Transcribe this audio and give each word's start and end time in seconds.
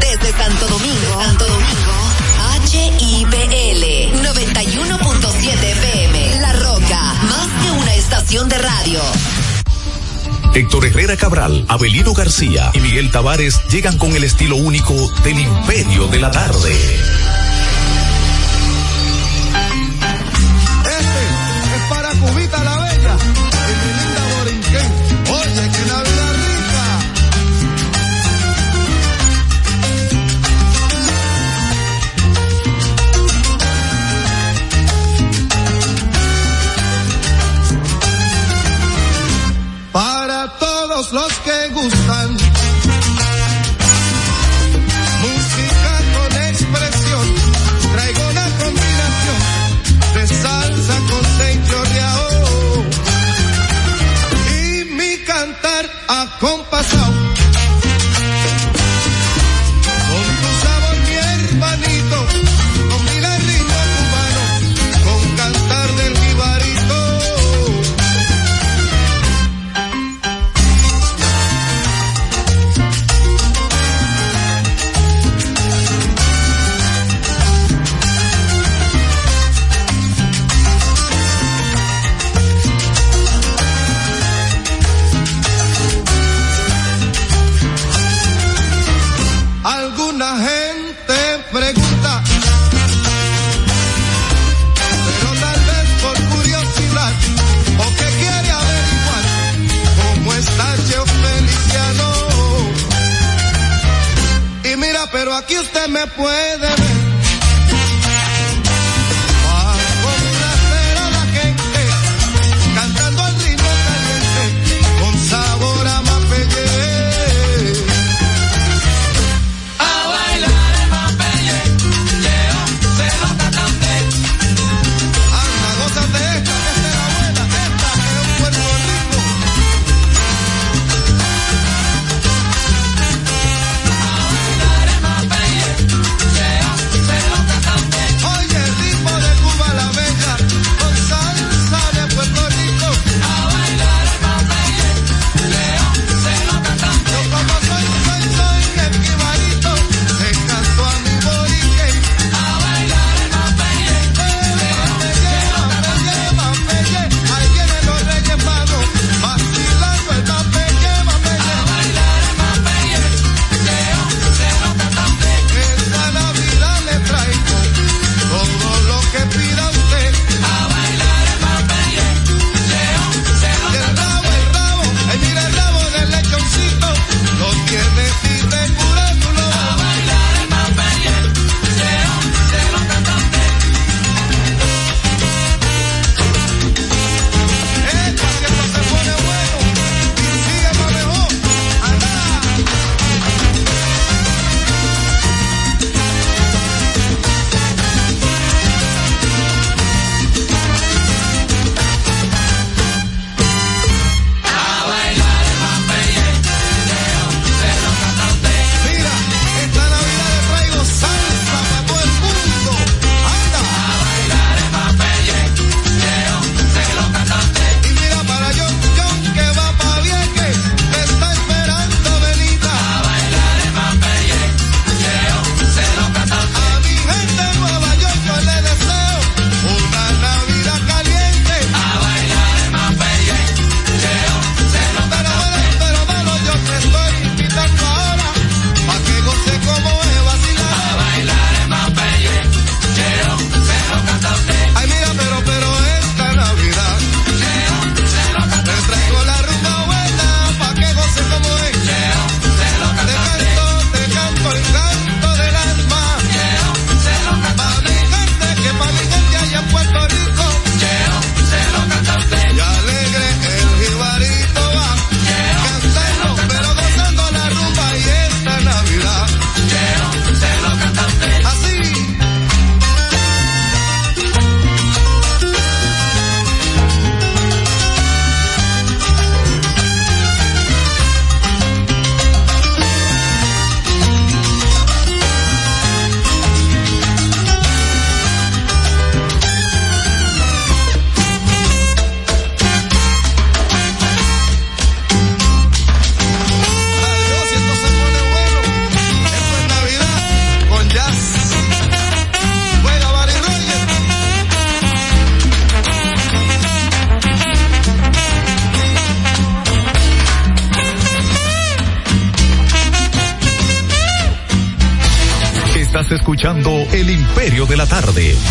Desde 0.00 0.32
Santo 0.32 0.68
Domingo, 0.68 1.22
Santo 1.22 1.44
Domingo, 1.44 1.92
HIPL 2.64 3.84
91.7 4.22 5.52
FM, 5.52 6.40
La 6.40 6.52
Roca, 6.54 7.12
más 7.24 7.48
que 7.62 7.70
una 7.70 7.94
estación 7.94 8.48
de 8.48 8.56
radio. 8.56 9.02
Héctor 10.54 10.86
Herrera 10.86 11.18
Cabral, 11.18 11.66
Abelino 11.68 12.14
García 12.14 12.70
y 12.72 12.80
Miguel 12.80 13.10
Tavares 13.10 13.60
llegan 13.70 13.98
con 13.98 14.16
el 14.16 14.24
estilo 14.24 14.56
único 14.56 14.94
del 15.24 15.40
Imperio 15.40 16.06
de 16.06 16.20
la 16.20 16.30
Tarde. 16.30 17.37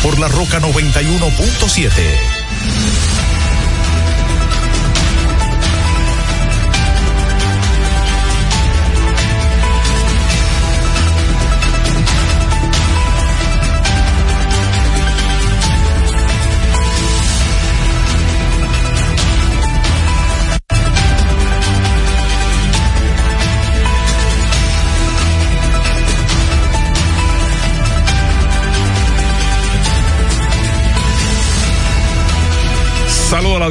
Por 0.01 0.19
la 0.19 0.27
Roca 0.27 0.59
91.7. 0.59 2.26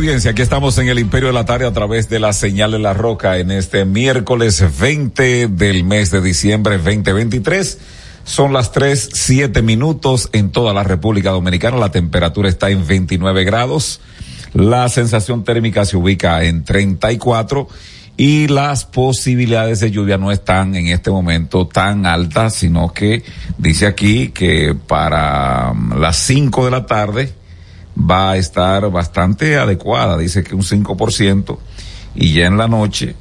Aquí 0.07 0.41
estamos 0.41 0.79
en 0.79 0.87
el 0.87 1.01
Imperio 1.01 1.27
de 1.27 1.33
la 1.33 1.47
Tarde 1.47 1.67
a 1.67 1.73
través 1.73 2.09
de 2.09 2.21
la 2.21 2.33
señal 2.33 2.71
de 2.71 2.79
la 2.79 2.95
roca 2.95 3.39
en 3.39 3.51
este 3.51 3.85
miércoles 3.85 4.65
20 4.79 5.49
del 5.49 5.83
mes 5.83 6.13
de 6.13 6.21
diciembre 6.21 6.79
2023. 6.79 7.79
Son 8.23 8.53
las 8.53 8.71
tres, 8.71 9.11
siete 9.13 9.63
minutos 9.63 10.29
en 10.33 10.53
toda 10.53 10.73
la 10.73 10.85
República 10.85 11.31
Dominicana. 11.31 11.77
La 11.79 11.91
temperatura 11.91 12.49
está 12.49 12.71
en 12.71 12.87
29 12.87 13.43
grados. 13.43 14.01
La 14.55 14.89
sensación 14.89 15.43
térmica 15.43 15.85
se 15.85 15.97
ubica 15.97 16.45
en 16.45 16.63
34 16.63 17.67
y 18.17 18.47
las 18.47 18.85
posibilidades 18.85 19.81
de 19.81 19.91
lluvia 19.91 20.19
no 20.19 20.31
están 20.31 20.77
en 20.77 20.87
este 20.87 21.11
momento 21.11 21.67
tan 21.67 22.07
altas, 22.07 22.55
sino 22.55 22.93
que 22.93 23.25
dice 23.59 23.89
aquí 23.89 24.29
que 24.29 24.77
para 24.87 25.75
las 25.99 26.17
5 26.17 26.65
de 26.65 26.71
la 26.71 26.87
tarde, 26.87 27.35
va 27.99 28.33
a 28.33 28.37
estar 28.37 28.91
bastante 28.91 29.57
adecuada, 29.57 30.19
dice 30.19 30.45
que 30.45 30.55
un 30.55 30.63
5%, 30.63 31.59
y 32.15 32.33
ya 32.33 32.47
en 32.47 32.57
la 32.57 32.69
noche, 32.69 33.15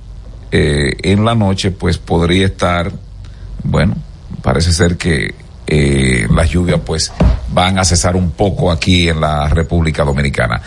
eh, 0.51 0.95
en 1.03 1.25
la 1.25 1.35
noche 1.35 1.71
pues 1.71 1.97
podría 1.97 2.45
estar, 2.45 2.91
bueno, 3.63 3.95
parece 4.41 4.71
ser 4.73 4.97
que 4.97 5.33
eh, 5.67 6.27
las 6.29 6.51
lluvias 6.51 6.79
pues 6.85 7.11
van 7.49 7.79
a 7.79 7.85
cesar 7.85 8.15
un 8.15 8.31
poco 8.31 8.71
aquí 8.71 9.09
en 9.09 9.19
la 9.21 9.49
República 9.49 10.03
Dominicana. 10.03 10.61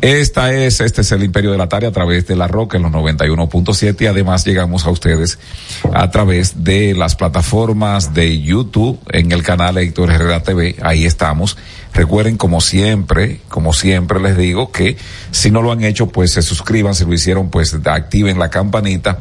Esta 0.00 0.52
es, 0.52 0.80
este 0.80 1.02
es 1.02 1.12
el 1.12 1.22
Imperio 1.22 1.52
de 1.52 1.58
la 1.58 1.68
Tarde 1.68 1.86
a 1.86 1.92
través 1.92 2.26
de 2.26 2.34
la 2.34 2.48
Roca 2.48 2.76
en 2.76 2.82
los 2.82 2.92
91.7 2.92 4.00
y 4.00 4.06
además 4.06 4.44
llegamos 4.44 4.86
a 4.86 4.90
ustedes 4.90 5.38
a 5.92 6.10
través 6.10 6.64
de 6.64 6.94
las 6.94 7.14
plataformas 7.14 8.12
de 8.14 8.40
YouTube 8.40 8.98
en 9.12 9.30
el 9.30 9.42
canal 9.44 9.78
Héctor 9.78 10.10
Herrera 10.10 10.42
TV, 10.42 10.76
ahí 10.82 11.04
estamos. 11.04 11.56
Recuerden, 11.92 12.36
como 12.36 12.60
siempre, 12.60 13.40
como 13.48 13.72
siempre 13.72 14.20
les 14.20 14.36
digo, 14.36 14.70
que 14.70 14.96
si 15.30 15.50
no 15.50 15.60
lo 15.62 15.72
han 15.72 15.82
hecho, 15.84 16.08
pues 16.08 16.32
se 16.32 16.42
suscriban, 16.42 16.94
si 16.94 17.04
lo 17.04 17.12
hicieron, 17.12 17.50
pues 17.50 17.74
activen 17.84 18.38
la 18.38 18.50
campanita 18.50 19.18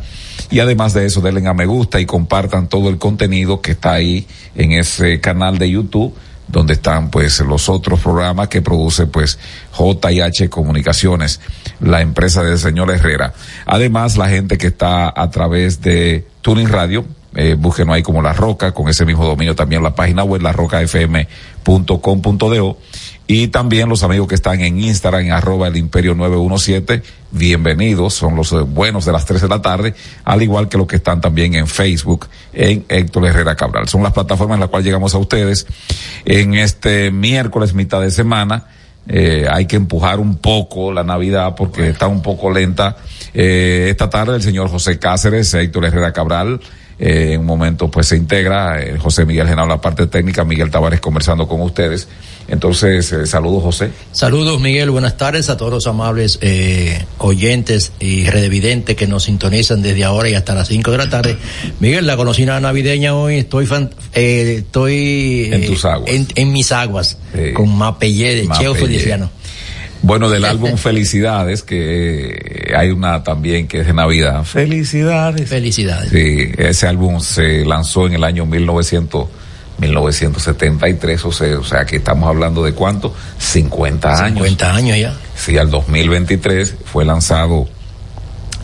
y 0.52 0.60
además 0.60 0.94
de 0.94 1.06
eso, 1.06 1.22
denle 1.22 1.48
a 1.48 1.54
me 1.54 1.66
gusta 1.66 2.00
y 2.00 2.06
compartan 2.06 2.68
todo 2.70 2.90
el 2.90 2.98
contenido 2.98 3.62
que 3.62 3.72
está 3.72 3.94
ahí 3.94 4.28
en 4.56 4.72
ese 4.72 5.20
canal 5.20 5.58
de 5.58 5.70
YouTube 5.70 6.16
donde 6.48 6.74
están 6.74 7.12
pues 7.12 7.40
los 7.42 7.70
otros 7.70 8.00
programas 8.00 8.48
que 8.48 8.62
produce 8.62 9.06
pues 9.06 9.38
JH 9.78 10.50
Comunicaciones, 10.50 11.40
la 11.80 12.02
empresa 12.02 12.42
del 12.44 12.58
señor 12.58 12.90
Herrera. 12.90 13.34
Además, 13.68 14.18
la 14.18 14.30
gente 14.30 14.58
que 14.58 14.68
está 14.68 15.14
a 15.16 15.30
través 15.30 15.82
de 15.82 16.28
Tuning 16.42 16.70
Radio, 16.70 17.06
eh, 17.36 17.58
ahí 17.90 18.04
como 18.04 18.22
La 18.22 18.34
Roca, 18.34 18.74
con 18.74 18.90
ese 18.90 19.06
mismo 19.06 19.26
dominio 19.26 19.56
también 19.56 19.84
la 19.84 19.96
página 19.96 20.24
web, 20.24 20.42
larrocafm.com.do 20.42 22.78
y 23.32 23.50
también 23.50 23.90
los 23.90 24.02
amigos 24.02 24.28
que 24.28 24.34
están 24.34 24.60
en 24.62 24.80
Instagram, 24.80 25.26
en 25.26 25.32
arroba 25.34 25.68
el 25.68 25.78
imperio 25.78 26.16
917, 26.16 27.04
bienvenidos, 27.30 28.16
son 28.16 28.36
los 28.36 28.52
buenos 28.74 29.06
de 29.06 29.12
las 29.12 29.28
3 29.28 29.44
de 29.44 29.48
la 29.48 29.62
tarde, 29.62 29.94
al 30.24 30.42
igual 30.42 30.68
que 30.68 30.80
los 30.80 30.88
que 30.88 30.96
están 30.96 31.22
también 31.22 31.54
en 31.54 31.68
Facebook, 31.68 32.28
en 32.54 32.86
Héctor 32.90 33.28
Herrera 33.28 33.56
Cabral. 33.56 33.88
Son 33.88 34.02
las 34.02 34.14
plataformas 34.14 34.56
en 34.56 34.62
las 34.62 34.70
cuales 34.70 34.88
llegamos 34.88 35.14
a 35.14 35.20
ustedes 35.20 35.68
en 36.26 36.56
este 36.56 37.12
miércoles, 37.12 37.76
mitad 37.76 38.02
de 38.02 38.10
semana. 38.10 38.66
Eh, 39.08 39.46
hay 39.48 39.68
que 39.68 39.76
empujar 39.76 40.20
un 40.20 40.38
poco 40.38 40.92
la 40.92 41.04
Navidad 41.04 41.54
porque 41.56 41.90
está 41.90 42.08
un 42.08 42.24
poco 42.24 42.50
lenta. 42.50 42.98
Eh, 43.36 43.90
esta 43.92 44.10
tarde 44.10 44.38
el 44.38 44.42
señor 44.42 44.70
José 44.70 44.98
Cáceres, 44.98 45.54
Héctor 45.54 45.86
Herrera 45.86 46.14
Cabral, 46.14 46.62
eh, 47.00 47.34
en 47.34 47.40
un 47.40 47.46
momento 47.46 47.90
pues 47.90 48.08
se 48.08 48.18
integra, 48.18 48.82
eh, 48.82 48.98
José 49.00 49.26
Miguel 49.26 49.48
Genao 49.48 49.66
la 49.66 49.80
parte 49.80 50.08
técnica, 50.08 50.44
Miguel 50.44 50.70
Tavares 50.70 51.00
conversando 51.00 51.48
con 51.48 51.62
ustedes. 51.62 52.08
Entonces, 52.50 53.12
eh, 53.12 53.26
saludos 53.28 53.64
José. 53.64 53.92
Saludos 54.12 54.60
Miguel, 54.60 54.90
buenas 54.90 55.18
tardes 55.18 55.50
a 55.50 55.58
todos 55.58 55.72
los 55.72 55.88
amables 55.88 56.40
eh, 56.42 57.06
oyentes 57.20 57.92
y 58.00 58.26
redevidentes 58.26 58.96
que 58.96 59.08
nos 59.08 59.24
sintonizan 59.24 59.82
desde 59.82 60.04
ahora 60.04 60.30
y 60.30 60.34
hasta 60.34 60.56
las 60.56 60.68
5 60.68 60.92
de 60.92 60.98
la 60.98 61.10
tarde. 61.10 61.38
Miguel, 61.80 62.08
la 62.08 62.18
conocida 62.18 62.60
navideña 62.60 63.16
hoy, 63.16 63.38
estoy 63.38 63.68
fan, 63.68 63.92
eh, 64.14 64.56
estoy 64.60 65.50
En 65.52 65.66
tus 65.68 65.86
aguas. 65.86 66.10
en, 66.12 66.28
en 66.36 66.52
mis 66.52 66.72
aguas, 66.72 67.18
con 67.54 67.78
Mapellé 67.78 68.36
de 68.36 68.50
Cheo. 68.58 68.74
Feliciano. 68.74 69.30
Bueno, 70.02 70.30
del 70.30 70.46
álbum 70.46 70.78
Felicidades, 70.78 71.62
que 71.64 72.30
eh, 72.72 72.74
hay 72.76 72.90
una 72.92 73.24
también 73.24 73.68
que 73.68 73.82
es 73.82 73.88
de 73.88 73.94
Navidad. 73.94 74.44
Felicidades. 74.46 75.50
Felicidades. 75.50 76.10
Sí, 76.10 76.52
ese 76.58 76.88
álbum 76.88 77.20
se 77.20 77.66
lanzó 77.66 78.08
en 78.08 78.14
el 78.14 78.24
año 78.24 78.46
1900, 78.46 79.28
1973, 79.80 81.26
o 81.26 81.32
sea, 81.32 81.60
o 81.60 81.64
sea 81.64 81.86
que 81.86 81.98
estamos 81.98 82.30
hablando 82.30 82.64
de 82.64 82.74
cuánto, 82.74 83.14
50 83.38 84.24
años. 84.24 84.40
50 84.40 84.76
años 84.76 84.98
ya. 84.98 85.14
Sí, 85.36 85.58
al 85.58 85.70
2023 85.70 86.76
fue 86.86 87.06
lanzado 87.06 87.68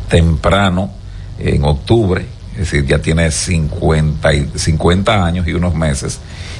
temprano, 0.09 0.91
en 1.39 1.63
octubre, 1.65 2.25
es 2.53 2.59
decir, 2.59 2.85
ya 2.85 2.99
tiene 2.99 3.31
50, 3.31 4.33
y- 4.33 4.49
50 4.55 5.25
años 5.25 5.47
y 5.47 5.53
unos 5.53 5.73
meses, 5.75 6.19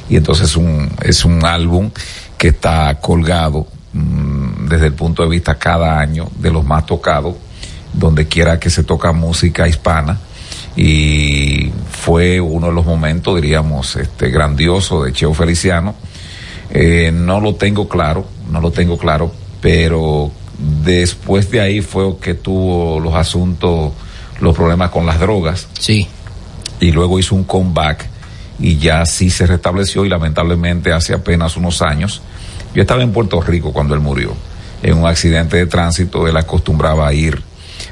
y 0.10 0.18
entonces 0.18 0.56
un, 0.58 0.90
es 1.04 1.24
un 1.24 1.46
álbum 1.46 1.92
que 2.38 2.50
está 2.50 2.98
colgado 3.00 3.68
mm, 3.94 4.35
desde 4.68 4.88
el 4.88 4.94
punto 4.94 5.24
de 5.24 5.30
vista 5.30 5.56
cada 5.56 6.00
año 6.00 6.30
de 6.40 6.52
los 6.52 6.64
más 6.66 6.86
tocados, 6.86 7.36
donde 7.94 8.28
quiera 8.28 8.60
que 8.60 8.70
se 8.70 8.84
toca 8.84 9.12
música 9.12 9.68
hispana, 9.68 10.20
y 10.76 11.72
fue 11.90 12.42
uno 12.42 12.68
de 12.68 12.74
los 12.74 12.86
momentos, 12.86 13.36
diríamos, 13.36 13.96
este 13.96 14.30
grandioso 14.30 15.04
de 15.04 15.14
Cheo 15.14 15.34
Feliciano. 15.34 15.96
Eh, 16.70 17.12
no 17.14 17.40
lo 17.40 17.56
tengo 17.56 17.88
claro, 17.88 18.26
no 18.52 18.60
lo 18.60 18.72
tengo 18.72 18.98
claro, 18.98 19.32
pero 19.62 20.32
después 20.84 21.50
de 21.52 21.62
ahí 21.62 21.82
fue 21.82 22.18
que 22.20 22.34
tuvo 22.34 23.00
los 23.00 23.14
asuntos, 23.14 23.94
los 24.42 24.56
problemas 24.56 24.90
con 24.90 25.06
las 25.06 25.20
drogas 25.20 25.68
Sí. 25.80 26.08
y 26.82 26.92
luego 26.92 27.20
hizo 27.20 27.36
un 27.36 27.44
comeback 27.46 28.08
y 28.60 28.78
ya 28.78 29.06
sí 29.06 29.30
se 29.30 29.46
restableció 29.48 30.06
y 30.06 30.10
lamentablemente 30.10 30.92
hace 30.92 31.14
apenas 31.14 31.56
unos 31.56 31.82
años, 31.82 32.22
yo 32.74 32.82
estaba 32.82 33.02
en 33.04 33.12
Puerto 33.14 33.40
Rico 33.42 33.72
cuando 33.72 33.94
él 33.96 34.02
murió, 34.02 34.34
en 34.90 34.98
un 34.98 35.08
accidente 35.08 35.58
de 35.58 35.66
tránsito, 35.66 36.28
él 36.28 36.38
acostumbraba 36.38 37.08
a 37.08 37.14
ir 37.14 37.42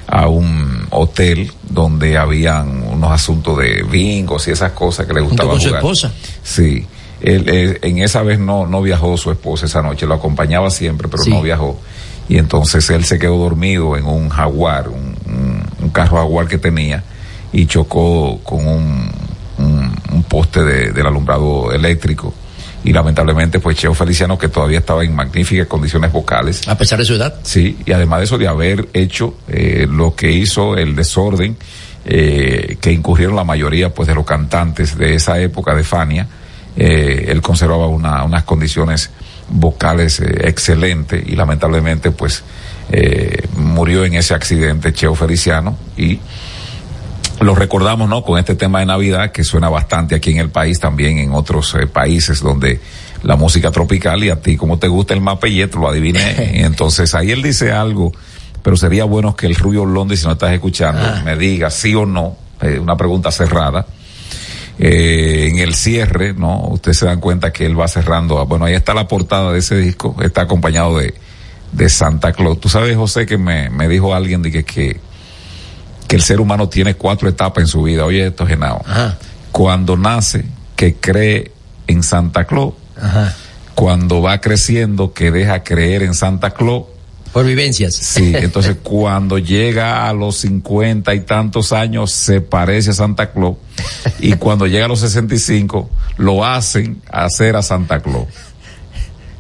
a 0.08 0.28
un 0.28 0.86
hotel 0.92 1.52
donde 1.70 2.18
habían 2.18 2.84
unos 2.84 3.12
asuntos 3.12 3.58
de 3.58 3.84
bingos 3.84 4.48
y 4.48 4.52
esas 4.52 4.72
cosas 4.74 5.06
que 5.06 5.14
le 5.14 5.22
gustaba 5.22 5.52
con 5.52 5.60
su 5.62 5.68
jugar. 5.70 5.82
esposa. 5.82 6.12
Sí. 6.44 6.86
Él, 7.22 7.48
él, 7.50 7.80
en 7.82 8.00
esa 8.00 8.22
vez 8.22 8.38
no, 8.38 8.68
no 8.68 8.82
viajó 8.82 9.16
su 9.18 9.32
esposa 9.32 9.66
esa 9.66 9.82
noche, 9.82 10.06
lo 10.06 10.14
acompañaba 10.16 10.70
siempre, 10.70 11.08
pero 11.08 11.24
Sí. 11.24 11.30
no 11.32 11.42
viajó. 11.42 11.80
Y 12.30 12.38
entonces 12.38 12.90
él 12.90 13.06
se 13.06 13.18
quedó 13.18 13.38
dormido 13.38 13.96
en 13.98 14.06
un 14.06 14.30
jaguar, 14.30 14.90
un, 14.90 15.16
un- 15.26 15.64
un 15.82 15.90
carro 15.90 16.18
jaguar 16.18 16.48
que 16.48 16.58
tenía, 16.58 17.04
y 17.54 17.66
chocó 17.66 18.40
con 18.44 18.66
un, 18.68 19.10
un, 19.58 19.92
un 20.12 20.24
poste 20.24 20.64
de- 20.64 20.92
del 20.92 21.06
alumbrado 21.08 21.72
eléctrico. 21.72 22.34
Y 22.86 22.92
lamentablemente, 22.92 23.60
pues 23.60 23.78
Cheo 23.78 23.94
Feliciano, 23.94 24.38
que 24.38 24.50
todavía 24.50 24.80
estaba 24.80 25.04
en 25.06 25.16
magníficas 25.16 25.68
condiciones 25.68 26.12
vocales, 26.12 26.68
A 26.68 26.78
pesar 26.78 27.00
de 27.00 27.06
su 27.06 27.14
edad. 27.16 27.34
Sí, 27.44 27.78
y 27.86 27.92
además 27.94 28.20
de 28.20 28.26
eso 28.26 28.38
de 28.38 28.48
haber 28.48 28.90
hecho 28.94 29.36
eh, 29.48 29.88
lo 29.90 30.16
que 30.16 30.32
hizo 30.32 30.76
el 30.76 30.96
desorden 30.96 31.56
eh, 32.06 32.78
que 32.82 32.92
incurrieron 32.92 33.36
la 33.38 33.46
mayoría 33.46 33.94
pues 33.94 34.08
de 34.10 34.16
los 34.16 34.26
cantantes 34.26 34.98
de 34.98 35.16
esa 35.16 35.40
época 35.40 35.74
de 35.74 35.84
Fania, 35.86 36.28
eh, 36.76 37.28
él 37.30 37.42
conservaba 37.42 37.88
una- 37.88 38.24
unas 38.26 38.44
condiciones 38.44 39.12
vocales 39.50 40.20
eh, 40.20 40.48
excelentes 40.50 41.24
y 41.26 41.36
lamentablemente 41.36 42.12
pues 42.12 42.44
eh, 42.92 43.48
murió 43.56 44.04
en 44.04 44.16
ese 44.16 44.34
accidente 44.34 44.92
Cheo 44.92 45.16
Feliciano 45.16 45.78
y 45.96 46.20
lo 47.40 47.56
recordamos, 47.56 48.08
¿no? 48.10 48.24
Con 48.24 48.40
este 48.40 48.56
tema 48.56 48.80
de 48.80 48.86
Navidad 48.86 49.32
que 49.32 49.44
suena 49.44 49.70
bastante 49.70 50.16
aquí 50.16 50.32
en 50.32 50.38
el 50.38 50.50
país, 50.50 50.80
también 50.80 51.18
en 51.18 51.34
otros 51.34 51.76
eh, 51.76 51.88
países 51.88 52.42
donde 52.42 52.80
la 53.24 53.36
música 53.36 53.72
tropical 53.72 54.24
y 54.24 54.30
a 54.30 54.42
ti 54.42 54.56
como 54.58 54.78
te 54.80 54.88
gusta 54.88 55.14
el 55.14 55.22
mapellet, 55.22 55.74
lo 55.76 55.88
adiviné. 55.90 56.54
Y 56.56 56.60
entonces 56.64 57.14
ahí 57.16 57.32
él 57.32 57.42
dice 57.42 57.72
algo, 57.72 58.12
pero 58.62 58.78
sería 58.78 59.04
bueno 59.06 59.36
que 59.36 59.48
el 59.48 59.56
Rubio 59.56 59.86
Londi, 59.86 60.16
si 60.18 60.26
no 60.26 60.34
estás 60.34 60.52
escuchando, 60.54 61.02
Ah. 61.04 61.22
me 61.26 61.36
diga 61.36 61.70
sí 61.70 61.94
o 61.96 62.06
no, 62.06 62.38
eh, 62.62 62.80
una 62.80 62.96
pregunta 62.96 63.32
cerrada. 63.32 63.86
eh, 64.80 65.50
en 65.52 65.60
el 65.60 65.76
cierre, 65.76 66.34
¿no? 66.34 66.60
Ustedes 66.70 66.98
se 66.98 67.06
dan 67.06 67.20
cuenta 67.20 67.54
que 67.54 67.64
él 67.66 67.80
va 67.80 67.88
cerrando. 67.88 68.44
Bueno, 68.48 68.66
ahí 68.66 68.74
está 68.74 68.96
la 68.96 69.08
portada 69.08 69.52
de 69.54 69.60
ese 69.60 69.78
disco, 69.78 70.16
está 70.24 70.42
acompañado 70.42 70.98
de, 70.98 71.14
de 71.72 71.90
Santa 71.90 72.32
Claus. 72.34 72.60
Tú 72.60 72.70
sabes, 72.70 72.98
José, 72.98 73.28
que 73.28 73.38
me, 73.38 73.70
me 73.70 73.88
dijo 73.88 74.16
alguien 74.16 74.42
de 74.42 74.52
que, 74.52 74.64
que, 74.64 75.00
que 76.14 76.18
el 76.18 76.22
ser 76.22 76.40
humano 76.40 76.70
tiene 76.70 76.94
cuatro 76.94 77.28
etapas 77.28 77.64
en 77.64 77.68
su 77.68 77.82
vida. 77.82 78.06
Oye, 78.06 78.28
esto, 78.28 78.46
Genao. 78.46 78.84
Ajá. 78.86 79.18
Cuando 79.52 79.98
nace, 79.98 80.46
que 80.76 80.94
cree 80.94 81.52
en 81.88 82.04
Santa 82.04 82.46
Claus. 82.46 82.76
Ajá. 83.02 83.34
Cuando 83.74 84.22
va 84.22 84.40
creciendo, 84.40 85.12
que 85.12 85.32
deja 85.32 85.64
creer 85.64 86.04
en 86.04 86.14
Santa 86.14 86.52
Claus. 86.52 86.84
Por 87.32 87.48
vivencias. 87.48 87.96
Sí, 87.96 88.32
entonces 88.36 88.78
cuando 88.84 89.40
llega 89.40 90.08
a 90.08 90.14
los 90.14 90.38
cincuenta 90.38 91.16
y 91.16 91.22
tantos 91.22 91.74
años 91.74 92.12
se 92.12 92.42
parece 92.42 92.92
a 92.92 92.94
Santa 92.94 93.32
Claus 93.32 93.58
y 94.20 94.34
cuando 94.38 94.68
llega 94.68 94.86
a 94.86 94.90
los 94.90 95.00
65 95.00 95.90
lo 96.18 96.46
hacen 96.46 97.02
hacer 97.10 97.56
a 97.56 97.64
Santa 97.64 98.02
Claus. 98.02 98.28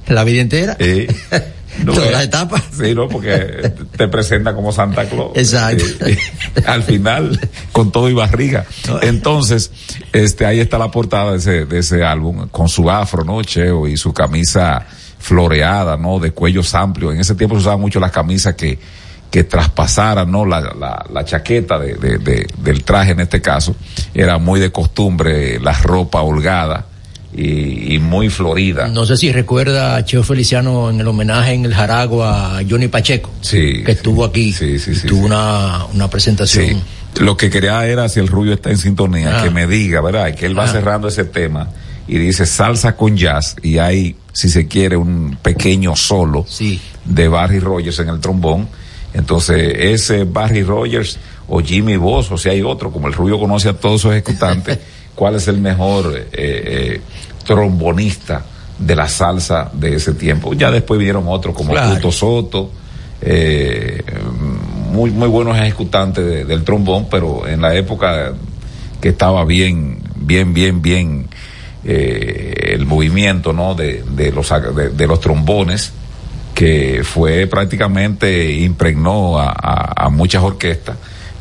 La 0.08 0.24
vida 0.24 0.42
entera. 0.42 0.76
Eh, 0.80 1.06
no, 1.84 1.94
Todas 1.94 2.12
las 2.12 2.24
etapas. 2.24 2.64
Sí, 2.72 2.94
no, 2.96 3.08
porque 3.08 3.72
te 3.98 4.08
presenta 4.08 4.54
como 4.54 4.72
Santa 4.72 5.06
Claus. 5.10 5.32
Exacto. 5.36 5.84
Eh, 6.06 6.18
eh, 6.56 6.64
al 6.68 6.84
final, 6.84 7.40
con 7.72 7.92
todo 7.92 8.10
y 8.10 8.14
barriga. 8.14 8.66
Entonces, 9.02 9.72
este, 10.12 10.46
ahí 10.46 10.60
está 10.60 10.78
la 10.78 10.92
portada 10.92 11.32
de 11.32 11.38
ese, 11.38 11.66
de 11.66 11.80
ese 11.80 12.04
álbum, 12.04 12.48
con 12.50 12.70
su 12.70 12.90
afro, 12.90 13.24
¿no? 13.24 13.42
Cheo, 13.44 13.88
y 13.88 13.98
su 13.98 14.14
camisa 14.14 14.86
floreada, 15.20 15.98
¿no? 15.98 16.20
De 16.20 16.32
cuellos 16.32 16.74
amplios. 16.76 17.14
En 17.14 17.22
ese 17.22 17.36
tiempo 17.36 17.56
se 17.56 17.62
usaban 17.62 17.80
mucho 17.80 18.00
las 18.00 18.12
camisas 18.12 18.56
que, 18.56 18.78
que 19.32 19.44
traspasaran, 19.44 20.30
¿no? 20.30 20.46
La, 20.46 20.60
la, 20.62 21.06
la 21.12 21.26
chaqueta 21.26 21.80
de, 21.80 21.96
de, 21.96 22.18
de- 22.18 22.48
del 22.58 22.84
traje 22.84 23.12
en 23.14 23.22
este 23.22 23.42
caso. 23.42 23.76
Era 24.14 24.38
muy 24.38 24.60
de 24.60 24.72
costumbre 24.72 25.60
la 25.60 25.74
ropa 25.74 26.22
holgada 26.22 26.86
y, 27.36 27.96
y 27.96 28.00
muy 28.00 28.30
florida. 28.30 28.88
No 28.88 29.06
sé 29.06 29.18
si 29.18 29.32
recuerda 29.32 29.96
a 29.96 30.06
Cheo 30.06 30.24
Feliciano 30.24 30.90
en 30.90 31.00
el 31.00 31.08
homenaje 31.08 31.54
en 31.54 31.66
el 31.66 31.74
Jaragua 31.74 32.58
a 32.60 32.64
Johnny 32.70 32.88
Pacheco. 32.88 33.32
Sí, 33.42 33.84
Que 33.84 33.94
estuvo 33.94 34.24
aquí. 34.26 34.52
Sí, 34.54 34.78
sí, 34.80 34.94
sí, 34.96 35.08
Tuvo 35.08 35.26
una, 35.26 35.86
una 35.94 36.10
presentación. 36.10 36.66
Sí. 36.68 37.22
Lo 37.24 37.38
que 37.38 37.50
quería 37.50 37.86
era, 37.88 38.10
si 38.10 38.20
el 38.20 38.28
rubio 38.28 38.54
está 38.54 38.70
en 38.72 38.78
sintonía, 38.78 39.40
Ah. 39.40 39.44
que 39.44 39.50
me 39.52 39.68
diga, 39.68 40.02
¿verdad? 40.02 40.28
Y 40.30 40.34
que 40.34 40.46
él 40.46 40.58
va 40.58 40.66
Ah. 40.66 40.72
cerrando 40.72 41.08
ese 41.08 41.26
tema 41.26 41.70
y 42.08 42.18
dice 42.18 42.46
salsa 42.46 42.96
con 42.96 43.16
jazz 43.18 43.56
y 43.62 43.78
hay, 43.78 44.16
si 44.32 44.50
se 44.50 44.68
quiere, 44.68 44.98
un 44.98 45.38
pequeño 45.42 45.96
solo 45.96 46.46
Sí. 46.48 46.80
de 47.06 47.28
Barry 47.28 47.60
Rogers 47.60 48.00
en 48.00 48.10
el 48.10 48.20
trombón. 48.20 48.68
Entonces, 49.14 49.74
ese 49.78 50.24
Barry 50.24 50.64
Rogers 50.64 51.18
o 51.48 51.62
Jimmy 51.62 51.98
Boss, 51.98 52.32
o 52.32 52.38
si 52.38 52.50
hay 52.50 52.62
otro, 52.64 52.92
como 52.92 53.08
el 53.08 53.14
rubio 53.14 53.40
conoce 53.40 53.70
a 53.70 53.74
todos 53.74 54.02
sus 54.02 54.12
ejecutantes, 54.12 54.80
¿cuál 55.16 55.36
es 55.36 55.48
el 55.48 55.60
mejor 55.60 56.14
eh, 56.16 56.28
eh, 56.34 57.02
trombonista 57.46 58.44
de 58.80 58.96
la 58.96 59.08
salsa 59.08 59.70
de 59.74 59.96
ese 59.96 60.14
tiempo? 60.14 60.54
Ya 60.54 60.72
después 60.72 60.98
vinieron 60.98 61.26
otros 61.28 61.56
como 61.56 61.72
Claro. 61.72 61.96
Tuto 61.96 62.12
Soto, 62.12 62.72
eh, 63.22 64.04
muy, 64.92 65.12
muy 65.12 65.28
buenos 65.28 65.58
ejecutantes 65.58 66.26
de- 66.26 66.46
del 66.46 66.64
trombón, 66.64 67.08
pero 67.10 67.48
en 67.48 67.62
la 67.62 67.74
época 67.76 68.34
que 69.02 69.10
estaba 69.10 69.44
bien, 69.46 70.00
bien, 70.16 70.54
bien, 70.54 70.82
bien 70.82 71.28
eh, 71.86 72.54
el 72.74 72.86
movimiento, 72.86 73.52
¿no? 73.54 73.76
De, 73.76 74.04
de 74.16 74.32
los, 74.32 74.50
de, 74.76 74.90
de 74.90 75.08
los 75.08 75.20
trombones, 75.20 75.92
que 76.54 77.02
fue 77.04 77.48
prácticamente 77.48 78.52
impregnó 78.54 79.40
a, 79.40 79.50
a- 79.50 80.06
a 80.06 80.10
muchas 80.10 80.44
orquestas, 80.44 80.96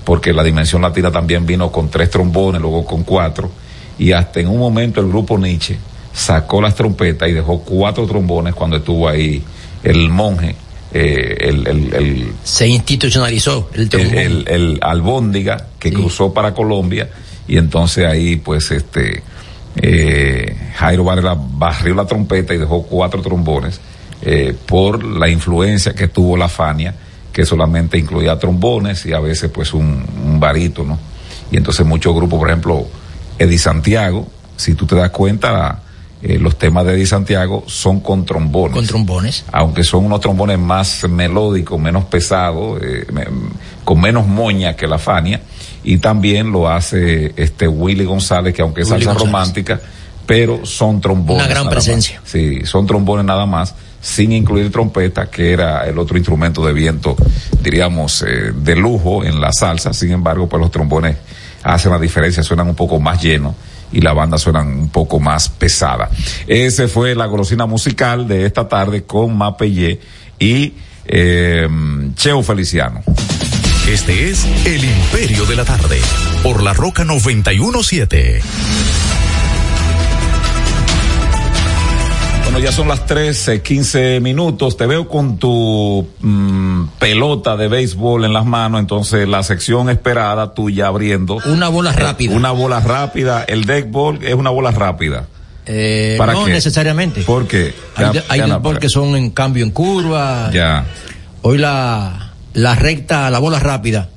porque 0.05 0.33
la 0.33 0.43
dimensión 0.43 0.83
latina 0.83 1.11
también 1.13 1.47
vino 1.47 1.71
con 1.71 1.89
tres 1.91 2.11
trombones, 2.11 2.61
luego 2.61 2.85
con 2.85 3.05
cuatro, 3.05 3.51
y 3.99 4.13
hasta 4.13 4.41
en 4.41 4.49
un 4.49 4.59
momento 4.59 5.01
el 5.01 5.09
grupo 5.09 5.39
Nietzsche 5.39 5.77
sacó 6.13 6.61
las 6.61 6.75
trompetas 6.75 7.29
y 7.29 7.33
dejó 7.33 7.61
cuatro 7.61 8.07
trombones 8.07 8.55
cuando 8.55 8.77
estuvo 8.77 9.09
ahí 9.09 9.43
el 9.83 10.09
monje, 10.11 10.55
eh, 10.93 11.37
el, 11.41 11.67
el, 11.67 11.95
el, 11.95 12.33
Se 12.45 12.69
institucionalizó 12.69 13.71
el 13.75 13.89
trombón. 13.89 14.15
el, 14.19 14.45
el 14.49 14.79
albóndiga 14.83 15.69
que 15.79 15.89
Sí. 15.89 15.95
cruzó 15.95 16.33
para 16.35 16.53
Colombia 16.55 17.09
y 17.49 17.57
entonces 17.59 18.05
ahí 18.07 18.37
pues 18.37 18.71
este 18.71 19.23
eh, 19.77 20.55
Jairo 20.77 21.05
Varela 21.05 21.35
barrió 21.39 21.95
la 21.95 22.05
trompeta 22.07 22.55
y 22.55 22.59
dejó 22.59 22.83
cuatro 22.85 23.23
trombones 23.23 23.81
eh, 24.23 24.55
por 24.67 25.03
la 25.03 25.29
influencia 25.29 25.95
que 25.95 26.09
tuvo 26.09 26.37
la 26.37 26.49
Fania 26.49 26.95
que 27.33 27.47
solamente 27.47 27.97
incluía 27.99 28.39
trombones 28.39 29.07
y 29.07 29.13
a 29.15 29.21
veces 29.21 29.51
pues 29.51 29.73
un, 29.73 30.05
un 30.25 30.39
barítono 30.39 30.99
y 31.51 31.57
entonces 31.57 31.87
muchos 31.87 32.15
grupos 32.15 32.39
por 32.39 32.49
ejemplo 32.49 32.87
Eddie 33.43 33.59
Santiago 33.59 34.27
si 34.57 34.75
tú 34.75 34.87
te 34.87 34.95
das 34.97 35.11
cuenta 35.11 35.81
eh, 36.23 36.39
los 36.39 36.57
temas 36.57 36.85
de 36.87 36.95
Eddie 36.95 37.07
Santiago 37.07 37.65
son 37.67 37.99
con 38.01 38.25
trombones 38.25 38.77
con 38.77 38.87
trombones. 38.87 39.45
aunque 39.51 39.83
son 39.83 40.05
unos 40.05 40.21
trombones 40.21 40.59
más 40.59 41.09
melódicos, 41.09 41.81
menos 41.81 42.05
pesados, 42.05 42.81
eh, 42.81 43.07
me- 43.13 43.27
con 43.85 44.01
menos 44.01 44.27
moña 44.29 44.77
que 44.77 44.87
la 44.87 44.99
Fania, 44.99 45.41
y 45.83 45.99
también 45.99 46.53
lo 46.53 46.69
hace 46.71 47.33
este 47.37 47.67
Willy 47.67 48.05
González, 48.05 48.55
que 48.55 48.63
aunque 48.63 48.83
es 48.83 48.89
salsa 48.89 49.07
González. 49.11 49.27
romántica, 49.33 49.81
pero 50.25 50.65
son 50.65 51.01
trombones. 51.01 51.45
Una 51.45 51.53
gran 51.53 51.65
más. 51.65 51.73
presencia. 51.75 52.21
Sí, 52.25 52.61
son 52.67 52.87
trombones 52.87 53.25
nada 53.25 53.45
más, 53.45 53.75
sin 54.01 54.31
incluir 54.31 54.71
trompeta, 54.71 55.29
que 55.29 55.53
era 55.53 55.85
el 55.89 55.99
otro 55.99 56.17
instrumento 56.17 56.65
de 56.65 56.73
viento, 56.73 57.17
diríamos, 57.61 58.23
eh, 58.23 58.53
de 58.55 58.77
lujo 58.77 59.25
en 59.25 59.41
la 59.41 59.53
salsa. 59.53 59.93
Sin 59.93 60.13
embargo, 60.13 60.49
pues 60.49 60.61
los 60.61 60.71
trombones 60.71 61.17
hacen 61.63 61.93
la 61.93 61.99
diferencia, 61.99 62.43
suenan 62.43 62.69
un 62.69 62.75
poco 62.75 63.01
más 63.01 63.23
llenos 63.23 63.55
y 63.93 64.01
la 64.01 64.13
banda 64.13 64.39
suena 64.39 64.61
un 64.61 64.89
poco 64.89 65.21
más 65.21 65.49
pesada. 65.49 66.11
Ese 66.47 66.89
fue 66.89 67.15
la 67.15 67.27
golosina 67.27 67.67
musical 67.67 68.27
de 68.27 68.47
esta 68.47 68.69
tarde 68.69 69.05
con 69.05 69.37
Mapellé 69.37 70.01
y 70.39 70.75
eh, 71.05 71.69
Cheo 72.15 72.43
Feliciano. 72.43 73.03
Este 73.89 74.31
es 74.31 74.47
El 74.65 74.85
Imperio 74.85 75.45
de 75.45 75.57
la 75.57 75.65
Tarde, 75.65 76.01
por 76.43 76.63
la 76.63 76.73
Roca 76.73 77.05
917. 77.05 78.41
Bueno, 82.53 82.67
ya 82.67 82.73
son 82.73 82.87
las 82.89 83.07
13, 83.07 83.63
15 83.63 84.21
minutos. 84.21 84.77
Te 84.77 84.87
veo 84.87 85.09
con 85.09 85.39
tu 85.39 86.07
mm, 86.21 86.85
pelota 86.99 87.57
de 87.57 87.67
béisbol 87.69 88.27
en 88.27 88.35
las 88.35 88.45
manos. 88.45 88.79
Entonces, 88.81 89.27
la 89.27 89.43
sección 89.43 89.89
esperada, 89.89 90.53
tú 90.53 90.69
ya 90.69 90.89
abriendo. 90.89 91.39
Una 91.47 91.69
bola 91.71 91.93
rápida. 91.93 92.35
Una 92.37 92.51
bola 92.51 92.81
rápida. 92.81 93.43
El 93.45 93.65
deck 93.65 93.91
ball 93.91 94.19
es 94.23 94.35
una 94.35 94.51
bola 94.51 94.71
rápida. 94.71 95.29
Eh, 95.65 96.17
¿Para 96.19 96.35
no 96.35 96.45
qué? 96.45 96.53
necesariamente. 96.53 97.23
¿Por 97.23 97.49
qué? 97.49 97.73
Hay, 97.97 98.13
Ya- 98.13 98.25
hay 98.29 98.43
deportes 98.43 98.81
que 98.81 98.89
son 98.91 99.17
en 99.17 99.31
cambio 99.31 99.65
en 99.65 99.71
curva. 99.71 100.51
Ya. 100.53 100.85
Hoy 101.41 101.57
la, 101.57 102.33
la 102.53 102.75
recta, 102.75 103.31
la 103.31 103.39
bola 103.39 103.61
rápida 103.61 104.11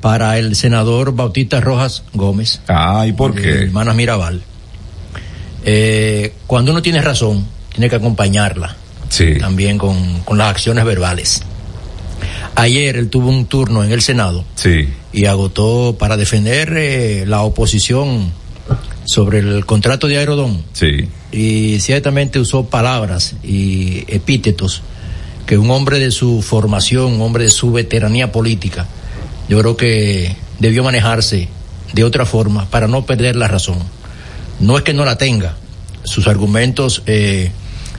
para 0.00 0.38
el 0.38 0.56
senador 0.56 1.14
Bautista 1.14 1.60
Rojas 1.60 2.02
Gómez. 2.14 2.60
Ah, 2.66 3.04
¿y 3.06 3.12
por 3.12 3.36
qué? 3.36 3.62
Hermanas 3.66 3.94
Mirabal. 3.94 4.42
Eh, 5.64 6.34
cuando 6.48 6.72
uno 6.72 6.82
tiene 6.82 7.00
razón, 7.00 7.46
tiene 7.76 7.90
que 7.90 7.96
acompañarla 7.96 8.74
Sí. 9.10 9.34
también 9.38 9.76
con, 9.78 10.20
con 10.20 10.38
las 10.38 10.48
acciones 10.48 10.84
verbales. 10.84 11.42
Ayer 12.54 12.96
él 12.96 13.10
tuvo 13.10 13.28
un 13.28 13.44
turno 13.46 13.84
en 13.84 13.92
el 13.92 14.00
Senado 14.00 14.44
Sí. 14.54 14.88
y 15.12 15.26
agotó 15.26 15.96
para 15.98 16.16
defender 16.16 16.72
eh, 16.76 17.24
la 17.26 17.42
oposición 17.42 18.32
sobre 19.04 19.38
el 19.40 19.64
contrato 19.66 20.08
de 20.08 20.16
Aerodón 20.18 20.64
Sí. 20.72 21.08
y 21.32 21.78
ciertamente 21.80 22.40
usó 22.40 22.64
palabras 22.66 23.34
y 23.44 24.04
epítetos 24.08 24.82
que 25.46 25.58
un 25.58 25.70
hombre 25.70 25.98
de 26.00 26.10
su 26.10 26.40
formación, 26.42 27.12
un 27.12 27.20
hombre 27.20 27.44
de 27.44 27.50
su 27.50 27.70
veteranía 27.72 28.32
política, 28.32 28.86
yo 29.48 29.60
creo 29.60 29.76
que 29.76 30.34
debió 30.58 30.82
manejarse 30.82 31.48
de 31.92 32.02
otra 32.04 32.24
forma 32.26 32.68
para 32.70 32.88
no 32.88 33.04
perder 33.06 33.36
la 33.36 33.46
razón. 33.46 33.78
No 34.58 34.76
es 34.78 34.82
que 34.82 34.94
no 34.94 35.04
la 35.04 35.18
tenga, 35.18 35.54
sus 36.02 36.26
argumentos 36.26 37.02
eh, 37.06 37.52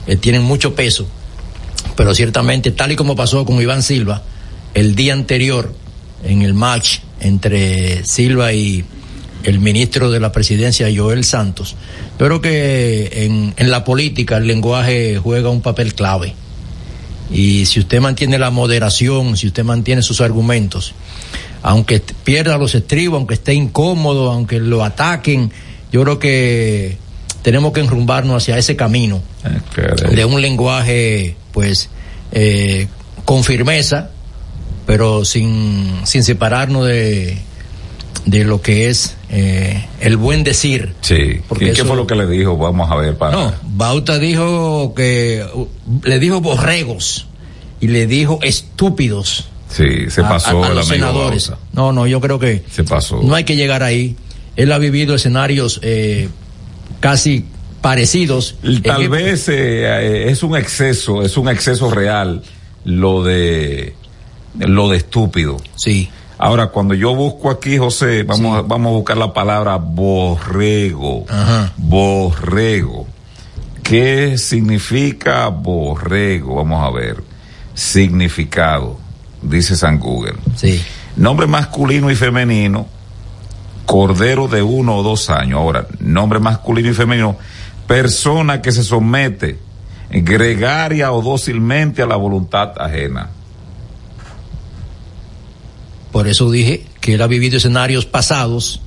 eh, 0.08 0.16
tienen 0.16 0.42
mucho 0.42 0.74
peso, 0.74 1.06
pero 1.96 2.14
ciertamente 2.14 2.72
tal 2.72 2.92
y 2.92 2.96
como 2.96 3.14
pasó 3.14 3.44
con 3.44 3.60
Iván 3.60 3.82
Silva 3.82 4.22
el 4.72 4.94
día 4.94 5.12
anterior 5.12 5.72
en 6.24 6.42
el 6.42 6.54
match 6.54 6.98
entre 7.20 8.04
Silva 8.04 8.52
y 8.52 8.84
el 9.44 9.60
ministro 9.60 10.10
de 10.10 10.18
la 10.18 10.32
presidencia 10.32 10.88
Joel 10.94 11.24
Santos, 11.24 11.76
yo 12.18 12.26
creo 12.26 12.40
que 12.40 13.24
en, 13.24 13.54
en 13.56 13.70
la 13.70 13.84
política 13.84 14.38
el 14.38 14.46
lenguaje 14.46 15.18
juega 15.22 15.50
un 15.50 15.60
papel 15.60 15.94
clave. 15.94 16.34
Y 17.30 17.66
si 17.66 17.80
usted 17.80 18.00
mantiene 18.00 18.38
la 18.38 18.50
moderación, 18.50 19.36
si 19.36 19.48
usted 19.48 19.62
mantiene 19.62 20.02
sus 20.02 20.22
argumentos, 20.22 20.94
aunque 21.62 22.00
pierda 22.24 22.56
los 22.56 22.74
estribos, 22.74 23.18
aunque 23.18 23.34
esté 23.34 23.52
incómodo, 23.52 24.30
aunque 24.30 24.58
lo 24.58 24.82
ataquen, 24.82 25.52
yo 25.92 26.02
creo 26.02 26.18
que 26.18 26.96
tenemos 27.48 27.72
que 27.72 27.80
enrumbarnos 27.80 28.42
hacia 28.42 28.58
ese 28.58 28.76
camino 28.76 29.22
de 30.12 30.24
un 30.26 30.42
lenguaje, 30.42 31.34
pues, 31.52 31.88
eh, 32.30 32.88
con 33.24 33.42
firmeza, 33.42 34.10
pero 34.84 35.24
sin, 35.24 35.94
sin 36.04 36.24
separarnos 36.24 36.86
de, 36.86 37.38
de 38.26 38.44
lo 38.44 38.60
que 38.60 38.90
es 38.90 39.16
eh, 39.30 39.82
el 40.02 40.18
buen 40.18 40.44
decir. 40.44 40.92
Sí. 41.00 41.40
Porque 41.48 41.64
¿Y 41.64 41.68
qué 41.68 41.72
eso- 41.72 41.86
fue 41.86 41.96
lo 41.96 42.06
que 42.06 42.16
le 42.16 42.26
dijo? 42.26 42.58
Vamos 42.58 42.90
a 42.90 42.96
ver 42.96 43.16
para. 43.16 43.32
No, 43.34 43.54
Bauta 43.62 44.18
dijo 44.18 44.92
que 44.94 45.42
le 46.02 46.18
dijo 46.18 46.42
borregos 46.42 47.28
y 47.80 47.88
le 47.88 48.06
dijo 48.06 48.40
estúpidos. 48.42 49.48
Sí, 49.70 50.10
se 50.10 50.20
pasó 50.22 50.62
a, 50.62 50.66
a 50.66 50.68
el 50.68 50.74
los 50.76 50.90
amigo 50.90 51.06
senadores. 51.06 51.48
Bauta. 51.48 51.64
No, 51.72 51.92
no, 51.92 52.06
yo 52.06 52.20
creo 52.20 52.38
que 52.38 52.62
Se 52.70 52.84
pasó. 52.84 53.22
no 53.22 53.34
hay 53.34 53.44
que 53.44 53.56
llegar 53.56 53.82
ahí. 53.82 54.16
Él 54.56 54.70
ha 54.70 54.76
vivido 54.76 55.14
escenarios 55.14 55.80
eh, 55.82 56.28
casi 57.00 57.44
parecidos. 57.80 58.56
Tal 58.84 59.02
En- 59.02 59.10
vez 59.10 59.48
eh, 59.48 59.84
eh, 59.84 60.30
es 60.30 60.42
un 60.42 60.56
exceso, 60.56 61.22
es 61.22 61.36
un 61.36 61.48
exceso 61.48 61.90
real 61.90 62.42
lo 62.84 63.22
de 63.22 63.94
lo 64.58 64.88
de 64.88 64.96
estúpido. 64.96 65.56
Sí. 65.76 66.08
Ahora, 66.38 66.68
cuando 66.68 66.94
yo 66.94 67.14
busco 67.14 67.50
aquí, 67.50 67.78
José, 67.78 68.22
vamos, 68.22 68.58
a, 68.58 68.62
vamos 68.62 68.90
a 68.90 68.94
buscar 68.94 69.16
la 69.16 69.32
palabra 69.32 69.76
borrego. 69.76 71.24
Ajá. 71.28 71.72
Borrego. 71.76 73.06
¿Qué 73.82 74.38
significa 74.38 75.48
borrego? 75.48 76.56
Vamos 76.56 76.84
a 76.84 76.90
ver. 76.90 77.16
Significado, 77.74 78.98
dice 79.42 79.74
San 79.76 79.98
Google. 79.98 80.34
Sí. 80.56 80.80
Nombre 81.16 81.46
masculino 81.46 82.10
y 82.10 82.14
femenino, 82.14 82.86
cordero 83.88 84.48
de 84.48 84.60
uno 84.60 84.98
o 84.98 85.02
dos 85.02 85.30
años. 85.30 85.60
Ahora, 85.60 85.86
nombre 85.98 86.40
masculino 86.40 86.90
y 86.90 86.92
femenino, 86.92 87.38
persona 87.86 88.60
que 88.60 88.70
se 88.70 88.84
somete 88.84 89.58
gregaria 90.10 91.10
o 91.10 91.22
dócilmente 91.22 92.02
a 92.02 92.06
la 92.06 92.16
voluntad 92.16 92.72
ajena. 92.76 93.30
Por 96.12 96.28
eso 96.28 96.50
dije 96.50 96.84
que 97.00 97.14
él 97.14 97.22
ha 97.22 97.26
vivido 97.26 97.56
escenarios 97.56 98.04
pasados 98.04 98.82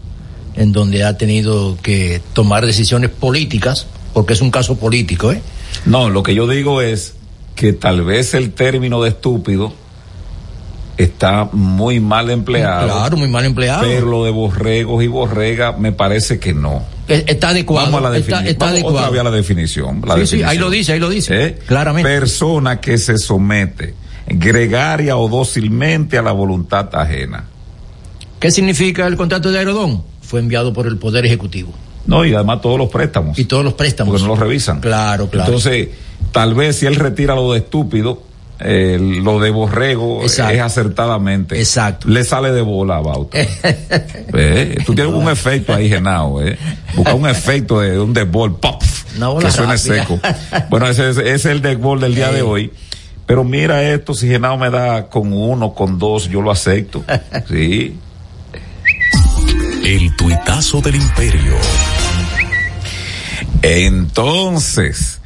en 0.55 0.71
donde 0.71 1.03
ha 1.03 1.17
tenido 1.17 1.79
que 1.81 2.21
tomar 2.33 2.63
decisiones 2.63 3.09
políticas, 3.09 3.87
porque 4.13 4.33
es 4.33 4.41
un 4.41 4.51
caso 4.51 4.77
político, 4.77 5.31
¿eh? 5.31 5.41
No, 5.83 6.11
lo 6.11 6.21
que 6.21 6.35
yo 6.35 6.47
digo 6.47 6.83
es 6.83 7.15
que 7.55 7.73
tal 7.73 8.03
vez 8.03 8.35
el 8.35 8.53
término 8.53 9.01
de 9.01 9.09
estúpido 9.09 9.73
está 11.03 11.49
muy 11.51 11.99
mal 11.99 12.29
empleado. 12.29 12.85
Claro, 12.87 13.17
muy 13.17 13.27
mal 13.27 13.45
empleado. 13.45 13.81
Pero 13.83 14.05
lo 14.07 14.25
de 14.25 14.31
borregos 14.31 15.03
y 15.03 15.07
borrega 15.07 15.73
me 15.73 15.91
parece 15.91 16.39
que 16.39 16.53
no. 16.53 16.83
Está 17.07 17.49
adecuado. 17.49 17.87
Vamos 17.91 18.05
a 18.05 18.09
la 18.11 18.17
está, 18.17 18.37
definición. 18.37 18.47
está 18.47 18.65
Vamos 18.65 18.73
adecuado. 18.75 18.97
otra 18.99 19.09
vez 19.11 19.21
a 19.21 19.23
la 19.25 19.31
definición. 19.31 20.01
la 20.05 20.15
Sí, 20.15 20.27
sí, 20.27 20.35
ahí 20.37 20.41
definición. 20.57 20.61
lo 20.61 20.69
dice, 20.69 20.93
ahí 20.93 20.99
lo 20.99 21.09
dice. 21.09 21.45
¿Eh? 21.45 21.59
Claramente. 21.67 22.09
Persona 22.09 22.79
que 22.79 22.97
se 22.97 23.17
somete 23.17 23.95
gregaria 24.27 25.17
o 25.17 25.27
dócilmente 25.27 26.17
a 26.17 26.21
la 26.21 26.31
voluntad 26.31 26.89
ajena. 26.93 27.45
¿Qué 28.39 28.49
significa 28.51 29.05
el 29.07 29.17
contrato 29.17 29.51
de 29.51 29.59
Aerodón? 29.59 30.03
Fue 30.21 30.39
enviado 30.39 30.71
por 30.73 30.87
el 30.87 30.97
Poder 30.97 31.25
Ejecutivo. 31.25 31.73
No, 32.05 32.25
y 32.25 32.33
además 32.33 32.61
todos 32.61 32.77
los 32.79 32.89
préstamos. 32.89 33.37
Y 33.37 33.45
todos 33.45 33.63
los 33.63 33.73
préstamos. 33.73 34.11
porque 34.11 34.23
no 34.23 34.29
los 34.29 34.39
revisan. 34.39 34.79
Claro, 34.79 35.29
claro. 35.29 35.47
Entonces, 35.49 35.89
tal 36.31 36.53
vez 36.55 36.77
si 36.77 36.85
él 36.85 36.95
retira 36.95 37.35
lo 37.35 37.51
de 37.51 37.59
estúpido, 37.59 38.23
eh, 38.63 38.97
lo 38.99 39.39
de 39.39 39.49
borrego 39.49 40.21
Exacto. 40.23 40.53
es 40.53 40.61
acertadamente. 40.61 41.59
Exacto. 41.59 42.07
Le 42.07 42.23
sale 42.23 42.51
de 42.51 42.61
bola 42.61 42.97
a 42.97 43.01
Bauta. 43.01 43.37
Eh, 44.33 44.77
Tú 44.85 44.95
tienes 44.95 45.13
un 45.13 45.29
efecto 45.29 45.73
ahí, 45.73 45.89
Genao, 45.89 46.41
eh. 46.41 46.57
Busca 46.95 47.13
un 47.13 47.27
efecto 47.27 47.79
de 47.81 47.99
un 47.99 48.13
deadball, 48.13 48.55
pop, 48.57 48.81
Una 49.17 49.27
bola 49.27 49.47
que 49.47 49.51
suene 49.53 49.73
rápida. 49.75 49.95
seco. 50.05 50.19
Bueno, 50.69 50.87
ese, 50.87 51.09
es- 51.09 51.17
ese 51.17 51.33
es 51.33 51.45
el 51.45 51.61
deadball 51.61 51.99
del 51.99 52.15
día 52.15 52.31
de 52.31 52.41
hoy. 52.41 52.71
Pero 53.25 53.43
mira 53.43 53.81
esto, 53.83 54.13
si 54.13 54.27
Genao 54.27 54.57
me 54.57 54.69
da 54.69 55.07
con 55.07 55.31
uno, 55.33 55.73
con 55.73 55.97
dos, 55.99 56.29
yo 56.29 56.41
lo 56.41 56.51
acepto. 56.51 57.03
Sí. 57.49 57.97
El 59.83 60.15
tuitazo 60.15 60.79
del 60.81 60.95
imperio. 60.95 61.55
Entonces, 63.61 65.20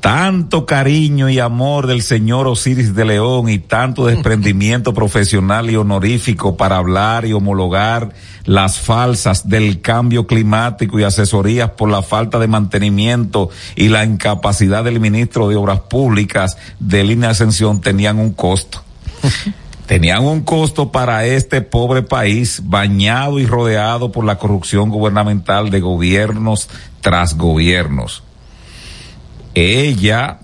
tanto 0.00 0.64
cariño 0.64 1.28
y 1.28 1.38
amor 1.38 1.86
del 1.86 2.02
señor 2.02 2.48
Osiris 2.48 2.94
de 2.94 3.04
León 3.04 3.50
y 3.50 3.58
tanto 3.58 4.06
desprendimiento 4.06 4.94
profesional 4.94 5.70
y 5.70 5.76
honorífico 5.76 6.56
para 6.56 6.78
hablar 6.78 7.26
y 7.26 7.34
homologar 7.34 8.10
las 8.44 8.78
falsas 8.78 9.48
del 9.48 9.82
cambio 9.82 10.26
climático 10.26 10.98
y 10.98 11.04
asesorías 11.04 11.70
por 11.70 11.90
la 11.90 12.02
falta 12.02 12.38
de 12.38 12.48
mantenimiento 12.48 13.50
y 13.76 13.88
la 13.88 14.04
incapacidad 14.04 14.84
del 14.84 15.00
ministro 15.00 15.48
de 15.48 15.56
Obras 15.56 15.80
Públicas 15.80 16.56
de 16.78 17.04
Línea 17.04 17.30
Ascensión 17.30 17.82
tenían 17.82 18.18
un 18.18 18.32
costo. 18.32 18.82
tenían 19.86 20.24
un 20.24 20.42
costo 20.42 20.92
para 20.92 21.26
este 21.26 21.60
pobre 21.60 22.02
país 22.02 22.62
bañado 22.64 23.38
y 23.38 23.46
rodeado 23.46 24.12
por 24.12 24.24
la 24.24 24.38
corrupción 24.38 24.88
gubernamental 24.88 25.68
de 25.68 25.80
gobiernos 25.80 26.70
tras 27.02 27.36
gobiernos. 27.36 28.22
Ella, 29.54 30.38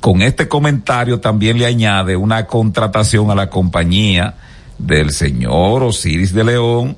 con 0.00 0.22
este 0.22 0.48
comentario, 0.48 1.20
también 1.20 1.58
le 1.58 1.66
añade 1.66 2.16
una 2.16 2.46
contratación 2.46 3.30
a 3.30 3.34
la 3.34 3.50
compañía 3.50 4.36
del 4.78 5.10
señor 5.10 5.82
Osiris 5.82 6.32
de 6.32 6.44
León 6.44 6.96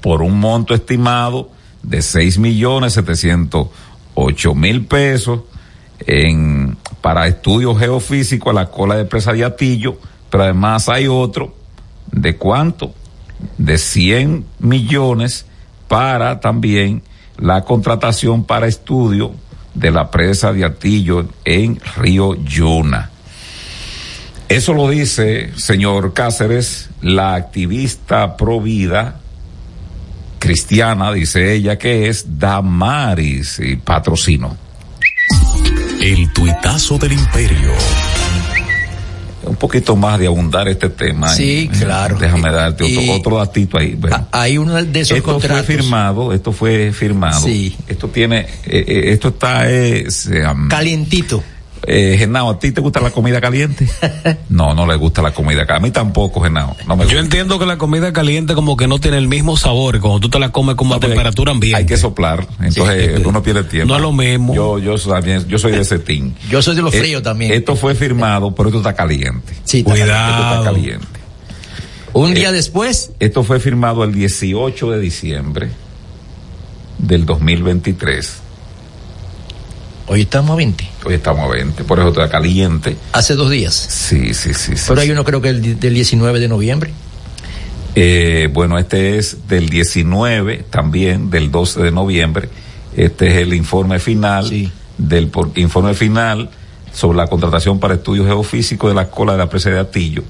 por 0.00 0.22
un 0.22 0.38
monto 0.38 0.74
estimado 0.74 1.50
de 1.82 2.02
seis 2.02 2.38
millones 2.38 2.92
setecientos 2.94 3.68
ocho 4.14 4.54
mil 4.54 4.86
pesos 4.86 5.40
en 6.00 6.76
para 7.00 7.26
estudios 7.26 7.78
geofísicos 7.78 8.50
a 8.50 8.54
la 8.54 8.70
cola 8.70 8.96
de 8.96 9.04
presa 9.04 9.32
de 9.32 9.44
Atillo, 9.44 9.98
pero 10.30 10.44
además 10.44 10.88
hay 10.88 11.06
otro 11.06 11.54
de 12.10 12.36
cuánto 12.36 12.94
de 13.58 13.78
100 13.78 14.44
millones 14.58 15.46
para 15.88 16.40
también 16.40 17.02
la 17.38 17.64
contratación 17.64 18.44
para 18.44 18.66
estudio 18.66 19.32
de 19.74 19.90
la 19.90 20.10
presa 20.10 20.52
de 20.52 20.64
Atillo 20.64 21.28
en 21.44 21.80
Río 21.96 22.34
Yuna. 22.34 23.10
Eso 24.48 24.74
lo 24.74 24.88
dice, 24.88 25.52
señor 25.56 26.12
Cáceres, 26.12 26.90
la 27.00 27.34
activista 27.34 28.36
pro 28.36 28.60
vida 28.60 29.20
cristiana, 30.38 31.10
dice 31.10 31.54
ella, 31.54 31.78
que 31.78 32.08
es 32.08 32.38
Damaris 32.38 33.58
y 33.60 33.76
patrocino. 33.76 34.56
El 36.00 36.30
tuitazo 36.34 36.98
del 36.98 37.12
imperio. 37.12 37.72
Un 39.46 39.56
poquito 39.56 39.96
más 39.96 40.18
de 40.18 40.26
abundar 40.26 40.68
este 40.68 40.88
tema. 40.90 41.28
Sí, 41.28 41.68
y- 41.72 41.78
claro. 41.78 42.16
Déjame 42.18 42.50
darte 42.50 42.84
otro, 42.84 43.02
Y- 43.02 43.10
otro 43.10 43.36
datito 43.38 43.78
ahí. 43.78 43.94
Bueno. 43.94 44.26
Hay 44.32 44.58
uno 44.58 44.74
de 44.82 45.00
esos 45.00 45.16
esto 45.18 45.32
contratos. 45.32 45.66
fue 45.66 45.76
firmado, 45.76 46.32
esto 46.32 46.52
fue 46.52 46.92
firmado. 46.92 47.44
Sí. 47.44 47.76
Esto 47.86 48.08
tiene, 48.08 48.40
eh, 48.64 48.84
eh, 48.86 49.02
esto 49.12 49.28
está, 49.28 49.70
eh, 49.70 50.10
se, 50.10 50.46
um, 50.46 50.68
Calientito. 50.68 51.42
Eh, 51.86 52.16
Genao, 52.18 52.50
¿a 52.50 52.58
ti 52.58 52.72
te 52.72 52.80
gusta 52.80 53.00
la 53.00 53.10
comida 53.10 53.40
caliente? 53.40 53.88
no, 54.48 54.74
no 54.74 54.86
le 54.86 54.96
gusta 54.96 55.22
la 55.22 55.32
comida 55.32 55.66
caliente. 55.66 55.74
A 55.74 55.80
mí 55.80 55.90
tampoco, 55.90 56.40
Genao. 56.40 56.76
No 56.86 56.96
me 56.96 57.06
Yo 57.06 57.18
entiendo 57.18 57.58
que 57.58 57.66
la 57.66 57.78
comida 57.78 58.12
caliente 58.12 58.54
como 58.54 58.76
que 58.76 58.86
no 58.86 58.98
tiene 58.98 59.18
el 59.18 59.28
mismo 59.28 59.56
sabor 59.56 59.98
cuando 60.00 60.20
tú 60.20 60.28
te 60.28 60.38
la 60.38 60.50
comes 60.52 60.76
como 60.76 60.94
a 60.94 60.96
Porque 60.98 61.08
temperatura 61.08 61.52
ambiente. 61.52 61.76
Hay 61.76 61.86
que 61.86 61.96
soplar, 61.96 62.46
entonces 62.60 63.16
Sí. 63.16 63.22
uno 63.24 63.42
pierde 63.42 63.64
tiempo. 63.64 63.88
No 63.88 63.96
es 63.96 64.02
lo 64.02 64.12
mismo. 64.12 64.54
Yo, 64.54 64.78
yo, 64.78 64.96
también- 64.98 65.46
yo 65.48 65.58
soy 65.58 65.72
de 65.72 65.80
ese 65.80 65.98
team. 65.98 66.34
Yo 66.50 66.62
soy 66.62 66.76
de 66.76 66.82
los 66.82 66.94
Eh, 66.94 67.00
fríos 67.00 67.22
también. 67.22 67.52
Esto 67.52 67.76
fue 67.76 67.94
firmado, 67.94 68.54
pero 68.54 68.68
esto 68.68 68.78
está 68.78 68.94
caliente. 68.94 69.54
Sí, 69.64 69.78
está 69.78 69.90
Cuidado. 69.90 70.30
Esto 70.42 70.58
está 70.60 70.64
caliente. 70.72 71.06
Un 72.12 72.30
Eh, 72.30 72.34
día 72.34 72.52
después, 72.52 73.10
Esto 73.18 73.42
fue 73.42 73.58
firmado 73.58 74.04
el 74.04 74.12
18 74.14 74.90
de 74.90 75.00
diciembre 75.00 75.68
del 76.98 77.26
2023. 77.26 78.40
Hoy 80.06 80.22
estamos 80.22 80.50
a 80.52 80.56
20. 80.56 80.88
Hoy 81.04 81.14
estamos 81.14 81.44
a 81.50 81.52
20, 81.54 81.84
por 81.84 81.98
eso 81.98 82.08
está 82.08 82.28
caliente. 82.28 82.96
Hace 83.12 83.34
dos 83.34 83.50
días. 83.50 83.74
Sí, 83.74 84.34
sí, 84.34 84.54
sí. 84.54 84.76
sí, 84.76 84.84
Pero 84.88 85.00
hay 85.00 85.10
uno 85.10 85.24
creo 85.24 85.40
que 85.40 85.48
el 85.50 85.78
del 85.80 85.94
19 85.94 86.40
de 86.40 86.48
noviembre. 86.48 86.92
Eh, 87.96 88.48
bueno, 88.52 88.78
este 88.78 89.18
es 89.18 89.46
del 89.48 89.68
19, 89.68 90.64
también 90.70 91.30
del 91.30 91.50
12 91.50 91.80
de 91.82 91.90
noviembre. 91.92 92.48
Este 92.96 93.28
es 93.30 93.36
el 93.38 93.54
informe 93.54 93.98
final 93.98 94.48
Sí. 94.48 94.70
del 94.98 95.28
por- 95.28 95.52
informe 95.56 95.94
final 95.94 96.50
sobre 96.92 97.18
la 97.18 97.26
contratación 97.26 97.78
para 97.80 97.94
estudios 97.94 98.26
geofísicos 98.26 98.90
de 98.90 98.94
la 98.94 99.10
cola 99.10 99.32
de 99.32 99.38
la 99.38 99.48
presa 99.48 99.70
de 99.70 99.78
Atillo. 99.80 100.22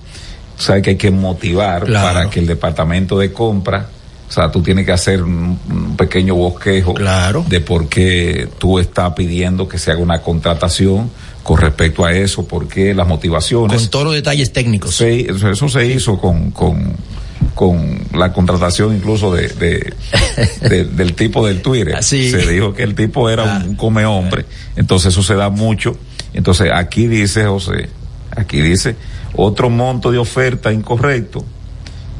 O 0.58 0.62
sea 0.62 0.80
que 0.80 0.90
hay 0.90 0.96
que 0.96 1.10
motivar 1.10 1.84
Claro. 1.84 2.06
para 2.06 2.30
que 2.30 2.38
el 2.40 2.46
departamento 2.46 3.18
de 3.18 3.32
compra, 3.32 3.88
sea, 4.34 4.50
tú 4.50 4.62
tienes 4.62 4.84
que 4.86 4.92
hacer 4.92 5.22
un, 5.22 5.58
un 5.70 5.96
pequeño 5.96 6.34
bosquejo 6.34 6.94
Claro. 6.94 7.44
de 7.48 7.60
por 7.60 7.88
qué 7.88 8.48
tú 8.58 8.78
estás 8.78 9.12
pidiendo 9.14 9.68
que 9.68 9.78
se 9.78 9.90
haga 9.90 10.00
una 10.00 10.20
contratación 10.22 11.10
con 11.42 11.58
respecto 11.60 12.04
a 12.04 12.12
eso, 12.12 12.46
por 12.48 12.66
qué 12.68 12.94
las 12.94 13.06
motivaciones. 13.06 13.80
Con 13.82 13.90
todos 13.90 14.04
los 14.06 14.14
detalles 14.14 14.52
técnicos. 14.52 14.96
Sí, 14.96 15.26
eso, 15.28 15.50
eso 15.50 15.68
se 15.68 15.86
hizo 15.86 16.18
con, 16.18 16.50
con, 16.52 16.94
con 17.54 18.00
la 18.14 18.32
contratación 18.32 18.96
incluso 18.96 19.32
de, 19.32 19.48
de- 19.48 19.92
de- 20.68 20.84
del 20.84 21.14
tipo 21.14 21.46
del 21.46 21.60
Twitter. 21.62 22.02
Sí. 22.02 22.30
Se 22.30 22.50
dijo 22.50 22.72
que 22.74 22.82
el 22.82 22.94
tipo 22.94 23.28
era 23.30 23.56
Ah. 23.56 23.62
un 23.64 23.76
come 23.76 24.04
hombre, 24.06 24.46
entonces 24.76 25.12
eso 25.12 25.22
se 25.22 25.34
da 25.34 25.50
mucho. 25.50 25.96
Entonces 26.32 26.70
aquí 26.74 27.06
dice 27.06 27.44
José, 27.44 27.88
aquí 28.34 28.60
dice 28.60 28.96
otro 29.36 29.68
monto 29.70 30.10
de 30.10 30.18
oferta 30.18 30.72
incorrecto 30.72 31.44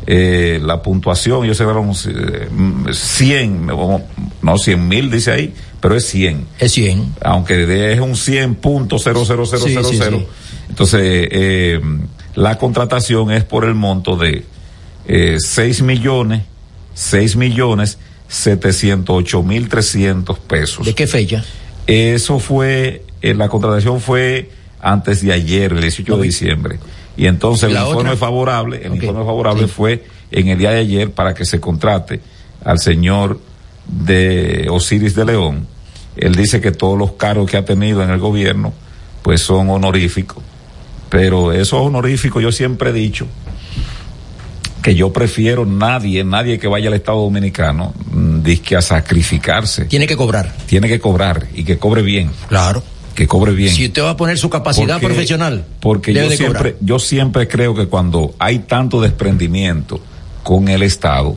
eh, 0.07 0.61
la 0.62 0.83
puntuación, 0.83 1.45
ellos 1.45 1.57
se 1.57 1.64
dieron 1.64 1.90
eh, 1.90 2.49
100, 2.93 3.71
o- 3.71 4.03
no 4.43 4.59
100 4.59 4.88
mil 4.88 5.11
dice 5.11 5.31
ahí, 5.31 5.55
pero 5.81 5.97
es 5.97 6.07
100. 6.07 6.47
Es 6.59 6.73
100. 6.73 7.14
Aunque 7.23 7.93
es 7.93 8.01
un 8.01 8.17
100 8.17 8.55
punto 8.57 8.99
cero 8.99 9.23
cero 9.27 9.45
cero 9.47 9.62
Sí, 9.67 9.73
cero 9.75 9.88
sí, 9.90 9.97
cero. 9.99 10.19
sí. 10.21 10.27
Entonces, 10.69 11.01
eh, 11.03 11.81
la 12.35 12.59
contratación 12.59 13.31
es 13.31 13.45
por 13.45 13.64
el 13.64 13.75
monto 13.75 14.17
de 14.17 14.45
eh, 15.07 15.37
6 15.38 15.83
millones, 15.83 16.43
6 16.95 17.37
millones 17.37 17.99
708 18.29 19.43
mil 19.43 19.69
300 19.69 20.38
pesos. 20.40 20.87
¿De 20.87 20.95
qué 20.95 21.07
fecha? 21.07 21.45
Eso 21.87 22.38
fue, 22.38 23.05
eh, 23.23 23.35
la 23.35 23.49
contratación 23.49 24.01
fue 24.01 24.51
antes 24.81 25.23
de 25.23 25.33
ayer, 25.33 25.73
el 25.73 25.81
18 25.83 26.17
de 26.17 26.23
diciembre. 26.23 26.79
Y 27.16 27.27
entonces 27.27 27.68
el 27.68 27.74
¿La 27.74 27.81
informe 27.87 28.11
otra? 28.11 28.16
favorable, 28.16 28.81
el 28.85 28.94
informe 28.94 29.24
favorable 29.24 29.64
sí. 29.64 29.68
fue 29.74 30.05
en 30.31 30.48
el 30.48 30.59
día 30.59 30.70
de 30.70 30.81
ayer 30.81 31.11
para 31.12 31.33
que 31.35 31.44
se 31.44 31.61
contrate 31.61 32.20
al 32.64 32.79
señor 32.81 33.38
de 33.87 34.66
Osiris 34.70 35.14
de 35.14 35.24
León. 35.24 35.66
Él 36.16 36.35
dice 36.35 36.61
que 36.61 36.72
todos 36.72 36.98
los 36.98 37.12
cargos 37.12 37.50
que 37.50 37.57
ha 37.57 37.64
tenido 37.64 38.03
en 38.03 38.11
el 38.11 38.18
gobierno, 38.18 38.72
pues 39.22 39.40
son 39.42 39.70
honoríficos. 39.70 40.42
Pero 41.09 41.53
esos 41.53 41.81
honoríficos 41.81 42.42
yo 42.42 42.50
siempre 42.50 42.90
he 42.90 42.92
dicho 42.92 43.27
que 44.83 44.94
yo 44.94 45.12
prefiero 45.12 45.64
nadie, 45.64 46.24
nadie 46.24 46.59
que 46.59 46.66
vaya 46.68 46.88
al 46.88 46.94
Estado 46.94 47.18
Dominicano, 47.22 47.94
mm, 48.12 48.42
disque 48.42 48.77
a 48.77 48.83
sacrificarse 48.83 49.87
Tiene 49.87 50.07
que 50.07 50.16
cobrar. 50.16 50.53
tiene 50.66 50.88
que 50.88 51.00
cobrar 51.00 51.46
y 51.55 51.64
que 51.64 51.79
cobre 51.79 52.03
bien, 52.03 52.31
Claro. 52.48 52.83
Que 53.14 53.27
cobre 53.27 53.53
bien. 53.53 53.72
Si 53.72 53.87
usted 53.87 54.03
va 54.03 54.11
a 54.11 54.16
poner 54.16 54.38
su 54.38 54.50
capacidad 54.50 54.94
Porque- 54.94 55.07
profesional, 55.07 55.64
Porque 55.81 56.12
yo 56.12 56.29
siempre, 56.31 56.72
cobrar. 56.72 56.74
yo 56.81 56.98
siempre 56.98 57.48
creo 57.48 57.74
que 57.74 57.87
cuando 57.87 58.35
hay 58.38 58.61
tanto 58.61 59.00
desprendimiento 59.00 60.00
con 60.42 60.68
el 60.68 60.83
Estado, 60.83 61.37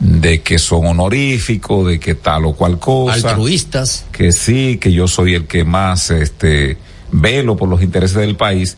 de 0.00 0.42
que 0.42 0.58
son 0.58 0.86
honoríficos, 0.86 1.86
de 1.86 2.00
que 2.00 2.14
tal 2.16 2.46
o 2.46 2.54
cual 2.54 2.78
cosa, 2.80 3.30
Altruistas. 3.30 4.04
que 4.10 4.32
sí, 4.32 4.78
que 4.78 4.92
yo 4.92 5.06
soy 5.06 5.34
el 5.34 5.46
que 5.46 5.62
más 5.64 6.10
este 6.10 6.76
velo 7.12 7.56
por 7.56 7.68
los 7.68 7.82
intereses 7.82 8.16
del 8.16 8.34
país, 8.34 8.76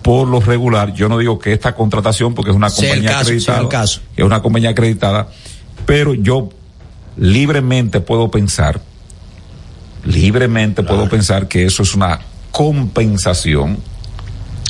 por 0.00 0.26
lo 0.26 0.40
regular, 0.40 0.94
yo 0.94 1.08
no 1.10 1.18
digo 1.18 1.38
que 1.38 1.52
esta 1.52 1.74
contratación, 1.74 2.34
porque 2.34 2.50
es 2.52 2.56
una 2.56 2.70
compañía 2.70 3.10
caso, 3.10 3.20
acreditada, 3.24 3.68
caso. 3.68 4.00
es 4.16 4.24
una 4.24 4.40
compañía 4.40 4.70
acreditada, 4.70 5.28
pero 5.84 6.14
yo 6.14 6.48
libremente 7.18 8.00
puedo 8.00 8.30
pensar, 8.30 8.80
libremente 10.04 10.82
puedo 10.82 11.08
pensar 11.08 11.48
que 11.48 11.64
eso 11.64 11.82
es 11.82 11.94
una 11.94 12.20
compensación 12.50 13.78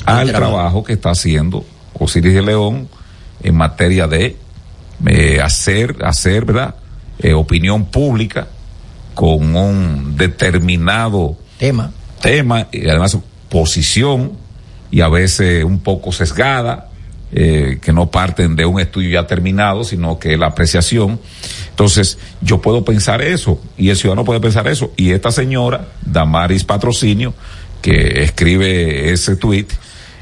al 0.05 0.31
trabajo. 0.31 0.53
trabajo 0.53 0.83
que 0.83 0.93
está 0.93 1.11
haciendo 1.11 1.65
Osiris 1.93 2.33
de 2.33 2.41
León 2.41 2.87
en 3.41 3.55
materia 3.55 4.07
de 4.07 4.37
eh, 5.05 5.39
hacer, 5.41 5.97
hacer, 6.03 6.45
¿verdad? 6.45 6.75
Eh, 7.19 7.33
opinión 7.33 7.85
pública 7.85 8.47
con 9.13 9.55
un 9.55 10.15
determinado 10.17 11.37
Tema. 11.57 11.91
tema 12.21 12.67
y 12.71 12.87
además 12.87 13.17
posición 13.49 14.33
y 14.91 15.01
a 15.01 15.09
veces 15.09 15.63
un 15.63 15.79
poco 15.79 16.11
sesgada, 16.11 16.88
eh, 17.31 17.77
que 17.81 17.93
no 17.93 18.09
parten 18.09 18.55
de 18.55 18.65
un 18.65 18.79
estudio 18.79 19.11
ya 19.11 19.27
terminado, 19.27 19.83
sino 19.83 20.17
que 20.17 20.37
la 20.37 20.47
apreciación. 20.47 21.19
Entonces, 21.69 22.17
yo 22.41 22.61
puedo 22.61 22.83
pensar 22.83 23.21
eso 23.21 23.61
y 23.77 23.89
el 23.89 23.97
ciudadano 23.97 24.25
puede 24.25 24.39
pensar 24.39 24.67
eso. 24.67 24.91
Y 24.97 25.11
esta 25.11 25.31
señora, 25.31 25.89
Damaris 26.01 26.63
Patrocinio, 26.63 27.33
que 27.81 28.23
escribe 28.23 29.11
ese 29.11 29.35
tweet, 29.35 29.67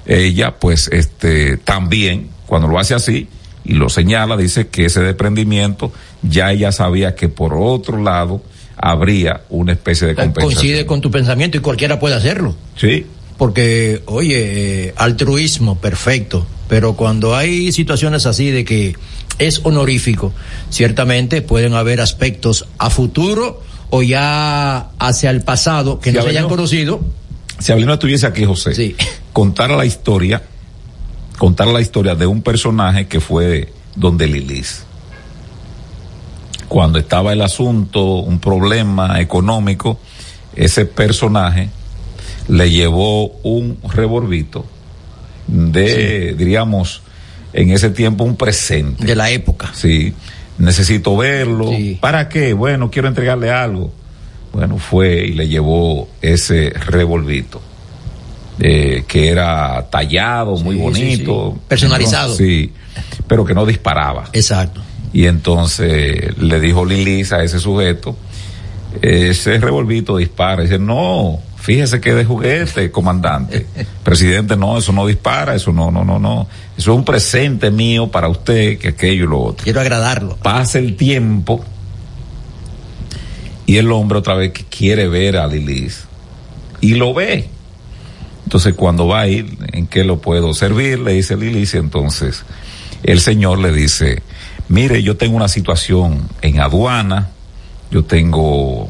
ella 0.05 0.55
pues 0.59 0.89
este 0.91 1.57
también, 1.57 2.29
cuando 2.45 2.67
lo 2.67 2.79
hace 2.79 2.93
así 2.93 3.27
y 3.63 3.73
lo 3.73 3.89
señala, 3.89 4.37
dice 4.37 4.67
que 4.67 4.85
ese 4.85 5.01
desprendimiento 5.01 5.91
ya 6.21 6.51
ella 6.51 6.71
sabía 6.71 7.15
que 7.15 7.29
por 7.29 7.53
otro 7.53 8.01
lado 8.01 8.41
habría 8.77 9.41
una 9.49 9.73
especie 9.73 10.07
de 10.07 10.15
compensación. 10.15 10.53
Coincide 10.53 10.85
con 10.85 11.01
tu 11.01 11.09
pensamiento 11.11 11.57
y 11.57 11.61
cualquiera 11.61 11.99
puede 11.99 12.15
hacerlo. 12.15 12.55
Sí, 12.75 13.05
Porque, 13.37 14.01
oye, 14.05 14.87
eh, 14.87 14.93
altruismo, 14.97 15.77
perfecto. 15.79 16.45
Pero 16.67 16.95
cuando 16.95 17.35
hay 17.35 17.71
situaciones 17.71 18.25
así 18.25 18.51
de 18.51 18.65
que 18.65 18.95
es 19.39 19.61
honorífico, 19.63 20.33
ciertamente 20.69 21.41
pueden 21.41 21.73
haber 21.73 22.01
aspectos 22.01 22.67
a 22.77 22.89
futuro 22.89 23.61
o 23.89 24.03
ya 24.03 24.89
hacia 24.99 25.29
el 25.29 25.41
pasado 25.41 25.99
que 25.99 26.11
no 26.11 26.21
se 26.23 26.29
hayan 26.29 26.49
conocido. 26.49 26.99
Si 27.59 27.71
Abelino 27.71 27.93
estuviese 27.93 28.27
aquí, 28.27 28.45
José, 28.45 28.75
Sí. 28.75 28.95
contara 29.33 29.75
la 29.75 29.85
historia, 29.85 30.43
contara 31.37 31.71
la 31.71 31.81
historia 31.81 32.15
de 32.15 32.27
un 32.27 32.41
personaje 32.41 33.07
que 33.07 33.19
fue 33.19 33.71
donde 33.95 34.27
Lilis. 34.27 34.83
Cuando 36.67 36.99
estaba 36.99 37.31
el 37.31 37.41
asunto, 37.41 38.03
un 38.15 38.39
problema 38.39 39.21
económico, 39.21 39.99
ese 40.55 40.85
personaje 40.85 41.69
le 42.49 42.69
llevó 42.69 43.27
un 43.43 43.77
revolvito 43.89 44.65
de, 45.47 46.35
diríamos, 46.37 47.01
en 47.53 47.71
ese 47.71 47.89
tiempo 47.89 48.23
un 48.23 48.35
presente. 48.35 49.05
De 49.05 49.15
la 49.15 49.29
época. 49.31 49.71
Sí, 49.73 50.13
necesito 50.57 51.15
verlo. 51.17 51.69
Sí. 51.69 51.97
¿Para 51.99 52.29
qué? 52.29 52.53
Bueno, 52.53 52.89
quiero 52.91 53.07
entregarle 53.07 53.49
algo. 53.51 53.93
Bueno, 54.53 54.77
fue 54.77 55.25
y 55.27 55.33
le 55.33 55.47
llevó 55.47 56.09
ese 56.21 56.69
revolvito. 56.71 57.61
eh, 58.59 59.03
que 59.07 59.29
era 59.29 59.87
tallado, 59.91 60.57
muy 60.57 60.77
bonito. 60.77 61.51
sí, 61.51 61.57
sí. 61.59 61.65
Personalizado. 61.67 62.35
Sí, 62.35 62.73
pero 63.27 63.45
que 63.45 63.53
no 63.53 63.65
disparaba. 63.67 64.29
Exacto. 64.33 64.81
Y 65.13 65.25
entonces 65.27 66.35
le 66.39 66.59
dijo 66.59 66.83
Lilis 66.83 67.31
a 67.33 67.43
ese 67.43 67.59
sujeto, 67.59 68.17
ese 69.01 69.59
revolvito 69.59 70.17
dispara. 70.17 70.63
dice, 70.63 70.79
no, 70.79 71.39
fíjese 71.67 71.99
que 71.99 72.13
de 72.13 72.23
juguete, 72.23 72.89
comandante. 72.91 73.65
Presidente, 74.03 74.55
no, 74.55 74.77
eso 74.77 74.93
no 74.93 75.05
dispara, 75.05 75.53
eso 75.53 75.73
no, 75.73 75.91
no, 75.91 76.05
no, 76.05 76.17
no. 76.17 76.47
Eso 76.77 76.93
es 76.93 76.97
un 76.97 77.03
presente 77.03 77.71
mío 77.71 78.09
para 78.09 78.29
usted, 78.29 78.77
que 78.77 78.87
aquello 78.87 79.25
y 79.25 79.27
lo 79.27 79.41
otro. 79.41 79.65
Quiero 79.65 79.81
agradarlo. 79.81 80.37
Pasa 80.37 80.79
el 80.79 80.95
tiempo 80.95 81.65
y 83.65 83.75
el 83.75 83.91
hombre 83.91 84.19
otra 84.19 84.35
vez 84.35 84.53
que 84.53 84.63
quiere 84.63 85.09
ver 85.09 85.35
a 85.35 85.45
Lilis 85.45 86.05
y 86.79 86.95
lo 86.95 87.13
ve. 87.13 87.49
Entonces 88.45 88.73
cuando 88.73 89.09
va 89.09 89.19
a 89.19 89.27
ir, 89.27 89.57
¿en 89.73 89.87
qué 89.87 90.05
lo 90.05 90.21
puedo 90.21 90.53
servir? 90.53 90.99
Le 90.99 91.11
dice 91.11 91.35
Lilis, 91.35 91.73
y 91.73 91.79
entonces 91.79 92.45
el 93.03 93.19
señor 93.19 93.59
le 93.59 93.73
dice, 93.73 94.21
mire, 94.69 95.03
yo 95.03 95.17
tengo 95.17 95.35
una 95.35 95.49
situación 95.49 96.29
en 96.41 96.61
aduana, 96.61 97.31
yo 97.91 98.05
tengo 98.05 98.89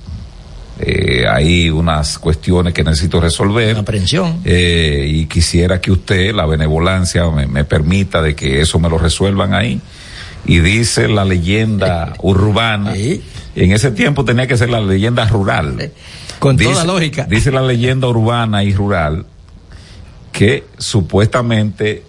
eh, 0.79 1.25
ahí 1.29 1.69
unas 1.69 2.17
cuestiones 2.19 2.73
que 2.73 2.83
necesito 2.83 3.19
resolver. 3.19 3.71
Una 3.71 3.79
aprehensión. 3.81 4.41
Eh, 4.45 5.05
y 5.09 5.25
quisiera 5.25 5.81
que 5.81 5.91
usted, 5.91 6.33
la 6.33 6.45
benevolencia, 6.45 7.25
me, 7.29 7.47
me 7.47 7.63
permita 7.63 8.21
de 8.21 8.35
que 8.35 8.61
eso 8.61 8.79
me 8.79 8.89
lo 8.89 8.97
resuelvan 8.97 9.53
ahí. 9.53 9.81
Y 10.45 10.59
dice 10.59 11.07
la 11.07 11.25
leyenda 11.25 12.13
urbana, 12.21 12.93
Sí. 12.93 13.21
en 13.55 13.71
ese 13.71 13.91
tiempo 13.91 14.23
tenía 14.23 14.47
que 14.47 14.55
ser 14.57 14.69
la 14.69 14.79
leyenda 14.79 15.25
rural. 15.27 15.91
Con 16.39 16.55
Dice- 16.57 16.71
toda 16.71 16.85
lógica. 16.85 17.25
Dice 17.25 17.51
la 17.51 17.61
leyenda 17.63 18.07
urbana 18.07 18.63
y 18.63 18.73
rural 18.73 19.25
que 20.31 20.65
supuestamente 20.77 22.03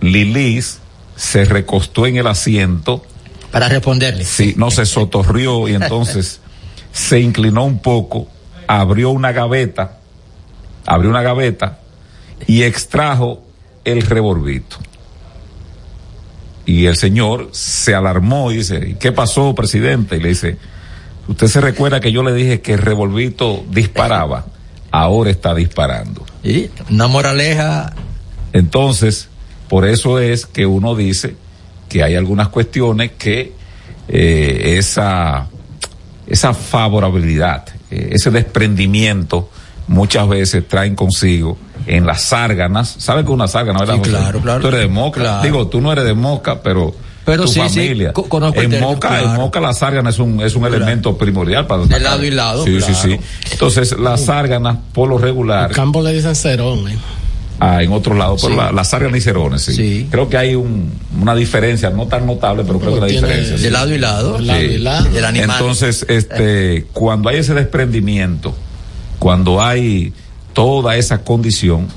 Lilis 0.00 0.78
se 1.16 1.44
recostó 1.44 2.06
en 2.06 2.16
el 2.16 2.26
asiento, 2.28 3.04
Para 3.50 3.68
responderle. 3.68 4.24
sí, 4.24 4.54
no 4.56 4.70
se 4.70 4.86
sotorrió 4.86 5.68
y 5.68 5.74
entonces 5.74 6.40
se 6.94 7.18
inclinó 7.18 7.64
un 7.64 7.80
poco, 7.80 8.28
abrió 8.68 9.10
una 9.10 9.32
gaveta, 9.32 9.98
abrió 10.86 11.10
una 11.10 11.22
gaveta 11.22 11.80
y 12.46 12.62
extrajo 12.62 13.42
el 13.84 14.02
revolvito. 14.02 14.76
Y 16.64 16.86
el 16.86 16.96
señor 16.96 17.48
se 17.50 17.96
alarmó 17.96 18.52
y 18.52 18.58
dice, 18.58 18.90
"¿Y 18.90 18.94
¿qué 18.94 19.10
pasó, 19.10 19.56
presidente? 19.56 20.16
Y 20.16 20.20
le 20.20 20.28
dice, 20.28 20.56
usted 21.26 21.48
se 21.48 21.60
recuerda 21.60 21.98
que 21.98 22.12
yo 22.12 22.22
le 22.22 22.32
dije 22.32 22.60
que 22.60 22.74
el 22.74 22.78
revolvito 22.78 23.64
disparaba, 23.70 24.46
ahora 24.92 25.30
está 25.30 25.52
disparando. 25.52 26.24
Sí, 26.44 26.70
Una 26.90 27.08
moraleja. 27.08 27.92
Entonces, 28.52 29.28
por 29.68 29.84
eso 29.84 30.20
es 30.20 30.46
que 30.46 30.64
uno 30.64 30.94
dice 30.94 31.34
que 31.88 32.04
hay 32.04 32.14
algunas 32.14 32.48
cuestiones 32.48 33.10
que 33.18 33.52
eh, 34.06 34.76
esa, 34.78 35.48
esa 36.26 36.54
favorabilidad, 36.54 37.64
eh, 37.90 38.10
ese 38.12 38.30
desprendimiento 38.30 39.50
muchas 39.86 40.28
veces 40.28 40.66
traen 40.66 40.94
consigo 40.94 41.58
en 41.86 42.06
las 42.06 42.22
zárganas. 42.28 42.94
¿Sabes 42.98 43.24
que 43.24 43.30
una 43.30 43.46
zárgana, 43.48 43.80
verdad? 43.80 43.94
Sí, 43.94 43.98
José? 44.00 44.10
claro, 44.12 44.40
claro. 44.40 44.60
Tú 44.62 44.68
eres 44.68 44.80
de 44.80 44.88
Moca. 44.88 45.20
Claro. 45.20 45.42
Digo, 45.42 45.66
tú 45.68 45.80
no 45.80 45.92
eres 45.92 46.04
de 46.04 46.14
Moca, 46.14 46.62
pero, 46.62 46.94
Pero 47.26 47.42
tu 47.44 47.48
sí, 47.52 47.60
familia. 47.60 48.12
conozco 48.12 48.58
el 48.60 48.64
en 48.66 48.70
término, 48.70 48.92
Moca, 48.92 49.20
en. 49.22 49.34
Moca 49.34 49.60
la 49.60 49.74
zárgana 49.74 50.08
es 50.10 50.18
un, 50.18 50.40
es 50.40 50.54
un 50.56 50.64
elemento 50.64 51.16
primordial 51.18 51.66
para 51.66 51.84
De 51.84 52.00
lado 52.00 52.24
y 52.24 52.30
lado, 52.30 52.64
Sí, 52.64 52.80
sí, 52.80 52.92
claro. 52.92 52.94
sí. 53.02 53.18
Entonces, 53.52 53.98
las 53.98 54.24
zárganas, 54.24 54.78
por 54.94 55.08
lo 55.10 55.18
regular, 55.18 55.70
Campo 55.72 56.02
le 56.02 56.12
dicen 56.12 56.34
cerón, 56.34 56.88
eh. 56.88 56.96
A- 57.60 57.82
en 57.82 57.92
otros 57.92 58.16
lados, 58.18 58.40
pero 58.42 58.54
Sí. 58.54 58.60
la- 58.60 58.72
las 58.72 58.92
áreas 58.94 59.12
nicerones, 59.12 59.62
sí. 59.62 59.74
Sí. 59.74 60.08
Creo 60.10 60.28
que 60.28 60.36
hay 60.36 60.54
un- 60.54 60.92
una 61.20 61.34
diferencia, 61.34 61.90
no 61.90 62.06
tan 62.06 62.26
notable, 62.26 62.64
pero 62.66 62.78
creo 62.80 62.94
que 62.94 63.00
la 63.00 63.06
diferencia. 63.06 63.52
De 63.56 63.58
sí. 63.58 63.70
lado 63.70 63.94
y 63.94 63.98
lado. 63.98 64.38
De 64.38 64.42
lado 64.44 64.62
y 64.62 64.78
lado. 64.78 65.10
Del 65.10 65.24
animal. 65.24 65.50
Entonces, 65.60 66.04
este, 66.08 66.86
cuando 66.92 67.28
hay 67.28 67.36
ese 67.36 67.54
desprendimiento, 67.54 68.54
cuando 69.18 69.62
hay 69.62 70.12
toda 70.52 70.96
esa 70.96 71.18
condición, 71.24 71.88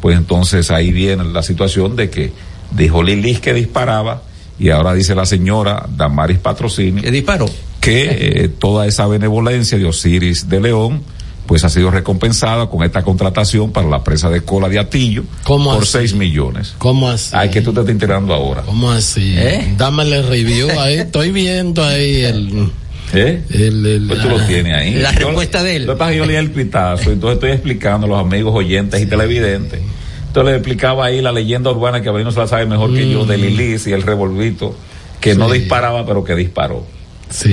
pues 0.00 0.16
entonces 0.16 0.70
ahí 0.70 0.92
viene 0.92 1.24
la 1.24 1.42
situación 1.42 1.96
de 1.96 2.10
que 2.10 2.32
dijo 2.70 3.02
Lilis 3.02 3.40
que 3.40 3.52
disparaba 3.54 4.22
y 4.58 4.70
ahora 4.70 4.92
dice 4.94 5.14
la 5.14 5.26
señora 5.26 5.86
Damaris 5.96 6.38
Patrocini 6.38 7.00
que 7.00 7.10
disparó. 7.10 7.46
que 7.80 8.42
eh, 8.44 8.48
toda 8.48 8.86
esa 8.86 9.06
benevolencia 9.06 9.78
de 9.78 9.86
Osiris 9.86 10.48
de 10.48 10.60
León 10.60 11.02
pues 11.48 11.64
ha 11.64 11.68
sido 11.70 11.90
recompensada 11.90 12.68
con 12.68 12.84
esta 12.84 13.02
contratación 13.02 13.72
para 13.72 13.88
la 13.88 14.04
presa 14.04 14.28
de 14.30 14.42
cola 14.42 14.68
de 14.68 14.78
Atillo 14.78 15.24
¿Cómo 15.44 15.72
por 15.72 15.82
así? 15.82 15.92
6 15.92 16.14
millones. 16.14 16.74
¿Cómo 16.78 17.08
así? 17.08 17.30
Ay, 17.32 17.48
que 17.48 17.62
tú 17.62 17.72
te 17.72 17.80
estás 17.80 17.90
enterando 17.92 18.32
ahora. 18.34 18.62
¿Cómo 18.62 18.90
así? 18.92 19.34
¿Eh? 19.36 19.74
Dámele 19.76 20.22
review 20.22 20.68
ahí. 20.78 20.94
Estoy 20.98 21.32
viendo 21.32 21.82
ahí 21.82 22.20
el. 22.22 22.70
¿Eh? 23.14 23.42
el, 23.50 23.86
el- 23.86 24.06
Pues 24.06 24.20
tú 24.20 24.28
lo 24.28 24.46
tienes 24.46 24.74
ahí. 24.74 24.94
La 24.96 25.12
Yo- 25.14 25.28
respuesta 25.28 25.62
de 25.62 25.76
él. 25.76 25.90
Que 25.98 26.16
yo 26.16 26.26
leí 26.26 26.36
el 26.36 26.50
pitazo, 26.50 27.10
entonces 27.10 27.36
estoy 27.36 27.52
explicando 27.52 28.06
a 28.06 28.10
los 28.10 28.20
amigos 28.20 28.54
oyentes 28.54 29.00
y 29.00 29.06
televidentes. 29.06 29.80
Entonces 30.26 30.52
le 30.52 30.58
explicaba 30.58 31.06
ahí 31.06 31.22
la 31.22 31.32
leyenda 31.32 31.70
urbana 31.70 32.02
que 32.02 32.10
Avelino 32.10 32.30
se 32.30 32.38
la 32.40 32.46
sabe 32.46 32.66
mejor 32.66 32.92
que 32.94 33.10
yo 33.10 33.24
de 33.24 33.38
Lilis 33.38 33.86
y 33.86 33.92
el 33.92 34.02
revolvito, 34.02 34.76
que 35.20 35.34
no 35.34 35.48
Mm. 35.48 35.52
Disparaba 35.52 36.04
pero 36.04 36.22
que 36.22 36.34
disparó. 36.34 36.84
Sí, 37.30 37.50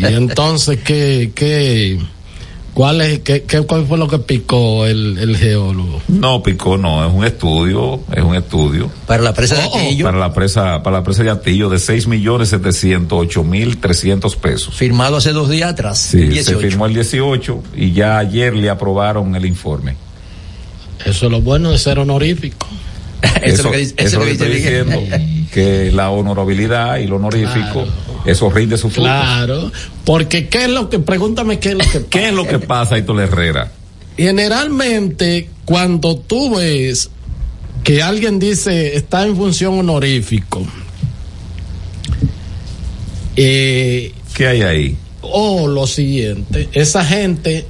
y 0.00 0.04
entonces, 0.04 0.78
¿qué, 0.84 1.30
qué, 1.34 1.98
cuál, 2.76 3.00
es, 3.00 3.20
qué, 3.20 3.44
qué, 3.44 3.62
¿cuál 3.62 3.86
fue 3.86 3.96
lo 3.96 4.06
que 4.06 4.18
picó 4.18 4.84
el, 4.84 5.16
el 5.18 5.34
geólogo? 5.38 6.02
No, 6.08 6.42
Picó, 6.42 6.76
no, 6.76 7.06
es 7.08 7.10
un 7.10 7.24
estudio, 7.24 8.00
es 8.12 8.22
un 8.22 8.36
estudio 8.36 8.90
Para 9.06 9.22
la 9.22 9.32
presa 9.32 9.54
de 9.54 9.62
Oh, 9.64 9.70
oh, 9.72 9.78
Atillo, 9.78 10.04
para 10.04 10.18
la 10.18 10.34
presa, 10.34 10.82
para 10.82 10.98
la 10.98 11.02
presa 11.02 11.22
de 11.22 11.30
Atillo 11.30 11.70
de 11.70 11.78
seis 11.78 12.06
millones 12.06 12.50
setecientos 12.50 13.18
ocho 13.18 13.44
mil 13.44 13.78
trescientos 13.78 14.36
pesos. 14.36 14.74
firmado 14.74 15.16
hace 15.16 15.32
dos 15.32 15.48
días 15.48 15.70
atrás. 15.70 15.98
Sí, 15.98 16.18
18. 16.18 16.44
se 16.44 16.68
firmó 16.68 16.84
el 16.84 16.92
18 16.92 17.62
y 17.76 17.92
ya 17.92 18.18
ayer 18.18 18.54
le 18.54 18.68
aprobaron 18.68 19.34
el 19.34 19.46
informe. 19.46 19.96
Eso 21.06 21.26
es 21.26 21.32
lo 21.32 21.40
bueno 21.40 21.70
de 21.70 21.78
ser 21.78 21.98
honorífico. 21.98 22.66
eso 23.42 23.54
es 23.54 23.64
lo 23.64 23.70
que 23.70 23.78
dice, 23.78 23.94
eso 23.96 24.06
eso 24.06 24.16
es 24.16 24.20
lo 24.20 24.24
que 24.26 24.32
estoy 24.32 24.50
diciendo, 24.50 25.02
que 25.50 25.90
la 25.92 26.10
honorabilidad 26.10 26.98
y 26.98 27.06
lo 27.06 27.16
honorífico, 27.16 27.86
eso 28.26 28.50
rinde 28.50 28.76
su 28.76 28.88
fruto. 28.90 29.08
Claro, 29.08 29.72
porque 30.04 30.48
¿qué 30.48 30.64
es 30.64 30.70
lo 30.70 30.90
que, 30.90 30.98
pregúntame 30.98 31.58
qué 31.58 31.70
es 31.70 31.74
lo 31.74 31.84
que 31.84 32.06
¿Qué 32.10 32.28
es 32.28 32.34
lo 32.34 32.46
que 32.46 32.58
pasa, 32.58 32.96
Héctor 32.96 33.20
Herrera? 33.20 33.72
Generalmente, 34.16 35.50
cuando 35.64 36.16
tú 36.16 36.56
ves 36.56 37.10
que 37.84 38.02
alguien 38.02 38.38
dice 38.38 38.96
está 38.96 39.24
en 39.24 39.36
función 39.36 39.78
honorífico, 39.78 40.66
eh, 43.36 44.12
¿Qué 44.34 44.46
hay 44.46 44.62
ahí? 44.62 44.96
o 45.22 45.66
lo 45.66 45.86
siguiente, 45.86 46.68
esa 46.72 47.04
gente 47.04 47.66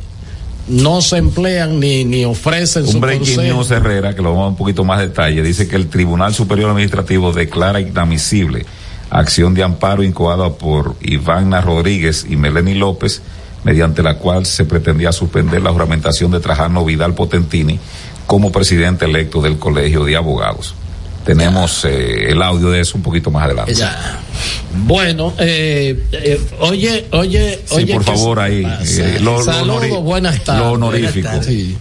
no 0.69 1.01
se 1.01 1.17
emplean 1.19 1.81
ni, 1.81 2.05
ni 2.05 2.25
ofrecen 2.25 2.87
su 2.87 2.97
Un 2.97 3.01
breaking 3.01 3.37
consejo. 3.37 3.57
news 3.57 3.71
Herrera, 3.71 4.15
que 4.15 4.23
lo 4.23 4.31
vamos 4.31 4.45
a 4.47 4.49
un 4.49 4.57
poquito 4.57 4.85
más 4.85 5.01
detalle, 5.01 5.43
dice 5.43 5.69
que 5.69 5.77
el 5.77 5.89
Tribunal 5.89 6.35
Superior 6.35 6.71
Administrativo 6.71 7.33
declara 7.33 7.81
inadmisible 7.81 8.67
acción 9.11 9.55
de 9.55 9.63
amparo 9.63 10.03
incoada 10.03 10.51
por 10.51 10.97
Ivana 11.01 11.61
Rodríguez 11.61 12.27
y 12.29 12.37
Meleni 12.37 12.75
López, 12.75 13.23
mediante 13.65 14.03
la 14.03 14.19
cual 14.19 14.47
se 14.47 14.65
pretendía 14.65 15.13
suspender 15.13 15.63
la 15.63 15.71
juramentación 15.73 16.31
de 16.31 16.41
Trajano 16.41 16.85
Vidal 16.85 17.15
Potentini 17.15 17.79
como 18.27 18.51
presidente 18.53 19.05
electo 19.05 19.41
del 19.41 19.59
Colegio 19.59 20.05
de 20.05 20.17
Abogados. 20.17 20.75
Tenemos 21.25 21.85
eh, 21.85 22.31
el 22.31 22.41
audio 22.41 22.71
de 22.71 22.81
eso 22.81 22.97
un 22.97 23.03
poquito 23.03 23.33
más 23.33 23.45
adelante. 23.47 23.75
Ya. 23.75 24.21
Bueno, 24.85 25.33
eh, 25.41 26.05
eh, 26.13 26.41
oye, 26.61 27.07
oye, 27.11 27.61
Sí, 27.65 27.75
oye. 27.75 27.93
por 27.95 28.05
¿qué 28.05 28.13
favor, 28.13 28.39
ahí, 28.39 28.65
eh, 28.65 29.19
lo- 29.21 29.39
lo 29.39 29.43
Saludos, 29.43 29.83
honori- 29.83 30.03
buenas 30.05 30.45
tardes. 30.45 30.63
lo 30.63 30.73
honorífico. 30.73 31.29
Buenas 31.29 31.47
tardes. 31.47 31.47
Sí. 31.47 31.77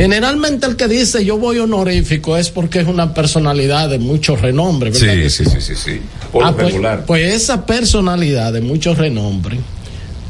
Generalmente 0.00 0.66
el 0.66 0.76
que 0.76 0.88
dice 0.88 1.24
yo 1.24 1.36
voy 1.38 1.58
honorífico 1.58 2.36
es 2.36 2.48
porque 2.50 2.80
es 2.80 2.86
una 2.88 3.12
personalidad 3.12 3.90
de 3.90 3.98
mucho 3.98 4.34
renombre, 4.36 4.90
¿verdad? 4.90 5.14
que 5.14 5.28
Sí, 5.28 5.44
sí, 5.44 5.50
sí, 5.50 5.60
sí, 5.60 5.74
sí. 5.76 6.00
Por 6.32 6.44
Ah, 6.44 6.52
pues, 6.54 6.68
regular. 6.68 7.04
pues 7.06 7.34
esa 7.34 7.66
personalidad 7.66 8.52
de 8.52 8.62
mucho 8.62 8.94
renombre 8.94 9.58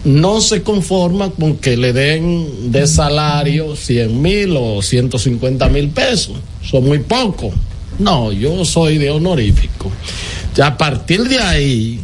no 0.05 0.41
se 0.41 0.63
conforma 0.63 1.31
con 1.31 1.57
que 1.59 1.77
le 1.77 1.93
den 1.93 2.73
de 2.73 2.87
salario 2.87 3.77
100 3.77 4.21
mil 4.21 4.57
o 4.57 4.83
150 4.83 5.69
mil 5.69 5.89
pesos. 5.91 6.37
Son 6.69 6.85
muy 6.85 6.99
pocos. 7.01 7.53
No, 7.99 8.33
yo 8.33 8.65
soy 8.65 8.99
de 8.99 9.11
honorífico. 9.11 9.93
Ya 10.57 10.69
a 10.69 10.77
partir 10.79 11.23
de 11.29 11.39
ahí. 11.39 12.01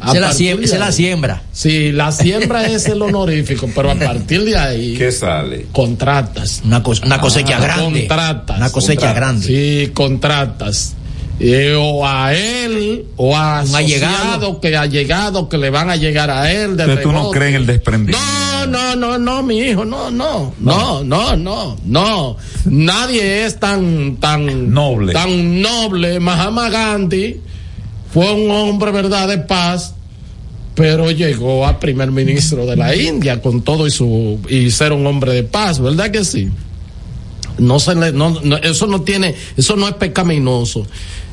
A 0.00 0.12
es 0.12 0.20
la 0.20 0.32
siembra. 0.32 0.64
es 0.64 0.78
la 0.78 0.92
siembra. 0.92 1.42
Sí, 1.52 1.92
la 1.92 2.10
siembra 2.12 2.66
es 2.66 2.86
el 2.86 3.00
honorífico, 3.02 3.68
pero 3.74 3.90
a 3.90 3.94
partir 3.94 4.44
de 4.44 4.56
ahí 4.58 4.94
¿Qué 4.96 5.12
sale? 5.12 5.66
contratas. 5.72 6.62
Una, 6.64 6.82
una 7.04 7.20
cosecha 7.20 7.56
Ah, 7.56 7.60
grande. 7.60 8.00
Contratas. 8.06 8.56
Una 8.56 8.70
cosecha 8.72 9.00
Contratas. 9.00 9.16
grande. 9.16 9.46
Sí, 9.46 9.90
contratas. 9.92 10.94
Eh, 11.42 11.74
o 11.74 12.06
a 12.06 12.34
él, 12.34 13.06
o 13.16 13.34
a 13.34 13.62
Un 13.66 13.74
allegado. 13.74 14.60
que 14.60 14.76
ha 14.76 14.84
llegado, 14.84 15.48
que 15.48 15.56
le 15.56 15.70
van 15.70 15.88
a 15.88 15.96
llegar 15.96 16.30
a 16.30 16.52
él. 16.52 16.76
De 16.76 16.82
Entonces 16.82 17.02
tú 17.02 17.12
no 17.12 17.30
crees 17.30 17.50
en 17.54 17.60
el 17.62 17.66
desprendimiento. 17.66 18.18
No, 18.66 18.66
no, 18.66 18.96
no, 18.96 19.18
no, 19.18 19.42
mi 19.42 19.58
hijo, 19.58 19.86
no, 19.86 20.10
no, 20.10 20.52
no, 20.60 21.02
no, 21.02 21.36
no, 21.36 21.78
no. 21.86 22.36
Nadie 22.66 23.46
es 23.46 23.58
tan, 23.58 24.16
tan 24.16 24.70
Noble. 24.70 25.14
tan 25.14 25.62
noble. 25.62 26.20
Mahama 26.20 26.68
Gandhi 26.68 27.40
fue 28.12 28.32
un 28.32 28.50
hombre, 28.50 28.90
verdad, 28.90 29.28
de 29.28 29.38
paz, 29.38 29.94
pero 30.74 31.10
llegó 31.10 31.66
a 31.66 31.78
primer 31.80 32.10
ministro 32.10 32.64
de 32.66 32.76
la 32.76 32.94
India 32.96 33.40
con 33.42 33.62
todo 33.62 33.86
y 33.86 33.90
su 33.90 34.38
y 34.48 34.70
ser 34.70 34.92
un 34.92 35.06
hombre 35.06 35.32
de 35.32 35.42
paz, 35.42 35.80
¿verdad 35.80 36.10
que 36.10 36.24
sí? 36.24 36.48
No 37.58 37.78
se 37.78 37.94
le, 37.94 38.12
no, 38.12 38.38
no, 38.42 38.56
eso 38.56 38.86
no 38.86 39.02
tiene, 39.02 39.34
eso 39.56 39.76
no 39.76 39.86
es 39.88 39.94
pecaminoso. 39.94 40.86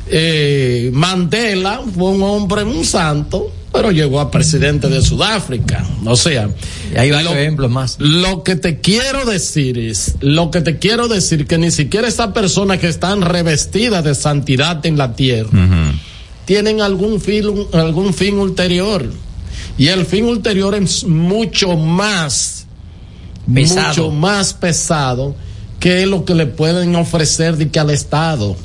Eh, 0.10 0.90
Mandela 0.94 1.82
fue 1.96 2.10
un 2.12 2.24
hombre, 2.24 2.64
un 2.64 2.84
santo, 2.84 3.52
pero 3.72 3.92
llegó 3.92 4.20
a 4.20 4.32
presidente 4.32 4.88
de 4.90 5.02
Sudáfrica. 5.02 5.86
O 6.06 6.16
sea, 6.16 6.50
Y 6.94 6.98
hay 6.98 7.12
varios 7.12 7.34
lo- 7.34 7.40
ejemplos 7.40 7.72
más. 7.72 7.96
lo 8.00 8.44
que 8.44 8.56
te 8.56 8.80
quiero 8.80 9.26
decir 9.26 9.78
es, 9.78 10.16
lo 10.22 10.50
que 10.52 10.62
te 10.62 10.78
quiero 10.80 11.08
decir 11.08 11.46
que 11.48 11.58
ni 11.58 11.72
siquiera 11.72 12.08
estas 12.08 12.32
personas 12.34 12.80
que 12.80 12.88
están 12.88 13.22
revestidas 13.22 14.04
de 14.04 14.16
santidad 14.16 14.86
en 14.86 14.98
la 14.98 15.14
tierra 15.16 15.50
tienen 16.48 16.82
algún 16.82 17.20
fin, 17.20 17.68
algún 17.74 18.14
fin 18.14 18.40
ulterior. 18.40 19.06
Y 19.78 19.90
el 19.90 20.06
fin 20.06 20.24
ulterior 20.26 20.74
es 20.74 21.04
mucho 21.04 21.76
más, 21.78 22.66
Pesado. 23.54 23.88
mucho 23.90 24.12
más 24.12 24.54
pesado 24.54 25.36
que 25.80 26.06
lo 26.08 26.24
que 26.26 26.34
le 26.34 26.46
pueden 26.48 26.96
ofrecer 26.96 27.58
de 27.58 27.70
que 27.70 27.80
al 27.80 27.90
Estado. 27.92 28.56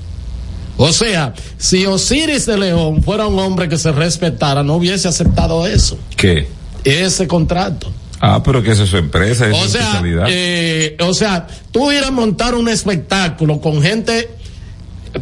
O 0.79 0.93
sea, 0.93 1.35
si 1.59 1.85
Osiris 1.85 2.47
de 2.47 2.57
León 2.57 3.03
fuera 3.03 3.27
un 3.27 3.39
hombre 3.41 3.69
que 3.69 3.77
se 3.77 3.93
respetara, 3.93 4.63
no 4.63 4.77
hubiese 4.77 5.09
aceptado 5.09 5.67
eso, 5.67 5.99
¿Qué? 6.17 6.47
ese 6.85 7.27
contrato. 7.29 7.93
Ah, 8.21 8.41
pero 8.45 8.63
que 8.63 8.71
esa 8.71 8.85
es 8.85 8.89
su 8.91 8.97
empresa, 8.97 9.49
es 9.49 9.57
O 9.59 9.65
su 9.65 9.69
sea, 9.71 9.81
especialidad. 9.81 10.27
eh, 10.31 10.97
o 11.01 11.13
sea, 11.13 11.47
tú 11.73 11.91
ir 11.91 12.05
a 12.05 12.11
montar 12.13 12.55
un 12.55 12.69
espectáculo 12.69 13.61
con 13.61 13.83
gente 13.83 14.31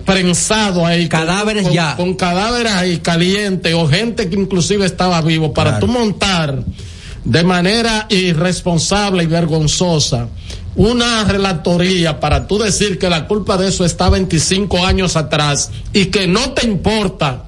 prensado 0.05 0.87
ahí, 0.87 1.09
con- 1.09 1.21
Cadáveres 1.21 1.65
con, 1.65 1.73
ya. 1.73 1.97
con 1.97 2.15
cadáveres 2.15 2.73
ahí 2.73 2.99
calientes 2.99 3.75
o 3.75 3.89
gente 3.89 4.29
que 4.29 4.37
inclusive 4.37 4.87
estaba 4.87 5.21
vivo 5.23 5.53
para 5.53 5.73
Claro. 5.79 5.87
tú 5.87 5.93
montar 5.93 6.63
de 7.25 7.45
manera 7.45 8.07
irresponsable 8.09 9.25
y 9.25 9.27
vergonzosa 9.27 10.29
una 10.77 11.25
relatoría 11.25 12.21
para 12.21 12.47
tú 12.47 12.59
decir 12.59 12.99
que 12.99 13.11
la 13.11 13.27
culpa 13.27 13.57
de 13.57 13.69
eso 13.69 13.85
está 13.85 14.09
25 14.09 14.87
años 14.87 15.17
atrás 15.17 15.71
y 15.93 16.07
que 16.07 16.27
no 16.27 16.53
te 16.53 16.67
importa 16.67 17.45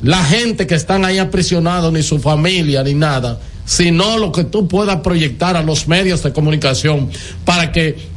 la 0.00 0.22
gente 0.24 0.66
que 0.66 0.74
están 0.76 1.04
ahí 1.04 1.18
aprisionados, 1.18 1.92
ni 1.92 2.02
su 2.02 2.18
familia, 2.18 2.82
ni 2.82 2.94
nada, 2.94 3.38
sino 3.64 4.16
lo 4.18 4.32
que 4.32 4.44
tú 4.44 4.66
puedas 4.66 4.96
proyectar 5.00 5.56
a 5.56 5.62
los 5.62 5.86
medios 5.88 6.22
de 6.22 6.32
comunicación 6.32 7.10
para 7.44 7.70
que 7.72 8.11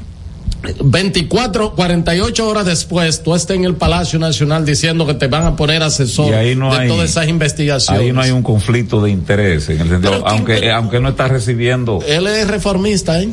24, 0.84 1.74
48 1.76 2.48
horas 2.48 2.66
después 2.66 3.22
tú 3.24 3.36
estés 3.36 3.56
en 3.58 3.66
el 3.66 3.76
Palacio 3.76 4.20
Nacional 4.20 4.66
diciendo 4.66 5.06
que 5.06 5.14
te 5.14 5.28
van 5.28 5.44
a 5.44 5.56
poner 5.56 5.84
asesor 5.84 6.32
Y 6.32 6.34
ahí 6.36 6.56
no 6.56 6.74
de 6.74 6.82
hay- 6.82 6.88
todas 6.88 7.10
esas 7.10 7.28
investigaciones. 7.28 8.02
Ahí 8.02 8.12
no 8.12 8.22
hay 8.22 8.32
un 8.32 8.44
conflicto 8.44 9.02
de 9.02 9.12
interés, 9.12 9.70
en 9.70 9.82
el 9.82 9.90
sentido, 9.90 10.12
Pero 10.12 10.24
¿quién 10.24 10.38
aunque, 10.38 10.72
aunque 10.72 11.00
no 11.00 11.10
está 11.10 11.28
recibiendo. 11.28 12.00
Él 12.08 12.28
es 12.28 12.48
reformista, 12.48 13.22
¿eh? 13.22 13.30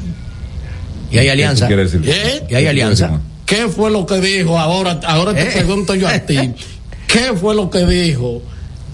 Y 1.10 1.18
hay 1.18 1.28
alianza. 1.28 1.66
¿Qué 1.68 1.74
quiere 1.74 1.84
decir? 1.90 2.02
¿Eh? 2.06 2.44
Y 2.48 2.54
hay 2.54 2.66
alianza. 2.66 3.20
¿Qué 3.44 3.68
fue 3.68 3.90
lo 3.90 4.06
que 4.06 4.20
dijo? 4.20 4.58
Ahora, 4.58 5.00
ahora 5.06 5.34
te 5.34 5.42
¿Eh? 5.42 5.50
pregunto 5.52 5.94
yo 5.94 6.08
a 6.08 6.18
ti. 6.20 6.38
¿Qué 7.06 7.34
fue 7.38 7.54
lo 7.54 7.68
que 7.68 7.84
dijo 7.84 8.40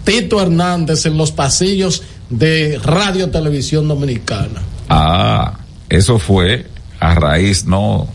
Tito 0.05 0.43
Hernández 0.43 1.07
en 1.07 1.17
los 1.17 1.31
pasillos 1.31 2.03
de 2.31 2.81
Radio 2.83 3.31
Televisión 3.31 3.87
Dominicana? 3.87 4.63
Ah, 4.89 5.59
eso 5.89 6.19
fue 6.19 6.67
a 6.99 7.15
raíz, 7.15 7.65
no, 7.67 8.09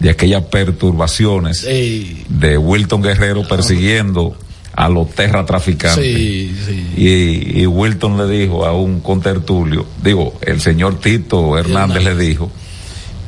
de 0.00 0.10
aquellas 0.10 0.42
perturbaciones 0.44 1.58
Sí. 1.60 2.24
de 2.28 2.58
Wilton 2.58 3.02
Guerrero 3.02 3.46
persiguiendo 3.46 4.34
a 4.72 4.88
los 4.88 5.10
terratraficantes. 5.10 6.04
Sí, 6.04 6.56
sí. 6.66 6.86
Y, 6.96 7.60
y 7.62 7.66
Wilton 7.66 8.16
le 8.16 8.26
dijo 8.38 8.64
a 8.66 8.72
un 8.74 9.00
contertulio, 9.00 9.86
digo, 10.02 10.34
el 10.42 10.60
señor 10.60 10.98
Tito 11.00 11.56
Hernández 11.58 12.02
le 12.04 12.16
dijo 12.16 12.50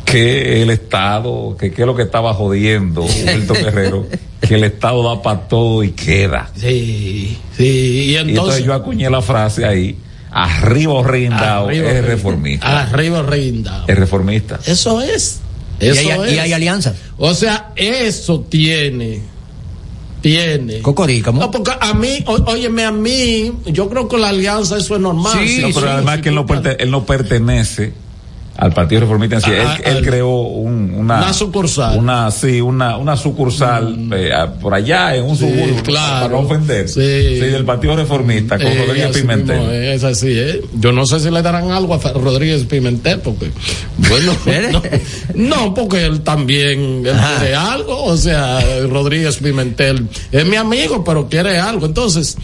que 0.04 0.62
el 0.62 0.70
Estado, 0.70 1.56
que 1.58 1.70
qué 1.72 1.82
es 1.82 1.87
lo 1.87 1.94
que 1.94 2.02
estaba 2.02 2.35
jodiendo 2.35 3.02
Wilton 3.02 3.56
Guerrero, 3.64 4.06
que 4.40 4.54
el 4.56 4.64
Estado 4.64 5.02
da 5.02 5.22
para 5.22 5.40
todo 5.48 5.82
y 5.85 5.90
queda. 5.92 6.50
Sí, 6.56 7.38
sí. 7.56 7.64
Y 7.64 8.11
Y 8.12 8.16
entonces 8.16 8.28
entonces. 8.38 8.64
yo 8.64 8.74
acuñé 8.74 9.11
la 9.11 9.20
frase 9.22 9.64
ahí, 9.64 9.96
arriba 10.30 11.00
arriba, 11.00 11.66
es 11.72 12.04
reformista. 12.04 12.82
Arriba 12.82 13.22
Rinda. 13.22 13.85
Es 13.87 13.98
reformista. 13.98 14.58
Eso 14.66 15.00
es. 15.02 15.40
Y 15.80 15.87
hay, 15.88 16.06
y 16.06 16.35
es. 16.35 16.38
hay 16.40 16.52
alianzas. 16.52 16.94
O 17.18 17.35
sea, 17.35 17.72
eso 17.76 18.40
tiene. 18.48 19.20
Tiene. 20.20 20.78
Cocorícamo. 20.80 21.40
No, 21.40 21.50
porque 21.50 21.72
a 21.80 21.94
mí, 21.94 22.22
ó- 22.26 22.44
óyeme, 22.46 22.85
a 22.85 22.92
mí, 22.92 23.52
yo 23.66 23.88
creo 23.88 24.06
que 24.06 24.16
la 24.18 24.28
alianza 24.28 24.78
eso 24.78 24.94
es 24.94 25.00
normal. 25.00 25.37
Sí, 25.40 25.56
Sí, 25.56 25.61
no, 25.62 25.68
pero 25.74 25.80
sí, 25.80 25.92
además 25.92 26.16
sí, 26.16 26.22
que 26.22 26.28
él 26.28 26.35
no, 26.37 26.46
él 26.78 26.90
no 26.92 27.04
pertenece 27.04 27.92
al 28.56 28.72
Partido 28.72 29.00
Reformista 29.02 29.36
en 29.36 29.42
sí. 29.42 29.50
Ah, 29.52 29.76
él, 29.78 29.82
él 29.90 29.96
al- 29.98 30.04
creó 30.04 30.28
un- 30.42 30.94
una, 30.94 31.18
Una 31.18 31.32
sucursal. 31.32 31.98
Una, 31.98 32.30
sí, 32.30 32.60
una, 32.60 32.96
una 32.98 33.16
sucursal 33.16 34.08
eh, 34.12 34.32
a- 34.32 34.52
por 34.52 34.74
allá 34.74 35.16
en 35.16 35.24
un 35.24 35.36
Sí, 35.36 35.44
suburbio, 35.48 35.82
claro. 35.82 36.28
para 36.28 36.28
no 36.28 36.46
ofender. 36.46 36.88
Sí. 36.88 37.00
del 37.00 37.64
Partido 37.64 37.96
Reformista, 37.96 38.58
con 38.58 38.66
Eh, 38.66 38.84
Rodríguez 38.86 39.16
Pimentel. 39.16 39.58
mismo 39.58 39.72
es 39.72 40.04
así, 40.04 40.28
¿eh? 40.30 40.60
Yo 40.74 40.92
no 40.92 41.06
sé 41.06 41.20
si 41.20 41.30
le 41.30 41.42
darán 41.42 41.70
algo 41.70 41.94
a 41.94 41.98
Rodríguez 42.12 42.64
Pimentel, 42.64 43.20
porque, 43.20 43.50
bueno, 43.96 44.32
no, 44.72 44.82
no, 45.34 45.74
porque 45.74 46.04
él 46.04 46.20
también 46.20 47.04
él 47.06 47.16
quiere 47.38 47.54
algo, 47.54 48.04
o 48.04 48.16
sea, 48.16 48.60
Rodríguez 48.88 49.36
Pimentel 49.38 50.08
es 50.30 50.46
mi 50.46 50.56
amigo, 50.56 51.02
pero 51.04 51.28
quiere 51.28 51.58
algo. 51.58 51.86
Entonces, 51.86 52.36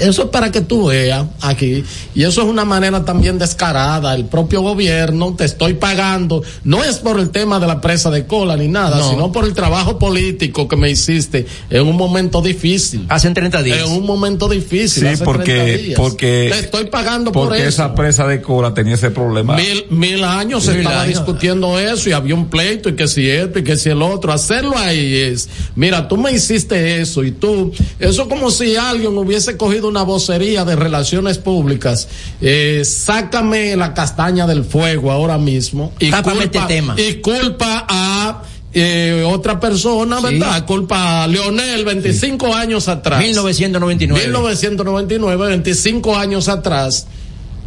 eso 0.00 0.22
es 0.24 0.28
para 0.30 0.50
que 0.50 0.60
tú 0.62 0.86
veas 0.86 1.26
aquí, 1.40 1.84
y 2.14 2.22
eso 2.24 2.42
es 2.42 2.48
una 2.48 2.64
manera 2.64 3.04
también 3.04 3.38
descarada. 3.38 4.14
El 4.14 4.24
propio 4.26 4.62
gobierno 4.62 5.34
te 5.36 5.44
estoy 5.44 5.74
pagando, 5.74 6.42
no 6.64 6.82
es 6.82 6.96
por 6.98 7.18
el 7.20 7.30
tema 7.30 7.60
de 7.60 7.66
la 7.66 7.80
presa 7.80 8.10
de 8.10 8.26
cola 8.26 8.56
ni 8.56 8.68
nada, 8.68 8.98
No. 8.98 9.10
sino 9.10 9.32
por 9.32 9.44
el 9.44 9.52
trabajo 9.54 9.98
político 9.98 10.66
que 10.68 10.76
me 10.76 10.90
hiciste 10.90 11.46
en 11.70 11.86
un 11.86 11.96
momento 11.96 12.42
difícil. 12.42 13.06
Hacen 13.08 13.34
30 13.34 13.62
días. 13.62 13.78
En 13.86 13.92
un 13.92 14.04
momento 14.06 14.48
difícil. 14.48 15.02
Sí, 15.02 15.08
hace 15.08 15.16
30 15.18 15.24
porque, 15.24 15.76
días. 15.78 16.00
porque, 16.00 16.48
Te 16.52 16.58
estoy 16.60 16.84
pagando 16.86 17.32
por 17.32 17.48
porque 17.48 17.60
eso. 17.60 17.68
esa 17.68 17.94
presa 17.94 18.26
de 18.26 18.40
cola 18.40 18.74
tenía 18.74 18.94
ese 18.94 19.10
problema. 19.10 19.56
Mil, 19.56 19.84
mil 19.90 20.24
años 20.24 20.64
se 20.64 20.78
estaba 20.78 21.02
años. 21.02 21.16
discutiendo 21.18 21.78
eso 21.78 22.08
y 22.08 22.12
había 22.12 22.34
un 22.34 22.48
pleito 22.48 22.88
y 22.88 22.96
que 22.96 23.06
si 23.08 23.28
esto 23.28 23.58
y 23.58 23.64
que 23.64 23.76
si 23.76 23.88
el 23.90 24.02
otro. 24.02 24.32
Hacerlo 24.32 24.76
ahí 24.76 25.14
es, 25.14 25.48
mira, 25.76 26.08
tú 26.08 26.16
me 26.16 26.32
hiciste 26.32 27.00
eso 27.00 27.24
y 27.24 27.32
tú, 27.32 27.72
eso 27.98 28.28
como 28.28 28.50
si 28.50 28.76
alguien 28.76 29.16
hubiese 29.18 29.56
cogido 29.56 29.89
una 29.90 30.02
vocería 30.02 30.64
de 30.64 30.76
relaciones 30.76 31.38
públicas. 31.38 32.08
Eh, 32.40 32.82
sácame 32.84 33.76
la 33.76 33.92
castaña 33.92 34.46
del 34.46 34.64
fuego 34.64 35.10
ahora 35.10 35.36
mismo 35.36 35.92
y 35.98 36.10
Tápame 36.10 36.42
culpa, 36.42 36.58
este 36.60 36.74
tema. 36.74 36.94
y 36.98 37.14
culpa 37.14 37.86
a 37.88 38.42
eh, 38.72 39.24
otra 39.26 39.58
persona, 39.58 40.20
¿verdad? 40.20 40.64
Culpa 40.64 41.24
a 41.24 41.26
Leonel 41.26 41.84
25 41.84 42.54
años 42.54 42.88
atrás. 42.88 43.20
1999. 43.20 44.26
1999, 44.26 45.46
25 45.48 46.16
años 46.16 46.48
atrás. 46.48 47.06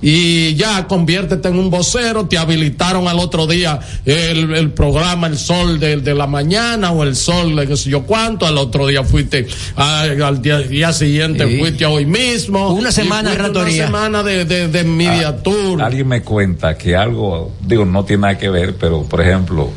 Y 0.05 0.53
ya 0.55 0.85
conviértete 0.85 1.47
en 1.47 1.57
un 1.57 1.69
vocero, 1.69 2.25
te 2.27 2.37
habilitaron 2.37 3.07
al 3.07 3.19
otro 3.19 3.47
día 3.47 3.79
el, 4.05 4.53
el 4.53 4.71
programa 4.71 5.27
El 5.27 5.37
Sol 5.37 5.79
de, 5.79 5.95
de 5.95 6.13
la 6.13 6.27
mañana 6.27 6.91
o 6.91 7.03
El 7.03 7.15
Sol 7.15 7.55
de 7.55 7.65
qué 7.67 7.77
sé 7.77 7.89
yo 7.89 8.01
cuánto, 8.03 8.45
al 8.45 8.57
otro 8.57 8.85
día 8.87 9.03
fuiste, 9.05 9.47
a- 9.77 10.01
al 10.01 10.41
día, 10.41 10.57
día 10.59 10.91
siguiente 10.91 11.47
Sí. 11.47 11.57
fuiste 11.57 11.85
a 11.85 11.89
hoy 11.89 12.05
mismo. 12.05 12.73
Una 12.73 12.91
semana 12.91 13.33
de. 13.33 13.49
Una 13.49 13.69
semana 13.71 14.23
de, 14.23 14.43
de, 14.43 14.67
de 14.67 14.83
media 14.83 15.37
tour. 15.37 15.81
Alguien 15.81 16.07
me 16.09 16.21
cuenta 16.21 16.77
que 16.77 16.97
algo, 16.97 17.53
digo, 17.65 17.85
no 17.85 18.03
tiene 18.03 18.23
nada 18.23 18.37
que 18.37 18.49
ver, 18.49 18.75
pero 18.75 19.03
por 19.03 19.21
ejemplo, 19.21 19.71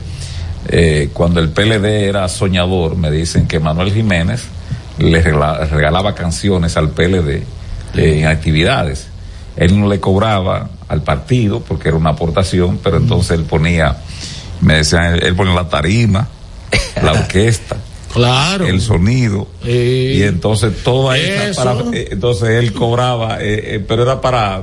eh, 0.68 1.10
cuando 1.12 1.38
el 1.38 1.50
PLD 1.50 1.84
era 2.08 2.28
soñador, 2.28 2.96
me 2.96 3.12
dicen 3.12 3.46
que 3.46 3.60
Manuel 3.60 3.92
Jiménez 3.92 4.42
le 4.98 5.22
regala- 5.22 5.66
regalaba 5.66 6.16
canciones 6.16 6.76
al 6.76 6.90
PLD 6.90 7.42
eh, 7.94 8.18
en 8.20 8.26
actividades. 8.26 9.06
Él 9.56 9.78
no 9.78 9.88
le 9.88 10.00
cobraba 10.00 10.68
al 10.88 11.02
partido 11.02 11.60
porque 11.60 11.88
era 11.88 11.96
una 11.96 12.10
aportación, 12.10 12.78
pero 12.82 12.98
entonces 12.98 13.32
él 13.38 13.44
ponía, 13.44 13.96
me 14.60 14.74
decían, 14.76 15.14
él, 15.14 15.22
él 15.24 15.34
ponía 15.34 15.54
la 15.54 15.68
tarima, 15.68 16.28
la 17.02 17.12
orquesta. 17.12 17.76
Claro. 18.16 18.66
el 18.66 18.80
sonido 18.80 19.46
Sí. 19.62 19.68
y 20.16 20.22
entonces 20.22 20.72
toda 20.82 21.18
esa 21.18 21.64
para- 21.74 21.90
eh, 21.94 22.08
entonces 22.12 22.48
él 22.48 22.72
cobraba 22.72 23.42
eh, 23.42 23.74
eh, 23.74 23.84
pero 23.86 24.04
era 24.04 24.22
para 24.22 24.62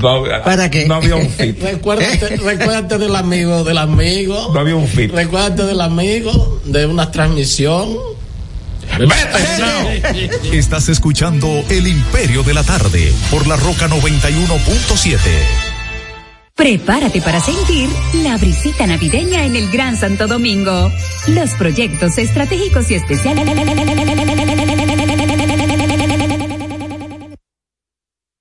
no, 0.00 0.08
había- 0.08 0.42
¿Para 0.42 0.70
qué? 0.70 0.86
no 0.86 0.94
había 0.94 1.16
un 1.16 1.28
fit 1.38 1.60
Recuérdate, 1.62 2.36
recuérdate 2.38 2.96
del 2.96 3.14
amigo, 3.14 3.64
del 3.64 3.76
amigo. 3.76 4.50
no 4.54 4.60
había 4.60 4.76
un 4.76 4.86
fit 4.86 5.12
Recuérdate 5.12 5.64
del 5.64 5.80
amigo, 5.82 6.60
de 6.64 6.86
una 6.86 7.10
transmisión. 7.10 7.94
Estás 10.52 10.88
escuchando 10.88 11.64
El 11.68 11.86
Imperio 11.86 12.42
de 12.42 12.54
la 12.54 12.62
Tarde 12.62 13.12
por 13.30 13.46
la 13.46 13.56
Roca 13.56 13.88
91.7. 13.88 15.18
Prepárate 16.54 17.22
para 17.22 17.40
sentir 17.40 17.88
la 18.22 18.36
brisita 18.36 18.86
navideña 18.86 19.44
en 19.44 19.56
el 19.56 19.70
Gran 19.70 19.96
Santo 19.96 20.26
Domingo. 20.26 20.92
Los 21.28 21.52
proyectos 21.52 22.18
estratégicos 22.18 22.90
y 22.90 22.96
especiales. 22.96 23.46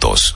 puntos. 0.01 0.35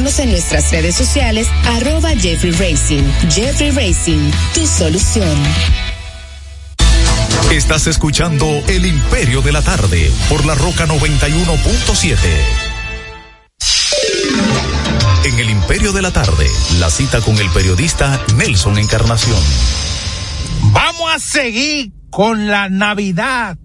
seguirnos 0.01 0.19
en 0.19 0.31
nuestras 0.31 0.71
redes 0.71 0.95
sociales, 0.95 1.47
arroba 1.65 2.09
Jeffrey 2.11 2.51
Racing. 2.51 3.03
Jeffrey 3.29 3.71
Racing, 3.71 4.31
tu 4.53 4.65
solución. 4.65 5.37
Estás 7.51 7.87
escuchando 7.87 8.45
El 8.67 8.85
Imperio 8.85 9.41
de 9.41 9.51
la 9.51 9.61
Tarde 9.61 10.11
por 10.29 10.45
la 10.45 10.55
Roca 10.55 10.87
91.7. 10.87 12.17
En 15.25 15.39
El 15.39 15.49
Imperio 15.49 15.91
de 15.93 16.01
la 16.01 16.11
Tarde, 16.11 16.47
la 16.79 16.89
cita 16.89 17.21
con 17.21 17.37
el 17.37 17.49
periodista 17.49 18.19
Nelson 18.35 18.79
Encarnación. 18.79 19.39
Vamos 20.71 21.11
a 21.13 21.19
seguir 21.19 21.91
con 22.09 22.47
la 22.47 22.69
Navidad 22.69 23.57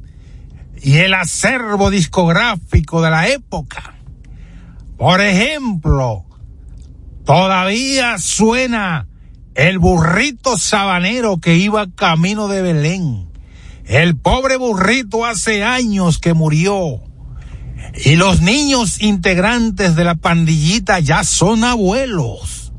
y 0.83 0.99
el 0.99 1.15
acervo 1.15 1.91
discográfico 1.91 3.01
de 3.01 3.11
la 3.11 3.29
época. 3.29 3.95
Por 4.99 5.21
ejemplo, 5.21 6.26
todavía 7.27 8.17
suena 8.19 9.09
el 9.55 9.79
burrito 9.79 10.57
sabanero 10.57 11.39
que 11.39 11.57
iba 11.57 11.87
camino 11.95 12.49
de 12.49 12.63
Belén. 12.63 13.29
El 13.85 14.17
pobre 14.17 14.57
burrito 14.57 15.27
hace 15.27 15.63
años 15.65 16.19
que 16.19 16.33
murió. 16.35 17.03
Y 18.05 18.17
los 18.17 18.41
niños 18.43 19.03
integrantes 19.03 19.97
de 19.97 20.05
la 20.05 20.15
pandillita 20.15 21.01
ya 21.01 21.25
son 21.25 21.65
abuelos. 21.65 22.73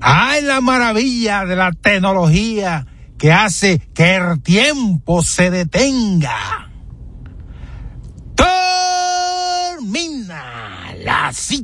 Hay 0.00 0.42
la 0.42 0.60
maravilla 0.60 1.44
de 1.46 1.56
la 1.56 1.72
tecnología 1.72 2.86
que 3.18 3.32
hace 3.32 3.78
que 3.94 4.16
el 4.16 4.42
tiempo 4.42 5.22
se 5.22 5.50
detenga. 5.50 6.70
Termina 9.76 10.94
la 11.04 11.32
cita. 11.32 11.63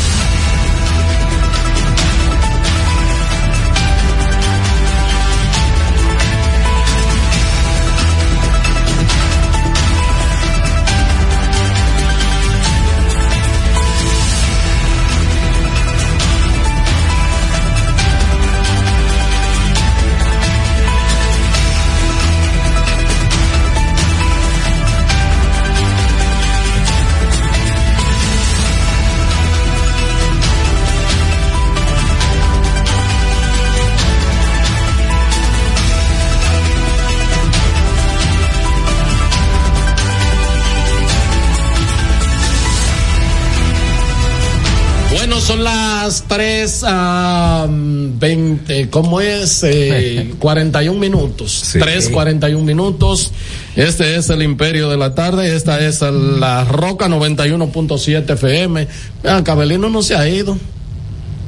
Son 45.41 45.63
las 45.63 46.23
3 46.27 46.83
a 46.87 47.67
20, 47.69 48.89
¿cómo 48.89 49.19
es? 49.19 49.63
Eh, 49.63 50.33
41 50.39 50.97
minutos. 50.99 51.51
Sí. 51.51 51.79
3, 51.79 52.09
41 52.09 52.63
minutos. 52.63 53.31
Este 53.75 54.15
es 54.15 54.29
el 54.29 54.43
Imperio 54.43 54.89
de 54.89 54.97
la 54.97 55.13
Tarde. 55.15 55.55
Esta 55.55 55.79
es 55.79 56.01
la 56.01 56.63
Roca 56.65 57.07
91.7 57.07 58.33
FM. 58.33 58.87
Ah, 59.25 59.41
Cabelino 59.43 59.89
no 59.89 60.01
se 60.03 60.15
ha 60.15 60.27
ido. 60.29 60.57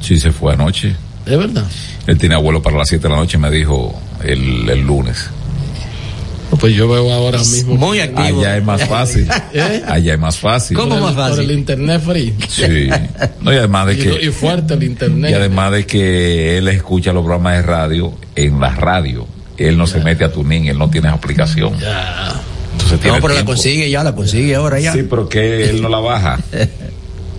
Sí, 0.00 0.18
se 0.18 0.32
fue 0.32 0.52
anoche. 0.52 0.94
Es 1.24 1.38
verdad. 1.38 1.64
Él 2.06 2.18
tiene 2.18 2.34
abuelo 2.34 2.60
para 2.62 2.76
las 2.76 2.88
7 2.88 3.04
de 3.04 3.08
la 3.08 3.16
noche, 3.16 3.38
me 3.38 3.50
dijo 3.50 3.98
el, 4.22 4.68
el 4.68 4.80
lunes. 4.80 5.30
Pues 6.60 6.74
yo 6.74 6.88
veo 6.88 7.12
ahora 7.12 7.38
mismo. 7.38 7.74
Muy 7.76 8.00
activo. 8.00 8.40
Allá 8.40 8.56
es 8.58 8.64
más 8.64 8.84
fácil. 8.88 9.28
¿Eh? 9.52 9.82
Allá 9.86 10.14
es 10.14 10.20
más 10.20 10.38
fácil. 10.38 10.76
¿Cómo 10.76 10.98
más 11.00 11.10
el- 11.10 11.16
Por 11.16 11.28
fácil? 11.30 11.50
el 11.50 11.58
internet 11.58 12.02
free. 12.04 12.34
Sí. 12.48 12.88
No, 13.40 13.52
y 13.52 13.56
además 13.56 13.86
de 13.88 13.98
que. 13.98 14.26
y 14.26 14.28
fuerte 14.30 14.74
el 14.74 14.82
internet. 14.84 15.30
Y 15.30 15.34
además 15.34 15.72
de 15.72 15.86
que 15.86 16.58
él 16.58 16.68
escucha 16.68 17.12
los 17.12 17.22
programas 17.24 17.54
de 17.56 17.62
radio 17.62 18.12
en 18.36 18.60
la 18.60 18.70
radio. 18.70 19.26
Él 19.56 19.76
no 19.78 19.86
se 19.86 20.00
mete 20.00 20.24
a 20.24 20.32
Tuning, 20.32 20.66
él 20.66 20.78
no 20.78 20.90
tiene 20.90 21.08
aplicación. 21.08 21.78
Ya. 21.78 22.40
Entonces 22.72 22.98
tiene 23.00 23.16
No, 23.18 23.22
pero 23.22 23.34
la 23.34 23.44
consigue 23.44 23.88
ya, 23.88 24.02
la 24.02 24.14
consigue 24.14 24.54
ahora 24.54 24.80
ya. 24.80 24.92
Sí, 24.92 25.04
pero 25.08 25.28
que 25.28 25.70
él 25.70 25.80
no 25.82 25.88
la 25.88 25.98
baja. 26.00 26.38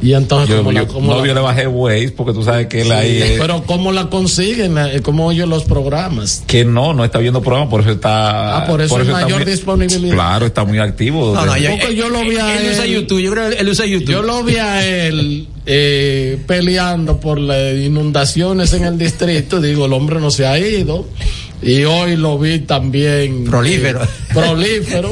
Y 0.05 0.13
entonces, 0.13 0.49
Yo, 0.49 0.57
¿cómo 0.57 0.71
la- 0.71 0.81
yo- 0.81 0.87
cómo 0.87 1.13
no, 1.13 1.21
la- 1.21 1.27
yo 1.27 1.33
le 1.33 1.39
bajé 1.41 1.65
Waze 1.67 2.11
porque 2.11 2.31
tú 2.33 2.43
sabes 2.43 2.67
que 2.67 2.81
él 2.81 2.91
ahí 2.91 3.17
es- 3.23 3.39
Pero 3.39 3.63
¿cómo 3.63 3.91
la 3.91 4.07
consiguen? 4.09 4.77
Eh, 4.77 5.01
¿Cómo 5.01 5.25
oyen 5.25 5.49
los 5.49 5.63
programas? 5.63 6.43
que 6.45 6.63
no, 6.63 6.93
no 6.93 7.03
está 7.03 7.17
viendo 7.17 7.41
programa, 7.41 7.67
por 7.69 7.81
eso 7.81 7.89
está. 7.89 8.57
Ah, 8.57 8.67
por 8.67 8.81
eso 8.81 8.95
hay 8.97 9.01
está 9.01 9.13
mayor 9.13 9.41
muy- 9.43 9.51
disponibilidad. 9.51 10.13
Claro, 10.13 10.45
está 10.45 10.63
muy 10.63 10.77
activo. 10.77 11.33
No, 11.33 11.43
no, 11.45 11.53
Desde- 11.53 11.63
ya- 11.63 11.71
Porque 11.71 11.95
yo 11.95 12.09
lo 12.09 12.21
vi 12.21 12.35
a 12.37 12.59
él, 12.61 12.71
usa 12.71 12.85
él- 12.85 12.91
YouTube, 12.93 13.19
yo 13.19 13.31
creo 13.31 13.49
que 13.49 13.55
él 13.55 13.67
usa 13.69 13.85
YouTube. 13.87 14.11
Yo 14.11 14.21
lo 14.21 14.43
vi 14.43 14.57
a 14.57 14.85
él 14.85 15.47
eh, 15.65 16.37
peleando 16.45 17.19
por 17.19 17.39
las 17.39 17.73
inundaciones 17.75 18.71
en 18.73 18.83
el 18.85 18.99
distrito. 18.99 19.59
Digo, 19.59 19.87
el 19.87 19.93
hombre 19.93 20.19
no 20.19 20.29
se 20.29 20.45
ha 20.45 20.59
ido. 20.59 21.07
Y 21.61 21.83
hoy 21.83 22.15
lo 22.15 22.37
vi 22.37 22.59
también. 22.59 23.45
Prolífero. 23.45 24.03
eh, 24.03 24.07
prolífero. 24.33 25.11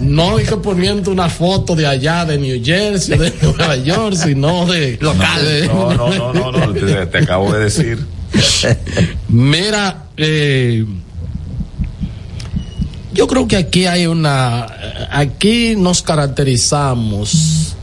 No 0.00 0.38
es 0.38 0.48
que 0.48 0.56
poniendo 0.56 1.10
una 1.10 1.28
foto 1.28 1.74
de 1.74 1.86
allá, 1.86 2.24
de 2.24 2.36
New 2.38 2.60
Jersey, 2.62 3.16
de 3.16 3.32
Nueva 3.42 3.76
York, 3.76 4.14
sino 4.16 4.66
de. 4.66 4.98
Local. 5.00 5.66
No, 5.66 5.94
no, 5.94 6.12
no, 6.12 6.32
no, 6.32 6.52
no, 6.52 6.72
te, 6.74 7.06
te 7.06 7.18
acabo 7.18 7.52
de 7.52 7.64
decir. 7.64 7.98
Mira, 9.28 10.04
eh, 10.16 10.84
yo 13.12 13.26
creo 13.28 13.46
que 13.46 13.56
aquí 13.56 13.86
hay 13.86 14.06
una, 14.06 14.66
aquí 15.10 15.74
nos 15.76 16.02
caracterizamos 16.02 17.76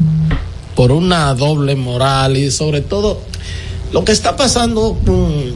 por 0.76 0.92
una 0.92 1.34
doble 1.34 1.76
moral 1.76 2.36
y 2.38 2.52
sobre 2.52 2.82
todo 2.82 3.22
lo 3.94 4.04
que 4.04 4.12
está 4.12 4.36
pasando 4.36 4.98
con 5.06 5.54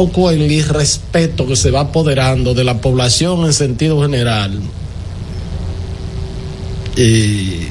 poco 0.00 0.30
el 0.30 0.50
irrespeto 0.50 1.46
que 1.46 1.56
se 1.56 1.70
va 1.70 1.80
apoderando 1.80 2.54
de 2.54 2.64
la 2.64 2.80
población 2.80 3.44
en 3.44 3.52
sentido 3.52 4.00
general 4.00 4.58
eh, 6.96 7.68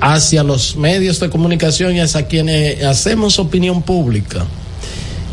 hacia 0.00 0.44
los 0.44 0.76
medios 0.76 1.18
de 1.18 1.30
comunicación 1.30 1.96
y 1.96 2.00
hacia 2.00 2.28
quienes 2.28 2.84
hacemos 2.84 3.40
opinión 3.40 3.82
pública. 3.82 4.46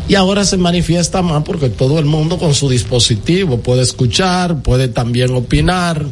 Y 0.08 0.16
ahora 0.16 0.44
se 0.44 0.56
manifiesta 0.56 1.22
más 1.22 1.44
porque 1.44 1.68
todo 1.68 2.00
el 2.00 2.06
mundo 2.06 2.38
con 2.38 2.54
su 2.54 2.68
dispositivo 2.68 3.58
puede 3.58 3.82
escuchar, 3.82 4.62
puede 4.62 4.88
también 4.88 5.30
opinar. 5.36 6.04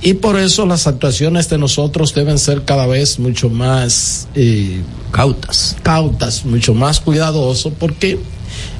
Y 0.00 0.14
por 0.14 0.40
eso 0.40 0.66
las 0.66 0.88
actuaciones 0.88 1.48
de 1.48 1.58
nosotros 1.58 2.12
deben 2.14 2.36
ser 2.36 2.64
cada 2.64 2.88
vez 2.88 3.20
mucho 3.20 3.48
más 3.48 4.26
eh, 4.34 4.80
Cautas. 5.12 5.76
cautas, 5.84 6.44
mucho 6.44 6.74
más 6.74 6.98
cuidadosos, 6.98 7.72
porque 7.78 8.18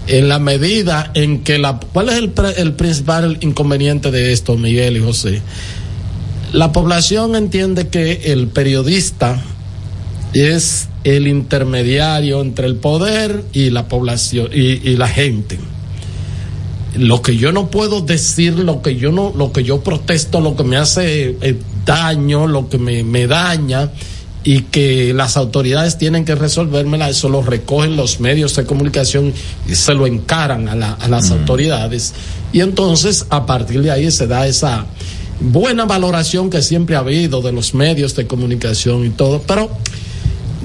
en 0.07 0.29
la 0.29 0.39
medida 0.39 1.11
en 1.15 1.43
que 1.45 1.59
la... 1.59 1.79
¿Cuál 1.93 2.09
es 2.09 2.17
el, 2.17 2.33
el 2.57 2.73
principal 2.75 3.39
inconveniente 3.41 4.11
de 4.11 4.33
esto, 4.33 4.57
Miguel 4.57 4.97
y 4.97 5.01
José? 5.01 5.41
La 6.53 6.73
población 6.73 7.35
entiende 7.35 7.89
que 7.89 8.33
el 8.33 8.49
periodista 8.49 9.43
es 10.35 10.89
el 11.05 11.27
intermediario 11.27 12.41
entre 12.41 12.67
el 12.67 12.77
poder 12.77 13.45
y 13.53 13.71
la 13.71 13.89
población 13.89 14.49
y, 14.53 14.89
y 14.89 14.97
la 14.97 15.09
gente. 15.09 15.59
Lo 16.97 17.23
que 17.23 17.37
yo 17.37 17.53
no 17.53 17.71
puedo 17.71 18.03
decir, 18.03 18.59
lo 18.59 18.83
que 18.83 18.97
yo 18.97 19.13
no, 19.13 19.33
lo 19.35 19.53
que 19.53 19.65
yo 19.65 19.83
protesto, 19.83 20.41
lo 20.41 20.57
que 20.57 20.65
me 20.65 20.77
hace 20.77 21.37
eh, 21.41 21.57
daño, 21.87 22.47
lo 22.47 22.69
que 22.69 22.77
me, 22.79 23.03
me 23.03 23.27
daña 23.27 23.91
y 24.45 24.63
que 24.63 25.15
las 25.15 25.37
autoridades 25.37 25.99
tienen 25.99 26.25
que 26.25 26.35
resolvérmela, 26.35 27.09
eso 27.09 27.29
lo 27.29 27.43
recogen 27.43 27.97
los 27.97 28.19
medios 28.21 28.57
de 28.57 28.65
comunicación 28.65 29.33
y 29.69 29.75
se 29.77 29.95
lo 29.95 30.07
encaran 30.07 30.69
a, 30.69 30.75
la- 30.75 30.93
a 30.95 31.09
las 31.09 31.31
autoridades. 31.31 32.13
Y 32.53 32.61
entonces, 32.61 33.27
a 33.31 33.47
partir 33.47 33.83
de 33.83 33.91
ahí 33.93 34.11
se 34.11 34.27
da 34.27 34.47
esa 34.47 34.87
buena 35.41 35.85
valoración 35.85 36.51
que 36.51 36.61
siempre 36.63 36.97
ha 36.97 37.01
habido 37.01 37.41
de 37.41 37.53
los 37.53 37.75
medios 37.75 38.15
de 38.17 38.27
comunicación 38.27 39.05
y 39.07 39.11
todo, 39.11 39.43
pero 39.47 39.71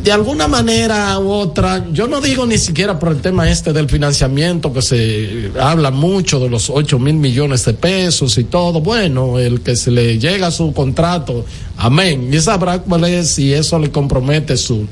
de 0.08 0.14
alguna 0.14 0.48
manera 0.48 1.20
u 1.20 1.30
otra, 1.30 1.86
yo 1.92 2.08
no 2.08 2.22
digo 2.22 2.46
ni 2.46 2.58
siquiera 2.58 2.98
por 2.98 3.10
el 3.10 3.20
tema 3.20 3.50
este 3.50 3.74
del 3.74 3.90
financiamiento, 3.90 4.72
que 4.72 4.82
se 4.82 5.52
habla 5.60 5.92
mucho 5.92 6.40
de 6.40 6.48
los 6.50 6.70
8 6.70 6.98
mil 6.98 7.16
millones 7.16 7.66
de 7.66 7.74
pesos 7.74 8.38
y 8.38 8.46
todo. 8.46 8.80
Bueno, 8.80 9.38
el 9.38 9.60
que 9.60 9.76
se 9.76 9.92
le 9.92 10.18
llega 10.18 10.50
su 10.50 10.72
contrato, 10.72 11.44
amén. 11.76 12.30
Y 12.34 12.40
sabrá 12.40 12.80
cuál 12.80 13.04
es 13.04 13.32
si 13.32 13.52
eso 13.52 13.80
le 13.80 13.92
compromete 13.92 14.56
su, 14.56 14.88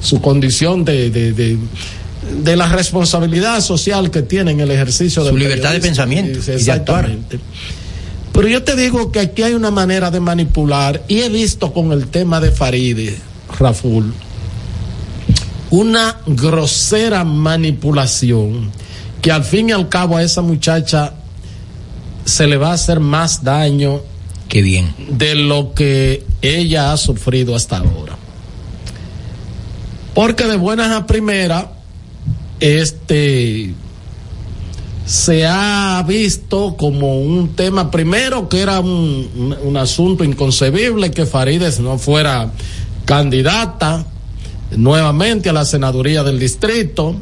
su 0.00 0.20
condición 0.20 0.84
de, 0.84 1.10
de, 1.10 1.32
de, 1.32 1.58
de 2.44 2.56
la 2.56 2.68
responsabilidad 2.68 3.60
social 3.62 4.12
que 4.12 4.22
tiene 4.22 4.52
en 4.52 4.60
el 4.60 4.70
ejercicio 4.70 5.22
Su 5.22 5.30
del 5.30 5.36
libertad 5.40 5.72
de 5.72 5.80
pensamiento 5.80 6.40
Sí, 6.40 6.52
y 6.52 6.62
de 6.62 6.70
actuar. 6.70 7.06
Exactamente. 7.06 7.40
Pero 8.32 8.46
yo 8.46 8.62
te 8.62 8.76
digo 8.76 9.10
que 9.10 9.18
aquí 9.18 9.42
hay 9.42 9.54
una 9.54 9.72
manera 9.72 10.12
de 10.12 10.20
manipular 10.20 11.02
y 11.08 11.22
he 11.22 11.28
visto 11.28 11.72
con 11.72 11.90
el 11.90 12.06
tema 12.06 12.40
de 12.40 12.52
Faride, 12.52 13.18
Raful, 13.58 14.14
una 15.70 16.16
grosera 16.26 17.24
manipulación 17.24 18.70
que 19.22 19.30
al 19.32 19.44
fin 19.44 19.68
y 19.68 19.72
al 19.72 19.88
cabo 19.88 20.16
a 20.16 20.22
esa 20.22 20.42
muchacha 20.42 21.14
se 22.24 22.46
le 22.46 22.56
va 22.56 22.70
a 22.70 22.74
hacer 22.74 23.00
más 23.00 23.44
daño 23.44 24.00
Qué 24.48 24.62
bien. 24.62 24.94
de 25.10 25.34
lo 25.34 25.74
que 25.74 26.24
ella 26.42 26.92
ha 26.92 26.96
sufrido 26.96 27.54
hasta 27.54 27.78
ahora. 27.78 28.16
Porque 30.14 30.44
de 30.46 30.56
buenas 30.56 30.90
a 30.90 31.06
primeras, 31.06 31.66
este 32.58 33.74
se 35.06 35.44
ha 35.46 36.04
visto 36.06 36.76
como 36.76 37.20
un 37.20 37.54
tema 37.56 37.90
primero 37.90 38.48
que 38.48 38.60
era 38.60 38.80
un, 38.80 39.28
un- 39.36 39.56
un 39.62 39.76
asunto 39.76 40.22
inconcebible 40.24 41.10
que 41.10 41.26
Farides 41.26 41.80
no 41.80 41.98
fuera 41.98 42.50
candidata 43.06 44.06
nuevamente 44.76 45.48
a 45.48 45.52
la 45.52 45.64
senaduría 45.64 46.22
del 46.22 46.38
distrito 46.38 47.16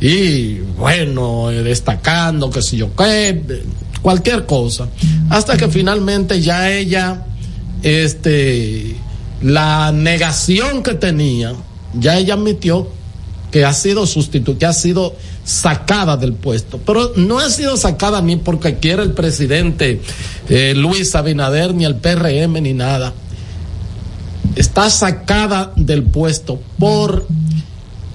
y 0.00 0.54
bueno 0.78 1.50
eh, 1.50 1.62
destacando 1.62 2.50
que 2.50 2.62
si 2.62 2.76
yo 2.76 2.94
qué 2.94 3.62
cualquier 4.02 4.46
cosa 4.46 4.88
hasta 5.30 5.56
que 5.56 5.68
finalmente 5.68 6.40
ya 6.40 6.70
ella 6.70 7.26
este 7.82 8.96
la 9.42 9.92
negación 9.92 10.82
que 10.82 10.94
tenía 10.94 11.54
ya 11.94 12.18
ella 12.18 12.34
admitió 12.34 12.88
que 13.50 13.64
ha 13.64 13.72
sido 13.72 14.06
sustituida, 14.06 14.58
que 14.58 14.66
ha 14.66 14.72
sido 14.72 15.14
sacada 15.44 16.16
del 16.16 16.34
puesto, 16.34 16.78
pero 16.84 17.12
no 17.16 17.38
ha 17.38 17.48
sido 17.48 17.76
sacada 17.76 18.20
ni 18.20 18.36
porque 18.36 18.76
quiere 18.76 19.02
el 19.02 19.12
presidente 19.12 20.00
eh, 20.48 20.74
Luis 20.76 21.14
Abinader, 21.14 21.72
ni 21.72 21.84
el 21.84 21.96
PRM, 21.96 22.60
ni 22.60 22.74
nada. 22.74 23.14
Está 24.56 24.90
sacada 24.90 25.72
del 25.76 26.02
puesto 26.02 26.60
por 26.78 27.26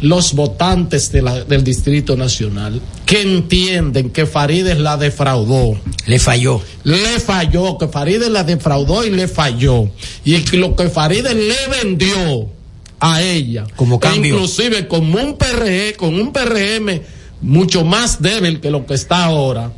los 0.01 0.33
votantes 0.33 1.11
de 1.11 1.21
la- 1.21 1.43
del 1.43 1.63
Distrito 1.63 2.17
Nacional 2.17 2.81
que 3.05 3.21
entienden 3.21 4.09
que 4.09 4.25
Farides 4.25 4.79
la 4.79 4.97
defraudó. 4.97 5.79
Le 6.07 6.17
falló. 6.17 6.59
Le 6.83 7.19
falló, 7.19 7.77
que 7.77 7.87
Farides 7.87 8.29
la 8.29 8.43
defraudó 8.43 9.05
y 9.05 9.11
le 9.11 9.27
falló. 9.27 9.89
Y 10.25 10.39
que 10.39 10.57
lo 10.57 10.75
que 10.75 10.89
Farides 10.89 11.35
le 11.35 11.83
vendió 11.83 12.49
a 12.99 13.21
ella, 13.21 13.65
Como 13.75 13.97
e 13.97 13.99
cambio. 13.99 14.33
inclusive 14.35 14.87
como 14.87 15.19
un 15.19 15.37
PRE, 15.37 15.93
con 15.95 16.15
un 16.19 16.31
PRM 16.33 17.01
mucho 17.41 17.83
más 17.83 18.21
débil 18.21 18.59
que 18.59 18.71
lo 18.71 18.85
que 18.87 18.93
está 18.95 19.25
ahora, 19.25 19.71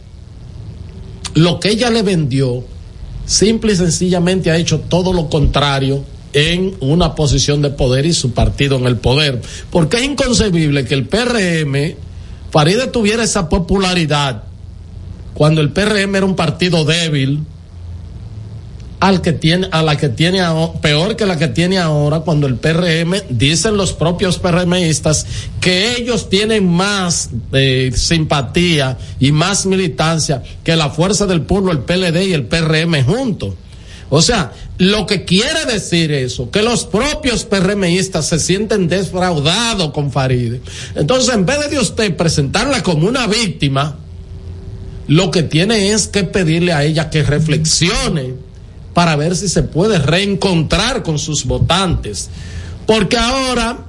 lo 1.34 1.59
que 1.59 1.70
ella 1.70 1.89
le 1.89 2.01
vendió, 2.03 2.64
simple 3.26 3.74
y 3.74 3.76
sencillamente 3.76 4.51
ha 4.51 4.57
hecho 4.57 4.80
todo 4.82 5.11
lo 5.14 5.30
contrario 5.30 6.03
en 6.34 6.76
una 6.80 7.16
posición 7.16 7.62
de 7.62 7.70
poder 7.70 8.06
y 8.06 8.14
su 8.14 8.34
partido 8.34 8.78
en 8.78 8.86
el 8.86 8.98
poder. 8.98 9.42
Porque 9.72 9.98
es 9.98 10.04
inconcebible 10.04 10.86
que 10.86 10.96
el 10.96 11.08
PRM, 11.08 11.96
Faride 12.52 12.88
tuviera 12.88 13.24
esa 13.24 13.50
popularidad 13.50 14.44
cuando 15.34 15.62
el 15.62 15.72
PRM 15.72 16.16
era 16.16 16.26
un 16.26 16.36
partido 16.36 16.86
débil 16.86 17.44
al 19.04 19.22
que 19.22 19.34
tiene, 19.34 19.68
a 19.72 19.82
la 19.84 19.98
que 19.98 20.08
tiene 20.08 20.42
peor 20.82 21.18
que 21.18 21.26
la 21.26 21.38
que 21.38 21.50
tiene 21.50 21.78
ahora 21.78 22.22
cuando 22.22 22.48
el 22.48 22.56
PRM, 22.56 23.16
dicen 23.30 23.76
los 23.76 23.92
propios 23.92 24.40
PRMistas, 24.40 25.26
que 25.60 25.98
ellos 25.98 26.30
tienen 26.30 26.70
más 26.70 27.30
eh, 27.52 27.92
simpatía 27.94 28.98
y 29.20 29.34
más 29.34 29.66
militancia 29.66 30.42
que 30.64 30.78
la 30.78 30.90
fuerza 30.90 31.26
del 31.26 31.42
pueblo, 31.42 31.74
el 31.74 31.80
PLD 31.80 32.28
y 32.28 32.34
el 32.34 32.46
PRM 32.46 33.04
juntos. 33.04 33.56
O 34.16 34.22
sea, 34.22 34.51
lo 34.78 35.07
que 35.07 35.26
quiere 35.26 35.66
decir 35.66 36.11
eso, 36.11 36.51
que 36.51 36.61
los 36.61 36.86
propios 36.86 37.45
PRMistas 37.45 38.28
se 38.28 38.38
sienten 38.38 38.88
defraudados 38.88 39.91
con 39.91 40.11
Faride. 40.11 40.61
Entonces, 40.93 41.34
en 41.34 41.47
vez 41.47 41.68
de 41.72 41.80
usted 41.80 42.16
presentarla 42.16 42.84
como 42.84 43.07
una 43.07 43.26
víctima, 43.26 43.97
lo 45.07 45.32
que 45.32 45.41
tiene 45.41 45.93
es 45.93 46.07
que 46.07 46.26
pedirle 46.26 46.74
a 46.74 46.84
ella 46.84 47.09
que 47.09 47.24
reflexione 47.24 48.36
para 48.93 49.16
ver 49.16 49.36
si 49.36 49.49
se 49.49 49.64
puede 49.64 49.97
reencontrar 49.97 51.01
con 51.01 51.18
sus 51.18 51.45
votantes. 51.45 52.30
Porque 52.86 53.18
ahora 53.18 53.88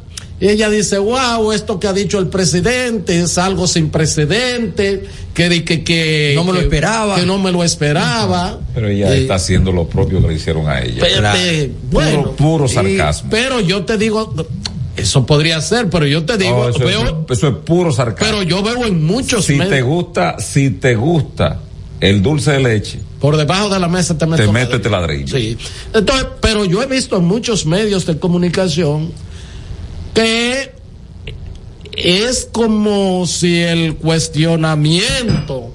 ella 0.48 0.68
dice, 0.70 0.98
wow, 0.98 1.52
esto 1.52 1.78
que 1.80 1.86
ha 1.86 1.92
dicho 1.92 2.18
el 2.18 2.28
presidente 2.28 3.20
es 3.20 3.38
algo 3.38 3.66
sin 3.66 3.90
precedente, 3.90 5.04
que, 5.32 5.64
que, 5.64 5.82
que 5.84 6.32
No 6.36 6.44
me 6.44 6.52
lo 6.52 6.60
esperaba. 6.60 7.16
Que 7.16 7.26
no 7.26 7.38
me 7.38 7.50
lo 7.52 7.64
esperaba. 7.64 8.58
Pero 8.74 8.88
ella 8.88 9.14
Eh, 9.14 9.22
está 9.22 9.36
haciendo 9.36 9.72
lo 9.72 9.86
propio 9.88 10.20
que 10.20 10.28
le 10.28 10.34
hicieron 10.34 10.68
a 10.68 10.82
ella. 10.82 11.00
Pe- 11.00 11.20
pe- 11.20 11.72
bueno, 11.90 12.22
puro, 12.32 12.36
puro 12.36 12.64
y- 12.66 12.68
sarcasmo. 12.68 13.30
pero 13.30 13.60
yo 13.60 13.84
te 13.84 13.96
digo, 13.98 14.34
eso 14.96 15.26
podría 15.26 15.60
ser, 15.60 15.88
pero 15.90 16.06
yo 16.06 16.24
te 16.24 16.36
digo, 16.36 16.64
No, 16.64 16.68
eso, 16.68 16.78
veo, 16.84 17.24
es, 17.28 17.38
eso 17.38 17.48
es 17.48 17.54
puro 17.64 17.90
sarcasmo. 17.92 18.26
pero 18.26 18.42
yo 18.42 18.62
veo 18.62 18.84
en 18.86 19.02
muchos 19.04 19.44
si 19.46 19.54
medios- 19.54 19.70
te 19.70 19.82
gusta, 19.82 20.36
si 20.38 20.70
te 20.70 20.94
gusta 20.94 21.60
el 22.00 22.22
dulce 22.22 22.52
de 22.52 22.60
leche, 22.60 23.00
por 23.18 23.36
debajo 23.38 23.70
de 23.70 23.80
la 23.80 23.88
mesa 23.88 24.18
te 24.18 24.26
meto 24.26 24.44
te 24.44 24.52
meto 24.52 24.76
este 24.76 24.90
ladrillo. 24.90 25.36
Sí. 25.36 25.56
Entonces, 25.94 26.26
pero 26.42 26.64
yo 26.66 26.82
he 26.82 26.86
visto 26.86 27.16
en 27.16 27.24
muchos 27.24 27.64
medios 27.64 28.04
de 28.04 28.18
comunicación 28.18 29.10
que 30.14 30.72
es 31.96 32.48
como 32.50 33.26
si 33.26 33.60
el 33.60 33.96
cuestionamiento 33.96 35.72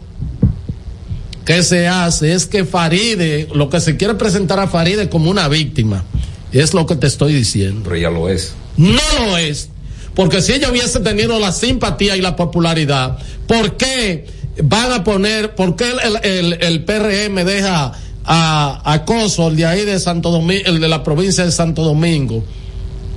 que 1.46 1.64
se 1.64 1.88
hace 1.88 2.34
es 2.34 2.46
que 2.46 2.66
Faride, 2.66 3.48
lo 3.54 3.70
que 3.70 3.80
se 3.80 3.98
quiere 3.98 4.16
presentar 4.16 4.60
a 4.60 4.68
Faride 4.68 5.10
como 5.10 5.30
una 5.32 5.48
víctima, 5.48 6.04
es 6.52 6.74
lo 6.74 6.86
que 6.86 6.96
te 6.96 7.08
estoy 7.08 7.34
diciendo. 7.34 7.82
Pero 7.84 7.96
ella 7.96 8.10
lo 8.12 8.30
es. 8.30 8.54
No 8.78 9.00
lo 9.20 9.38
es. 9.38 9.70
Porque 10.16 10.42
si 10.42 10.54
ella 10.54 10.70
hubiese 10.70 11.00
tenido 11.00 11.40
la 11.40 11.52
simpatía 11.52 12.16
y 12.18 12.22
la 12.22 12.36
popularidad, 12.36 13.18
¿por 13.48 13.78
qué 13.78 14.26
van 14.64 14.92
a 14.92 15.04
poner, 15.04 15.56
por 15.56 15.76
qué 15.76 15.86
el, 15.92 16.20
el- 16.24 16.58
el 16.62 16.84
PRM 16.84 17.46
deja 17.46 17.94
a, 18.26 18.82
a 18.94 19.06
Coso, 19.06 19.48
el 19.48 19.56
de 19.56 19.66
ahí 19.66 19.86
de 19.86 20.00
Santo 20.00 20.30
Domingo, 20.32 20.64
el 20.66 20.80
de 20.80 20.88
la 20.88 21.04
provincia 21.04 21.46
de 21.46 21.52
Santo 21.52 21.84
Domingo, 21.84 22.44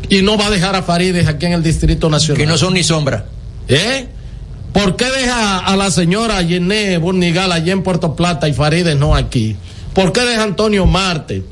y 0.08 0.22
no 0.22 0.36
va 0.36 0.46
a 0.46 0.50
dejar 0.50 0.74
a 0.76 0.82
Farides 0.82 1.26
aquí 1.28 1.46
en 1.46 1.52
el 1.52 1.62
Distrito 1.62 2.08
Nacional? 2.10 2.38
Que 2.38 2.46
no 2.46 2.58
son 2.58 2.74
ni 2.74 2.82
sombra. 2.82 3.26
¿Eh? 3.68 4.06
¿Por 4.72 4.96
qué 4.96 5.04
deja 5.04 5.58
a 5.58 5.76
la 5.76 5.90
señora 5.90 6.40
Yené 6.42 6.96
Burnigal 6.98 7.52
allí 7.52 7.70
en 7.70 7.82
Puerto 7.82 8.16
Plata 8.16 8.48
y 8.48 8.52
Farides 8.54 8.96
no 8.96 9.14
aquí? 9.14 9.56
¿Por 9.94 10.12
qué 10.12 10.22
deja 10.22 10.40
a 10.40 10.44
Antonio 10.44 10.86
Marte? 10.86 11.44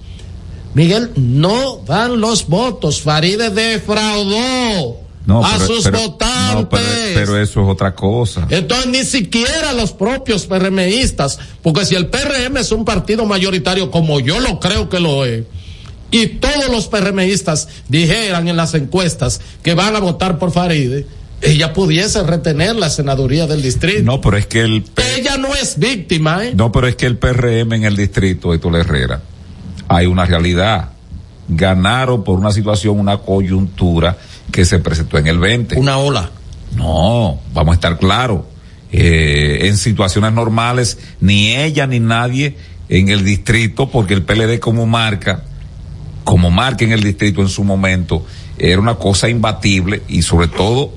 Miguel, 0.72 1.11
no 1.16 1.80
dan 1.86 2.20
los 2.20 2.46
votos. 2.46 3.03
Farides 3.03 3.55
defraudó 3.55 4.96
No, 5.26 5.44
a 5.44 5.53
pero- 5.53 5.66
sus 5.66 5.84
pero- 5.84 5.98
votantes. 6.01 6.55
no, 6.55 6.68
pero, 6.68 6.84
pero 7.14 7.38
eso 7.42 7.61
es 7.62 7.68
otra 7.68 7.94
cosa. 7.94 8.46
Entonces 8.51 8.86
ni 8.86 9.05
siquiera 9.05 9.72
los 9.72 9.92
propios 9.92 10.46
PRMistas, 10.46 11.38
porque 11.62 11.84
si 11.84 11.94
el 11.94 12.07
PRM 12.07 12.57
es 12.59 12.72
un 12.72 12.84
partido 12.84 13.26
mayoritario 13.26 13.90
como 13.90 14.20
yo 14.20 14.40
lo 14.40 14.59
creo 14.61 14.88
que 14.88 15.01
lo 15.01 15.24
es, 15.26 15.44
y 16.11 16.26
todos 16.26 16.68
los 16.70 16.88
PRMistas 16.88 17.68
dijeran 17.88 18.48
en 18.48 18.56
las 18.56 18.74
encuestas 18.74 19.40
que 19.62 19.74
van 19.74 19.96
a 19.96 20.00
votar 20.00 20.38
por 20.38 20.52
Faride, 20.52 21.06
ella 21.42 21.72
pudiese 21.72 22.22
retener 22.22 22.76
la 22.76 22.90
senaduría 22.90 23.46
del 23.46 23.62
distrito. 23.62 24.02
No, 24.02 24.20
pero 24.20 24.36
es 24.36 24.46
que 24.46 24.61
el 24.61 24.84
Ella 25.16 25.38
no 25.38 25.54
es 25.54 25.78
víctima, 25.78 26.44
¿eh? 26.44 26.52
no, 26.54 26.70
pero 26.70 26.86
es 26.86 26.96
que 26.96 27.06
el 27.06 27.16
PRM 27.16 27.72
en 27.72 27.84
el 27.84 27.96
distrito 27.96 28.52
de 28.52 28.58
Tula 28.58 28.80
Herrera 28.80 29.22
hay 29.88 30.06
una 30.06 30.24
realidad. 30.24 30.90
Ganaron 31.48 32.22
por 32.22 32.38
una 32.38 32.52
situación, 32.52 33.00
una 33.00 33.18
coyuntura 33.18 34.16
que 34.52 34.64
se 34.64 34.78
presentó 34.78 35.18
en 35.18 35.26
el 35.26 35.38
20. 35.38 35.78
Una 35.78 35.98
ola. 35.98 36.30
No, 36.76 37.40
vamos 37.52 37.72
a 37.72 37.74
estar 37.74 37.98
claros. 37.98 38.42
Eh, 38.92 39.66
en 39.68 39.76
situaciones 39.76 40.32
normales, 40.32 40.98
ni 41.20 41.56
ella 41.56 41.86
ni 41.86 42.00
nadie 42.00 42.56
en 42.88 43.08
el 43.08 43.24
distrito, 43.24 43.88
porque 43.88 44.14
el 44.14 44.22
PLD 44.22 44.58
como 44.61 44.86
marca, 44.86 45.44
como 46.24 46.50
marca 46.50 46.84
en 46.84 46.92
el 46.92 47.02
distrito 47.02 47.40
en 47.40 47.48
su 47.48 47.64
momento, 47.64 48.24
era 48.58 48.80
una 48.80 48.96
cosa 48.96 49.28
imbatible 49.28 50.02
y 50.08 50.22
sobre 50.22 50.48
todo 50.48 50.92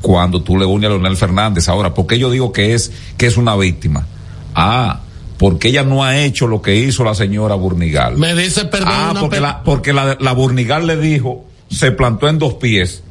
cuando 0.00 0.42
tú 0.42 0.56
le 0.58 0.64
unes 0.64 0.88
a 0.88 0.92
Leonel 0.92 1.16
Fernández. 1.16 1.68
Ahora, 1.68 1.94
¿por 1.94 2.06
qué 2.06 2.18
yo 2.18 2.30
digo 2.30 2.52
que 2.52 2.74
es, 2.74 2.92
que 3.16 3.26
es 3.26 3.36
una 3.36 3.56
víctima? 3.56 4.06
Ah, 4.54 5.00
porque 5.38 5.68
ella 5.68 5.82
no 5.82 6.04
ha 6.04 6.18
hecho 6.18 6.46
lo 6.46 6.62
que 6.62 6.76
hizo 6.76 7.04
la 7.04 7.14
señora 7.14 7.54
Burnigal. 7.54 8.16
Me 8.16 8.34
dice, 8.34 8.64
perdón, 8.64 8.92
Ah, 8.92 9.08
una 9.12 9.20
porque, 9.20 9.40
la, 9.40 9.62
porque 9.62 9.92
la, 9.92 10.16
la 10.20 10.32
Burnigal 10.32 10.86
le 10.86 10.96
dijo, 10.96 11.44
se 11.70 11.92
plantó 11.92 12.28
en 12.28 12.38
dos 12.38 12.54
pies 12.54 13.02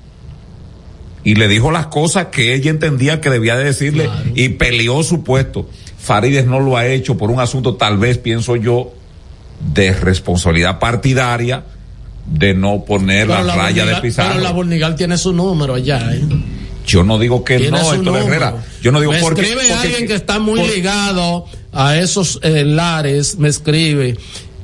y 1.24 1.36
le 1.36 1.48
dijo 1.48 1.72
las 1.72 1.88
cosas 1.88 2.28
que 2.28 2.54
ella 2.54 2.72
entendía 2.72 3.22
que 3.22 3.30
debía 3.30 3.56
de 3.56 3.66
decirle 3.66 4.10
y 4.36 4.50
peleó 4.50 5.04
su 5.04 5.24
puesto. 5.24 5.70
Farides 5.98 6.46
no 6.46 6.60
lo 6.60 6.78
ha 6.78 6.88
hecho 6.88 7.18
por 7.18 7.30
un 7.32 7.40
asunto, 7.40 7.76
tal 7.76 7.98
vez 7.98 8.18
pienso 8.18 8.56
yo, 8.56 8.92
de 9.74 9.94
responsabilidad 9.94 10.80
partidaria, 10.80 11.64
de 12.26 12.54
no 12.54 12.86
poner 12.86 13.28
pero 13.28 13.44
la, 13.44 13.56
raya 13.56 13.86
de 13.86 13.96
Pizarro. 14.02 14.30
Pero 14.34 14.44
la 14.44 14.52
Burnigal 14.52 14.96
tiene 14.96 15.18
su 15.18 15.34
número 15.34 15.74
allá, 15.76 16.14
¿eh? 16.14 16.22
Yo 16.86 17.04
no 17.04 17.20
digo 17.20 17.44
que 17.44 17.70
no, 17.70 17.94
Héctor. 17.94 18.18
Herrera. 18.18 18.56
Yo 18.82 18.92
no 18.92 19.00
digo 19.00 19.12
me 19.12 19.20
porque, 19.20 19.42
escribe 19.42 19.62
porque- 19.68 19.74
alguien 19.74 20.08
que 20.08 20.16
está 20.16 20.40
muy 20.40 20.60
por- 20.60 20.70
ligado 20.70 21.46
a 21.72 21.98
esos 21.98 22.40
eh, 22.44 22.64
lares, 22.66 23.38
me 23.38 23.50
escribe. 23.50 24.18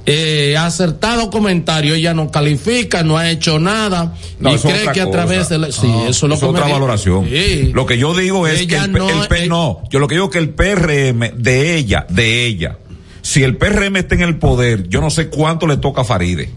Eh, 0.10 0.56
acertado 0.58 1.30
comentario, 1.30 1.94
ella 1.94 2.14
no 2.14 2.32
califica, 2.32 3.04
no 3.04 3.18
ha 3.18 3.30
hecho 3.30 3.60
nada 3.60 4.16
No, 4.40 4.56
y 4.56 4.58
cree 4.58 4.90
que 4.94 5.02
a 5.02 5.12
través 5.12 5.50
de 5.50 5.58
la, 5.58 5.70
sí, 5.70 5.86
eso 6.08 6.08
es 6.08 6.30
lo 6.30 6.36
es 6.36 6.40
que 6.40 6.46
me 6.46 6.52
otra 6.54 6.68
valoración. 6.70 7.28
Sí. 7.30 7.72
Lo 7.74 7.86
que 7.86 7.98
yo 7.98 8.16
digo 8.16 8.48
es 8.48 8.62
Ella 8.62 8.80
que 8.80 8.86
el, 8.86 8.92
no, 8.94 9.10
el 9.10 9.44
eh, 9.44 9.48
no, 9.50 9.84
yo 9.90 10.00
lo 10.00 10.08
que 10.08 10.16
digo 10.16 10.28
es 10.28 10.32
que 10.32 10.38
el 10.40 10.50
PRM 10.52 11.32
de 11.36 11.76
ella, 11.76 12.06
de 12.10 12.46
ella, 12.46 12.78
si 13.28 13.44
el 13.44 13.58
PRM 13.58 13.98
está 13.98 14.16
en 14.16 14.22
el 14.22 14.38
poder, 14.40 14.88
yo 14.88 15.02
no 15.02 15.10
sé 15.10 15.28
cuánto 15.28 15.68
le 15.68 15.76
toca 15.78 16.02
a 16.02 16.06
Faride. 16.06 16.50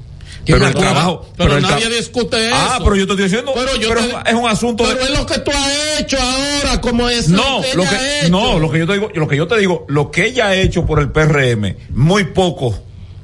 Pero 0.47 0.67
el 0.69 0.75
trabajo, 0.75 1.29
pero 1.37 1.61
nadie 1.61 1.89
discute 1.91 2.47
eso. 2.47 2.55
Ah, 2.57 2.79
pero 2.83 2.97
yo 2.97 3.07
te 3.07 3.13
estoy 3.13 3.25
diciendo, 3.29 3.53
Pero 3.55 3.77
yo 3.77 3.89
pero 3.89 4.01
te- 4.23 4.31
es 4.31 4.35
un- 4.37 4.49
asunto 4.49 4.85
Pero 4.85 4.99
de- 4.99 5.13
es 5.13 5.19
lo 5.19 5.27
que 5.27 5.39
tú 5.41 5.51
has 5.51 6.01
hecho 6.01 6.17
ahora, 6.21 6.81
como 6.81 7.09
es 7.09 7.29
no, 7.29 7.61
que 7.61 7.75
lo 7.77 7.83
ella 7.83 7.91
ha 7.93 7.99
que, 7.99 8.21
hecho. 8.21 8.29
no, 8.31 8.59
lo 8.59 8.71
que 8.71 8.79
yo 8.79 8.87
te 8.87 8.93
digo, 8.95 9.11
lo 9.15 9.29
que 9.29 9.37
yo 9.37 9.47
te 9.49 9.59
digo, 9.59 9.85
lo 9.89 10.11
que 10.11 10.27
ella 10.27 10.47
ha 10.49 10.55
hecho 10.57 10.87
por 10.87 10.99
el 11.01 11.11
PRM, 11.11 11.77
muy 11.91 12.25
poco 12.25 12.79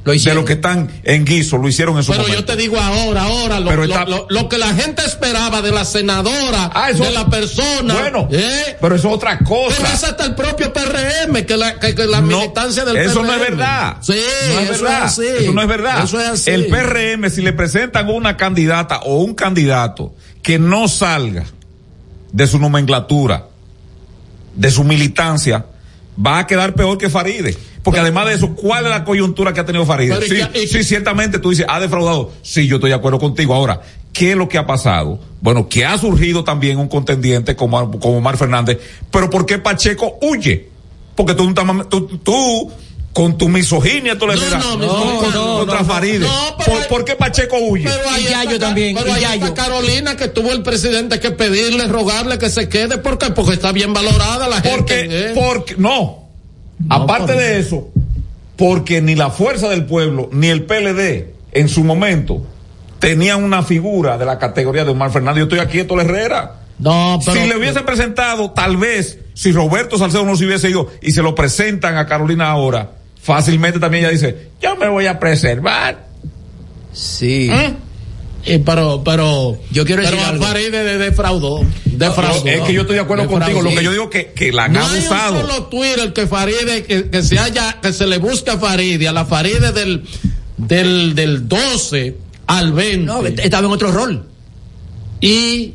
de 0.06 0.34
los 0.34 0.44
que 0.44 0.52
están 0.54 0.88
en 1.02 1.24
guiso 1.24 1.58
lo 1.58 1.68
hicieron 1.68 1.96
en 1.96 2.02
su 2.04 2.12
Pero 2.12 2.22
momento. 2.22 2.40
yo 2.40 2.46
te 2.46 2.56
digo 2.56 2.78
ahora, 2.80 3.22
ahora, 3.24 3.60
lo, 3.60 3.68
Pero 3.70 3.84
lo- 3.86 3.92
está- 3.94 4.04
lo- 4.06 4.26
lo 4.30 4.48
que 4.48 4.56
la 4.58 4.72
gente 4.74 5.02
esperaba 5.04 5.62
de 5.62 5.72
la 5.72 5.84
senadora, 5.84 6.70
Ah, 6.74 6.90
eso- 6.90 7.04
de 7.04 7.10
la 7.12 7.26
persona. 7.28 7.94
Bueno, 7.94 8.28
¿eh? 8.30 8.76
pero 8.80 8.94
eso 8.94 9.08
es 9.08 9.14
otra 9.14 9.38
cosa. 9.40 9.74
Pero 9.76 9.88
es 9.92 10.04
hasta 10.04 10.24
el 10.24 10.34
propio 10.34 10.72
PRM, 10.72 11.44
que 11.44 11.56
la, 11.56 11.78
que, 11.80 11.94
que 11.94 12.06
la 12.06 12.20
No, 12.20 12.38
militancia 12.38 12.84
del 12.84 12.96
eso 12.98 13.20
PRM. 13.20 13.26
no 13.26 13.32
es 13.34 13.40
verdad. 13.40 13.96
Sí, 14.00 14.12
no 14.12 14.60
es 14.60 14.70
eso 14.70 14.82
verdad. 14.84 14.98
es 15.06 15.12
así. 15.12 15.26
Eso 15.40 15.52
no 15.52 15.62
es 15.62 15.68
verdad. 15.68 16.04
Eso 16.04 16.20
es 16.20 16.28
así. 16.28 16.50
El 16.50 16.66
PRM, 16.66 17.30
si 17.30 17.42
le 17.42 17.52
presentan 17.52 18.08
una 18.08 18.36
candidata 18.36 19.00
o 19.00 19.22
un 19.22 19.34
candidato 19.34 20.14
que 20.42 20.58
no 20.58 20.86
salga 20.88 21.44
de 22.32 22.46
su 22.46 22.58
nomenclatura, 22.58 23.46
de 24.54 24.70
su 24.70 24.84
militancia, 24.84 25.66
va 26.24 26.38
a 26.38 26.46
quedar 26.46 26.74
peor 26.74 26.96
que 26.98 27.10
Faride. 27.10 27.56
Porque 27.86 28.00
además 28.00 28.26
de 28.26 28.34
eso, 28.34 28.54
¿cuál 28.54 28.84
es 28.84 28.90
la 28.90 29.04
coyuntura 29.04 29.54
que 29.54 29.60
ha 29.60 29.64
tenido 29.64 29.86
Faride? 29.86 30.14
Pero 30.16 30.26
y 30.26 30.28
Sí, 30.28 30.46
que- 30.52 30.62
y- 30.64 30.66
sí, 30.66 30.82
ciertamente 30.84 31.38
tú 31.38 31.50
dices, 31.50 31.64
ha 31.68 31.78
defraudado. 31.80 32.32
Sí, 32.42 32.66
yo 32.66 32.76
estoy 32.76 32.90
de 32.90 32.96
acuerdo 32.96 33.18
contigo. 33.20 33.54
Ahora, 33.54 33.80
¿qué 34.12 34.32
es 34.32 34.36
lo 34.36 34.48
que 34.48 34.58
ha 34.58 34.66
pasado? 34.66 35.20
Bueno, 35.40 35.68
que 35.68 35.84
ha 35.86 35.96
surgido 35.96 36.42
también 36.42 36.78
un 36.78 36.88
contendiente 36.88 37.54
como, 37.54 37.92
como 38.00 38.18
Omar 38.18 38.36
Fernández. 38.36 38.78
Pero 39.12 39.30
¿por 39.30 39.46
qué 39.46 39.58
Pacheco 39.58 40.18
huye? 40.20 40.68
Porque 41.14 41.34
tú, 41.34 41.54
tú, 41.88 42.18
tú 42.24 42.72
con 43.12 43.38
tu 43.38 43.48
misoginia, 43.48 44.18
tú 44.18 44.26
le 44.26 44.34
dirás, 44.34 44.62
no, 44.62 44.70
contra, 44.72 44.86
no, 44.88 45.56
contra 45.58 45.76
no, 45.76 45.80
no. 45.82 45.84
Faride. 45.86 46.18
No, 46.18 46.56
pero 46.58 46.78
¿Por, 46.88 47.04
qué 47.06 47.14
Pacheco 47.14 47.56
huye? 47.58 47.84
Pero 47.84 48.10
ahí 48.10 48.24
Y 48.26 48.30
Yayo 48.30 48.50
está, 48.50 48.66
también, 48.66 48.94
Pero 48.94 49.08
y 49.08 49.12
ahí 49.12 49.20
Yayo. 49.22 49.46
está 49.46 49.62
Carolina 49.62 50.16
que 50.18 50.28
tuvo 50.28 50.50
el 50.52 50.62
presidente 50.62 51.18
que 51.18 51.30
pedirle, 51.30 51.86
rogarle 51.86 52.36
que 52.38 52.50
se 52.50 52.68
quede. 52.68 52.98
¿Por 52.98 53.16
qué? 53.16 53.30
Porque 53.30 53.54
está 53.54 53.72
bien 53.72 53.94
valorada 53.94 54.48
la 54.48 54.60
Porque, 54.60 54.94
gente. 54.96 55.30
¿eh? 55.30 55.32
porque, 55.34 55.76
no. 55.78 56.25
Aparte 56.88 57.32
por 57.32 57.36
de 57.36 57.58
eso, 57.58 57.88
porque 58.56 59.00
ni 59.00 59.14
la 59.14 59.30
fuerza 59.30 59.68
del 59.68 59.84
pueblo, 59.86 60.28
ni 60.32 60.48
el 60.48 60.64
PLD, 60.64 61.34
en 61.52 61.68
su 61.68 61.84
momento, 61.84 62.46
tenían 62.98 63.42
una 63.42 63.62
figura 63.62 64.18
de 64.18 64.24
la 64.24 64.38
categoría 64.38 64.84
de 64.84 64.90
Omar 64.90 65.10
Fernández. 65.10 65.38
Yo 65.38 65.44
estoy 65.44 65.58
aquí, 65.58 65.80
esto 65.80 66.00
Herrera. 66.00 66.60
No, 66.78 67.18
pero. 67.24 67.40
si 67.40 67.48
le 67.48 67.56
hubiesen 67.56 67.84
presentado, 67.84 68.50
tal 68.50 68.76
vez, 68.76 69.18
si 69.34 69.52
Roberto 69.52 69.96
Salcedo 69.96 70.24
no 70.24 70.36
se 70.36 70.44
hubiese 70.44 70.70
ido 70.70 70.90
y 71.00 71.12
se 71.12 71.22
lo 71.22 71.34
presentan 71.34 71.96
a 71.96 72.06
Carolina 72.06 72.50
ahora, 72.50 72.92
fácilmente 73.20 73.80
también 73.80 74.04
ella 74.04 74.12
dice, 74.12 74.50
yo 74.60 74.76
me 74.76 74.88
voy 74.88 75.06
a 75.06 75.18
preservar. 75.18 76.06
Sí. 76.92 77.50
Y 78.46 78.58
pero, 78.58 79.02
pero, 79.04 79.58
yo 79.72 79.84
quiero 79.84 80.02
pero 80.02 80.16
decir 80.16 80.28
algo. 80.32 80.44
Faride 80.44 80.84
de, 80.84 80.98
defraudó. 80.98 81.64
defraudó. 81.84 82.44
No, 82.44 82.50
es 82.50 82.60
que 82.62 82.72
yo 82.72 82.82
estoy 82.82 82.94
de 82.96 83.02
acuerdo 83.02 83.26
contigo. 83.26 83.60
Lo 83.60 83.70
que 83.70 83.82
yo 83.82 83.90
digo 83.92 84.08
que, 84.08 84.32
que 84.32 84.52
la 84.52 84.64
han 84.64 84.72
no 84.74 84.86
abusado. 84.86 85.34
hay 85.36 85.42
un 85.42 85.48
solo 85.48 85.64
Twitter 85.66 86.12
que 86.12 86.26
Faride, 86.26 86.84
que, 86.84 87.10
que 87.10 87.22
se 87.22 87.38
haya, 87.38 87.80
que 87.82 87.92
se 87.92 88.06
le 88.06 88.18
busque 88.18 88.50
a 88.50 88.58
Faride, 88.58 89.08
a 89.08 89.12
la 89.12 89.24
Faride 89.24 89.72
del, 89.72 90.04
del, 90.56 91.14
del 91.16 91.48
12 91.48 92.16
al 92.46 92.72
20. 92.72 93.04
No, 93.04 93.26
estaba 93.26 93.66
en 93.66 93.72
otro 93.72 93.90
rol. 93.90 94.24
Y, 95.20 95.74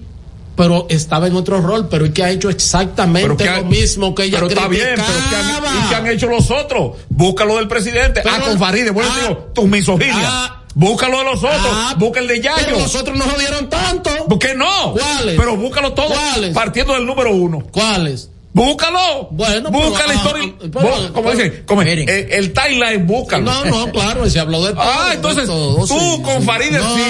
pero 0.56 0.86
estaba 0.90 1.28
en 1.28 1.36
otro 1.36 1.62
rol, 1.62 1.88
pero 1.90 2.06
¿y 2.06 2.12
que 2.12 2.24
ha 2.24 2.30
hecho 2.30 2.50
exactamente 2.50 3.36
Pero 3.38 3.52
ha- 3.52 3.58
lo 3.62 3.66
mismo 3.66 4.14
que 4.14 4.24
ella 4.26 4.38
Pero 4.38 4.48
está 4.50 4.68
bien, 4.68 4.90
pero 4.96 5.08
¿qué 5.30 5.36
han, 5.36 5.86
¿y 5.86 5.90
qué 5.90 5.96
han 5.96 6.08
hecho 6.08 6.28
los 6.28 6.52
otros? 6.52 6.98
Búscalo 7.10 7.56
del 7.58 7.68
presidente. 7.68 8.22
ah, 8.22 8.36
Pero- 8.36 8.46
con 8.46 8.60
Faride, 8.60 8.92
bueno, 8.92 9.10
ah, 9.14 9.20
digo, 9.22 9.52
tus 9.54 9.66
misoginias. 9.68 10.18
ah, 10.22 10.61
búscalo 10.76 11.20
de 11.20 11.24
los 11.26 11.44
otros. 11.44 11.60
Ah, 11.72 11.96
busca 11.98 12.20
el 12.20 12.28
de 12.28 12.42
Yayo. 12.42 12.64
Pero 12.66 12.80
los 12.80 12.96
otros 12.96 13.18
no 13.18 13.26
jodieron 13.26 13.70
tanto. 13.70 14.10
¿Por 14.28 14.40
qué 14.40 14.54
no? 14.54 14.94
¿Cuáles? 14.94 15.38
Pero 15.40 15.58
búscalo 15.58 15.94
todo. 15.94 16.08
¿Cuáles? 16.08 16.54
Partiendo 16.54 16.94
del 16.94 17.06
número 17.06 17.32
uno. 17.32 17.64
¿Cuáles? 17.72 18.30
Búscalo. 18.54 19.30
Bueno, 19.32 19.72
busca 19.72 20.04
pero, 20.06 20.08
la 20.08 20.14
ah, 20.14 20.16
historia. 20.16 20.54
ah, 20.54 20.58
pero- 20.74 21.14
como 21.14 21.30
pero- 21.30 21.44
dicen, 21.44 21.64
como 21.66 21.82
el, 21.84 22.10
el 22.10 22.52
timeline, 22.54 23.08
búscalo. 23.08 23.46
No, 23.46 23.66
no, 23.66 23.92
claro, 23.94 24.30
se 24.30 24.40
habló 24.42 24.62
de 24.66 24.74
todo. 24.74 24.82
Ah, 24.84 25.08
de 25.10 25.16
entonces 25.16 25.46
todo, 25.46 25.78
tú 25.78 25.88
sí, 25.88 26.22
con 26.22 26.42
sí. 26.42 26.46
Faride 26.46 26.78
No, 26.80 26.96
sí, 26.96 27.02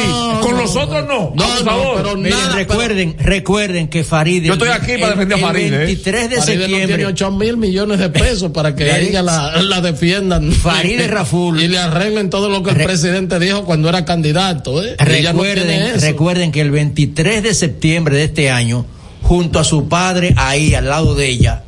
con 0.42 0.52
no, 0.52 0.62
los 0.62 0.76
otros 0.76 1.08
no. 1.08 1.34
No, 1.36 1.44
Abusador. 1.44 1.66
no, 1.98 2.04
pero 2.04 2.16
Miren, 2.18 2.38
nada, 2.40 2.56
recuerden, 2.56 3.16
recuerden 3.18 3.88
que 3.88 4.04
Faride. 4.04 4.46
Yo 4.48 4.54
estoy 4.54 4.70
aquí 4.70 4.94
para 5.00 5.14
defender 5.14 5.40
a 5.40 5.42
Faride, 5.48 5.68
El 5.68 5.74
¿eh? 5.74 5.78
23 5.86 6.30
de 6.30 6.36
Faride 6.36 6.38
no 6.38 6.62
septiembre. 6.62 6.88
tiene 6.88 7.06
8 7.08 7.32
mil 7.32 7.58
millones 7.58 7.98
de 8.00 8.10
pesos 8.10 8.52
para 8.52 8.76
que 8.76 8.84
Miren. 8.86 9.08
ella 9.08 9.22
la, 9.24 9.62
la 9.64 9.82
defiendan. 9.82 10.52
Faride 10.52 11.08
Raful. 11.10 11.60
Y 11.60 11.68
le 11.68 11.80
arreglen 11.80 12.30
todo 12.30 12.50
lo 12.50 12.62
que 12.62 12.70
el 12.70 12.76
Re- 12.76 12.84
presidente 12.86 13.40
dijo 13.40 13.66
cuando 13.66 13.90
era 13.90 14.06
candidato. 14.06 14.84
¿eh? 14.84 14.96
Recuerden, 15.00 16.00
recuerden 16.00 16.52
que 16.52 16.62
el 16.62 16.70
23 16.70 17.42
de 17.42 17.54
septiembre 17.56 18.16
de 18.16 18.26
este 18.26 18.52
año, 18.52 18.86
junto 19.32 19.60
a 19.60 19.64
su 19.64 19.88
padre 19.88 20.34
ahí 20.36 20.76
al 20.76 20.90
lado 20.90 21.16
de 21.16 21.30
ella, 21.30 21.64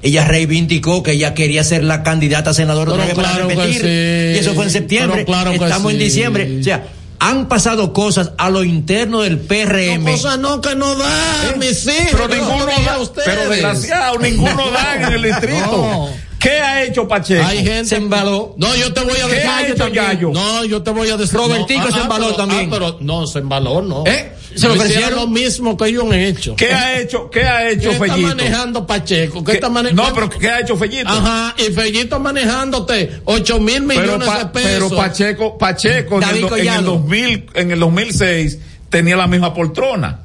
ella 0.00 0.24
reivindicó 0.24 1.02
que 1.02 1.12
ella 1.12 1.34
quería 1.34 1.62
ser 1.62 1.84
la 1.84 2.02
candidata 2.02 2.50
a 2.50 2.54
senadora 2.54 2.90
Pero 2.92 3.02
otra 3.02 3.04
vez 3.04 3.14
para 3.14 3.28
claro 3.32 3.48
que 3.48 3.54
repetir. 3.54 3.80
sí. 3.82 4.36
Y 4.36 4.38
eso 4.38 4.54
fue 4.54 4.64
en 4.64 4.70
septiembre. 4.70 5.24
Pero 5.24 5.26
claro 5.26 5.50
que 5.50 5.56
Estamos 5.62 5.92
en 5.92 5.98
sí. 5.98 6.04
diciembre. 6.04 6.58
O 6.58 6.62
sea, 6.64 6.86
han 7.18 7.48
pasado 7.48 7.92
cosas 7.92 8.30
a 8.38 8.48
lo 8.48 8.64
interno 8.64 9.20
del 9.20 9.38
PRM. 9.40 10.02
No, 10.04 10.10
cosa 10.12 10.38
no 10.38 10.62
que 10.62 10.74
no 10.74 10.94
da, 10.94 11.54
mis 11.58 11.84
hijos. 11.86 12.08
Pero 12.12 12.28
no 12.28 12.34
ninguno 12.34 12.66
da, 12.86 12.98
ustedes. 12.98 13.28
pero 13.28 13.50
desgraciado, 13.50 14.18
ninguno 14.18 14.70
da 14.70 14.94
en 14.96 15.12
el 15.12 15.22
distrito. 15.30 15.66
No. 15.66 16.08
¿Qué 16.38 16.50
ha 16.50 16.82
hecho 16.82 17.06
Pacheco? 17.06 17.44
Hay 17.46 17.58
gente. 17.58 17.84
Se 17.84 17.96
embaló. 17.96 18.54
No, 18.56 18.74
yo 18.74 18.90
te 18.94 19.00
voy 19.02 19.18
a 19.20 19.26
¿Qué 19.28 19.34
decir. 19.34 19.48
ha 19.50 19.66
hecho 19.68 19.88
Yayo? 19.88 20.30
No, 20.32 20.64
yo 20.64 20.82
te 20.82 20.90
voy 20.90 21.10
a 21.10 21.18
decir. 21.18 21.36
Robertico 21.36 21.82
no, 21.90 21.92
se 21.94 22.00
embaló 22.00 22.24
pero- 22.28 22.36
también. 22.38 22.64
ah, 22.64 22.68
pero 22.72 22.96
no, 23.00 23.26
se 23.26 23.38
embaló, 23.40 23.82
no. 23.82 24.02
¿Eh? 24.06 24.31
¿Se 24.54 24.68
lo 24.68 24.74
ofrecieron? 24.74 25.14
lo 25.14 25.26
mismo 25.26 25.76
que 25.76 25.86
ellos 25.88 26.04
han 26.04 26.12
hecho. 26.14 26.56
¿Qué 26.56 26.72
ha 26.72 27.00
hecho? 27.00 27.30
¿Qué 27.30 27.42
ha 27.44 27.58
¿Qué 27.60 27.72
hecho 27.72 27.90
está 27.92 28.04
Fellito? 28.06 28.28
manejando 28.28 28.86
Pacheco? 28.86 29.38
¿Qué 29.44 29.52
¿Qué- 29.52 29.52
está 29.58 29.68
manejando? 29.68 30.02
No, 30.02 30.14
pero 30.14 30.30
¿qué 30.30 30.48
ha 30.50 30.60
hecho 30.60 30.76
Fellito? 30.76 31.08
Ajá, 31.08 31.54
y 31.58 31.72
Fellito 31.72 32.18
manejándote 32.20 33.20
8 33.24 33.60
mil 33.60 33.82
millones 33.82 34.28
Pa- 34.28 34.38
de 34.38 34.46
pesos. 34.46 34.70
pero 34.72 34.90
Pacheco, 34.90 35.58
Pacheco 35.58 36.16
en 36.22 36.28
el, 36.28 36.36
en 36.36 36.42
el 36.42 36.48
Collado. 36.48 36.82
2000, 36.82 37.46
en 37.54 37.70
el 37.70 37.80
2006 37.80 38.58
tenía 38.90 39.16
la 39.16 39.26
misma 39.26 39.54
poltrona 39.54 40.20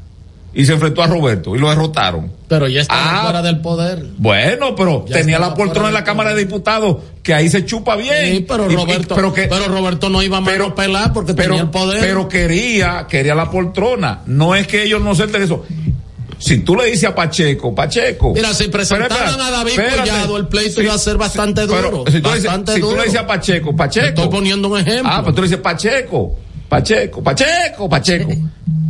y 0.59 0.65
se 0.65 0.73
enfrentó 0.73 1.03
a 1.03 1.07
Roberto 1.07 1.55
y 1.55 1.59
lo 1.59 1.69
derrotaron. 1.69 2.31
Pero 2.47 2.67
ya 2.67 2.81
está 2.81 2.95
Ah. 2.97 3.23
fuera 3.25 3.41
del 3.43 3.59
poder. 3.61 4.03
Bueno, 4.17 4.75
pero 4.75 5.05
Ya 5.07 5.17
tenía 5.17 5.35
estaba 5.35 5.51
la 5.51 5.55
poltrona 5.55 5.87
en 5.89 5.93
la 5.93 6.03
Cámara 6.03 6.33
de 6.33 6.39
Diputados 6.45 6.97
que 7.21 7.31
ahí 7.33 7.47
se 7.47 7.63
chupa 7.63 7.95
bien. 7.95 8.37
Sí, 8.37 8.45
pero 8.47 8.67
Y- 8.67 8.73
y- 8.73 8.75
Roberto, 8.75 9.13
pero 9.15 9.31
que, 9.31 9.43
pero 9.43 9.67
Roberto 9.67 10.09
no 10.09 10.23
iba 10.23 10.37
a 10.37 10.41
mano 10.41 10.73
pelar 10.73 11.13
porque 11.13 11.35
pero, 11.35 11.49
tenía 11.49 11.61
el 11.61 11.69
poder. 11.69 11.99
pero 11.99 12.27
quería, 12.27 13.05
quería 13.07 13.35
la 13.35 13.51
poltrona. 13.51 14.21
No 14.25 14.55
es 14.55 14.65
que 14.65 14.81
ellos 14.83 14.99
no 15.01 15.11
acepten 15.11 15.43
eso. 15.43 15.63
Si 16.39 16.57
tú 16.59 16.75
le 16.75 16.85
dices 16.85 17.05
a 17.09 17.13
Pacheco, 17.13 17.75
Pacheco. 17.75 18.33
Mira, 18.33 18.51
si 18.53 18.67
presentaran 18.67 19.15
Pero 19.15 19.29
espera, 19.31 19.47
a 19.47 19.51
David 19.51 19.71
espérate. 19.71 20.09
Collado, 20.09 20.37
el 20.37 20.47
pleito 20.47 20.79
Sí. 20.81 20.85
iba 20.85 20.93
a 20.95 20.97
ser 20.97 21.17
bastante 21.17 21.67
Pero 21.67 21.91
duro. 21.91 22.03
si 22.11 22.19
tú, 22.19 22.29
le 22.29 22.35
dices, 22.35 22.43
bastante 22.45 22.73
si 22.73 22.79
tú 22.81 22.85
duro. 22.87 22.97
le 22.99 23.03
dices 23.05 23.19
a 23.19 23.27
Pacheco, 23.27 23.75
Pacheco. 23.75 24.07
Estoy 24.07 24.27
poniendo 24.29 24.67
un 24.69 24.79
ejemplo. 24.79 25.11
Ah, 25.13 25.21
pues 25.23 25.35
tú 25.35 25.41
le 25.43 25.47
dices 25.49 25.61
Pacheco, 25.61 26.35
Pacheco, 26.67 27.21
Pacheco, 27.23 27.87
Pacheco, 27.89 28.31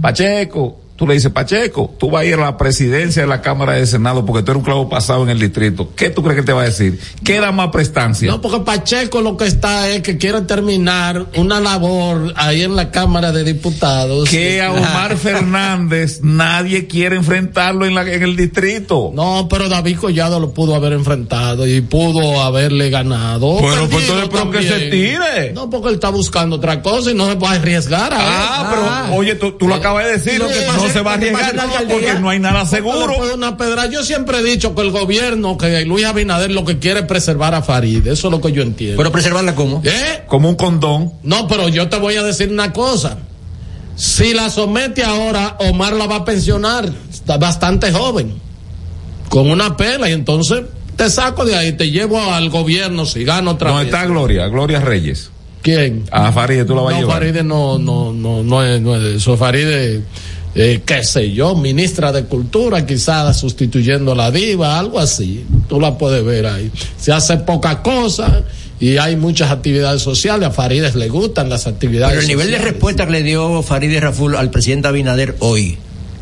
Pacheco. 0.02 0.80
Tú 0.98 1.08
le 1.08 1.14
dices, 1.14 1.32
Pacheco, 1.32 1.94
tú 2.00 2.10
vas 2.12 2.24
a 2.24 2.26
ir 2.26 2.34
a 2.34 2.38
la 2.38 2.58
presidencia 2.58 3.22
de 3.22 3.28
la 3.28 3.42
Cámara 3.42 3.74
de 3.74 3.86
Senado 3.86 4.26
porque 4.26 4.42
tú 4.44 4.52
eres 4.52 4.60
un 4.62 4.66
clavo 4.66 4.90
pasado 4.90 5.24
en 5.24 5.30
el 5.30 5.40
distrito. 5.40 5.92
¿Qué 5.96 6.10
tú 6.10 6.24
crees 6.24 6.38
que 6.40 6.44
te 6.46 6.54
va 6.54 6.64
a 6.64 6.66
decir? 6.66 7.00
¿Qué 7.24 7.40
da 7.40 7.52
más 7.52 7.70
prestancia? 7.70 8.30
No, 8.32 8.42
porque 8.42 8.62
Pacheco 8.62 9.22
lo 9.22 9.38
que 9.38 9.46
está 9.46 9.88
es 9.90 10.02
que 10.02 10.18
quiere 10.18 10.42
terminar 10.42 11.28
una 11.36 11.60
labor 11.60 12.34
ahí 12.36 12.64
en 12.64 12.76
la 12.76 12.90
Cámara 12.90 13.32
de 13.32 13.44
Diputados. 13.44 14.28
que 14.30 14.62
a 14.62 14.72
Omar 14.72 15.16
Fernández 15.18 16.20
nadie 16.24 16.88
quiere 16.88 17.16
enfrentarlo 17.16 17.86
en, 17.86 17.94
la, 17.96 18.02
en 18.02 18.24
el 18.24 18.36
distrito. 18.36 19.12
No, 19.14 19.48
pero 19.50 19.70
David 19.70 19.98
Collado 20.00 20.40
lo 20.40 20.52
pudo 20.52 20.74
haber 20.76 20.94
enfrentado 20.94 21.68
y 21.68 21.82
pudo 21.82 22.42
haberle 22.42 22.90
ganado. 22.90 23.60
Bueno, 23.60 23.88
pues 23.90 24.04
entonces, 24.08 24.30
pero 24.32 24.50
que 24.52 24.64
se 24.64 24.80
tire. 24.90 25.54
No, 25.54 25.70
porque 25.70 25.90
él 25.90 25.96
está 25.96 26.10
buscando 26.10 26.56
otra 26.56 26.82
cosa 26.82 27.12
y 27.12 27.14
no 27.14 27.28
se 27.28 27.36
va 27.36 27.52
a 27.52 27.54
arriesgar 27.56 28.14
a 28.14 28.18
Ah, 28.20 28.62
él. 28.62 28.68
pero 29.06 29.16
oye, 29.18 29.36
tú, 29.36 29.52
tú 29.54 29.68
lo 29.68 29.76
acabas 29.76 30.06
de 30.06 30.12
decir, 30.18 30.40
Lo 30.40 30.48
que 30.48 30.54
pasa 30.62 30.87
no 30.88 30.94
se 30.94 31.02
va 31.02 31.12
a 31.12 31.14
arriesgar 31.16 31.88
porque 31.90 32.14
no 32.20 32.30
hay 32.30 32.40
nada 32.40 32.66
seguro. 32.66 33.14
una 33.34 33.58
pedra. 33.58 33.86
Yo 33.88 34.04
siempre 34.04 34.40
he 34.40 34.44
dicho 34.44 34.74
que 34.76 34.82
el 34.82 34.92
gobierno, 34.92 35.58
que 35.58 35.86
Luis 35.86 36.06
Abinader 36.06 36.52
lo 36.52 36.66
que 36.66 36.80
quiere 36.80 37.02
es 37.02 37.06
preservar 37.06 37.54
a 37.56 37.62
Farid. 37.62 38.06
Eso 38.08 38.28
es 38.28 38.32
lo 38.32 38.42
que 38.42 38.52
yo 38.52 38.62
entiendo. 38.62 38.98
Pero 38.98 39.12
preservarla 39.12 39.56
cómo? 39.56 39.82
¿Eh? 39.86 40.24
Como 40.28 40.50
un 40.50 40.56
condón. 40.56 41.14
No, 41.24 41.48
pero 41.48 41.68
yo 41.70 41.90
te 41.90 41.98
voy 41.98 42.16
a 42.16 42.24
decir 42.24 42.50
una 42.50 42.74
cosa. 42.74 43.18
Si 43.96 44.34
la 44.34 44.50
somete 44.50 45.04
ahora, 45.04 45.58
Omar 45.60 45.94
la 45.94 46.06
va 46.06 46.18
a 46.18 46.26
pensionar. 46.26 46.90
Está 47.12 47.38
bastante 47.38 47.92
joven. 47.92 48.34
Con 49.30 49.50
una 49.50 49.76
pela. 49.76 50.10
Y 50.10 50.14
entonces 50.14 50.62
te 50.96 51.10
saco 51.10 51.46
de 51.46 51.56
ahí, 51.56 51.74
te 51.74 51.90
llevo 51.92 52.20
al 52.32 52.50
gobierno 52.50 53.06
si 53.06 53.24
gano 53.24 53.52
otra 53.52 53.70
No 53.72 53.78
vez. 53.78 53.86
está 53.86 54.06
Gloria, 54.06 54.48
Gloria 54.48 54.80
Reyes. 54.80 55.32
¿Quién? 55.62 56.06
A 56.12 56.32
Farid 56.32 56.64
tú 56.66 56.76
la 56.76 56.82
vas 56.82 56.94
a 56.94 56.96
No, 56.96 57.02
llevar. 57.02 57.18
Faride 57.18 57.44
no, 57.44 57.78
no, 57.78 58.14
no, 58.14 58.44
no 58.44 58.64
es, 58.64 58.80
no 58.82 58.96
es 58.96 59.02
de 59.04 59.16
eso. 59.18 59.36
Faride, 59.36 60.02
eh, 60.58 60.82
qué 60.86 61.04
sé 61.04 61.32
yo, 61.32 61.56
ministra 61.56 62.12
de 62.12 62.24
Cultura, 62.26 62.86
quizás 62.86 63.38
sustituyendo 63.38 64.14
a 64.14 64.16
la 64.16 64.32
diva, 64.32 64.78
algo 64.80 65.00
así. 65.00 65.46
Tú 65.70 65.80
la 65.80 65.98
puedes 65.98 66.24
ver 66.26 66.46
ahí. 66.48 66.72
Se 67.00 67.12
hace 67.12 67.38
poca 67.38 67.82
cosa 67.84 68.44
y 68.80 68.98
hay 68.98 69.16
muchas 69.16 69.52
actividades 69.52 70.02
sociales. 70.02 70.48
A 70.50 70.52
Farides 70.52 70.96
le 70.96 71.10
gustan 71.10 71.50
las 71.50 71.68
actividades 71.68 72.12
Pero 72.14 72.22
el 72.22 72.28
nivel 72.28 72.52
de 72.52 72.58
respuesta 72.58 73.06
que 73.06 73.12
le 73.12 73.24
dio 73.24 73.62
Farideh 73.62 74.00
Raful 74.00 74.36
al 74.36 74.50
presidente 74.50 74.88
Abinader 74.88 75.36
hoy 75.40 75.78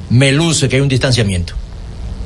me 0.10 0.32
luce 0.32 0.68
que 0.70 0.76
hay 0.76 0.82
un 0.82 0.90
distanciamiento. 0.90 1.54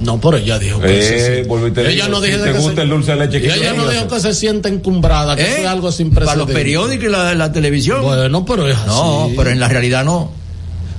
No, 0.01 0.19
pero 0.21 0.37
ella 0.37 0.57
dijo 0.57 0.79
que 0.79 0.97
Eh, 0.99 1.45
se- 1.45 1.91
ella 1.91 2.07
no 2.07 2.21
si 2.21 2.27
dijo 2.31 2.37
te 2.43 2.51
que 2.53 2.57
gusta 2.57 2.75
se- 2.75 2.81
el 2.83 2.89
dulce 2.89 3.11
de 3.11 3.17
leche 3.17 3.41
que 3.41 3.53
ella 3.53 3.73
no 3.73 3.85
dijo 3.89 4.07
que 4.07 4.19
se 4.21 4.33
siente 4.33 4.69
encumbrada, 4.69 5.35
que 5.35 5.41
¿Eh? 5.43 5.55
fue 5.57 5.67
algo 5.67 5.91
sin 5.91 6.09
Para 6.11 6.25
los 6.37 6.45
precedentes. 6.45 6.55
periódicos 6.55 7.05
y 7.05 7.11
la, 7.11 7.35
la 7.35 7.51
televisión. 7.51 8.01
Bueno, 8.03 8.45
pero 8.45 8.65
es 8.67 8.77
no, 8.87 9.25
así. 9.25 9.33
pero 9.35 9.49
en 9.49 9.59
la 9.59 9.67
realidad 9.67 10.05
no. 10.05 10.31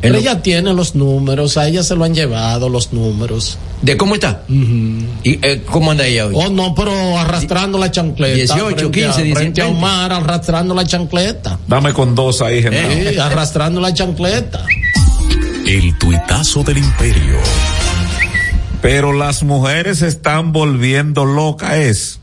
Pero 0.00 0.14
lo- 0.14 0.20
ella 0.20 0.40
tiene 0.42 0.72
los 0.72 0.94
números, 0.94 1.56
a 1.58 1.68
ella 1.68 1.82
se 1.82 1.94
lo 1.94 2.04
han 2.04 2.14
llevado 2.14 2.68
los 2.68 2.92
números. 2.92 3.58
¿De 3.82 3.96
cómo 3.96 4.14
está? 4.14 4.42
¿Y 4.48 5.38
eh, 5.46 5.62
cómo 5.70 5.90
anda 5.90 6.06
ella 6.06 6.26
hoy? 6.26 6.34
Oh, 6.36 6.48
no, 6.48 6.74
pero 6.74 7.18
arrastrando 7.18 7.78
la 7.78 7.90
chancleta. 7.90 8.34
18, 8.34 8.76
frente 8.76 8.84
a- 8.84 8.90
15, 9.08 9.22
16, 9.24 9.34
Frente 9.34 9.60
a 9.60 9.64
20. 9.64 9.78
Omar, 9.78 10.12
arrastrando 10.12 10.74
la 10.74 10.86
chancleta. 10.86 11.58
Dame 11.66 11.92
con 11.92 12.14
dos 12.14 12.40
ahí, 12.40 12.62
gente. 12.62 13.12
Sí, 13.12 13.18
arrastrando 13.18 13.80
la 13.80 13.92
chancleta. 13.92 14.64
El 15.66 15.96
tuitazo 15.98 16.62
del 16.64 16.78
imperio. 16.78 17.36
Pero 18.82 19.12
las 19.12 19.42
mujeres 19.42 19.98
se 19.98 20.08
están 20.08 20.52
volviendo 20.52 21.24
locas 21.26 21.74
es. 21.74 22.20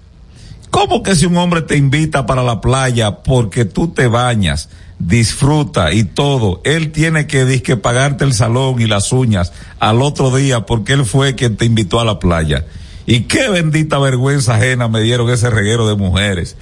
¿Cómo 0.72 1.02
que 1.04 1.16
si 1.16 1.26
un 1.26 1.38
hombre 1.38 1.62
te 1.62 1.78
invita 1.78 2.26
para 2.26 2.44
la 2.44 2.60
playa 2.62 3.18
porque 3.20 3.66
tú 3.66 3.90
te 3.90 4.08
bañas, 4.08 4.70
disfruta 5.00 5.94
y 5.94 6.04
todo, 6.04 6.62
él 6.64 6.92
tiene 6.92 7.28
que 7.28 7.46
disque 7.46 7.78
pagarte 7.78 8.24
el 8.26 8.34
salón 8.34 8.82
y 8.82 8.88
las 8.88 9.12
uñas 9.12 9.54
al 9.80 10.02
otro 10.02 10.36
día 10.36 10.66
porque 10.66 10.94
él 10.94 11.06
fue 11.06 11.36
quien 11.36 11.56
te 11.56 11.66
invitó 11.66 12.00
a 12.00 12.06
la 12.06 12.20
playa? 12.20 12.66
Y 13.06 13.22
qué 13.22 13.48
bendita 13.50 14.00
vergüenza 14.00 14.56
ajena 14.56 14.88
me 14.88 15.02
dieron 15.02 15.30
ese 15.30 15.50
reguero 15.50 15.88
de 15.88 15.96
mujeres. 15.96 16.58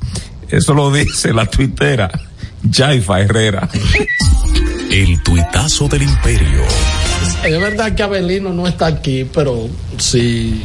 Eso 0.49 0.73
lo 0.73 0.91
dice 0.91 1.33
la 1.33 1.45
tuitera 1.47 2.11
Jaifa 2.71 3.19
Herrera. 3.21 3.67
El 4.91 5.21
tuitazo 5.23 5.87
del 5.87 6.03
imperio. 6.03 6.61
Es 7.43 7.59
verdad 7.59 7.95
que 7.95 8.03
Abelino 8.03 8.53
no 8.53 8.67
está 8.67 8.85
aquí, 8.87 9.25
pero 9.33 9.67
si, 9.97 10.63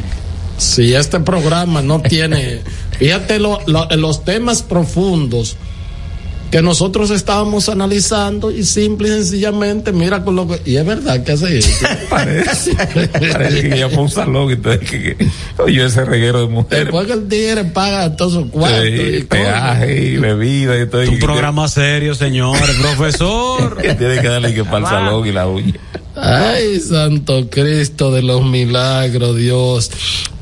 si 0.57 0.93
este 0.93 1.19
programa 1.19 1.81
no 1.81 1.99
tiene, 2.01 2.61
fíjate 2.99 3.39
lo- 3.39 3.59
lo- 3.67 3.87
los 3.97 4.23
temas 4.23 4.61
profundos 4.61 5.57
que 6.51 6.61
nosotros 6.61 7.09
estábamos 7.11 7.69
analizando 7.69 8.51
y 8.51 8.65
simple 8.65 9.07
y 9.07 9.11
sencillamente, 9.11 9.93
mira 9.93 10.23
con 10.23 10.35
lo 10.35 10.47
que. 10.47 10.61
Y 10.65 10.75
es 10.75 10.85
verdad 10.85 11.23
que 11.23 11.31
hace 11.31 11.57
eso. 11.57 11.85
Parece, 12.09 12.73
parece 12.75 13.69
que 13.69 13.77
ya 13.77 13.89
fue 13.89 14.03
un 14.03 14.09
salón 14.09 14.49
y 14.49 14.53
entonces 14.53 14.89
que, 14.89 15.15
que 15.15 15.27
oye 15.57 15.85
ese 15.85 16.03
reguero 16.03 16.41
de 16.41 16.47
mujeres. 16.47 16.85
Después 16.85 17.07
que 17.07 17.13
el 17.13 17.27
tigre 17.29 17.63
paga 17.65 18.15
todos 18.17 18.33
sus 18.33 18.45
cuartos 18.47 18.81
Sí, 18.81 19.17
y 19.19 19.23
peaje 19.23 20.03
y 20.03 20.17
bebida 20.17 20.77
y 20.77 20.87
todo. 20.87 21.09
Un 21.09 21.19
programa 21.19 21.69
serio, 21.69 22.15
señor, 22.15 22.57
profesor. 22.81 23.77
Tiene 23.97 24.19
que 24.19 24.27
darle 24.27 24.53
que 24.53 24.65
para 24.65 24.79
el 24.79 24.85
salón 24.85 25.25
y 25.25 25.31
la 25.31 25.47
uña. 25.47 25.73
Ay, 26.15 26.81
Santo 26.81 27.49
Cristo 27.49 28.11
de 28.11 28.23
los 28.23 28.45
milagros, 28.45 29.37
Dios. 29.37 29.89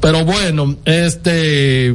Pero 0.01 0.26
bueno, 0.26 0.76
este. 0.86 1.93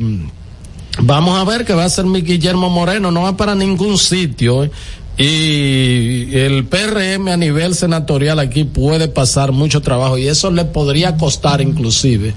Vamos 1.00 1.38
a 1.38 1.44
ver 1.44 1.64
qué 1.64 1.74
va 1.74 1.82
a 1.82 1.86
hacer 1.86 2.04
mi 2.04 2.22
Guillermo 2.22 2.70
Moreno. 2.70 3.10
No 3.10 3.22
va 3.22 3.36
para 3.36 3.54
ningún 3.54 3.98
sitio. 3.98 4.64
¿eh? 4.64 4.70
Y 5.16 6.36
el 6.36 6.64
PRM 6.64 7.28
a 7.28 7.36
nivel 7.36 7.74
senatorial 7.74 8.40
aquí 8.40 8.64
puede 8.64 9.08
pasar 9.08 9.52
mucho 9.52 9.80
trabajo 9.80 10.18
y 10.18 10.26
eso 10.26 10.50
le 10.50 10.64
podría 10.64 11.16
costar 11.16 11.60
inclusive 11.60 12.34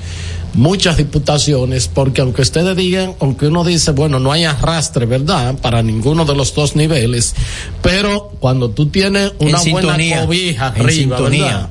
muchas 0.53 0.97
diputaciones 0.97 1.88
porque 1.88 2.22
aunque 2.22 2.41
ustedes 2.41 2.76
digan, 2.76 3.14
aunque 3.20 3.47
uno 3.47 3.64
dice, 3.64 3.91
bueno, 3.91 4.20
no 4.20 4.32
hay 4.32 4.43
arrastre, 4.43 5.05
¿verdad? 5.05 5.55
Para 5.60 5.82
ninguno 5.84 6.26
de 6.26 6.36
los 6.36 6.53
dos 6.53 6.76
niveles, 6.76 7.36
pero 7.82 8.32
cuando 8.39 8.70
tú 8.72 8.88
tienes 8.88 9.32
una 9.39 9.62
En 9.62 9.72
buena 9.72 9.95
sintonía, 9.95 10.26
cobija 10.26 10.68
arriba. 10.68 11.20
¿verdad? 11.20 11.70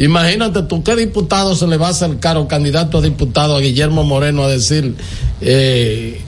Imagínate 0.00 0.62
tú, 0.62 0.82
¿qué 0.82 0.96
diputado 0.96 1.54
se 1.54 1.66
le 1.66 1.76
va 1.76 1.88
a 1.88 1.90
acercar 1.90 2.38
o 2.38 2.48
candidato 2.48 2.98
a 2.98 3.00
diputado 3.02 3.54
a 3.54 3.60
Guillermo 3.60 4.02
Moreno 4.02 4.44
a 4.44 4.48
decir, 4.48 4.94
eh, 5.42 6.22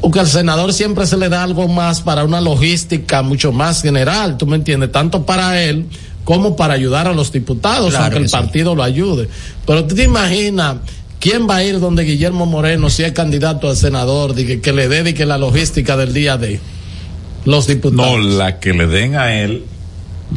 porque 0.00 0.20
al 0.20 0.28
senador 0.28 0.72
siempre 0.72 1.06
se 1.06 1.16
le 1.16 1.28
da 1.28 1.42
algo 1.42 1.66
más 1.66 2.02
para 2.02 2.22
una 2.24 2.40
logística 2.40 3.22
mucho 3.22 3.50
más 3.50 3.82
general, 3.82 4.38
tú 4.38 4.46
me 4.46 4.54
entiendes, 4.54 4.92
tanto 4.92 5.26
para 5.26 5.60
él 5.60 5.86
como 6.22 6.54
para 6.54 6.74
ayudar 6.74 7.08
a 7.08 7.12
los 7.12 7.32
diputados, 7.32 7.90
Claro 7.90 8.04
aunque 8.04 8.18
que 8.18 8.22
el 8.22 8.28
sí. 8.28 8.36
partido 8.36 8.76
lo 8.76 8.84
ayude. 8.84 9.28
Pero 9.66 9.84
tú 9.86 9.96
te 9.96 10.04
imaginas, 10.04 10.76
¿quién 11.18 11.48
va 11.50 11.56
a 11.56 11.64
ir 11.64 11.80
donde 11.80 12.04
Guillermo 12.04 12.46
Moreno 12.46 12.90
si 12.90 13.02
es 13.02 13.10
candidato 13.10 13.68
a 13.68 13.74
senador, 13.74 14.34
de 14.34 14.46
que, 14.46 14.60
que 14.60 14.72
le 14.72 14.86
dedique 14.86 15.26
la 15.26 15.36
logística 15.36 15.96
del 15.96 16.12
día 16.12 16.36
de 16.36 16.60
los 17.44 17.66
diputados? 17.66 18.12
No, 18.12 18.18
la 18.18 18.60
que 18.60 18.72
le 18.72 18.86
den 18.86 19.16
a 19.16 19.34
él, 19.34 19.64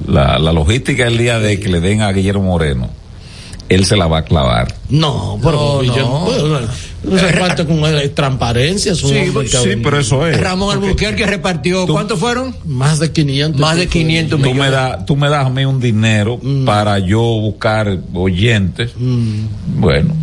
la, 0.07 0.37
la 0.39 0.51
logística 0.53 1.05
del 1.05 1.17
día 1.17 1.39
de 1.39 1.59
que 1.59 1.69
le 1.69 1.79
den 1.79 2.01
a 2.01 2.11
Guillermo 2.11 2.43
Moreno, 2.43 2.89
él 3.69 3.85
se 3.85 3.95
la 3.95 4.07
va 4.07 4.19
a 4.19 4.23
clavar. 4.23 4.75
No, 4.89 5.39
pero 5.41 5.79
Guillermo, 5.81 6.25
bueno, 6.25 6.59
no 7.03 7.17
se 7.17 7.33
parte 7.37 7.65
con 7.65 7.79
eh, 7.85 8.09
transparencia. 8.09 8.91
es 8.91 9.01
un 9.03 9.09
Sí, 9.11 9.47
Sí, 9.47 9.69
pero 9.81 9.99
eso 9.99 10.27
es. 10.27 10.39
Ramón 10.39 10.73
Albuquerque 10.83 11.25
repartió, 11.25 11.87
¿cuántos 11.87 12.19
fueron? 12.19 12.55
Más 12.65 12.99
de 12.99 13.11
500. 13.11 13.59
Más 13.59 13.77
de 13.77 13.87
500 13.87 14.37
Tú 14.39 14.43
me, 14.45 14.51
millones. 14.51 14.71
da, 14.71 15.05
tú 15.05 15.15
me 15.15 15.29
das 15.29 15.45
a 15.47 15.49
mí 15.49 15.65
un 15.65 15.79
dinero 15.79 16.37
Mm. 16.41 16.65
para 16.65 16.99
yo 16.99 17.19
buscar 17.21 17.97
oyentes. 18.13 18.91
Bueno, 18.97 20.13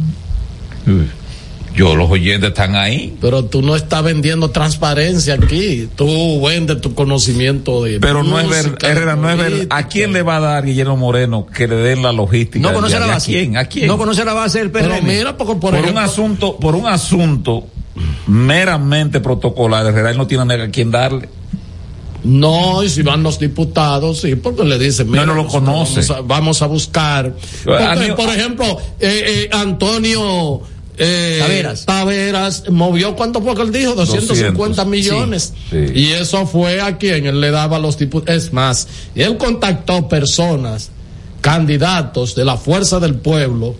yo 1.75 1.97
los 1.97 2.11
oyentes 2.11 2.51
están 2.51 2.75
ahí. 2.75 3.16
Pero 3.21 3.45
tú 3.45 3.62
no 3.62 3.77
estás 3.77 4.03
vendiendo 4.03 4.51
transparencia 4.51 5.35
aquí. 5.35 5.89
Tú 5.97 6.43
vendes 6.45 6.81
tu 6.81 6.95
conocimiento 6.95 7.85
de. 7.85 8.01
Pero 8.01 8.23
no 8.23 8.39
es 8.39 8.49
verdad, 8.49 8.79
Herrera, 8.83 9.16
no 9.16 9.31
es 9.31 9.39
verdad. 9.39 9.66
¿A 9.71 9.89
quién 9.89 10.12
le 10.12 10.23
va 10.23 10.37
a 10.37 10.41
dar 10.41 10.64
Guillermo 10.64 10.97
Moreno 10.97 11.47
que 11.47 11.68
le 11.68 11.77
den 11.77 12.03
la 12.03 12.12
logística? 12.12 12.61
No 12.61 12.75
conoce 12.75 12.99
la 12.99 13.07
base. 13.07 13.31
¿A 13.31 13.35
quién? 13.35 13.57
¿A 13.57 13.64
quién? 13.66 13.87
No 13.87 13.99
conoce 13.99 14.25
la 14.25 14.35
base 14.35 14.59
del 14.59 14.71
Pero 14.71 14.89
PRM. 14.89 15.07
mira, 15.07 15.37
porque 15.37 15.55
por, 15.55 15.77
por 15.77 15.91
un 15.91 15.99
asunto, 15.99 16.57
por 16.57 16.75
un 16.75 16.87
asunto 16.87 17.66
meramente 18.27 19.21
protocolar, 19.21 19.87
Herrera 19.87 20.11
él 20.11 20.16
no 20.16 20.27
tiene 20.27 20.55
a 20.55 20.71
quién 20.71 20.91
darle. 20.91 21.29
No, 22.23 22.83
y 22.83 22.89
si 22.91 23.03
van 23.03 23.23
los 23.23 23.39
diputados, 23.39 24.21
sí, 24.21 24.35
porque 24.35 24.64
le 24.64 24.79
dicen, 24.79 25.11
mira, 25.11 25.25
no 25.25 25.35
lo 25.35 25.45
nosotros 25.45 25.64
conoce. 25.64 26.01
Vamos 26.01 26.11
a, 26.11 26.21
vamos 26.21 26.62
a 26.62 26.66
buscar. 26.66 27.35
Porque, 27.64 28.12
por 28.14 28.29
ejemplo, 28.29 28.79
eh, 29.01 29.49
eh, 29.49 29.51
Antonio 29.53 30.61
eh, 31.01 31.38
Taveras. 31.40 31.86
Taveras 31.86 32.70
movió, 32.70 33.16
¿cuánto 33.16 33.40
fue 33.40 33.55
que 33.55 33.62
él 33.62 33.72
dijo? 33.72 33.94
250 33.94 34.84
200, 34.84 34.86
millones. 34.86 35.55
sí, 35.70 35.88
sí. 35.88 35.92
Y 35.94 36.12
eso 36.12 36.46
fue 36.46 36.80
a 36.80 36.98
quien 36.98 37.26
él 37.26 37.40
le 37.40 37.51
daba 37.51 37.78
los 37.78 37.96
diputados. 37.98 38.44
Es 38.44 38.53
más, 38.53 38.86
él 39.14 39.36
contactó 39.38 40.09
personas, 40.09 40.90
candidatos 41.40 42.34
de 42.34 42.44
la 42.44 42.57
fuerza 42.57 43.01
del 43.01 43.14
pueblo, 43.14 43.74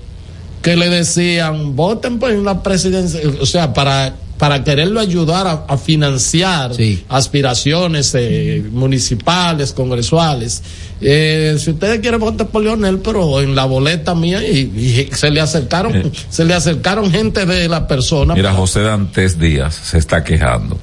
que 0.63 0.77
le 0.77 0.89
decían, 0.89 1.77
voten 1.77 2.19
por 2.19 2.33
la 2.33 2.63
presidencia, 2.63 3.21
o 3.41 3.47
sea, 3.47 3.73
para 3.75 4.15
para 4.41 4.65
quererlo 4.65 4.99
ayudar 4.99 5.47
a, 5.47 5.53
a 5.69 5.77
financiar 5.79 6.75
Sí. 6.75 7.05
aspiraciones 7.11 8.13
eh, 8.19 8.65
municipales, 8.73 9.73
congresuales. 9.73 10.63
Eh, 11.03 11.57
si 11.61 11.71
ustedes 11.71 12.01
quieren 12.01 12.19
votar 12.21 12.49
por 12.49 12.63
Leonel, 12.63 12.99
pero 12.99 13.41
en 13.43 13.55
la 13.55 13.67
boleta 13.67 14.15
mía 14.15 14.43
y, 14.43 14.59
y 14.61 15.15
se 15.15 15.31
le 15.31 15.41
acercaron, 15.43 15.95
Eh. 15.95 16.11
se 16.31 16.45
le 16.47 16.55
acercaron 16.55 17.11
gente 17.13 17.45
de 17.47 17.69
la 17.69 17.87
persona. 17.87 18.35
Mira, 18.35 18.53
José 18.55 18.81
Dantes 18.81 19.39
Díaz 19.39 19.75
se 19.75 19.99
está 19.99 20.25
quejando. 20.25 20.79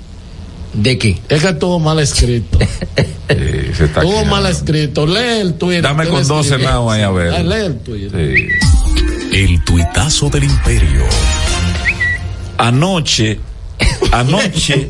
¿De 0.73 0.97
qué? 0.99 1.19
Es 1.27 1.41
que 1.41 1.49
estuvo 1.49 1.79
mal 1.79 1.97
escrito. 1.99 2.59
Se 3.27 3.85
está 3.85 4.01
estuvo 4.01 4.23
mal 4.25 4.45
escrito. 4.45 5.05
Lee 5.07 5.41
el 5.41 5.53
Twitter. 5.55 5.81
Dame 5.81 6.07
con 6.07 6.25
dos 6.27 6.45
senados 6.45 6.91
ahí 6.91 7.01
a 7.01 7.09
ver. 7.09 7.33
Ah, 7.33 7.39
Lee 7.43 7.65
el 7.65 7.77
Twitter. 7.79 8.35
Sí. 8.37 9.35
El 9.35 9.63
tuitazo 9.63 10.29
del 10.29 10.43
imperio. 10.45 11.03
Anoche, 12.57 13.39
anoche, 14.11 14.89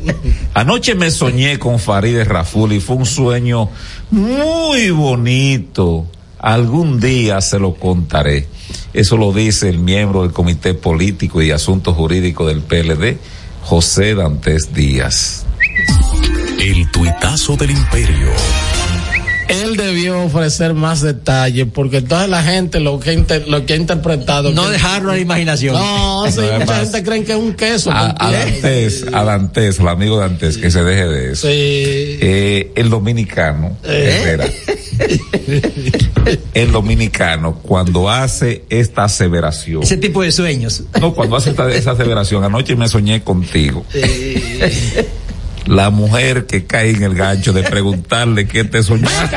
anoche 0.54 0.94
me 0.94 1.10
soñé 1.10 1.58
con 1.58 1.78
Farideh 1.78 2.24
Raful 2.24 2.72
y 2.72 2.80
fue 2.80 2.96
un 2.96 3.06
sueño 3.06 3.70
muy 4.10 4.90
bonito. 4.90 6.06
Algún 6.38 7.00
día 7.00 7.40
se 7.40 7.58
lo 7.58 7.74
contaré. 7.74 8.48
Eso 8.92 9.16
lo 9.16 9.32
dice 9.32 9.68
el 9.68 9.78
miembro 9.78 10.22
del 10.22 10.32
Comité 10.32 10.74
Político 10.74 11.42
y 11.42 11.50
Asuntos 11.50 11.96
Jurídicos 11.96 12.46
del 12.46 12.62
PLD, 12.62 13.18
José 13.62 14.14
Dantes 14.14 14.72
Díaz. 14.72 15.44
El 16.58 16.90
tuitazo 16.90 17.56
del 17.56 17.70
imperio. 17.72 18.30
Él 19.48 19.76
debió 19.76 20.22
ofrecer 20.22 20.74
más 20.74 21.00
detalles 21.00 21.66
porque 21.72 22.02
toda 22.02 22.26
la 22.26 22.42
gente 22.42 22.80
lo 22.80 23.00
que, 23.00 23.12
inter- 23.14 23.48
lo 23.48 23.64
que 23.66 23.72
ha 23.72 23.76
interpretado. 23.76 24.52
No 24.52 24.64
que- 24.66 24.72
dejarlo 24.72 25.10
a 25.12 25.14
la 25.14 25.20
imaginación. 25.20 25.74
No, 25.74 26.24
sí, 26.30 26.40
No, 26.40 26.60
mucha 26.60 26.80
gente 26.80 27.02
cree 27.02 27.24
que 27.24 27.32
es 27.32 27.38
un 27.38 27.54
queso. 27.54 27.90
A, 27.90 28.14
¿me 28.28 28.36
a 28.36 28.42
entiendes? 28.42 29.02
Dantes, 29.02 29.14
a 29.14 29.24
Dantes, 29.24 29.80
el 29.80 29.88
amigo 29.88 30.18
Dantes, 30.18 30.58
que 30.58 30.70
se 30.70 30.82
deje 30.84 31.06
de 31.08 31.32
eso. 31.32 31.46
Sí. 31.48 31.48
Eh, 31.52 32.72
el 32.76 32.90
dominicano, 32.90 33.76
Eh. 33.84 34.20
Herrera, 34.22 34.46
el 36.54 36.72
dominicano, 36.72 37.54
cuando 37.62 38.10
hace 38.10 38.64
esta 38.68 39.04
aseveración, 39.04 39.82
Ese 39.82 39.96
tipo 39.96 40.22
de 40.22 40.30
sueños. 40.32 40.82
no, 41.00 41.14
cuando 41.14 41.36
hace 41.36 41.50
esta, 41.50 41.70
esa 41.72 41.92
aseveración, 41.92 42.44
anoche 42.44 42.76
me 42.76 42.88
soñé 42.88 43.22
contigo. 43.22 43.84
La 45.68 45.90
mujer 45.90 46.46
que 46.46 46.64
cae 46.64 46.90
en 46.90 47.02
el 47.02 47.14
gancho 47.14 47.52
de 47.52 47.62
preguntarle 47.62 48.48
qué 48.48 48.64
te 48.64 48.82
soñaste. 48.82 49.36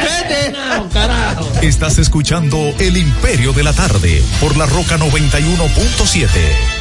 No, 0.54 0.90
carajo. 0.90 1.48
Estás 1.62 1.98
escuchando 1.98 2.58
El 2.80 2.96
Imperio 2.96 3.52
de 3.52 3.64
la 3.64 3.74
Tarde 3.74 4.24
por 4.40 4.56
la 4.56 4.66
Roca 4.66 4.98
91.7. 4.98 6.81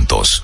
Santos. 0.01 0.43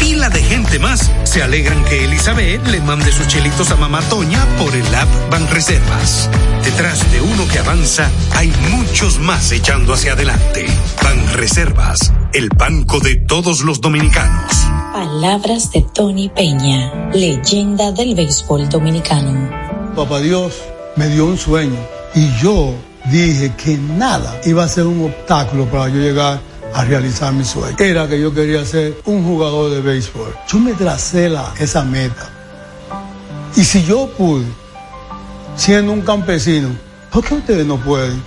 pila 0.00 0.30
de 0.30 0.42
gente 0.42 0.78
más 0.78 1.10
se 1.24 1.42
alegran 1.42 1.84
que 1.84 2.04
Elizabeth 2.04 2.66
le 2.66 2.80
mande 2.80 3.12
sus 3.12 3.28
chelitos 3.28 3.70
a 3.70 3.76
Mamá 3.76 4.00
Toña 4.08 4.44
por 4.58 4.74
el 4.74 4.94
app 4.94 5.08
Banreservas. 5.30 6.28
Detrás 6.64 7.12
de 7.12 7.20
uno 7.20 7.46
que 7.46 7.58
avanza 7.58 8.10
hay 8.34 8.52
muchos 8.70 9.20
más 9.20 9.52
echando 9.52 9.92
hacia 9.92 10.14
adelante. 10.14 10.66
Banreservas, 11.02 12.12
el 12.32 12.48
banco 12.48 12.98
de 12.98 13.16
todos 13.16 13.60
los 13.60 13.80
dominicanos. 13.80 14.50
Palabras 14.92 15.70
de 15.70 15.82
Tony 15.82 16.28
Peña, 16.30 17.10
leyenda 17.12 17.92
del 17.92 18.14
béisbol 18.14 18.68
dominicano. 18.68 19.50
Papá 19.94 20.20
Dios 20.20 20.54
me 20.96 21.08
dio 21.08 21.26
un 21.26 21.38
sueño 21.38 21.78
y 22.14 22.28
yo 22.42 22.74
dije 23.10 23.52
que 23.56 23.76
nada 23.76 24.40
iba 24.44 24.64
a 24.64 24.68
ser 24.68 24.86
un 24.86 25.04
obstáculo 25.04 25.66
para 25.66 25.88
yo 25.88 25.96
llegar 25.96 26.49
a 26.74 26.84
realizar 26.84 27.32
mi 27.32 27.44
sueño. 27.44 27.76
Era 27.78 28.08
que 28.08 28.20
yo 28.20 28.32
quería 28.32 28.64
ser 28.64 28.96
un 29.04 29.24
jugador 29.24 29.70
de 29.70 29.80
béisbol. 29.80 30.34
Yo 30.48 30.58
me 30.58 30.72
tracé 30.72 31.28
la, 31.28 31.52
esa 31.58 31.84
meta. 31.84 32.30
Y 33.56 33.64
si 33.64 33.84
yo 33.84 34.08
pude, 34.16 34.46
siendo 35.56 35.92
un 35.92 36.02
campesino, 36.02 36.68
¿por 37.10 37.24
qué 37.24 37.34
ustedes 37.34 37.66
no 37.66 37.76
pueden? 37.76 38.22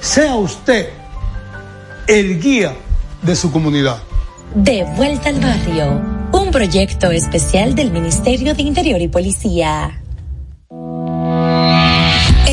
Sea 0.00 0.36
usted 0.36 0.90
el 2.06 2.40
guía 2.40 2.74
de 3.22 3.36
su 3.36 3.50
comunidad. 3.52 3.98
De 4.54 4.84
vuelta 4.96 5.28
al 5.28 5.40
barrio, 5.40 6.00
un 6.32 6.50
proyecto 6.50 7.10
especial 7.10 7.74
del 7.74 7.90
Ministerio 7.90 8.54
de 8.54 8.62
Interior 8.62 9.00
y 9.00 9.08
Policía. 9.08 10.00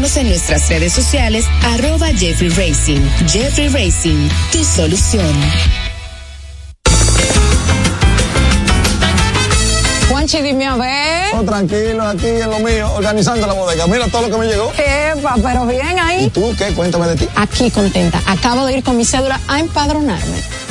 en 0.00 0.28
nuestras 0.28 0.66
redes 0.70 0.94
sociales, 0.94 1.44
arroba 1.62 2.06
Jeffrey 2.06 2.48
Racing. 2.48 3.00
Jeffrey 3.28 3.68
Racing, 3.68 4.30
tu 4.50 4.64
solución. 4.64 5.26
Juanchi, 10.08 10.40
dime 10.40 10.66
a 10.66 10.76
ver. 10.76 11.34
Oh, 11.34 11.42
tranquilo, 11.42 12.02
aquí 12.02 12.26
en 12.28 12.48
lo 12.50 12.60
mío, 12.60 12.90
organizando 12.94 13.46
la 13.46 13.52
bodega. 13.52 13.86
Mira 13.88 14.08
todo 14.08 14.22
lo 14.22 14.30
que 14.30 14.38
me 14.38 14.46
llegó. 14.46 14.72
Epa, 14.72 15.36
pero 15.42 15.66
bien 15.66 15.98
ahí. 15.98 16.24
¿Y 16.24 16.30
tú 16.30 16.54
qué? 16.56 16.72
Cuéntame 16.72 17.06
de 17.06 17.16
ti. 17.16 17.28
Aquí 17.36 17.70
contenta. 17.70 18.22
Acabo 18.26 18.64
de 18.64 18.78
ir 18.78 18.82
con 18.82 18.96
mi 18.96 19.04
cédula 19.04 19.38
a 19.48 19.60
empadronarme. 19.60 20.38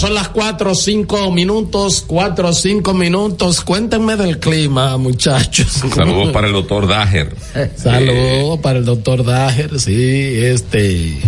son 0.00 0.14
las 0.14 0.30
cuatro 0.30 0.72
o 0.72 0.74
cinco 0.74 1.30
minutos, 1.30 2.02
cuatro 2.06 2.48
o 2.48 2.52
cinco 2.54 2.94
minutos. 2.94 3.60
Cuéntenme 3.60 4.16
del 4.16 4.38
clima, 4.38 4.96
muchachos. 4.96 5.66
Saludos 5.94 6.30
para 6.32 6.46
el 6.46 6.54
doctor 6.54 6.88
Dager. 6.88 7.36
Saludos 7.76 8.60
para 8.60 8.78
el 8.78 8.86
doctor 8.86 9.22
Dager, 9.26 9.78
sí, 9.78 9.92
este. 9.92 11.18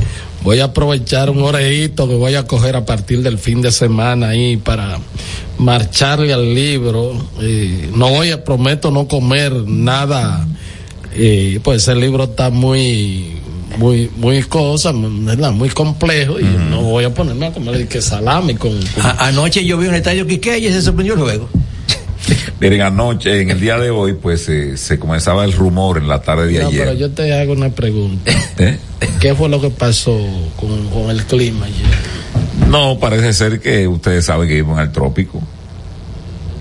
Voy 0.42 0.60
a 0.60 0.64
aprovechar 0.64 1.28
un 1.28 1.42
orejito 1.42 2.08
que 2.08 2.14
voy 2.14 2.34
a 2.34 2.46
coger 2.46 2.74
a 2.74 2.86
partir 2.86 3.22
del 3.22 3.36
fin 3.36 3.60
de 3.60 3.70
semana 3.70 4.30
ahí 4.30 4.56
para 4.56 4.98
marcharle 5.58 6.32
al 6.32 6.54
libro. 6.54 7.12
Eh, 7.42 7.90
no 7.94 8.08
voy 8.08 8.30
a, 8.30 8.42
prometo 8.42 8.90
no 8.90 9.06
comer 9.06 9.52
nada. 9.52 10.48
Eh, 11.14 11.60
pues 11.62 11.86
el 11.88 12.00
libro 12.00 12.24
está 12.24 12.48
muy, 12.48 13.36
muy, 13.78 14.10
muy 14.16 14.42
cosa, 14.44 14.92
¿verdad? 14.94 15.52
Muy 15.52 15.68
complejo 15.70 16.38
y 16.40 16.44
no 16.44 16.82
voy 16.82 17.04
a 17.04 17.12
ponerme 17.14 17.46
a 17.46 17.52
comer 17.52 17.86
que 17.88 18.00
salami 18.02 18.54
con, 18.54 18.72
con- 18.72 19.06
A- 19.06 19.28
anoche 19.28 19.64
yo 19.64 19.78
vi 19.78 19.86
un 19.88 19.94
estadio 19.94 20.26
Quique 20.26 20.58
y 20.58 20.68
se 20.68 20.82
sorprendió 20.82 21.16
luego. 21.16 21.48
Miren, 22.60 22.82
anoche, 22.82 23.40
en 23.40 23.50
el 23.50 23.60
día 23.60 23.78
de 23.78 23.90
hoy, 23.90 24.12
pues 24.14 24.48
eh, 24.48 24.76
se 24.76 24.98
comenzaba 24.98 25.44
el 25.44 25.52
rumor 25.52 25.98
en 25.98 26.06
la 26.08 26.22
tarde 26.22 26.46
de 26.46 26.62
No, 26.62 26.70
pero 26.70 26.82
ayer. 26.90 26.96
yo 26.96 27.10
te 27.10 27.32
hago 27.32 27.52
una 27.54 27.70
pregunta. 27.70 28.30
¿Eh? 28.58 28.78
¿Qué 29.20 29.34
fue 29.34 29.48
lo 29.48 29.60
que 29.60 29.70
pasó 29.70 30.16
con, 30.56 30.88
con 30.90 31.10
el 31.10 31.24
clima 31.24 31.66
ayer? 31.66 32.68
No, 32.68 32.98
parece 33.00 33.32
ser 33.32 33.60
que 33.60 33.88
ustedes 33.88 34.24
saben 34.24 34.46
que 34.48 34.54
vivimos 34.54 34.78
en 34.78 34.84
el 34.86 34.92
trópico. 34.92 35.42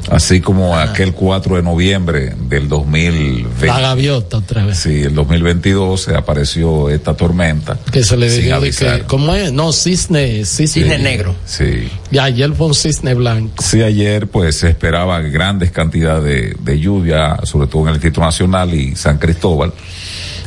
Así 0.10 0.42
como 0.42 0.76
aquel 0.78 1.14
4 1.14 1.58
de 1.58 1.64
noviembre 1.64 2.34
del 2.50 2.68
2020. 2.68 3.66
La 3.68 3.80
gaviota 3.80 4.38
otra 4.38 4.66
vez. 4.66 4.80
Sí, 4.80 5.04
el 5.04 5.14
2022 5.16 6.02
se 6.02 6.16
apareció 6.16 6.90
esta 6.90 7.16
tormenta. 7.16 7.78
Que 7.92 8.04
se 8.04 8.18
le 8.18 8.30
dijo 8.30 8.60
que, 8.62 9.04
¿cómo 9.08 9.34
es? 9.36 9.54
No, 9.54 9.72
cisne, 9.72 10.44
cisne, 10.46 11.26
Sí. 11.46 11.88
Y 12.12 12.18
ayer 12.18 12.52
fue 12.54 12.68
un 12.68 12.76
cisne 12.76 13.14
blanco. 13.14 13.64
Sí, 13.64 13.82
ayer 13.82 14.28
pues 14.28 14.56
se 14.58 14.70
esperaba 14.70 15.20
grandes 15.22 15.72
cantidades 15.72 16.24
de, 16.24 16.56
de 16.60 16.80
lluvia, 16.80 17.38
sobre 17.44 17.68
todo 17.68 17.84
en 17.84 17.88
el 17.90 17.94
Distrito 17.96 18.22
Nacional 18.22 18.74
y 18.74 18.96
San 18.96 19.18
Cristóbal, 19.18 19.72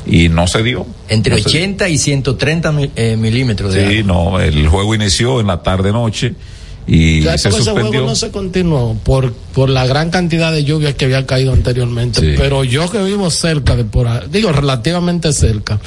y 0.07 0.29
no 0.29 0.47
se 0.47 0.63
dio. 0.63 0.87
Entre 1.09 1.37
No 1.37 1.43
se 1.43 1.49
dio. 1.49 1.59
80 1.61 1.89
y 1.89 1.99
130 1.99 2.73
mil- 2.73 2.91
eh, 2.97 3.17
milímetros 3.17 3.73
de 3.73 3.89
Sí, 3.89 4.03
no, 4.05 4.41
el 4.41 4.67
juego 4.69 4.95
inició 4.95 5.41
en 5.41 5.47
la 5.47 5.63
tarde-noche 5.63 6.35
y 6.87 7.23
Ya, 7.23 7.39
se 7.39 7.49
porque 7.49 7.63
ese 7.63 7.71
suspendió. 7.71 7.91
juego 8.01 8.07
no 8.09 8.15
se 8.17 8.31
continuó 8.31 8.95
por, 9.05 9.33
por 9.33 9.71
la 9.71 9.87
gran 9.87 10.11
cantidad 10.11 10.53
de 10.53 10.65
lluvias 10.65 10.95
que 10.95 11.07
había 11.07 11.25
caído 11.27 11.53
anteriormente. 11.53 12.21
Sí. 12.21 12.35
Pero 12.37 12.65
yo 12.65 12.91
que 12.91 13.03
vivo 13.03 13.31
cerca 13.31 13.75
de 13.77 13.85
por 13.85 14.07
ahí, 14.07 14.21
digo 14.31 14.53
relativamente 14.53 15.33
cerca, 15.33 15.81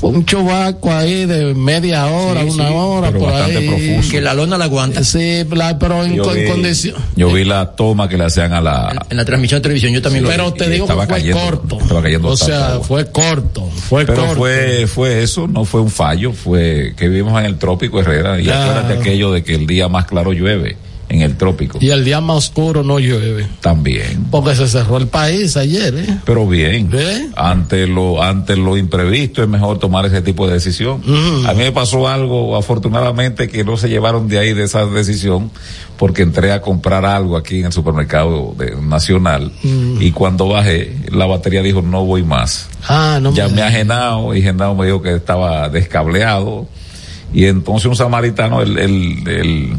fue 0.00 0.10
un 0.10 0.24
chubaco 0.24 0.90
ahí 0.90 1.26
de 1.26 1.52
media 1.54 2.06
hora, 2.06 2.40
Sí, 2.42 2.48
una 2.48 2.68
sí, 2.68 2.74
hora 2.74 3.08
pero 3.08 3.20
por 3.20 3.32
bastante 3.32 3.58
ahí. 3.58 3.68
profuso. 3.68 4.10
Que 4.10 4.20
la 4.22 4.32
lona 4.34 4.56
la 4.56 4.64
aguanta. 4.64 5.04
Sí, 5.04 5.44
la- 5.52 5.78
pero 5.78 6.04
en, 6.04 6.14
Yo 6.16 6.22
con- 6.24 6.34
vi, 6.34 6.46
condición. 6.46 6.96
yo 7.16 7.30
vi 7.32 7.44
la 7.44 7.72
toma 7.72 8.08
que 8.08 8.16
le 8.16 8.24
hacían 8.24 8.52
a 8.54 8.60
la... 8.62 9.06
En 9.10 9.16
la 9.18 9.24
transmisión 9.26 9.58
de 9.58 9.62
televisión 9.62 9.92
yo 9.92 10.00
también 10.00 10.24
lo 10.24 10.30
Pero 10.30 10.52
vi. 10.52 10.58
te 10.58 10.70
digo 10.70 10.86
que 10.86 10.94
fue 10.94 11.06
cayendo- 11.06 11.38
corto. 11.44 11.78
estaba 11.80 12.02
cayendo 12.02 12.28
o 12.28 12.36
sea, 12.36 12.80
fue 12.82 13.10
corto, 13.12 13.68
fue 13.88 14.06
Pero 14.06 14.22
corto. 14.22 14.36
fue, 14.36 14.86
fue 14.86 15.22
eso, 15.22 15.46
no 15.46 15.64
fue 15.66 15.82
un 15.82 15.90
fallo, 15.90 16.32
fue 16.32 16.94
que 16.96 17.08
vivimos 17.08 17.38
en 17.38 17.46
el 17.46 17.58
trópico 17.58 18.00
Herrera 18.00 18.40
y 18.40 18.44
Claro. 18.44 18.70
acuérdate 18.70 19.00
aquello 19.00 19.32
de 19.32 19.44
que 19.44 19.54
el 19.54 19.66
día 19.66 19.88
más 19.88 20.06
claro 20.06 20.32
llueve 20.32 20.76
en 21.10 21.22
el 21.22 21.36
trópico. 21.36 21.78
Y 21.80 21.90
el 21.90 22.04
día 22.04 22.20
más 22.20 22.36
oscuro 22.36 22.82
no 22.84 22.98
llueve. 23.00 23.46
También. 23.60 24.26
Porque 24.30 24.54
se 24.54 24.68
cerró 24.68 24.96
el 24.96 25.08
país 25.08 25.56
ayer, 25.56 25.92
¿eh? 25.96 26.18
Pero 26.24 26.46
bien, 26.46 26.88
¿Eh? 26.92 27.28
ante 27.36 27.86
lo 27.88 28.22
ante 28.22 28.56
lo 28.56 28.76
imprevisto 28.76 29.42
es 29.42 29.48
mejor 29.48 29.78
tomar 29.80 30.06
ese 30.06 30.22
tipo 30.22 30.46
de 30.46 30.54
decisión. 30.54 31.02
Mm. 31.04 31.46
A 31.46 31.52
mí 31.52 31.58
me 31.64 31.72
pasó 31.72 32.06
algo, 32.08 32.56
afortunadamente, 32.56 33.48
que 33.48 33.64
no 33.64 33.76
se 33.76 33.88
llevaron 33.88 34.28
de 34.28 34.38
ahí 34.38 34.52
de 34.54 34.62
esa 34.64 34.86
decisión, 34.86 35.50
porque 35.98 36.22
entré 36.22 36.52
a 36.52 36.62
comprar 36.62 37.04
algo 37.04 37.36
aquí 37.36 37.58
en 37.58 37.66
el 37.66 37.72
supermercado 37.72 38.54
de- 38.56 38.76
nacional 38.80 39.50
Mm. 39.64 40.00
y 40.00 40.12
cuando 40.12 40.46
bajé, 40.48 40.94
la 41.10 41.26
batería 41.26 41.60
dijo 41.62 41.82
no 41.82 42.04
voy 42.06 42.22
más. 42.22 42.68
Ah, 42.88 43.18
no 43.20 43.34
Llamé 43.34 43.56
me 43.56 43.62
a 43.62 43.70
Genao 43.70 44.34
y 44.34 44.42
Genao 44.42 44.74
me 44.76 44.86
dijo 44.86 45.02
que 45.02 45.14
estaba 45.14 45.68
descableado 45.68 46.68
y 47.34 47.46
entonces 47.46 47.86
un 47.86 47.96
samaritano, 47.96 48.62
el, 48.62 48.78
el, 48.78 49.28
el, 49.28 49.72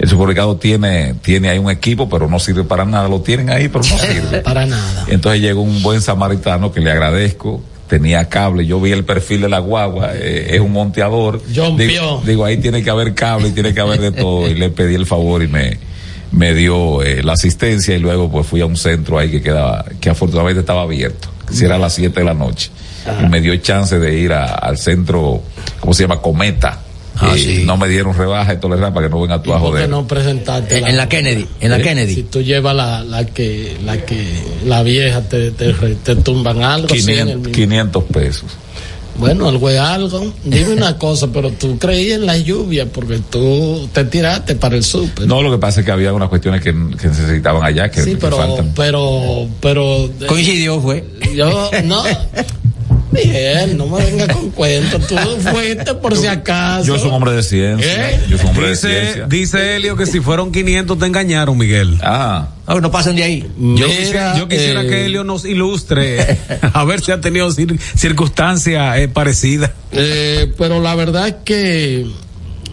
el 0.00 0.08
supermercado 0.08 0.56
tiene, 0.56 1.14
tiene 1.22 1.50
ahí 1.50 1.58
un 1.58 1.70
equipo, 1.70 2.08
pero 2.08 2.26
no 2.26 2.38
sirve 2.40 2.64
para 2.64 2.84
nada, 2.84 3.06
lo 3.08 3.20
tienen 3.20 3.50
ahí, 3.50 3.68
pero 3.68 3.84
no 3.88 3.98
sirve. 3.98 4.40
Para 4.40 4.66
nada. 4.66 5.04
Entonces 5.08 5.40
llegó 5.40 5.60
un 5.62 5.80
buen 5.82 6.00
samaritano 6.00 6.72
que 6.72 6.80
le 6.80 6.90
agradezco. 6.90 7.62
Tenía 7.86 8.28
cable, 8.28 8.66
yo 8.66 8.80
vi 8.80 8.92
el 8.92 9.04
perfil 9.04 9.40
de 9.42 9.48
la 9.48 9.58
guagua, 9.58 10.10
eh, 10.14 10.50
es 10.54 10.60
un 10.60 10.70
monteador. 10.72 11.42
John 11.54 11.76
digo, 11.76 12.22
digo, 12.24 12.44
ahí 12.44 12.56
tiene 12.58 12.82
que 12.84 12.90
haber 12.90 13.14
cable 13.14 13.48
y 13.48 13.50
tiene 13.50 13.74
que 13.74 13.80
haber 13.80 14.00
de 14.00 14.12
todo. 14.12 14.48
Y 14.48 14.54
le 14.54 14.70
pedí 14.70 14.94
el 14.94 15.06
favor 15.06 15.42
y 15.42 15.48
me, 15.48 15.76
me 16.30 16.54
dio 16.54 17.02
eh, 17.02 17.22
la 17.24 17.32
asistencia 17.32 17.96
y 17.96 17.98
luego 17.98 18.30
pues 18.30 18.46
fui 18.46 18.60
a 18.60 18.66
un 18.66 18.76
centro 18.76 19.18
ahí 19.18 19.28
que 19.30 19.42
quedaba, 19.42 19.84
que 20.00 20.08
afortunadamente 20.08 20.60
estaba 20.60 20.82
abierto, 20.82 21.28
si 21.50 21.64
era 21.64 21.74
a 21.74 21.78
las 21.78 21.92
7 21.94 22.20
de 22.20 22.24
la 22.26 22.34
noche. 22.34 22.70
Y 23.24 23.26
me 23.28 23.40
dio 23.40 23.56
chance 23.56 23.98
de 23.98 24.16
ir 24.20 24.32
a- 24.34 24.54
al 24.54 24.78
centro, 24.78 25.42
¿cómo 25.80 25.92
se 25.92 26.04
llama? 26.04 26.20
Cometa. 26.22 26.78
Ah, 27.20 27.36
Y 27.36 27.40
sí. 27.42 27.62
No 27.66 27.76
me 27.76 27.86
dieron 27.88 28.16
rebaja 28.16 28.54
y 28.54 28.56
tolerante 28.58 28.94
para 28.94 29.06
que 29.06 29.10
no 29.14 29.20
venga 29.20 29.42
tú 29.42 29.52
a 29.52 29.58
¿Por 29.58 29.66
qué 29.66 29.72
joder. 29.72 29.88
no 29.90 30.06
presentarte? 30.06 30.78
En, 30.78 30.86
en 30.88 30.96
la 30.96 31.08
Kennedy, 31.08 31.46
en 31.60 31.70
la 31.70 31.78
¿Eh? 31.78 31.82
Kennedy. 31.82 32.14
Si 32.14 32.22
tú 32.24 32.40
llevas 32.40 32.74
la, 32.74 33.04
la 33.04 33.26
que, 33.26 33.76
la 33.84 33.98
que, 34.04 34.42
la 34.64 34.82
vieja 34.82 35.20
te, 35.22 35.50
te, 35.50 35.72
te 35.72 36.16
tumban 36.16 36.62
algo. 36.62 36.88
sí, 36.88 37.12
en 37.12 37.28
el 37.28 37.36
500, 37.36 37.36
mismo. 37.36 37.52
500 37.52 38.04
pesos. 38.04 38.44
Bueno, 39.18 39.48
algo 39.50 39.68
es 39.68 39.78
algo. 39.78 40.32
Dime 40.44 40.72
una 40.72 40.96
cosa, 40.96 41.28
pero 41.30 41.50
tú 41.50 41.78
creías 41.78 42.20
en 42.20 42.26
la 42.26 42.38
lluvia 42.38 42.86
porque 42.86 43.18
tú 43.30 43.86
te 43.92 44.04
tiraste 44.04 44.54
para 44.54 44.76
el 44.76 44.84
súper. 44.84 45.26
No, 45.26 45.42
lo 45.42 45.50
que 45.50 45.58
pasa 45.58 45.80
es 45.80 45.86
que 45.86 45.92
había 45.92 46.14
unas 46.14 46.30
cuestiones 46.30 46.62
que, 46.62 46.72
que 46.72 47.08
necesitaban 47.08 47.62
allá 47.62 47.90
que, 47.90 48.02
sí, 48.02 48.12
que 48.12 48.16
pero, 48.16 48.36
faltan. 48.38 48.72
pero, 48.74 49.46
pero. 49.60 50.08
Coincidió, 50.26 50.80
fue. 50.80 51.04
Yo, 51.34 51.70
no. 51.84 52.02
Miguel, 53.12 53.76
no 53.76 53.86
me 53.86 54.04
venga 54.04 54.28
con 54.28 54.50
cuentos. 54.50 55.06
Tú 55.06 55.16
fuiste 55.16 55.94
por 55.94 56.16
si 56.16 56.26
acaso. 56.26 56.84
Yo 56.86 56.98
soy 56.98 57.08
un 57.08 57.14
hombre 57.14 57.32
de 57.32 57.42
ciencia. 57.42 58.10
¿Eh? 58.10 58.20
Yo 58.28 58.36
soy 58.38 58.44
un 58.44 58.50
hombre 58.50 58.64
de 58.66 58.70
Dice, 58.72 59.00
ciencia. 59.02 59.26
dice 59.26 59.76
Helio 59.76 59.96
que 59.96 60.06
si 60.06 60.20
fueron 60.20 60.52
500 60.52 60.98
te 60.98 61.06
engañaron, 61.06 61.58
Miguel. 61.58 61.98
Ah, 62.02 62.48
Ah, 62.66 62.76
no 62.80 62.90
pasan 62.92 63.16
de 63.16 63.24
ahí. 63.24 63.40
Yo 63.40 63.48
Mira, 63.58 63.86
quisiera, 63.88 64.38
yo 64.38 64.46
quisiera 64.48 64.82
eh, 64.82 64.86
que 64.86 65.04
Helio 65.06 65.24
nos 65.24 65.44
ilustre 65.44 66.38
a 66.72 66.84
ver 66.84 67.00
si 67.00 67.10
ha 67.10 67.20
tenido 67.20 67.48
cir- 67.50 67.76
circunstancias 67.96 68.96
eh, 68.98 69.08
parecidas. 69.08 69.72
Eh, 69.90 70.52
pero 70.56 70.80
la 70.80 70.94
verdad 70.94 71.26
es 71.26 71.34
que 71.44 72.06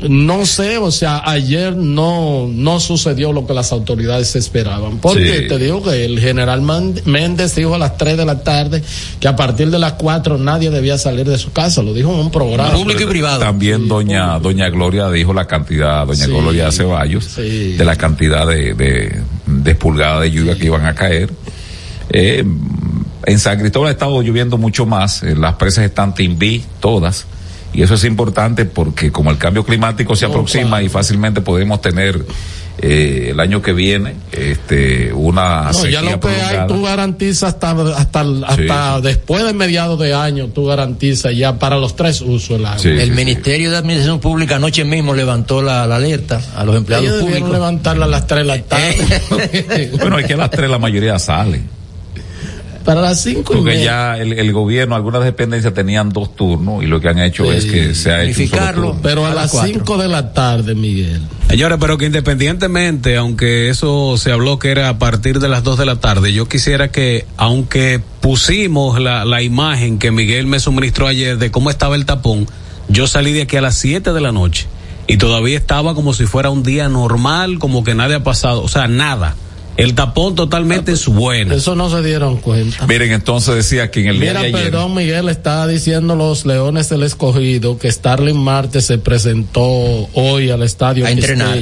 no 0.07 0.45
sé, 0.45 0.77
o 0.77 0.91
sea, 0.91 1.21
ayer 1.25 1.75
no, 1.75 2.47
no 2.51 2.79
sucedió 2.79 3.33
lo 3.33 3.47
que 3.47 3.53
las 3.53 3.71
autoridades 3.71 4.35
esperaban. 4.35 4.97
Porque 4.99 5.41
Sí. 5.41 5.47
te 5.47 5.57
digo 5.57 5.81
que 5.83 6.05
el 6.05 6.19
general 6.19 6.61
Méndez 7.05 7.55
dijo 7.55 7.75
a 7.75 7.77
las 7.77 7.97
3 7.97 8.17
de 8.17 8.25
la 8.25 8.43
tarde 8.43 8.83
que 9.19 9.27
a 9.27 9.35
partir 9.35 9.69
de 9.71 9.79
las 9.79 9.93
4 9.93 10.37
nadie 10.37 10.69
debía 10.69 10.97
salir 10.97 11.27
de 11.27 11.37
su 11.37 11.51
casa. 11.51 11.81
Lo 11.81 11.93
dijo 11.93 12.13
en 12.13 12.19
un 12.19 12.31
programa. 12.31 12.71
Público 12.73 13.03
y 13.03 13.05
privado. 13.07 13.39
También 13.39 13.87
doña 13.87 14.37
doña 14.39 14.69
Gloria 14.69 15.09
dijo 15.09 15.33
la 15.33 15.45
cantidad, 15.45 16.05
doña 16.05 16.25
Sí. 16.25 16.31
Gloria 16.31 16.71
Ceballos, 16.71 17.25
Sí. 17.25 17.73
de 17.75 17.85
la 17.85 17.95
cantidad 17.95 18.45
de, 18.47 18.73
de, 18.73 19.21
de 19.45 19.75
pulgadas 19.75 20.21
de 20.21 20.31
lluvia 20.31 20.57
que 20.57 20.65
iban 20.65 20.85
a 20.85 20.93
caer. 20.93 21.31
Eh, 22.09 22.43
en 23.25 23.39
San 23.39 23.59
Cristóbal 23.59 23.89
ha 23.89 23.91
estado 23.91 24.21
lloviendo 24.21 24.57
mucho 24.57 24.85
más, 24.85 25.21
eh, 25.23 25.35
las 25.35 25.55
presas 25.55 25.83
están 25.85 26.13
timbí, 26.13 26.63
todas, 26.79 27.25
y 27.73 27.81
eso 27.84 27.95
es 27.95 28.03
importante 28.06 28.65
porque 28.65 29.11
como 29.11 29.31
el 29.31 29.38
cambio 29.38 29.64
climático 29.64 30.15
se 30.15 30.26
aproxima 30.26 30.81
y 30.81 30.89
fácilmente 30.89 31.41
podemos 31.41 31.81
tener 31.81 32.26
eh, 32.80 33.30
el 33.31 33.39
año 33.39 33.60
que 33.61 33.73
viene 33.73 34.14
este 34.31 35.11
una 35.11 35.64
No, 35.64 35.72
ya 35.72 35.73
sequía 35.73 36.02
lo 36.03 36.19
que 36.19 36.27
hay, 36.30 36.68
tú 36.68 36.84
garantizas 36.84 37.56
hasta, 37.56 37.72
hasta, 37.72 38.22
hasta 38.45 39.02
después 39.02 39.44
de 39.44 39.53
mediados 39.53 39.99
de 39.99 40.14
año, 40.14 40.48
tú 40.49 40.65
garantizas 40.65 41.35
ya 41.35 41.57
para 41.57 41.77
los 41.77 41.95
tres 41.95 42.22
usos 42.22 42.60
el 42.60 42.65
agua. 42.68 42.77
Sí, 42.80 42.89
el 42.89 43.10
sí, 43.10 43.11
Ministerio 43.11 43.72
de 43.72 43.77
Administración 43.77 44.19
Pública 44.19 44.57
anoche 44.57 44.84
mismo 44.84 45.15
levantó 45.15 45.61
la, 45.64 45.88
la 45.88 45.95
alerta 45.95 46.39
a 46.56 46.64
los 46.65 46.76
empleados 46.76 47.07
Ellos 47.07 47.22
públicos. 47.23 47.49
levantarla 47.52 48.06
a 48.06 48.10
las 48.10 48.27
3 48.27 48.39
de 48.41 48.45
la 48.45 48.61
tarde. 48.61 49.91
Bueno, 49.99 50.19
es 50.19 50.26
que 50.27 50.34
a 50.34 50.38
las 50.38 50.52
tres 50.52 50.69
la 50.69 50.77
mayoría 50.80 51.18
sale. 51.18 51.61
Para 52.88 53.01
las 53.01 53.22
5 53.22 53.41
y 53.41 53.43
Porque 53.43 53.61
media. 53.72 53.84
ya 53.84 54.18
el, 54.18 54.31
el 54.31 54.53
gobierno, 54.53 54.95
algunas 54.95 55.22
dependencias 55.22 55.73
tenían 55.73 56.07
dos 56.14 56.34
turnos 56.38 56.81
y 56.81 56.88
lo 56.88 57.01
que 57.01 57.09
han 57.09 57.19
hecho 57.19 57.51
es 57.51 57.65
que 57.65 57.93
se 57.93 58.11
ha 58.14 58.23
hecho 58.23 58.43
un 58.43 58.47
solo. 58.47 58.97
Pero 59.03 59.26
a, 59.26 59.31
A 59.31 59.34
las 59.34 59.43
las 59.43 59.51
cuatro. 59.51 59.73
5 59.73 59.97
de 59.97 60.07
la 60.07 60.31
tarde, 60.31 60.73
Miguel. 60.73 61.22
Señores, 61.49 61.77
pero 61.81 61.97
que 61.97 62.05
independientemente, 62.05 63.18
aunque 63.18 63.68
eso 63.68 64.15
se 64.15 64.31
habló 64.31 64.57
que 64.57 64.72
era 64.72 64.88
a 64.88 64.97
partir 64.99 65.39
de 65.39 65.49
las 65.49 65.65
2 65.65 65.80
de 65.80 65.85
la 65.85 65.97
tarde, 65.97 66.31
yo 66.31 66.47
quisiera 66.47 66.89
que, 66.89 67.26
aunque 67.35 67.99
pusimos 68.22 69.01
la, 69.01 69.26
la 69.26 69.41
imagen 69.41 69.99
que 69.99 70.11
Miguel 70.11 70.47
me 70.47 70.61
suministró 70.61 71.07
ayer 71.07 71.38
de 71.38 71.51
cómo 71.51 71.69
estaba 71.69 71.97
el 71.97 72.05
tapón, 72.05 72.47
Yo 72.88 73.05
salí 73.05 73.34
de 73.34 73.41
aquí 73.41 73.57
a 73.57 73.61
las 73.61 73.76
7 73.80 74.14
de 74.14 74.22
la 74.22 74.31
noche 74.31 74.68
y 75.07 75.18
todavía 75.18 75.57
estaba 75.57 75.93
como 75.93 76.14
si 76.14 76.26
fuera 76.26 76.49
un 76.51 76.64
día 76.64 76.88
normal, 76.88 77.59
como 77.59 77.84
que 77.84 77.95
nadie 77.95 78.15
ha 78.15 78.23
pasado, 78.23 78.64
o 78.64 78.69
sea, 78.69 78.88
nada. 78.88 79.35
El 79.77 79.93
tapón 79.93 80.33
totalmente 80.33 80.91
es 80.91 81.05
bueno. 81.05 81.53
Eso 81.53 81.75
no 81.75 81.89
se 81.89 82.01
dieron 82.01 82.37
cuenta. 82.37 82.87
Miren, 82.87 83.11
entonces 83.11 83.55
decía 83.55 83.91
que 83.91 84.01
en 84.01 84.07
el 84.07 84.19
día 84.19 84.31
Mira, 84.31 84.41
de 84.41 84.47
ayer. 84.47 84.63
perdón, 84.63 84.95
Miguel, 84.95 85.29
está 85.29 85.67
diciendo 85.67 86.15
los 86.15 86.47
Leones 86.47 86.89
del 86.89 87.03
Escogido 87.03 87.77
que 87.77 87.91
Starling 87.91 88.37
Marte 88.37 88.81
se 88.81 88.97
presentó 88.97 89.61
hoy 90.13 90.49
al 90.49 90.63
estadio 90.63 91.05
A 91.05 91.11
entrenar. 91.11 91.59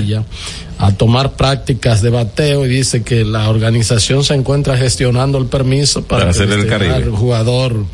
A 0.77 0.91
tomar 0.91 1.33
prácticas 1.33 2.01
de 2.01 2.09
bateo 2.09 2.65
y 2.65 2.69
dice 2.69 3.03
que 3.03 3.23
la 3.23 3.49
organización 3.49 4.23
se 4.23 4.33
encuentra 4.33 4.77
gestionando 4.77 5.37
el 5.37 5.45
permiso 5.45 6.03
para, 6.03 6.21
Para 6.21 6.31
hacer 6.31 6.49
el 6.51 6.59
este, 6.59 6.67
Caribe. 6.69 6.95
el 6.97 7.11
jugador 7.11 7.85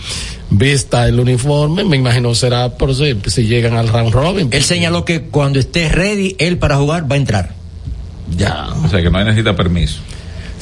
vista 0.51 1.07
el 1.07 1.19
uniforme. 1.19 1.83
Me 1.83 1.97
imagino 1.97 2.33
será 2.35 2.77
por 2.77 2.93
si, 2.95 3.15
si 3.27 3.45
llegan 3.45 3.75
al 3.75 3.87
round 3.87 4.11
robin. 4.13 4.49
Él 4.51 4.63
señaló 4.63 5.03
que 5.05 5.21
cuando 5.21 5.59
esté 5.59 5.89
ready, 5.89 6.35
él 6.39 6.57
para 6.57 6.77
jugar 6.77 7.09
va 7.09 7.15
a 7.15 7.17
entrar. 7.19 7.60
Ya. 8.35 8.67
O 8.83 8.87
sea, 8.87 9.01
que 9.01 9.09
no 9.09 9.23
necesita 9.23 9.55
permiso. 9.55 10.01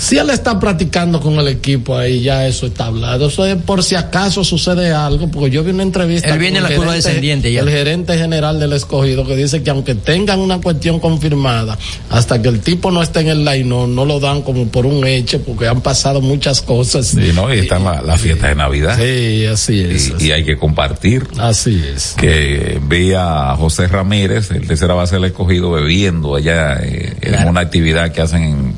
Si 0.02 0.18
él 0.18 0.30
está 0.30 0.58
practicando 0.62 1.20
con 1.20 1.34
el 1.40 1.50
equipo 1.50 1.98
ahí, 1.98 2.22
ya 2.22 2.48
eso 2.48 2.68
está 2.68 2.86
hablado. 2.86 3.28
Eso 3.28 3.46
es 3.46 3.58
por 3.58 3.84
si 3.84 3.96
acaso 3.96 4.46
sucede 4.46 4.94
algo, 4.94 5.30
porque 5.30 5.50
yo 5.50 5.62
vi 5.62 5.72
una 5.72 5.84
entrevista. 5.84 6.30
Él 6.34 6.40
viene 6.40 6.62
con 6.62 6.70
la 6.70 6.76
curva 6.78 6.92
gerente- 6.94 7.08
descendiente 7.10 7.52
ya. 7.52 7.60
El 7.60 7.70
gerente 7.70 8.18
general 8.18 8.62
del 8.62 8.72
escogido 8.72 9.26
que 9.28 9.36
dice 9.36 9.62
que 9.62 9.70
aunque 9.72 9.96
tengan 9.96 10.40
una 10.40 10.62
cuestión 10.62 11.02
confirmada, 11.02 11.78
hasta 12.10 12.42
que 12.42 12.48
el 12.48 12.62
tipo 12.62 12.92
no 12.92 13.04
esté 13.04 13.20
en 13.20 13.28
el 13.28 13.44
line, 13.44 13.66
no, 13.66 13.88
no 13.88 14.06
lo 14.06 14.22
dan 14.22 14.42
como 14.42 14.68
por 14.70 14.86
un 14.86 15.06
hecho, 15.06 15.42
porque 15.42 15.68
han 15.68 15.82
pasado 15.82 16.22
muchas 16.22 16.62
cosas. 16.62 17.08
Sí, 17.08 17.32
¿no? 17.36 17.54
Y 17.54 17.60
están 17.60 17.84
la- 17.84 18.02
las 18.02 18.22
fiestas 18.22 18.52
de 18.52 18.56
Navidad. 18.56 18.98
Sí, 18.98 19.46
así 19.48 19.82
es. 19.82 20.14
Y, 20.18 20.28
y 20.28 20.32
hay 20.32 20.46
que 20.46 20.58
compartir. 20.58 21.28
Así 21.38 21.84
es. 21.94 22.14
Que 22.18 22.80
vi 22.88 23.12
a 23.18 23.54
José 23.58 23.88
Ramírez, 23.88 24.50
el 24.52 24.66
tercera 24.66 24.94
base 24.94 25.16
del 25.16 25.26
escogido, 25.26 25.72
bebiendo 25.72 26.36
allá 26.38 26.78
eh, 26.82 27.18
en 27.22 27.50
una 27.50 27.60
actividad 27.60 28.14
que 28.14 28.22
hacen 28.22 28.44
en, 28.44 28.74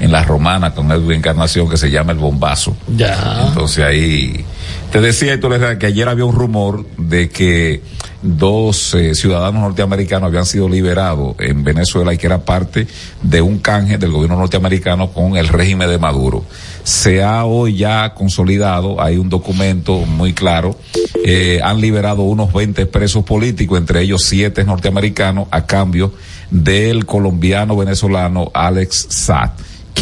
en 0.00 0.12
La 0.12 0.22
Romana 0.22 0.74
con 0.74 0.90
Edwin 0.90 1.18
Encarnación 1.18 1.68
que 1.68 1.76
se 1.76 1.90
llama 1.90 2.12
El 2.12 2.18
Bombazo. 2.18 2.76
Ya. 2.96 3.46
Entonces 3.48 3.84
ahí 3.84 4.44
te 4.90 5.00
decía 5.00 5.40
tú 5.40 5.48
que 5.78 5.86
ayer 5.86 6.08
había 6.08 6.24
un 6.24 6.34
rumor 6.34 6.84
de 6.98 7.28
que 7.28 7.82
dos 8.22 8.94
eh, 8.94 9.14
ciudadanos 9.14 9.62
norteamericanos 9.62 10.28
habían 10.28 10.46
sido 10.46 10.68
liberados 10.68 11.34
en 11.38 11.64
Venezuela 11.64 12.14
y 12.14 12.18
que 12.18 12.26
era 12.26 12.44
parte 12.44 12.86
de 13.22 13.42
un 13.42 13.58
canje 13.58 13.98
del 13.98 14.12
gobierno 14.12 14.36
norteamericano 14.36 15.10
con 15.10 15.36
el 15.36 15.48
régimen 15.48 15.88
de 15.88 15.98
Maduro. 15.98 16.44
Se 16.84 17.22
ha 17.22 17.44
hoy 17.44 17.76
ya 17.76 18.14
consolidado, 18.14 19.00
hay 19.00 19.16
un 19.16 19.28
documento 19.28 20.00
muy 20.00 20.32
claro, 20.32 20.76
eh, 21.24 21.60
han 21.62 21.80
liberado 21.80 22.22
unos 22.22 22.52
20 22.52 22.86
presos 22.86 23.24
políticos, 23.24 23.78
entre 23.78 24.02
ellos 24.02 24.22
siete 24.24 24.64
norteamericanos, 24.64 25.48
a 25.50 25.66
cambio 25.66 26.12
del 26.50 27.06
colombiano 27.06 27.76
venezolano 27.76 28.50
Alex 28.54 29.06
Saad. 29.08 29.50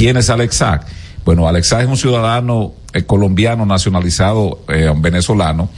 ¿Quién 0.00 0.16
es 0.16 0.30
Alex? 0.30 0.64
Bueno, 1.26 1.46
Alex 1.46 1.72
es 1.72 1.86
un 1.86 1.98
ciudadano 1.98 2.72
eh, 2.94 3.02
colombiano 3.02 3.66
nacionalizado 3.66 4.64
eh, 4.66 4.90
venezolano 4.96 5.68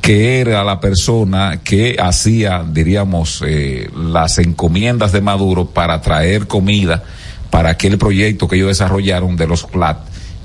que 0.00 0.40
era 0.40 0.64
la 0.64 0.80
persona 0.80 1.60
que 1.62 1.98
hacía, 2.00 2.64
diríamos, 2.66 3.44
eh, 3.46 3.90
las 3.94 4.38
encomiendas 4.38 5.12
de 5.12 5.20
Maduro 5.20 5.66
para 5.66 6.00
traer 6.00 6.46
comida 6.46 7.04
para 7.50 7.68
aquel 7.68 7.98
proyecto 7.98 8.48
que 8.48 8.56
ellos 8.56 8.68
desarrollaron 8.68 9.36
de 9.36 9.46
los 9.46 9.66
CLAT, 9.66 9.98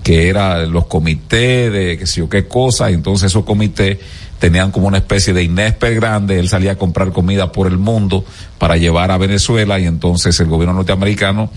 que 0.04 0.28
era 0.28 0.66
los 0.66 0.88
comités 0.88 1.72
de 1.72 1.98
qué 2.00 2.08
sé 2.08 2.28
qué 2.30 2.50
cosa, 2.50 2.90
entonces 2.90 3.28
esos 3.28 3.46
comités 3.46 3.98
tenían 4.42 4.72
como 4.72 4.88
una 4.88 4.98
especie 4.98 5.34
de 5.34 5.44
Inésper 5.44 5.94
grande, 5.94 6.40
él 6.40 6.50
salía 6.50 6.72
a 6.72 6.76
comprar 6.76 7.12
comida 7.12 7.52
por 7.52 7.68
el 7.68 7.78
mundo 7.78 8.26
para 8.58 8.76
llevar 8.76 9.12
a 9.12 9.20
Venezuela 9.20 9.80
y 9.80 9.86
entonces 9.86 10.40
el 10.40 10.48
gobierno 10.48 10.74
norteamericano 10.74 11.52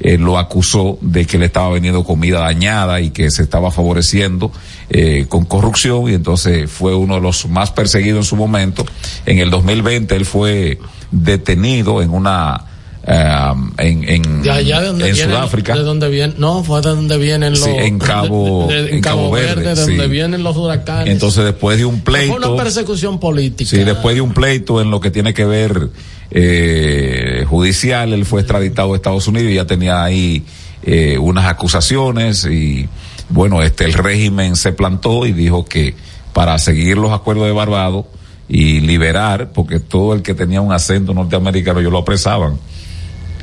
eh, 0.00 0.16
lo 0.16 0.38
acusó 0.38 0.96
de 1.02 1.26
que 1.26 1.36
le 1.36 1.46
estaba 1.46 1.68
vendiendo 1.68 2.02
comida 2.02 2.40
dañada 2.40 3.02
y 3.02 3.10
que 3.10 3.30
se 3.30 3.42
estaba 3.42 3.70
favoreciendo 3.70 4.50
eh, 4.88 5.26
con 5.28 5.44
corrupción 5.44 6.08
y 6.08 6.14
entonces 6.14 6.70
fue 6.70 6.94
uno 6.94 7.16
de 7.16 7.20
los 7.20 7.46
más 7.46 7.72
perseguidos 7.72 8.20
en 8.20 8.24
su 8.30 8.36
momento. 8.36 8.86
En 9.26 9.38
el 9.38 9.50
2020 9.50 10.16
él 10.16 10.24
fue 10.24 10.78
detenido 11.10 12.00
en 12.00 12.08
una 12.08 12.69
eh, 13.12 13.52
en, 13.78 14.08
en, 14.08 14.42
De 14.42 14.50
allá 14.50 14.80
de 14.80 14.86
donde 14.88 15.08
en 15.08 15.14
vienen- 15.14 15.34
Sudáfrica. 15.34 15.74
De 15.74 15.82
donde 15.82 16.08
vienen, 16.08 16.36
no, 16.38 16.62
fue 16.62 16.80
de 16.80 16.90
donde 16.90 17.18
vienen 17.18 17.52
los. 17.52 17.60
Sí, 17.64 17.70
en 17.70 17.98
Cabo- 17.98 18.66
de- 18.68 18.82
de- 18.84 18.90
en 18.94 19.00
Cabo, 19.00 19.22
Cabo 19.22 19.30
Verde, 19.32 19.54
Verde, 19.64 19.74
de 19.74 19.80
donde 19.80 20.04
sí. 20.04 20.10
vienen 20.10 20.42
los 20.44 20.56
huracanes. 20.56 21.08
Entonces 21.12 21.44
después 21.44 21.76
de 21.78 21.84
un 21.86 22.02
Fue 22.02 22.24
una 22.26 22.28
pleito, 22.38 22.56
persecución 22.56 23.18
política. 23.18 23.68
sí, 23.70 23.78
después 23.78 24.14
de 24.14 24.20
un 24.20 24.32
pleito 24.32 24.80
en 24.80 24.90
lo 24.90 25.00
que 25.00 25.10
tiene 25.10 25.34
que 25.34 25.44
ver 25.44 25.88
eh, 26.30 27.44
judicial, 27.48 28.12
él 28.12 28.24
fue 28.24 28.40
extraditado 28.42 28.92
a 28.92 28.96
Estados 28.96 29.26
Unidos 29.28 29.50
y 29.50 29.54
ya 29.56 29.66
tenía 29.66 30.02
ahí 30.04 30.44
eh, 30.82 31.18
unas 31.18 31.46
acusaciones 31.46 32.44
y 32.46 32.88
bueno, 33.28 33.62
este 33.62 33.84
el 33.84 33.92
régimen 33.92 34.56
se 34.56 34.72
plantó 34.72 35.26
y 35.26 35.32
dijo 35.32 35.64
que 35.64 35.94
para 36.32 36.58
seguir 36.58 36.96
los 36.96 37.12
acuerdos 37.12 37.46
de 37.46 37.52
Barbados 37.52 38.06
y 38.48 38.80
liberar, 38.80 39.50
porque 39.52 39.78
todo 39.80 40.14
el 40.14 40.22
que 40.22 40.34
tenía 40.34 40.60
un 40.60 40.72
acento 40.72 41.12
norteamericano 41.14 41.80
ellos 41.80 41.92
lo 41.92 41.98
apresaban 41.98 42.58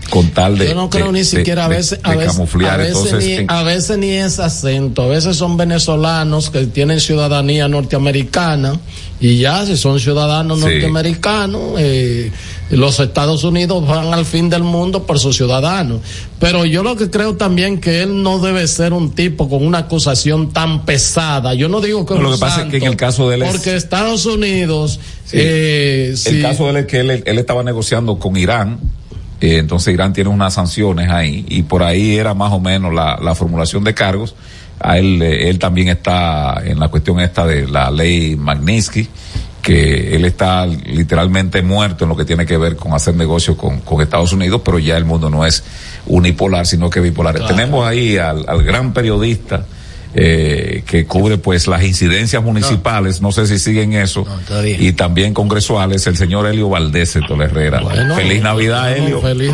con 0.09 0.29
tal 0.31 0.57
de 0.57 0.67
Yo 0.69 0.75
no 0.75 0.89
creo 0.89 1.07
de- 1.07 1.11
ni 1.13 1.19
de- 1.19 1.25
siquiera 1.25 1.65
a 1.65 1.69
de- 1.69 1.75
veces, 1.77 2.01
de 2.01 2.09
a 2.09 2.15
veces, 2.15 2.33
camuflar. 2.33 2.73
a 2.73 2.77
veces 2.77 2.95
entonces 2.95 3.25
ni, 3.25 3.33
en- 3.33 3.51
a 3.51 3.63
veces 3.63 3.97
ni 3.97 4.09
es 4.11 4.39
acento, 4.39 5.01
a 5.03 5.07
veces 5.07 5.35
son 5.37 5.57
venezolanos 5.57 6.49
que 6.49 6.65
tienen 6.67 6.99
ciudadanía 6.99 7.67
norteamericana 7.67 8.79
y 9.19 9.37
ya 9.39 9.65
si 9.65 9.77
son 9.77 9.99
ciudadanos 9.99 10.59
Sí. 10.59 10.65
norteamericanos, 10.65 11.61
eh, 11.79 12.31
los 12.69 12.99
Estados 12.99 13.43
Unidos 13.43 13.87
van 13.87 14.13
al 14.13 14.25
fin 14.25 14.49
del 14.49 14.63
mundo 14.63 15.03
por 15.03 15.19
sus 15.19 15.35
ciudadanos. 15.37 16.01
Pero 16.39 16.65
yo 16.65 16.83
lo 16.83 16.95
que 16.95 17.09
creo 17.09 17.35
también 17.35 17.79
que 17.79 18.03
él 18.03 18.21
no 18.21 18.39
debe 18.39 18.67
ser 18.67 18.93
un 18.93 19.11
tipo 19.15 19.49
con 19.49 19.65
una 19.65 19.79
acusación 19.79 20.51
tan 20.51 20.85
pesada. 20.85 21.53
Yo 21.53 21.67
no 21.69 21.81
digo 21.81 22.05
que 22.05 22.13
No, 22.15 22.21
lo 22.21 22.31
que 22.33 22.37
pasa 22.37 22.61
es 22.63 22.67
que 22.69 22.77
en 22.77 22.81
santo, 22.83 22.91
el 22.91 22.97
caso 22.97 23.29
de 23.29 23.35
él 23.35 23.41
es- 23.43 23.51
porque 23.51 23.75
Estados 23.75 24.25
Unidos, 24.25 24.99
Sí. 25.25 25.37
eh, 25.39 26.07
El 26.11 26.17
sí. 26.17 26.41
caso 26.41 26.65
de 26.65 26.69
él 26.71 26.77
es 26.77 26.85
que 26.85 26.99
él, 26.99 27.23
él 27.25 27.37
estaba 27.39 27.63
negociando 27.63 28.19
con 28.19 28.35
Irán, 28.37 28.79
eh, 29.39 29.57
entonces 29.57 29.93
Irán 29.93 30.13
tiene 30.13 30.29
unas 30.29 30.55
sanciones 30.55 31.09
ahí 31.09 31.45
y 31.47 31.63
por 31.63 31.83
ahí 31.83 32.17
era 32.17 32.33
más 32.33 32.51
o 32.51 32.59
menos 32.59 32.93
la, 32.93 33.19
la 33.21 33.35
formulación 33.35 33.83
de 33.83 33.93
cargos. 33.93 34.35
A 34.79 34.97
él, 34.97 35.21
eh, 35.21 35.49
él 35.49 35.59
también 35.59 35.87
está 35.89 36.61
en 36.63 36.79
la 36.79 36.87
cuestión 36.87 37.19
esta 37.19 37.45
de 37.45 37.67
la 37.67 37.89
ley 37.89 38.35
Magnitsky, 38.35 39.07
que 39.61 40.15
él 40.15 40.25
está 40.25 40.65
literalmente 40.65 41.61
muerto 41.61 42.05
en 42.05 42.09
lo 42.09 42.15
que 42.15 42.25
tiene 42.25 42.45
que 42.45 42.57
ver 42.57 42.75
con 42.75 42.93
hacer 42.93 43.15
negocio 43.15 43.57
con, 43.57 43.81
con 43.81 44.01
Estados 44.01 44.33
Unidos, 44.33 44.61
pero 44.63 44.79
ya 44.79 44.97
el 44.97 45.05
mundo 45.05 45.29
no 45.29 45.45
es 45.45 45.63
unipolar, 46.05 46.65
sino 46.65 46.89
que 46.89 46.99
bipolar. 46.99 47.35
Claro. 47.35 47.55
Tenemos 47.55 47.85
ahí 47.85 48.17
al, 48.17 48.45
al 48.47 48.63
gran 48.63 48.93
periodista 48.93 49.65
eh, 50.19 50.83
que 50.87 51.05
cubre 51.05 51.37
pues 51.37 51.67
las 51.67 51.83
incidencias 51.83 52.43
municipales, 52.43 53.21
no, 53.21 53.31
sé 53.31 53.45
si 53.45 53.59
siguen 53.59 53.93
eso, 53.93 54.25
y 54.79 54.91
también 54.93 55.33
congresuales, 55.33 56.07
el 56.07 56.17
señor 56.17 56.47
Helio 56.47 56.69
Valdés 56.69 57.15
Héctor 57.15 57.43
Herrera. 57.43 57.81
Feliz 58.15 58.41
Navidad, 58.41 58.97
Helio. 58.97 59.21
Feliz. 59.21 59.51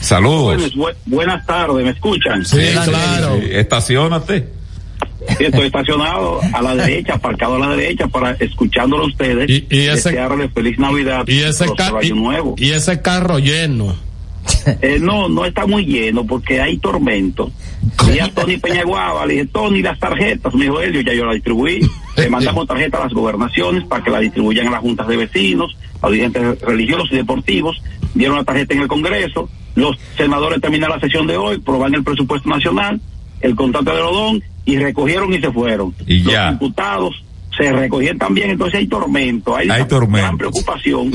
Saludos. 0.00 0.54
Buenas, 0.56 0.72
bu- 0.72 0.94
buenas 1.06 1.46
tardes, 1.46 1.84
¿me 1.84 1.90
escuchan? 1.90 2.44
Sí, 2.44 2.58
Estacionate. 3.52 4.48
Sí, 5.38 5.44
estoy 5.44 5.66
estacionado 5.66 6.40
a 6.52 6.62
la 6.62 6.74
derecha, 6.74 7.14
aparcado 7.14 7.56
a 7.56 7.58
la 7.58 7.76
derecha, 7.76 8.06
para 8.08 8.32
escuchándolo 8.32 9.04
a 9.04 9.06
ustedes. 9.06 9.48
Y- 9.50 9.66
y 9.70 9.80
ese- 9.86 10.10
desearles 10.10 10.50
feliz 10.52 10.78
Navidad 10.78 11.24
Y 11.26 11.40
ese, 11.40 11.64
año 11.64 12.14
nuevo. 12.14 12.54
y, 12.58 12.68
y 12.68 12.70
ese 12.72 13.00
carro 13.00 13.38
lleno. 13.38 13.94
Eh, 14.82 14.98
no, 15.00 15.28
no 15.28 15.44
está 15.44 15.66
muy 15.66 15.84
lleno 15.84 16.26
porque 16.26 16.60
hay 16.60 16.78
tormento. 16.78 17.50
Y 18.14 18.18
a 18.18 18.28
Tony 18.28 18.56
Peñaguaba 18.62 19.24
le 19.26 19.34
dije, 19.34 19.46
Tony, 19.46 19.82
las 19.82 19.98
tarjetas. 19.98 20.54
Me 20.54 20.64
dijo 20.64 20.80
Elio, 20.80 21.00
ya 21.00 21.12
yo 21.14 21.24
las 21.24 21.34
distribuí. 21.34 21.80
Le 22.16 22.30
mandamos 22.30 22.66
tarjetas 22.66 23.00
a 23.00 23.04
las 23.04 23.12
gobernaciones 23.12 23.84
para 23.84 24.02
que 24.04 24.10
la 24.10 24.20
distribuyan 24.20 24.68
a 24.68 24.72
las 24.72 24.80
juntas 24.80 25.08
de 25.08 25.16
vecinos, 25.16 25.76
a 26.00 26.06
los 26.06 26.12
dirigentes 26.12 26.60
religiosos 26.60 27.08
y 27.12 27.16
deportivos. 27.16 27.82
Dieron 28.14 28.36
la 28.36 28.44
tarjeta 28.44 28.74
en 28.74 28.82
el 28.82 28.88
Congreso. 28.88 29.48
Los 29.74 29.96
senadores 30.16 30.60
terminan 30.60 30.90
la 30.90 31.00
sesión 31.00 31.26
de 31.26 31.36
hoy, 31.36 31.58
proban 31.58 31.94
el 31.94 32.02
presupuesto 32.04 32.48
nacional, 32.48 33.00
el 33.40 33.54
contrato 33.56 33.94
de 33.94 34.00
Rodón 34.00 34.42
y 34.64 34.76
recogieron 34.78 35.32
y 35.32 35.40
se 35.40 35.50
fueron. 35.50 35.94
Y 36.06 36.18
los 36.20 36.32
ya. 36.32 36.52
diputados 36.52 37.22
se 37.56 37.72
recogían 37.72 38.16
también, 38.18 38.50
entonces 38.50 38.78
hay 38.78 38.86
tormento, 38.86 39.56
hay, 39.56 39.68
Hay 39.70 39.80
una 39.80 39.88
tormento. 39.88 40.18
gran 40.18 40.38
preocupación 40.38 41.10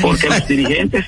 porque 0.00 0.28
los 0.28 0.48
dirigentes 0.48 1.04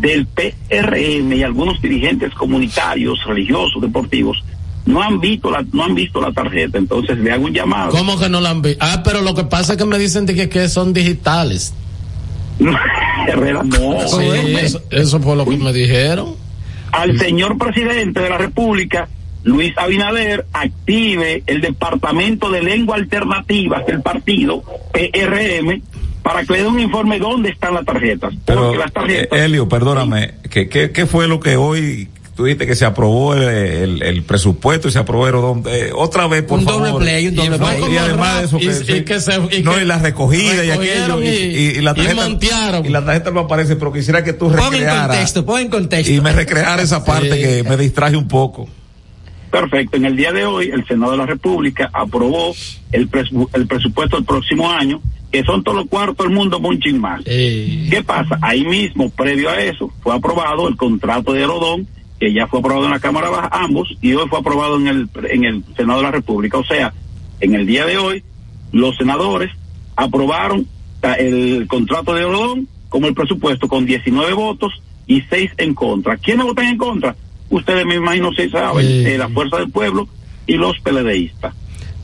del 0.00 0.26
PRM 0.26 1.32
y 1.32 1.42
algunos 1.42 1.80
dirigentes 1.80 2.34
comunitarios, 2.34 3.18
religiosos, 3.26 3.82
deportivos, 3.82 4.42
no 4.86 5.02
han 5.02 5.20
visto 5.20 5.50
la, 5.50 5.64
no 5.72 5.84
han 5.84 5.94
visto 5.94 6.20
la 6.20 6.32
tarjeta, 6.32 6.78
entonces 6.78 7.18
le 7.18 7.32
hago 7.32 7.44
un 7.44 7.52
llamado. 7.52 7.90
¿Cómo 7.90 8.18
que 8.18 8.28
no 8.28 8.40
la 8.40 8.50
han 8.50 8.62
visto? 8.62 8.84
Ah, 8.84 9.02
pero 9.04 9.20
lo 9.20 9.34
que 9.34 9.44
pasa 9.44 9.72
es 9.72 9.78
que 9.78 9.84
me 9.84 9.98
dicen 9.98 10.26
de 10.26 10.34
que, 10.34 10.48
que 10.48 10.68
son 10.68 10.92
digitales. 10.92 11.74
Herrera, 13.28 13.62
no. 13.62 14.08
Sí, 14.08 14.26
eso, 14.58 14.82
eso 14.90 15.20
fue 15.20 15.36
lo 15.36 15.44
que 15.44 15.56
me 15.56 15.72
dijeron. 15.72 16.34
Al 16.92 17.18
señor 17.18 17.56
presidente 17.58 18.20
de 18.20 18.30
la 18.30 18.38
República, 18.38 19.08
Luis 19.42 19.76
Abinader, 19.78 20.46
active 20.52 21.42
el 21.46 21.60
Departamento 21.60 22.50
de 22.50 22.62
Lengua 22.62 22.96
Alternativas 22.96 23.86
del 23.86 24.02
partido 24.02 24.62
PRM 24.92 25.82
para 26.22 26.44
que 26.44 26.52
le 26.52 26.58
den 26.60 26.68
un 26.68 26.80
informe 26.80 27.18
dónde 27.18 27.50
están 27.50 27.74
las 27.74 27.84
tarjetas. 27.84 28.32
Pero, 28.44 28.62
Porque 28.64 28.78
las 28.78 28.92
tarjetas. 28.92 29.38
eh, 29.38 29.44
Elio, 29.44 29.68
perdóname, 29.68 30.34
¿qué, 30.50 30.68
qué, 30.68 30.90
qué 30.92 31.06
fue 31.06 31.26
lo 31.28 31.40
que 31.40 31.56
hoy 31.56 32.08
tú 32.36 32.44
dijiste 32.46 32.66
que 32.66 32.74
se 32.74 32.86
aprobó 32.86 33.34
el, 33.34 33.42
el, 33.42 34.02
el 34.02 34.22
presupuesto 34.22 34.88
y 34.88 34.92
se 34.92 34.98
aprobó 34.98 35.26
el 35.26 35.32
donde 35.34 35.88
eh, 35.88 35.92
otra 35.94 36.26
vez 36.26 36.42
por 36.42 36.58
Un 36.60 36.64
favor 36.64 36.88
doble 36.90 37.04
play, 37.04 37.28
un 37.28 37.34
doble 37.34 37.56
y, 37.56 37.58
play. 37.58 37.92
y 37.92 37.96
además 37.98 38.38
de 38.38 38.44
eso 38.46 38.58
que, 38.58 38.64
Y- 38.64 38.72
sí. 38.72 38.92
y 38.94 39.00
que 39.04 39.20
se- 39.20 39.34
y 39.58 39.62
no 39.62 39.74
que 39.74 39.82
y 39.82 39.84
la 39.84 39.98
recogida 39.98 40.64
y 40.64 40.70
aquello 40.70 41.20
y, 41.22 41.26
y- 41.28 41.30
y- 41.30 41.68
y 41.78 41.80
la 41.82 41.92
tarjeta 41.94 42.80
y 42.82 42.88
la 42.88 43.04
tarjeta 43.04 43.30
no 43.30 43.40
aparece 43.40 43.76
pero 43.76 43.92
quisiera 43.92 44.24
que 44.24 44.32
tú 44.32 44.48
Pon 44.48 44.58
en 44.58 44.70
recrearas 44.72 45.06
contexto, 45.08 45.44
pon 45.44 45.60
en 45.60 45.68
contexto. 45.68 46.12
y 46.12 46.20
me 46.22 46.32
recreara 46.32 46.80
esa 46.82 47.04
parte 47.04 47.34
Sí. 47.34 47.42
que 47.42 47.62
me 47.68 47.76
distraje 47.76 48.16
un 48.16 48.28
poco 48.28 48.68
Perfecto. 49.50 49.96
En 49.96 50.04
el 50.04 50.16
día 50.16 50.32
de 50.32 50.44
hoy, 50.46 50.70
el 50.72 50.86
Senado 50.86 51.12
de 51.12 51.18
la 51.18 51.26
República 51.26 51.90
aprobó 51.92 52.54
el, 52.92 53.10
presu- 53.10 53.48
el 53.52 53.66
presupuesto 53.66 54.16
del 54.16 54.24
próximo 54.24 54.70
año, 54.70 55.00
que 55.32 55.42
son 55.44 55.62
todos 55.64 55.78
los 55.78 55.88
cuartos 55.88 56.26
del 56.26 56.34
mundo, 56.34 56.58
un 56.58 56.78
chin 56.80 57.00
más. 57.00 57.20
Eh, 57.26 57.88
¿Qué 57.90 58.02
pasa? 58.02 58.38
Ahí 58.42 58.64
mismo, 58.64 59.10
previo 59.10 59.50
a 59.50 59.60
eso, 59.60 59.92
fue 60.02 60.14
aprobado 60.14 60.68
el 60.68 60.76
contrato 60.76 61.32
de 61.32 61.46
Rodón, 61.46 61.86
que 62.18 62.32
ya 62.32 62.46
fue 62.46 62.60
aprobado 62.60 62.84
en 62.86 62.90
la 62.92 63.00
Cámara 63.00 63.30
Baja, 63.30 63.48
ambos, 63.52 63.88
y 64.00 64.12
hoy 64.14 64.28
fue 64.28 64.38
aprobado 64.38 64.76
en 64.78 64.86
el, 64.88 65.08
en 65.30 65.44
el 65.44 65.64
Senado 65.76 66.00
de 66.00 66.04
la 66.04 66.10
República. 66.12 66.58
O 66.58 66.64
sea, 66.64 66.92
en 67.40 67.54
el 67.54 67.66
día 67.66 67.86
de 67.86 67.96
hoy, 67.98 68.22
los 68.72 68.96
senadores 68.96 69.50
aprobaron 69.96 70.66
ta- 71.00 71.14
el 71.14 71.66
contrato 71.68 72.14
de 72.14 72.22
Rodón 72.24 72.68
como 72.88 73.06
el 73.06 73.14
presupuesto 73.14 73.68
con 73.68 73.86
19 73.86 74.32
votos 74.34 74.72
y 75.06 75.22
6 75.22 75.52
en 75.58 75.74
contra. 75.74 76.16
¿Quiénes 76.16 76.44
votan 76.46 76.66
en 76.66 76.76
contra? 76.76 77.16
Ustedes 77.50 77.84
me 77.84 77.96
imagino 77.96 78.30
si 78.32 78.48
saben, 78.48 78.86
Sí. 78.86 79.04
eh, 79.06 79.18
la 79.18 79.28
Fuerza 79.28 79.58
del 79.58 79.70
Pueblo 79.70 80.08
y 80.46 80.54
los 80.54 80.78
PLDistas. 80.80 81.54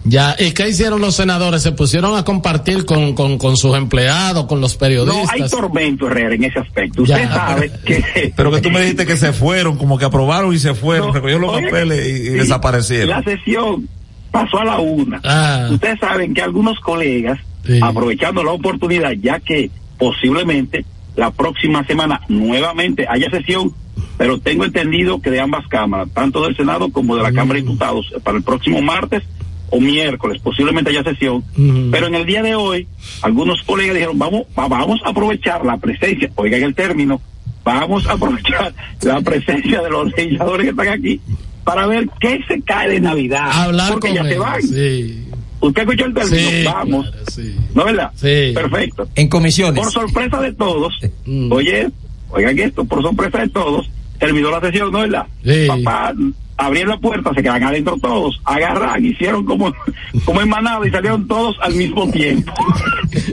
Ya, 0.08 0.36
¿y 0.38 0.52
qué 0.52 0.68
hicieron 0.68 1.00
los 1.00 1.16
senadores? 1.16 1.62
¿Se 1.62 1.72
pusieron 1.72 2.16
a 2.16 2.24
compartir 2.24 2.84
con, 2.84 3.14
con, 3.14 3.38
con 3.38 3.56
sus 3.56 3.76
empleados, 3.76 4.46
con 4.46 4.60
los 4.60 4.74
No, 4.74 4.78
periodistas? 4.78 5.30
hay 5.32 5.48
tormento, 5.48 6.06
Herrera, 6.06 6.34
en 6.36 6.44
ese 6.44 6.60
aspecto. 6.60 7.04
Ya, 7.04 7.16
Usted 7.16 7.28
sabe 7.28 7.72
que... 7.84 8.32
pero 8.36 8.52
que 8.52 8.60
tú 8.60 8.70
me 8.70 8.80
dijiste 8.82 9.04
que 9.04 9.16
se 9.16 9.32
fueron 9.32 9.76
como 9.76 9.98
que 9.98 10.04
aprobaron 10.04 10.54
y 10.54 10.58
se 10.60 10.74
fueron 10.74 11.08
No, 11.08 11.12
recogieron 11.14 11.42
los 11.42 11.56
oye, 11.56 11.64
papeles 11.66 12.06
y, 12.06 12.10
y 12.10 12.14
sí, 12.24 12.28
desaparecieron 12.30 13.08
La 13.08 13.22
sesión 13.24 13.88
pasó 14.30 14.58
a 14.60 14.64
la 14.64 14.78
una. 14.78 15.20
Ah. 15.24 15.68
Ustedes 15.72 15.98
saben 15.98 16.34
que 16.34 16.42
algunos 16.42 16.78
colegas, 16.80 17.38
Sí. 17.66 17.80
aprovechando 17.82 18.44
la 18.44 18.52
oportunidad, 18.52 19.10
ya 19.20 19.40
que 19.40 19.70
posiblemente 19.98 20.84
la 21.16 21.32
próxima 21.32 21.84
semana 21.84 22.20
nuevamente 22.28 23.06
haya 23.08 23.28
sesión, 23.30 23.72
pero 24.16 24.38
tengo 24.38 24.64
entendido 24.64 25.20
que 25.20 25.30
de 25.30 25.40
ambas 25.40 25.66
cámaras, 25.68 26.08
tanto 26.14 26.42
del 26.44 26.56
Senado 26.56 26.90
como 26.90 27.16
de 27.16 27.22
la 27.22 27.32
Cámara 27.32 27.58
de 27.58 27.62
Mm. 27.62 27.66
Diputados, 27.66 28.12
para 28.22 28.38
el 28.38 28.42
próximo 28.44 28.80
martes 28.82 29.22
o 29.70 29.80
miércoles, 29.80 30.40
posiblemente 30.42 30.90
haya 30.90 31.02
sesión. 31.02 31.36
Ujú. 31.56 31.88
Pero 31.90 32.06
en 32.06 32.14
el 32.14 32.24
día 32.26 32.42
de 32.42 32.54
hoy, 32.54 32.86
algunos 33.22 33.62
colegas 33.62 33.94
dijeron, 33.94 34.18
vamos, 34.18 34.42
va- 34.58 34.68
vamos 34.68 35.00
a 35.04 35.10
aprovechar 35.10 35.64
la 35.64 35.76
presencia, 35.76 36.30
oigan 36.36 36.62
el 36.62 36.74
término, 36.74 37.20
vamos 37.64 38.06
a 38.06 38.12
aprovechar 38.12 38.72
la 39.02 39.20
presencia 39.22 39.82
de 39.82 39.90
los 39.90 40.12
legisladores 40.16 40.64
que 40.66 40.70
están 40.70 40.88
aquí 40.88 41.20
para 41.64 41.86
ver 41.88 42.08
qué 42.20 42.38
se 42.46 42.62
cae 42.62 42.90
de 42.90 43.00
Navidad. 43.00 43.50
Hablar 43.52 43.92
porque 43.94 44.08
con 44.08 44.16
ya 44.16 44.24
se 44.24 44.38
van. 44.38 44.62
Sí, 44.62 45.22
¿Usted 45.58 45.82
escuchó 45.82 46.04
el 46.04 46.14
término? 46.14 46.50
Sí, 46.50 46.64
vamos. 46.64 47.10
claro, 47.10 47.24
sí. 47.32 47.56
¿No 47.74 47.80
es 47.80 47.86
verdad? 47.86 48.10
Sí. 48.14 48.52
Perfecto. 48.54 49.08
En 49.16 49.28
comisiones. 49.28 49.82
Por 49.82 49.90
sorpresa 49.92 50.40
de 50.40 50.52
todos, 50.52 50.94
Mm. 51.26 51.50
oye, 51.50 51.88
oigan 52.30 52.58
esto, 52.58 52.84
por 52.84 53.02
sorpresa 53.02 53.38
de 53.38 53.48
todos, 53.48 53.90
terminó 54.18 54.50
la 54.50 54.60
sesión, 54.60 54.92
¿no 54.92 55.04
es 55.04 55.10
verdad? 55.10 55.26
Sí. 55.44 55.66
Papá, 55.66 56.14
abrieron 56.56 56.90
la 56.90 56.98
puerta, 56.98 57.30
se 57.34 57.42
quedan 57.42 57.62
adentro 57.62 57.98
todos, 58.00 58.40
agarran, 58.44 59.04
hicieron 59.04 59.44
como, 59.44 59.72
como 60.24 60.40
en 60.40 60.48
manada 60.48 60.86
y 60.86 60.90
salieron 60.90 61.26
todos 61.26 61.56
al 61.60 61.74
mismo 61.74 62.10
tiempo. 62.10 62.52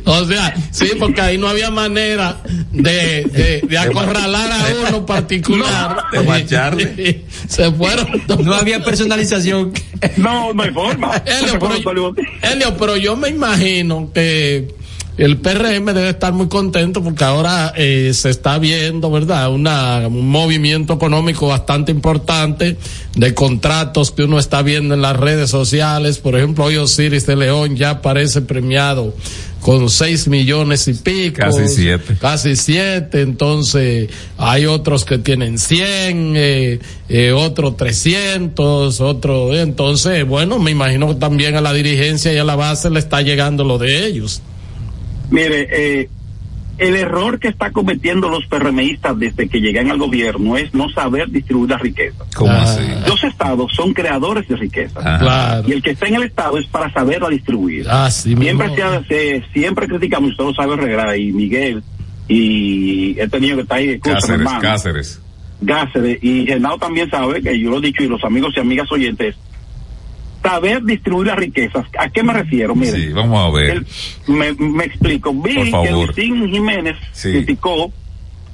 O 0.06 0.24
sea, 0.26 0.54
sí, 0.72 0.92
porque 0.98 1.20
ahí 1.20 1.38
no 1.38 1.48
había 1.48 1.70
manera 1.70 2.38
de, 2.72 3.24
de, 3.26 3.62
de 3.68 3.78
acorralar 3.78 4.52
a 4.52 4.88
uno 4.88 5.06
particular. 5.06 6.04
de 6.12 6.22
macharle. 6.22 7.26
Se 7.48 7.72
fueron 7.72 8.08
todos. 8.26 8.46
No 8.46 8.54
había 8.54 8.84
personalización. 8.84 9.74
No, 10.18 10.54
no 10.54 10.64
hay 10.64 10.72
forma. 10.72 11.22
Elio, 11.26 11.60
pero. 11.84 12.14
Elio, 12.42 12.78
pero 12.78 12.98
yo 12.98 13.18
me 13.18 13.30
imagino 13.30 14.10
que 14.14 14.74
el 15.18 15.38
PRM 15.38 15.86
debe 15.86 16.10
estar 16.10 16.34
muy 16.34 16.48
contento 16.48 17.04
porque 17.04 17.24
ahora 17.24 17.72
eh, 17.78 18.12
se 18.14 18.32
está 18.32 18.58
viendo, 18.58 19.12
¿verdad? 19.12 19.52
Una, 19.52 20.08
un 20.08 20.28
movimiento 20.28 20.94
económico 20.94 21.48
bastante 21.48 21.92
importante 21.92 22.78
de 23.16 23.34
contratos 23.36 24.10
que 24.10 24.24
uno 24.24 24.40
está 24.40 24.64
viendo 24.64 24.96
en 24.96 25.04
las 25.04 25.16
redes 25.16 25.52
sociales. 25.52 26.18
Por 26.18 26.36
ejemplo, 26.36 26.66
hoy 26.66 26.78
Osiris 26.78 27.28
de 27.28 27.36
León 27.36 27.76
ya 27.76 27.92
aparece 27.92 28.42
premiado 28.42 29.14
con 29.64 29.88
seis 29.90 30.28
millones 30.28 30.88
y 30.88 30.94
pico. 30.96 31.38
Casi 31.38 31.68
siete. 31.68 32.18
Casi 32.20 32.56
siete. 32.56 33.22
Entonces, 33.22 34.10
hay 34.38 34.66
otros 34.66 35.06
que 35.06 35.20
tienen 35.20 35.60
cien, 35.60 36.34
eh, 36.36 36.80
eh, 37.08 37.32
otros 37.32 37.78
trescientos, 37.78 39.00
otro. 39.00 39.56
Entonces, 39.56 40.28
bueno, 40.28 40.58
me 40.58 40.72
imagino 40.72 41.08
que 41.08 41.16
también 41.16 41.56
a 41.56 41.62
la 41.62 41.72
dirigencia 41.72 42.34
y 42.34 42.38
a 42.38 42.44
la 42.44 42.56
base 42.56 42.90
le 42.90 43.00
está 43.00 43.22
llegando 43.22 43.64
lo 43.64 43.78
de 43.78 44.08
ellos. 44.08 44.42
Mire, 45.34 45.68
eh, 45.72 46.10
el 46.78 46.96
error 46.96 47.40
que 47.40 47.48
está 47.50 47.72
cometiendo 47.72 48.30
los 48.30 48.46
PRMistas 48.48 49.18
desde 49.20 49.48
que 49.48 49.60
llegan 49.62 49.92
al 49.92 49.98
gobierno 49.98 50.58
es 50.58 50.74
no 50.74 50.90
saber 50.90 51.30
distribuir 51.30 51.70
la 51.72 51.78
riqueza. 51.78 52.24
¿cómo 52.36 52.52
Ah. 52.52 52.64
así? 52.64 52.82
Los 53.08 53.24
estados 53.24 53.72
son 53.76 53.94
creadores 53.94 54.48
de 54.48 54.56
riqueza. 54.56 55.00
Claro. 55.20 55.64
Y 55.68 55.72
el 55.74 55.82
que 55.84 55.92
está 55.92 56.08
en 56.08 56.16
el 56.16 56.24
estado 56.24 56.58
es 56.58 56.66
para 56.68 56.92
saberla 56.94 57.30
distribuir. 57.30 57.88
Así 57.90 58.36
siempre 58.36 58.68
mismo. 58.70 58.76
se 58.76 58.84
hace- 58.84 59.44
siempre 59.54 59.88
criticamos, 59.88 60.32
usted 60.32 60.44
lo 60.44 60.54
sabe 60.54 60.74
Herrera 60.74 61.16
y 61.18 61.32
Miguel 61.32 61.84
y 62.28 63.20
este 63.20 63.40
niño 63.40 63.56
que 63.56 63.62
está 63.62 63.76
ahí 63.76 63.88
de 63.88 64.00
Cáceres 64.00 64.30
hermano, 64.40 64.60
Cáceres 64.62 65.20
Cáceres, 65.66 66.20
y 66.22 66.46
Genao 66.46 66.78
también 66.78 67.10
sabe 67.10 67.42
que 67.42 67.58
yo 67.60 67.70
lo 67.70 67.78
he 67.78 67.82
dicho 67.82 68.04
y 68.04 68.08
los 68.08 68.24
amigos 68.24 68.54
y 68.58 68.60
amigas 68.60 68.92
oyentes, 68.92 69.36
saber 70.44 70.84
distribuir 70.84 71.28
las 71.28 71.38
riquezas. 71.38 71.86
¿A 71.98 72.10
qué 72.10 72.22
me 72.22 72.34
refiero? 72.34 72.76
Mire, 72.76 72.92
sí 72.92 73.14
vamos 73.14 73.40
a 73.40 73.50
ver 73.58 73.70
el- 73.78 73.86
me, 74.28 74.54
me 74.54 74.84
explico. 74.86 75.34
Vi 75.34 75.72
Por 75.72 75.84
que. 75.86 75.92
Luisín 75.92 76.50
Jiménez 76.52 76.96
Sí. 77.14 77.32
criticó 77.32 77.92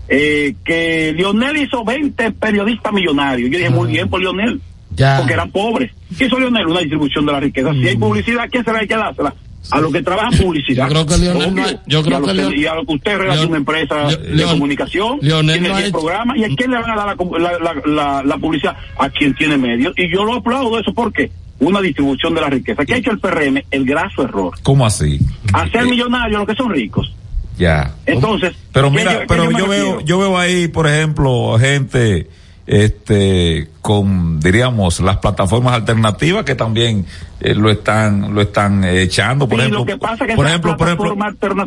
eh, 0.08 0.56
que 0.66 1.14
Lionel 1.16 1.58
hizo 1.58 1.84
20 1.84 2.32
periodistas 2.32 2.92
millonarios. 2.94 3.50
Yo 3.52 3.58
dije, 3.58 3.70
muy 3.70 3.92
bien 3.92 4.10
por 4.10 4.20
Lionel, 4.20 4.60
Ya. 4.96 5.18
porque 5.20 5.34
eran 5.34 5.52
pobres. 5.52 5.92
¿Qué 6.18 6.26
hizo 6.26 6.40
Lionel? 6.40 6.66
Una 6.68 6.80
distribución 6.80 7.26
de 7.28 7.32
la 7.32 7.40
riqueza. 7.40 7.74
Si 7.74 7.88
hay 7.88 7.96
publicidad, 7.98 8.44
¿a 8.44 8.48
quién 8.48 8.64
se 8.66 8.72
le 8.72 8.80
hay 8.80 8.88
que 8.88 8.96
dársela? 8.96 9.36
A 9.72 9.80
los 9.80 9.92
que 9.92 10.02
trabajan 10.02 10.32
publicidad. 10.40 10.86
Yo 10.88 10.94
creo 10.94 11.06
que 11.06 11.18
Lionel 11.18 11.54
no 11.54 11.64
yo 11.86 12.00
Y 12.00 12.04
creo 12.04 12.18
a 12.18 12.20
los 12.22 12.30
que 12.30 12.34
Leon- 12.36 12.58
y 12.58 12.66
a 12.66 12.74
lo 12.76 12.86
que 12.86 12.94
usted 12.94 13.18
relaciona 13.18 13.50
una 13.50 13.58
empresa 13.58 13.96
Leon- 14.08 14.22
de 14.24 14.36
Leon- 14.36 14.50
comunicación, 14.52 15.20
Lionel 15.22 15.54
tiene 15.54 15.68
no 15.68 15.74
ha 15.76 15.78
10 15.78 15.90
hecho- 15.90 16.00
programas, 16.00 16.38
¿y 16.38 16.44
a 16.46 16.48
quién 16.56 16.72
le 16.72 16.78
van 16.80 16.90
a 16.92 16.96
dar 16.96 17.18
la, 17.18 17.40
la, 17.40 17.60
la, 17.60 17.82
la- 17.86 18.24
la 18.24 18.38
publicidad? 18.38 18.78
A 18.98 19.10
quien 19.10 19.36
tiene 19.36 19.58
medios. 19.58 19.94
Y 19.98 20.12
yo 20.12 20.24
lo 20.24 20.36
aplaudo 20.36 20.80
eso 20.80 20.92
porque 20.94 21.30
una 21.60 21.82
distribución 21.82 22.34
de 22.36 22.42
la 22.42 22.50
riqueza. 22.50 22.86
¿Qué 22.86 22.94
ha 22.94 22.98
hecho 22.98 23.12
el 23.12 23.20
PRM? 23.20 23.64
El 23.72 23.86
graso 23.86 24.24
error. 24.24 24.54
¿cómo 24.64 24.86
así? 24.86 25.20
Hacer 25.54 25.86
millonarios 25.86 26.40
los 26.40 26.48
que 26.48 26.56
son 26.56 26.72
ricos. 26.72 27.14
ya 27.58 27.94
Entonces, 28.06 28.54
Pero 28.72 28.90
¿qué 28.92 28.98
mira, 28.98 29.14
yo- 29.14 29.20
pero 29.28 29.52
yo 29.52 29.68
veo, 29.68 30.00
yo 30.02 30.20
veo 30.20 30.38
ahí, 30.38 30.68
por 30.70 30.88
ejemplo, 30.88 31.58
gente, 31.60 32.30
este, 32.66 33.68
con, 33.82 34.40
diríamos, 34.40 35.00
las 35.02 35.18
plataformas 35.18 35.74
alternativas 35.74 36.46
que 36.46 36.56
también 36.56 37.06
eh, 37.42 37.54
lo 37.56 37.70
están, 37.70 38.34
lo 38.34 38.42
están 38.42 38.84
eh, 38.84 39.02
echando, 39.02 39.48
por 39.50 39.58
Sí, 39.58 39.62
ejemplo, 39.62 39.80
lo 39.80 39.86
que 39.86 39.98
pasa 39.98 40.24
es 40.26 40.30
que 40.32 40.36
por 40.36 40.48
ejemplo, 40.48 40.78
por 40.78 40.88
ejemplo, 40.88 41.18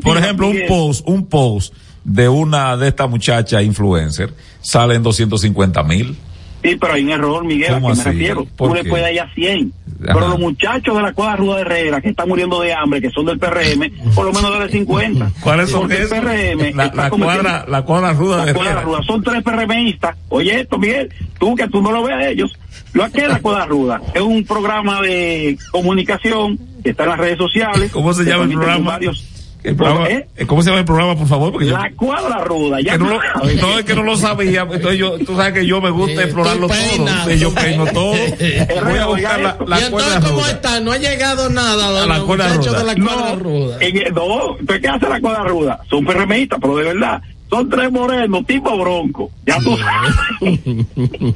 por 0.00 0.16
ejemplo, 0.18 0.48
un 0.48 0.58
post, 0.68 1.02
un 1.08 1.26
post 1.26 1.74
de 2.04 2.28
una 2.28 2.76
de 2.76 2.88
estas 2.88 3.08
muchachas 3.10 3.62
influencer 3.62 4.32
sale 4.60 4.94
en 4.94 5.02
250 5.02 5.82
mil. 5.82 6.16
Sí, 6.62 6.76
pero 6.80 6.92
hay 6.94 7.02
un 7.04 7.10
error, 7.10 7.44
Miguel, 7.44 7.70
¿a 7.72 7.74
¿Cómo 7.74 7.88
qué 7.88 7.94
me 7.94 8.00
así? 8.00 8.10
refiero? 8.10 8.44
¿Por 8.56 8.68
Tú 8.68 8.74
le 8.76 8.82
qué? 8.84 8.88
puedes 8.90 9.12
ir 9.12 9.20
a 9.20 9.34
100. 9.34 9.72
Ajá. 10.04 10.14
Pero 10.14 10.28
los 10.28 10.38
muchachos 10.40 10.96
de 10.96 11.02
la 11.02 11.12
cuadra 11.12 11.36
Ruda 11.36 11.56
de 11.56 11.60
Herrera 11.62 12.00
que 12.00 12.08
están 12.08 12.28
muriendo 12.28 12.60
de 12.60 12.72
hambre, 12.74 13.00
que 13.00 13.10
son 13.10 13.24
del 13.26 13.38
PRM, 13.38 13.90
por 14.14 14.24
lo 14.26 14.32
menos 14.32 14.58
de 14.60 14.68
50. 14.68 15.30
¿Cuáles 15.40 15.70
son 15.70 15.82
Porque 15.82 16.02
esos? 16.02 16.12
el 16.12 16.20
PRM 16.22 16.76
La, 16.76 16.86
la 16.94 17.10
cuadra, 17.10 17.64
la 17.68 17.82
cuadra 17.82 18.12
ruda 18.12 18.38
la 18.38 18.44
de 18.46 18.54
cuadra 18.54 18.70
Herrera. 18.72 18.86
ruda. 18.86 19.00
Son 19.06 19.22
tres 19.22 19.42
PRMistas. 19.42 20.16
Oye 20.28 20.60
esto, 20.60 20.78
Miguel, 20.78 21.12
tú 21.38 21.54
que 21.54 21.68
tú 21.68 21.80
no 21.82 21.92
lo 21.92 22.02
ves 22.02 22.14
a 22.14 22.28
ellos. 22.28 22.52
Lo 22.94 23.10
que 23.10 23.22
es 23.22 23.28
la 23.28 23.40
cuadra 23.40 23.64
ruda 23.66 24.00
es 24.14 24.20
un 24.22 24.44
programa 24.44 25.00
de 25.02 25.56
comunicación 25.70 26.58
que 26.82 26.90
está 26.90 27.04
en 27.04 27.10
las 27.10 27.18
redes 27.18 27.38
sociales. 27.38 27.90
¿Cómo 27.92 28.12
se 28.12 28.24
llama 28.24 28.44
el 28.44 28.50
programa? 28.50 28.90
varios- 28.92 29.28
El 29.64 29.76
programa- 29.76 30.08
¿Eh? 30.08 30.26
¿Cómo 30.46 30.60
se 30.62 30.70
llama 30.70 30.80
el 30.80 30.84
programa, 30.84 31.16
por 31.16 31.28
favor? 31.28 31.52
Porque 31.52 31.66
yo- 31.68 31.78
La 31.78 31.90
cuadra 31.92 32.38
ruda, 32.44 32.80
ya 32.80 32.92
que 32.92 32.98
no, 32.98 33.10
lo, 33.10 33.20
no, 33.60 33.78
es 33.78 33.84
que 33.84 33.94
no 33.94 34.02
lo 34.02 34.16
sabía. 34.16 34.62
Entonces 34.62 34.98
yo, 34.98 35.18
tú 35.18 35.36
sabes 35.36 35.52
que 35.52 35.66
yo 35.66 35.80
me 35.80 35.90
gusta 35.90 36.20
Eh, 36.20 36.24
explorarlo 36.24 36.66
todo. 36.68 37.30
yo 37.30 37.54
peino 37.54 37.86
todo. 37.86 38.12
Voy 38.84 38.98
a 38.98 39.06
buscar 39.06 39.40
la, 39.40 39.56
la 39.66 39.80
y 39.80 39.90
cuerda 39.90 40.16
entonces, 40.16 40.24
¿cómo 40.30 40.40
ruda. 40.40 40.50
está? 40.50 40.80
No 40.80 40.90
ha 40.92 40.96
llegado 40.98 41.48
nada 41.50 42.02
A 42.02 42.06
la 42.06 42.20
cuerda 42.22 42.48
ruda. 42.56 42.78
de 42.78 42.84
la 42.84 42.94
cuerda 42.94 43.30
No, 43.30 43.36
ruda. 43.36 43.76
en 43.80 43.96
el- 43.98 44.12
no, 44.12 44.56
¿pero 44.66 44.80
¿qué 44.80 44.88
hace 44.88 45.08
la 45.08 45.20
cuadra 45.20 45.44
ruda? 45.44 45.80
Son 45.88 46.04
PRMistas, 46.04 46.58
pero 46.60 46.76
de 46.76 46.84
verdad, 46.84 47.22
son 47.52 47.68
tres 47.68 47.92
morenos, 47.92 48.46
tipo 48.46 48.78
bronco. 48.78 49.30
Ya 49.46 49.58
tú 49.58 49.76
sabes. 50.40 50.58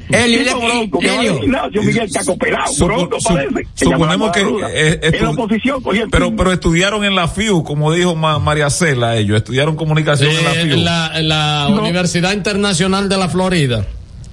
Helio, 0.09 0.43
tipo 0.43 0.59
bronco, 0.59 0.99
al 1.01 1.39
gimnasio, 1.39 1.83
Miguel 1.83 2.11
Caco 2.11 2.37
Pelado, 2.37 2.71
bronco 2.85 3.19
su- 3.19 3.27
parece. 3.33 3.67
suponemos 3.75 4.31
que 4.31 4.41
eh, 4.41 4.99
en 5.03 5.23
la 5.23 5.29
oposición 5.29 5.83
pero 6.11 6.35
pero 6.35 6.51
estudiaron 6.51 7.03
en 7.03 7.13
la 7.15 7.27
FIU 7.27 7.63
como 7.63 7.91
dijo 7.93 8.15
Ma- 8.15 8.39
María 8.39 8.69
Cela 8.69 9.15
ellos 9.15 9.37
estudiaron 9.37 9.75
comunicación 9.75 10.31
en 10.31 10.43
la 10.43 10.51
Eh, 10.53 10.63
FIU 10.63 10.73
en 10.73 10.85
la, 10.85 11.11
en 11.19 11.29
la 11.29 11.67
Universidad 11.69 12.33
Internacional 12.33 13.07
de 13.09 13.17
la 13.17 13.29
Florida. 13.29 13.85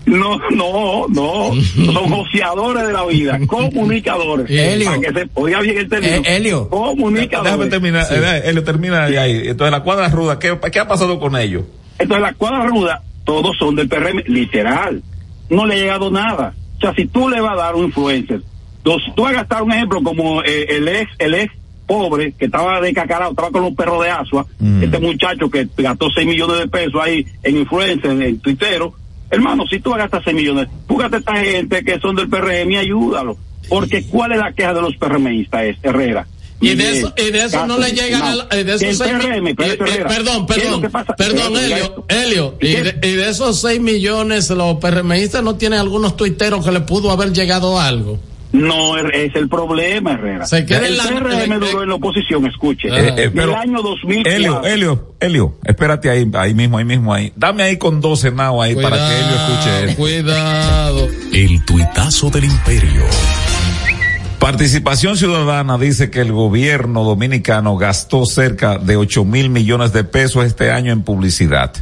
No, 0.06 0.38
no, 0.50 1.06
no. 1.08 1.50
Son 1.92 2.08
joseadores 2.10 2.86
de 2.86 2.92
la 2.92 3.04
vida, 3.06 3.38
comunicadores. 3.46 4.46
Helio. 4.50 4.86
Para 4.90 5.00
que 5.00 5.12
se 5.20 5.28
oiga 5.34 5.60
bien 5.60 5.78
el 5.78 5.88
término. 5.88 6.14
Eh, 6.16 6.22
Helio. 6.36 6.68
Comunicadores. 6.68 7.52
déjame 7.52 7.70
terminar 7.70 8.04
Sí. 8.06 8.14
eh, 8.16 8.42
Helio, 8.44 8.64
termina 8.64 9.04
ahí, 9.04 9.16
ahí 9.16 9.48
entonces 9.48 9.70
la 9.72 9.82
cuadra 9.82 10.08
ruda 10.08 10.38
¿qué, 10.38 10.58
qué 10.72 10.78
ha 10.78 10.88
pasado 10.88 11.18
con 11.18 11.36
ellos? 11.36 11.64
Entonces, 11.98 12.22
la 12.22 12.34
cuadra 12.34 12.66
ruda, 12.66 13.02
todos 13.24 13.56
son 13.58 13.76
del 13.76 13.88
PRM, 13.88 14.22
literal. 14.26 15.02
No 15.48 15.64
le 15.64 15.74
ha 15.74 15.78
llegado 15.78 16.10
nada. 16.10 16.54
O 16.76 16.80
sea, 16.80 16.92
si 16.94 17.06
tú 17.06 17.28
le 17.28 17.40
vas 17.40 17.52
a 17.52 17.56
dar 17.56 17.74
un 17.76 17.84
influencer, 17.86 18.40
dos, 18.82 19.00
tú 19.14 19.22
vas 19.22 19.32
a 19.32 19.36
gastar 19.36 19.62
un 19.62 19.72
ejemplo 19.72 20.02
como 20.02 20.42
eh, 20.42 20.66
el 20.70 20.88
ex, 20.88 21.10
el 21.18 21.34
ex 21.34 21.52
pobre 21.86 22.32
que 22.32 22.46
estaba 22.46 22.80
de 22.80 22.92
cacarao, 22.92 23.30
estaba 23.30 23.50
con 23.50 23.62
los 23.62 23.74
perros 23.74 24.02
de 24.02 24.10
asua, 24.10 24.44
este 24.82 24.98
muchacho 24.98 25.48
que 25.50 25.68
gastó 25.76 26.08
6 26.14 26.26
millones 26.26 26.58
de 26.58 26.66
pesos 26.68 26.94
ahí 27.02 27.26
en 27.42 27.58
influencer, 27.58 28.10
en, 28.10 28.22
en 28.22 28.38
tuitero. 28.40 28.94
Hermano, 29.30 29.66
si 29.66 29.80
tú 29.80 29.90
vas 29.90 29.98
a 29.98 30.02
gastar 30.02 30.24
6 30.24 30.36
millones, 30.36 30.68
búscate 30.86 31.16
a 31.16 31.18
esta 31.18 31.36
gente 31.36 31.84
que 31.84 31.98
son 32.00 32.16
del 32.16 32.28
PRM 32.28 32.72
y 32.72 32.76
ayúdalo. 32.76 33.36
Porque 33.68 34.04
¿cuál 34.04 34.32
es 34.32 34.38
la 34.38 34.52
queja 34.52 34.74
de 34.74 34.82
los 34.82 34.96
PRMistas, 34.96 35.62
es 35.64 35.76
Herrera? 35.82 36.26
Y 36.60 36.74
de 36.74 36.98
eso, 36.98 37.12
y 37.16 37.30
de 37.30 37.44
eso 37.44 37.66
no 37.66 37.78
le 37.78 37.90
llegan 37.92 38.20
no. 38.20 38.44
de 38.46 38.74
esos 38.74 38.96
seis 38.96 38.98
PRM, 38.98 39.48
eh, 39.48 39.54
eh, 39.58 39.76
perdón, 40.08 40.46
¿Qué 40.46 40.60
es 40.60 40.70
lo 40.70 40.80
perdón, 40.80 41.04
perdón, 41.16 41.56
Helio, 41.56 42.06
Helio, 42.08 42.54
y 42.60 42.72
de, 42.74 42.98
y 43.02 43.12
de 43.12 43.28
esos 43.28 43.60
6 43.60 43.80
millones, 43.80 44.48
los 44.50 44.78
PRMistas 44.78 45.42
no 45.42 45.56
tienen 45.56 45.80
algunos 45.80 46.16
tuiteros 46.16 46.64
que 46.64 46.72
le 46.72 46.80
pudo 46.80 47.10
haber 47.10 47.32
llegado 47.32 47.78
algo. 47.78 48.18
No, 48.54 48.96
es 48.96 49.34
el 49.34 49.48
problema, 49.48 50.12
Herrera. 50.12 50.46
Se 50.46 50.64
queda 50.64 50.86
el 50.86 50.96
la- 50.96 51.04
PRM 51.04 51.58
duró 51.58 51.82
en 51.82 51.88
la 51.88 51.96
oposición, 51.96 52.46
escuche. 52.46 52.86
Eh, 52.88 52.92
eh, 53.08 53.22
en 53.24 53.32
pero- 53.32 53.50
el 53.50 53.54
año 53.54 53.82
2004. 53.82 54.32
Helio, 54.32 54.64
Helio, 54.64 55.14
Helio, 55.18 55.58
espérate 55.64 56.08
ahí, 56.08 56.30
ahí 56.34 56.54
mismo, 56.54 56.78
ahí 56.78 56.84
mismo, 56.84 57.12
ahí. 57.12 57.32
Dame 57.34 57.64
ahí 57.64 57.76
con 57.78 58.00
12 58.00 58.30
now 58.30 58.62
ahí 58.62 58.76
para 58.76 58.96
que 58.96 59.14
Helio 59.18 59.34
escuche. 59.34 59.96
Cuidado. 59.96 61.08
El 61.32 61.64
tuitazo 61.64 62.30
del 62.30 62.44
imperio. 62.44 63.02
Participación 64.38 65.16
Ciudadana 65.16 65.78
dice 65.78 66.10
que 66.10 66.20
el 66.20 66.30
gobierno 66.30 67.02
dominicano 67.02 67.76
gastó 67.76 68.26
cerca 68.26 68.78
de 68.78 68.96
8 68.96 69.24
mil 69.24 69.48
millones 69.48 69.92
de 69.92 70.04
pesos 70.04 70.44
este 70.44 70.70
año 70.70 70.92
en 70.92 71.02
publicidad. 71.02 71.72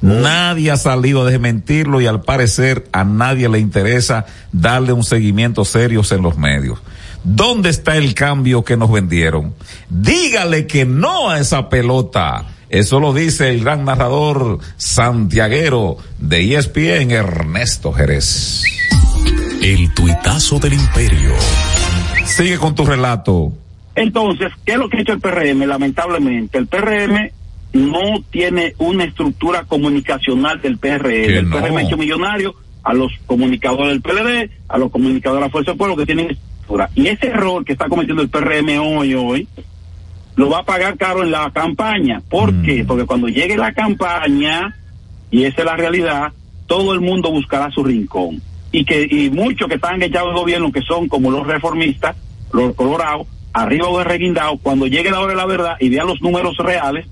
Nadie 0.00 0.70
ha 0.70 0.76
salido 0.76 1.22
a 1.22 1.30
desmentirlo 1.30 2.00
y 2.00 2.06
al 2.06 2.22
parecer 2.22 2.86
a 2.92 3.04
nadie 3.04 3.48
le 3.48 3.58
interesa 3.58 4.26
darle 4.52 4.92
un 4.92 5.04
seguimiento 5.04 5.64
serio 5.64 6.02
en 6.10 6.22
los 6.22 6.36
medios. 6.36 6.78
¿Dónde 7.24 7.70
está 7.70 7.96
el 7.96 8.14
cambio 8.14 8.64
que 8.64 8.76
nos 8.76 8.90
vendieron? 8.90 9.54
Dígale 9.88 10.66
que 10.66 10.84
no 10.84 11.30
a 11.30 11.40
esa 11.40 11.68
pelota. 11.68 12.46
Eso 12.68 13.00
lo 13.00 13.12
dice 13.12 13.50
el 13.50 13.64
gran 13.64 13.84
narrador 13.84 14.58
santiaguero 14.76 15.98
de 16.18 16.56
ESPN, 16.56 17.10
Ernesto 17.10 17.92
Jerez. 17.92 18.62
El 19.62 19.92
tuitazo 19.94 20.58
del 20.58 20.74
imperio. 20.74 21.32
Sigue 22.24 22.58
con 22.58 22.74
tu 22.74 22.84
relato. 22.84 23.52
Entonces, 23.94 24.52
¿qué 24.64 24.72
es 24.72 24.78
lo 24.78 24.88
que 24.88 24.98
ha 24.98 25.00
hecho 25.00 25.12
el 25.12 25.20
PRM? 25.20 25.66
Lamentablemente, 25.66 26.58
el 26.58 26.66
PRM 26.66 27.30
no 27.76 28.22
tiene 28.30 28.74
una 28.78 29.04
estructura 29.04 29.64
comunicacional 29.64 30.60
del 30.60 30.78
PRM. 30.78 31.10
El 31.10 31.48
no. 31.48 31.56
PRM 31.56 31.76
ha 31.76 31.82
hecho 31.82 31.96
millonario 31.96 32.54
a 32.82 32.94
los 32.94 33.12
comunicadores 33.26 33.88
del 33.88 34.00
PLD, 34.00 34.50
a 34.68 34.78
los 34.78 34.90
comunicadores 34.90 35.40
de 35.40 35.46
la 35.46 35.50
Fuerza 35.50 35.72
del 35.72 35.78
Pueblo 35.78 35.96
que 35.96 36.06
tienen 36.06 36.30
estructura. 36.30 36.90
Y 36.94 37.08
ese 37.08 37.28
error 37.28 37.64
que 37.64 37.72
está 37.72 37.88
cometiendo 37.88 38.22
el 38.22 38.28
PRM 38.28 38.78
hoy, 38.80 39.14
hoy, 39.14 39.48
lo 40.36 40.50
va 40.50 40.58
a 40.58 40.64
pagar 40.64 40.96
caro 40.96 41.22
en 41.22 41.30
la 41.30 41.50
campaña. 41.50 42.22
¿Por 42.28 42.62
qué? 42.62 42.84
Porque 42.84 43.06
cuando 43.06 43.28
llegue 43.28 43.56
la 43.56 43.72
campaña, 43.72 44.76
y 45.30 45.44
esa 45.44 45.62
es 45.62 45.64
la 45.64 45.76
realidad, 45.76 46.32
todo 46.66 46.92
el 46.92 47.00
mundo 47.00 47.30
buscará 47.30 47.70
su 47.70 47.82
rincón. 47.82 48.40
Y 48.70 48.84
que 48.84 49.06
y 49.10 49.30
muchos 49.30 49.68
que 49.68 49.76
están 49.76 50.02
echados 50.02 50.30
al 50.30 50.36
gobierno, 50.36 50.70
que 50.70 50.82
son 50.82 51.08
como 51.08 51.30
los 51.30 51.46
reformistas, 51.46 52.16
los 52.52 52.74
colorados, 52.74 53.26
arriba 53.52 53.88
o 53.88 53.98
de 53.98 54.04
reguindado, 54.04 54.58
cuando 54.58 54.86
llegue 54.86 55.10
la 55.10 55.20
hora 55.20 55.30
de 55.30 55.36
la 55.36 55.46
verdad 55.46 55.76
y 55.80 55.88
vean 55.88 56.06
los 56.06 56.20
números 56.20 56.56
reales, 56.58 57.06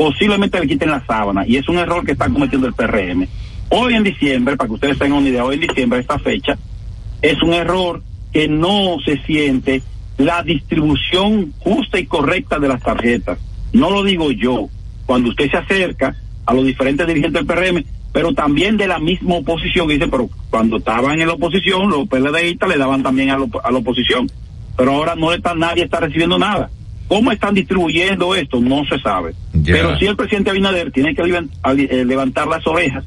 posiblemente 0.00 0.58
le 0.58 0.66
quiten 0.66 0.88
la 0.88 1.04
sábana. 1.04 1.46
Y 1.46 1.56
es 1.56 1.68
un 1.68 1.76
error 1.76 2.02
que 2.06 2.12
está 2.12 2.26
cometiendo 2.30 2.66
el 2.66 2.72
PRM. 2.72 3.26
Hoy 3.68 3.92
en 3.92 4.02
diciembre, 4.02 4.56
para 4.56 4.66
que 4.68 4.72
ustedes 4.74 4.98
tengan 4.98 5.18
una 5.18 5.28
idea, 5.28 5.44
hoy 5.44 5.56
en 5.56 5.60
diciembre, 5.60 6.00
esta 6.00 6.18
fecha, 6.18 6.56
es 7.20 7.42
un 7.42 7.52
error 7.52 8.02
que 8.32 8.48
no 8.48 8.96
se 9.04 9.18
siente 9.24 9.82
la 10.16 10.42
distribución 10.42 11.52
justa 11.58 11.98
y 11.98 12.06
correcta 12.06 12.58
de 12.58 12.68
las 12.68 12.82
tarjetas. 12.82 13.38
No 13.74 13.90
lo 13.90 14.02
digo 14.02 14.30
yo. 14.30 14.68
Cuando 15.04 15.28
usted 15.28 15.50
se 15.50 15.58
acerca 15.58 16.16
a 16.46 16.54
los 16.54 16.64
diferentes 16.64 17.06
dirigentes 17.06 17.34
del 17.34 17.46
PRM, 17.46 17.84
pero 18.10 18.32
también 18.32 18.78
de 18.78 18.86
la 18.86 18.98
misma 19.00 19.34
oposición, 19.34 19.86
dice, 19.88 20.08
pero 20.08 20.30
cuando 20.48 20.78
estaban 20.78 21.20
en 21.20 21.28
la 21.28 21.34
oposición, 21.34 21.90
los 21.90 22.08
PLDistas 22.08 22.70
le 22.70 22.78
daban 22.78 23.02
también 23.02 23.28
a, 23.30 23.36
la 23.36 23.44
op- 23.44 23.60
a 23.62 23.70
la 23.70 23.78
oposición. 23.78 24.30
Pero 24.78 24.92
ahora 24.92 25.14
no 25.14 25.30
está, 25.34 25.54
nadie 25.54 25.84
está 25.84 26.00
recibiendo 26.00 26.38
nada. 26.38 26.70
¿Cómo 27.10 27.32
están 27.32 27.54
distribuyendo 27.54 28.36
esto? 28.36 28.60
No 28.60 28.84
se 28.84 28.96
sabe. 29.00 29.34
Pero 29.66 29.98
sí 29.98 30.06
el 30.06 30.14
presidente 30.14 30.50
Abinader 30.50 30.92
tiene 30.92 31.12
que 31.12 31.22
eh, 31.22 32.04
levantar 32.04 32.46
las 32.46 32.64
orejas, 32.68 33.04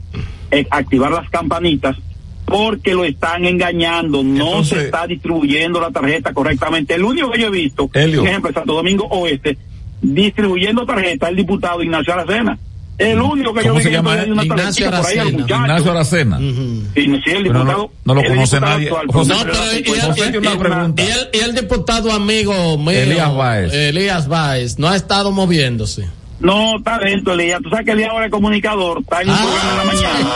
eh, 0.51 0.67
activar 0.69 1.09
las 1.09 1.29
campanitas, 1.29 1.95
porque 2.43 2.95
lo 2.95 3.05
están 3.05 3.45
engañando, 3.45 4.21
no 4.21 4.47
Entonces- 4.47 4.77
se 4.77 4.85
está 4.87 5.07
distribuyendo 5.07 5.79
la 5.79 5.89
tarjeta 5.89 6.33
correctamente. 6.33 6.95
El 6.95 7.05
único 7.05 7.31
que 7.31 7.39
yo 7.39 7.47
he 7.47 7.51
visto, 7.51 7.87
por 7.87 8.01
ejemplo, 8.27 8.51
Santo 8.51 8.73
Domingo 8.73 9.05
Oeste, 9.05 9.57
distribuyendo 10.01 10.85
tarjeta, 10.85 11.29
el 11.29 11.37
diputado 11.37 11.81
Ignacio 11.81 12.13
Aracena. 12.13 12.59
El 12.97 13.19
único 13.19 13.53
que 13.53 13.61
yo 13.63 13.69
¿Cómo 13.69 13.77
vi 13.77 13.83
se 13.83 13.89
que 13.89 13.95
llama 13.95 14.23
Ignacio 14.23 14.87
Aracena. 14.87 15.29
Ignacio 15.29 15.91
Aracena. 15.91 16.37
Sí, 16.37 16.85
sí, 16.95 17.31
el 17.31 17.43
diputado. 17.43 17.91
no, 18.05 18.13
no 18.13 18.21
lo 18.21 18.27
conoce 18.27 18.59
nadie. 18.59 18.89
José, 19.07 19.33
No, 19.33 19.39
pero 19.43 19.57
y, 19.79 19.83
José, 19.99 20.31
y- 20.33 20.37
una 20.37 20.53
y- 20.53 20.57
pregunta. 20.57 21.03
y 21.03 21.07
el, 21.07 21.29
y 21.33 21.39
el 21.43 21.55
diputado 21.55 22.11
amigo 22.11 22.77
mío, 22.77 22.91
Elías 22.91 23.35
Báez. 23.35 23.73
Elías 23.73 24.27
Báez, 24.27 24.77
no 24.79 24.87
ha 24.89 24.95
estado 24.95 25.31
moviéndose. 25.31 26.07
No, 26.39 26.77
está 26.77 26.99
dentro, 26.99 27.33
Elías. 27.33 27.61
Tú 27.63 27.69
sabes 27.69 27.85
que 27.85 27.91
Elías 27.93 28.09
ahora 28.11 28.25
es 28.25 28.31
comunicador, 28.31 28.99
está 28.99 29.21
en 29.21 29.29
un 29.29 29.35
Ah. 29.35 29.41
programa 29.41 29.71
en 29.71 29.77
la 29.77 29.93
mañana. 29.93 30.29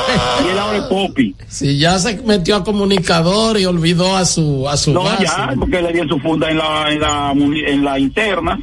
Y 0.45 0.47
él 0.51 0.57
ahora 0.59 0.77
es 0.77 0.83
Popi. 0.85 1.35
Si 1.49 1.77
ya 1.77 1.99
se 1.99 2.21
metió 2.23 2.55
a 2.55 2.63
comunicador 2.63 3.59
y 3.59 3.65
olvidó 3.65 4.15
a 4.15 4.23
su 4.25 4.67
a 4.69 4.77
su 4.77 4.93
No, 4.93 5.03
base. 5.03 5.25
ya, 5.25 5.53
porque 5.59 5.81
le 5.81 5.91
dio 5.93 6.07
su 6.07 6.17
funda 6.19 6.49
en 6.49 6.57
la, 6.57 6.91
en 6.91 6.99
la, 7.01 7.31
en 7.33 7.83
la 7.83 7.99
interna. 7.99 8.57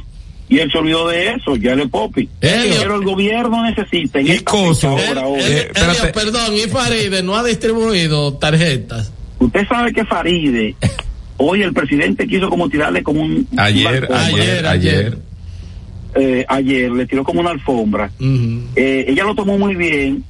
Y 0.47 0.59
él 0.59 0.71
se 0.71 0.77
olvidó 0.77 1.07
de 1.07 1.29
eso, 1.29 1.55
ya 1.55 1.73
él 1.73 1.81
es 1.81 1.89
Popi. 1.89 2.29
Elio. 2.39 2.75
Pero 2.79 2.95
el 2.97 3.03
gobierno 3.03 3.63
necesita 3.63 4.19
en 4.19 4.27
Y 4.27 4.39
Coso. 4.39 4.97
Eh. 4.99 5.71
Elio, 5.73 6.11
perdón, 6.13 6.53
y 6.53 6.69
Faride 6.69 7.23
no 7.23 7.35
ha 7.35 7.43
distribuido 7.43 8.33
tarjetas. 8.35 9.11
Usted 9.39 9.67
sabe 9.67 9.91
que 9.91 10.05
Faride, 10.05 10.75
hoy 11.37 11.63
el 11.63 11.73
presidente 11.73 12.27
quiso 12.27 12.49
como 12.49 12.69
tirarle 12.69 13.01
como 13.01 13.21
un... 13.21 13.47
Ayer, 13.57 13.87
alfombra. 13.87 14.25
ayer, 14.25 14.67
ayer. 14.67 15.17
Eh, 16.15 16.45
ayer 16.47 16.91
le 16.91 17.05
tiró 17.07 17.23
como 17.23 17.41
una 17.41 17.49
alfombra. 17.49 18.11
Eh, 18.19 19.05
ella 19.07 19.23
lo 19.23 19.35
tomó 19.35 19.57
muy 19.57 19.75
bien 19.75 20.23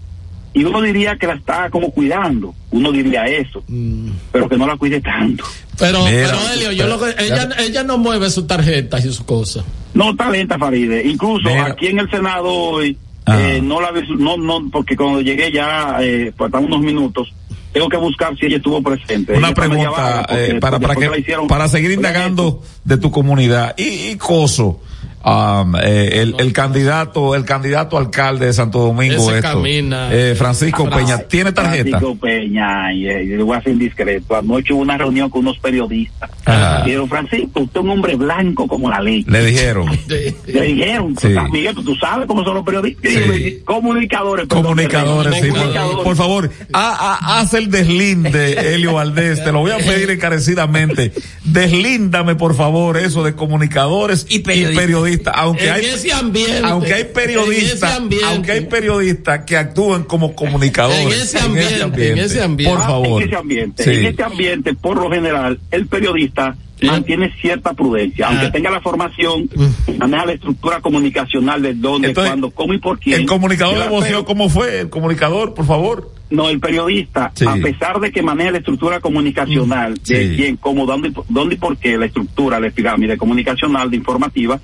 y 0.55 0.63
uno 0.63 0.81
diría 0.81 1.15
que 1.17 1.27
la 1.27 1.33
está 1.35 1.69
como 1.69 1.91
cuidando. 1.91 2.55
Uno 2.71 2.91
diría 2.91 3.25
eso, 3.25 3.61
Mm. 3.67 4.09
pero 4.31 4.49
que 4.49 4.57
no 4.57 4.65
la 4.65 4.75
cuide 4.77 4.99
tanto. 5.01 5.43
Pero, 5.77 6.05
Mira, 6.05 6.27
pero 6.31 6.37
Elio, 6.53 6.71
yo 6.71 6.87
lo 6.87 6.99
que, 6.99 7.13
ella, 7.23 7.49
ella 7.59 7.83
no 7.83 7.97
mueve 7.99 8.29
sus 8.31 8.47
tarjetas 8.47 9.03
y 9.05 9.07
sus 9.09 9.21
cosas. 9.21 9.63
No 9.93 10.11
está 10.11 10.31
lenta 10.31 10.57
Faride. 10.57 11.05
Incluso 11.05 11.47
Mira. 11.49 11.65
aquí 11.67 11.87
en 11.87 11.99
el 11.99 12.09
Senado 12.09 12.47
hoy, 12.51 12.97
Ah. 13.25 13.39
eh, 13.41 13.59
no 13.61 13.81
la 13.81 13.91
no, 14.17 14.37
no, 14.37 14.69
porque 14.71 14.95
cuando 14.95 15.19
llegué 15.21 15.51
ya, 15.51 15.97
eh, 16.01 16.31
faltan 16.37 16.65
unos 16.65 16.79
minutos, 16.81 17.33
tengo 17.73 17.89
que 17.89 17.97
buscar 17.97 18.37
si 18.37 18.45
ella 18.45 18.57
estuvo 18.57 18.81
presente. 18.81 19.33
Una 19.33 19.47
Ella 19.47 19.55
pregunta 19.55 19.89
vaga, 19.89 20.25
porque 20.29 20.45
eh, 20.45 20.59
para, 20.61 20.79
para, 20.79 20.95
que, 20.95 21.19
hicieron- 21.19 21.47
para 21.47 21.67
seguir 21.67 21.91
indagando 21.91 22.61
de 22.85 22.97
tu 22.97 23.11
comunidad. 23.11 23.73
Y, 23.77 24.11
y 24.11 24.15
Coso, 24.15 24.79
um, 25.25 25.75
eh, 25.75 26.21
el, 26.21 26.35
el 26.39 26.53
candidato, 26.53 27.35
el 27.35 27.43
candidato 27.45 27.97
alcalde 27.97 28.45
de 28.47 28.53
Santo 28.53 28.79
Domingo, 28.79 29.15
Ese 29.29 29.39
esto, 29.39 29.53
camina. 29.53 30.09
eh, 30.11 30.35
Francisco 30.37 30.85
Fra- 30.85 30.97
Peña, 30.97 31.17
¿tiene 31.19 31.51
tarjeta? 31.51 31.99
Francisco 31.99 32.15
Peña, 32.19 32.93
y, 32.93 33.07
eh, 33.07 33.23
le 33.25 33.43
voy 33.43 33.57
a 33.57 33.61
ser 33.61 33.73
indiscreto. 33.73 34.35
Anoche 34.35 34.73
hubo 34.73 34.81
una 34.81 34.97
reunión 34.97 35.29
con 35.29 35.41
unos 35.41 35.57
periodistas. 35.59 36.29
Ajá. 36.45 36.83
Dijeron, 36.83 37.09
Francisco, 37.09 37.61
usted 37.61 37.79
es 37.79 37.83
un 37.83 37.89
hombre 37.89 38.15
blanco 38.15 38.67
como 38.67 38.89
la 38.89 39.01
ley. 39.01 39.23
Le 39.27 39.43
dijeron. 39.45 39.87
Le 40.07 40.61
dijeron, 40.61 41.15
Sí. 41.19 41.29
Miguel, 41.51 41.75
tú 41.75 41.95
sabes 41.95 42.27
cómo 42.27 42.43
son 42.43 42.55
los 42.55 42.65
periodistas. 42.65 43.11
Sí. 43.11 43.59
Comunicadores. 43.65 44.47
perdón, 44.47 44.63
Comunicadores, 44.63 45.33
sí, 45.35 45.47
por, 45.49 45.57
comunicadores. 45.57 46.03
por 46.03 46.15
favor, 46.15 46.51
ha- 46.73 47.17
ha- 47.19 47.39
haz 47.39 47.53
el 47.53 47.71
deslinde, 47.71 48.73
Helio 48.75 48.93
Valdés, 48.93 49.43
te 49.43 49.51
lo 49.51 49.59
voy 49.59 49.71
a 49.71 49.77
pedir 49.77 50.09
encarecidamente. 50.11 51.11
Deslíndame, 51.43 52.35
por 52.35 52.55
favor, 52.55 52.97
eso 52.97 53.23
de 53.23 53.33
comunicadores 53.33 54.25
y 54.29 54.39
periodistas. 54.39 54.83
periodistas, 54.83 55.14
aunque 55.33 55.67
En 55.67 55.73
hay, 55.73 55.85
ese 55.85 56.11
ambiente, 56.13 56.61
aunque 56.63 56.93
hay 56.93 57.01
en 57.01 57.13
periodistas, 57.13 58.01
aunque 58.25 58.51
hay 58.51 58.61
periodistas 58.61 59.45
que 59.45 59.57
actúan 59.57 60.03
como 60.03 60.35
comunicadores. 60.35 60.99
En 61.05 61.11
ese 61.11 61.39
ambiente, 61.39 62.11
en 62.11 62.17
ese 62.19 62.41
ambiente. 62.43 62.73
Por 62.75 62.81
Ah, 62.83 62.87
favor. 62.87 63.21
En 63.21 63.27
ese 63.27 63.37
ambiente, 63.37 63.83
Sí. 63.83 63.89
en 63.91 64.05
ese 64.05 64.23
ambiente, 64.23 64.73
por 64.73 64.97
lo 64.97 65.09
general, 65.11 65.59
el 65.71 65.87
periodista 65.87 66.55
mantiene 66.81 67.33
cierta 67.41 67.73
prudencia, 67.73 68.27
Ah. 68.27 68.31
aunque 68.31 68.51
tenga 68.51 68.69
la 68.69 68.81
formación, 68.81 69.49
Mm. 69.55 69.97
maneja 69.97 70.25
la 70.25 70.33
estructura 70.33 70.81
comunicacional 70.81 71.61
de 71.61 71.73
dónde, 71.73 72.09
Entonces, 72.09 72.29
cuándo, 72.31 72.51
cómo 72.51 72.73
y 72.73 72.79
por 72.79 72.99
quién. 72.99 73.21
El 73.21 73.25
comunicador 73.25 73.75
de 73.75 73.79
la- 73.79 73.89
voz, 73.89 74.05
¿cómo 74.25 74.49
fue? 74.49 74.81
El 74.81 74.89
comunicador, 74.89 75.53
por 75.53 75.65
favor. 75.65 76.11
No, 76.29 76.49
el 76.49 76.59
periodista, 76.59 77.31
Sí. 77.35 77.45
a 77.47 77.53
pesar 77.55 77.99
de 77.99 78.11
que 78.11 78.21
maneja 78.21 78.51
la 78.51 78.57
estructura 78.57 78.99
comunicacional, 78.99 79.93
de 80.05 80.29
Sí. 80.29 80.35
quién, 80.35 80.57
cómo, 80.57 80.85
dónde, 80.85 81.11
dónde 81.29 81.55
y 81.55 81.57
por 81.57 81.77
qué, 81.77 81.97
la 81.97 82.07
estructura, 82.07 82.59
la 82.59 82.69
pirámide 82.71 83.15
comunicacional, 83.17 83.89
de 83.89 83.97
informativa, 83.97 84.59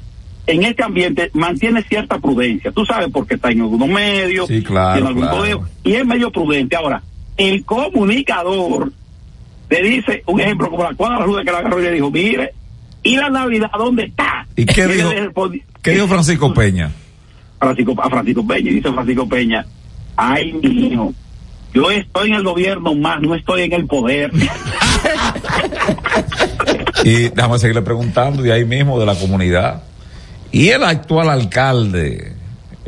en 0.47 0.63
este 0.63 0.83
ambiente 0.83 1.29
mantiene 1.33 1.83
cierta 1.83 2.17
prudencia. 2.19 2.71
Tú 2.71 2.85
sabes 2.85 3.09
porque 3.11 3.35
está 3.35 3.51
en 3.51 3.61
algunos 3.61 3.87
medios, 3.87 4.47
Sí, 4.47 4.63
claro, 4.63 4.93
tiene 4.93 5.07
algún 5.07 5.23
claro. 5.23 5.37
poder, 5.37 5.57
y 5.83 5.93
es 5.93 6.05
medio 6.05 6.31
prudente. 6.31 6.75
Ahora, 6.75 7.01
el 7.37 7.63
comunicador 7.63 8.91
le 9.69 9.83
dice, 9.83 10.23
un 10.25 10.41
ejemplo 10.41 10.69
como 10.69 10.83
la 10.83 10.93
cuadra 10.93 11.23
ruda 11.25 11.43
que 11.43 11.51
la 11.51 11.59
agarró 11.59 11.79
y 11.79 11.83
le 11.83 11.91
dijo, 11.91 12.11
mire, 12.11 12.53
¿y 13.03 13.15
la 13.15 13.29
Navidad 13.29 13.71
dónde 13.77 14.03
está? 14.05 14.45
¿Y 14.55 14.65
qué 14.65 14.87
dijo? 14.87 15.09
¿Qué 15.81 15.91
dijo 15.91 16.07
Francisco 16.07 16.53
Peña? 16.53 16.91
Francisco, 17.59 17.95
a 18.01 18.09
Francisco 18.09 18.45
Peña, 18.45 18.71
dice 18.71 18.91
Francisco 18.91 19.29
Peña, 19.29 19.65
ay 20.15 20.53
mi 20.53 20.87
hijo, 20.87 21.13
yo 21.73 21.89
estoy 21.91 22.29
en 22.29 22.35
el 22.35 22.43
gobierno 22.43 22.93
más, 22.95 23.21
no 23.21 23.35
estoy 23.35 23.61
en 23.63 23.73
el 23.73 23.85
poder. 23.85 24.31
Y 27.03 27.29
déjame 27.29 27.57
seguirle 27.57 27.81
preguntando 27.81 28.43
de 28.43 28.53
ahí 28.53 28.65
mismo, 28.65 28.99
de 28.99 29.05
la 29.05 29.15
comunidad. 29.15 29.81
Y 30.51 30.69
el 30.69 30.83
actual 30.83 31.29
alcalde, 31.29 32.33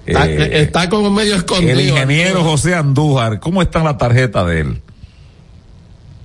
Está, 0.06 0.28
eh, 0.28 0.62
está 0.62 0.90
como 0.90 1.10
medio 1.10 1.36
escondido. 1.36 1.80
el 1.80 1.88
ingeniero 1.88 2.44
José 2.44 2.76
Andújar, 2.76 3.40
¿cómo 3.40 3.62
está 3.62 3.82
la 3.84 3.98
tarjeta 3.98 4.44
de 4.44 4.60
él? 4.62 4.82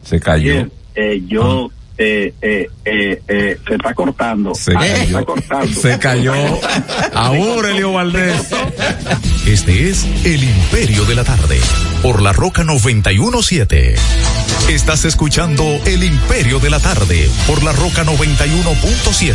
Se 0.03 0.19
cayó. 0.19 0.67
Eh, 0.97 1.23
yo, 1.29 1.71
eh, 1.97 2.33
eh, 2.43 2.67
eh, 2.85 3.23
eh, 3.29 3.59
se 3.69 3.75
está 3.75 3.95
cortando. 3.95 4.53
Se 4.55 4.73
Ah, 4.75 4.83
se 4.83 4.89
cayó. 4.95 5.05
está 5.05 5.23
cortando. 5.25 5.81
Se 5.81 5.99
cayó. 6.01 6.35
Aurelio 7.15 7.93
Valdés. 7.93 8.49
Este 9.47 9.91
es 9.91 10.05
El 10.25 10.43
Imperio 10.43 11.05
de 11.05 11.15
la 11.15 11.23
Tarde 11.25 11.61
por 12.03 12.21
la 12.21 12.33
Roca 12.33 12.65
917. 12.65 13.95
Estás 14.71 15.05
escuchando 15.05 15.63
El 15.87 16.03
Imperio 16.03 16.59
de 16.59 16.71
la 16.71 16.81
Tarde 16.81 17.29
por 17.47 17.63
la 17.63 17.73
Roca 17.73 18.03
91.7. 18.05 19.35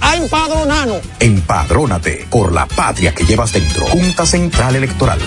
a 0.00 0.16
empadronarnos. 0.16 1.00
Empadrónate 1.20 2.26
por 2.30 2.52
la 2.52 2.66
patria 2.66 3.14
que 3.14 3.24
llevas 3.24 3.52
dentro. 3.52 3.86
Junta 3.86 4.26
Central 4.26 4.76
Electoral. 4.76 5.18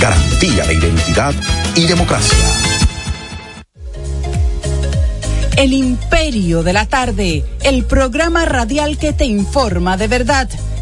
Garantía 0.00 0.64
de 0.66 0.74
identidad 0.74 1.34
y 1.74 1.86
democracia. 1.86 2.36
El 5.56 5.72
Imperio 5.72 6.62
de 6.62 6.74
la 6.74 6.84
Tarde, 6.84 7.42
el 7.62 7.84
programa 7.84 8.44
radial 8.44 8.98
que 8.98 9.14
te 9.14 9.24
informa 9.24 9.96
de 9.96 10.06
verdad. 10.06 10.50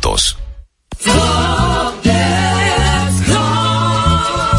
juntos. 0.00 0.36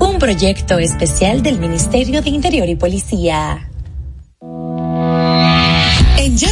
un 0.00 0.18
proyecto 0.18 0.78
especial 0.78 1.42
del 1.42 1.58
Ministerio 1.58 2.22
de 2.22 2.30
Interior 2.30 2.68
y 2.68 2.74
Policía. 2.74 3.70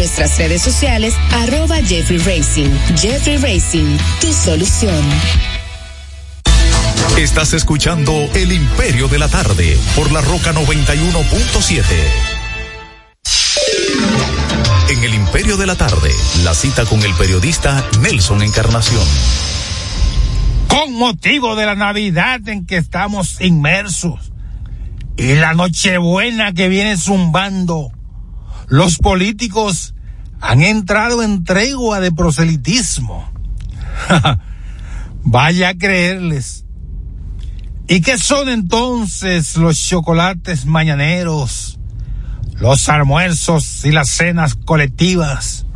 nuestras 0.00 0.38
redes 0.38 0.62
sociales, 0.62 1.14
arroba 1.30 1.76
Jeffrey 1.82 2.16
Racing. 2.16 2.70
Jeffrey 2.96 3.36
Racing, 3.36 3.98
tu 4.18 4.32
solución. 4.32 5.04
Estás 7.18 7.52
escuchando 7.52 8.12
El 8.34 8.50
Imperio 8.50 9.08
de 9.08 9.18
la 9.18 9.28
Tarde 9.28 9.76
por 9.94 10.10
la 10.10 10.22
Roca 10.22 10.54
91.7. 10.54 11.82
En 14.88 15.04
El 15.04 15.12
Imperio 15.12 15.58
de 15.58 15.66
la 15.66 15.74
Tarde, 15.74 16.10
la 16.44 16.54
cita 16.54 16.86
con 16.86 17.02
el 17.02 17.12
periodista 17.12 17.86
Nelson 18.00 18.42
Encarnación. 18.42 19.04
Con 20.66 20.94
motivo 20.94 21.56
de 21.56 21.66
la 21.66 21.74
Navidad 21.74 22.48
en 22.48 22.64
que 22.64 22.78
estamos 22.78 23.38
inmersos 23.42 24.32
y 25.18 25.34
la 25.34 25.52
Nochebuena 25.52 26.54
que 26.54 26.70
viene 26.70 26.96
zumbando, 26.96 27.92
los 28.70 28.98
políticos 28.98 29.94
han 30.40 30.62
entrado 30.62 31.22
en 31.22 31.44
tregua 31.44 32.00
de 32.00 32.12
proselitismo. 32.12 33.30
Vaya 35.24 35.70
a 35.70 35.74
creerles. 35.74 36.64
¿Y 37.88 38.00
qué 38.00 38.16
son 38.16 38.48
entonces 38.48 39.56
los 39.56 39.76
chocolates 39.76 40.66
mañaneros, 40.66 41.80
los 42.54 42.88
almuerzos 42.88 43.84
y 43.84 43.90
las 43.90 44.08
cenas 44.08 44.54
colectivas, 44.54 45.66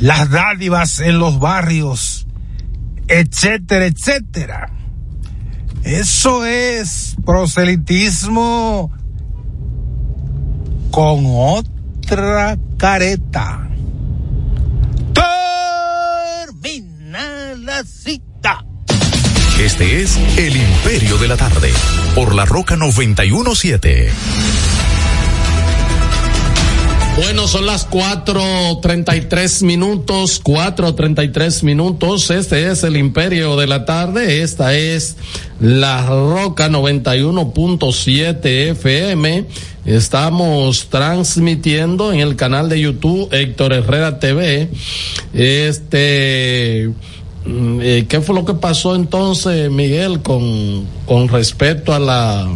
las 0.00 0.30
dádivas 0.30 1.00
en 1.00 1.18
los 1.18 1.38
barrios, 1.38 2.26
etcétera, 3.06 3.84
etcétera? 3.84 4.72
Eso 5.84 6.46
es 6.46 7.16
proselitismo 7.26 8.90
con 10.96 11.26
otra 11.26 12.56
careta. 12.78 13.68
Termina 16.42 17.54
la 17.58 17.84
cita. 17.84 18.64
Este 19.60 20.00
es 20.00 20.16
El 20.38 20.56
Imperio 20.56 21.18
de 21.18 21.28
la 21.28 21.36
Tarde 21.36 21.70
por 22.14 22.34
la 22.34 22.46
Roca 22.46 22.76
91.7. 22.76 24.75
Bueno, 27.16 27.48
son 27.48 27.64
las 27.64 27.88
4.33 27.88 29.64
minutos, 29.64 30.44
4.33 30.44 31.62
minutos. 31.62 32.30
Este 32.30 32.70
es 32.70 32.84
el 32.84 32.98
Imperio 32.98 33.56
de 33.56 33.66
la 33.66 33.86
Tarde. 33.86 34.42
Esta 34.42 34.74
es 34.74 35.16
la 35.58 36.04
Roca 36.04 36.68
91.7 36.68 38.72
FM. 38.72 39.46
Estamos 39.86 40.88
transmitiendo 40.90 42.12
en 42.12 42.20
el 42.20 42.36
canal 42.36 42.68
de 42.68 42.82
YouTube 42.82 43.32
Héctor 43.32 43.72
Herrera 43.72 44.18
TV. 44.18 44.68
Este, 45.32 46.90
mm, 47.46 47.78
eh, 47.80 48.04
¿qué 48.10 48.20
fue 48.20 48.34
lo 48.34 48.44
que 48.44 48.52
pasó 48.52 48.94
entonces, 48.94 49.70
Miguel, 49.70 50.20
con, 50.20 50.84
con 51.06 51.28
respecto 51.28 51.94
a 51.94 51.98
la, 51.98 52.46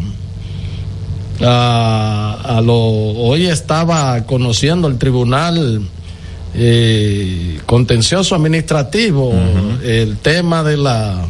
a, 1.42 2.38
a 2.56 2.60
lo, 2.60 2.76
hoy 2.76 3.46
estaba 3.46 4.24
conociendo 4.26 4.88
el 4.88 4.98
tribunal 4.98 5.82
eh, 6.54 7.60
contencioso 7.66 8.34
administrativo 8.34 9.32
el 9.84 10.16
tema 10.18 10.62
de 10.64 10.76
la 10.76 11.24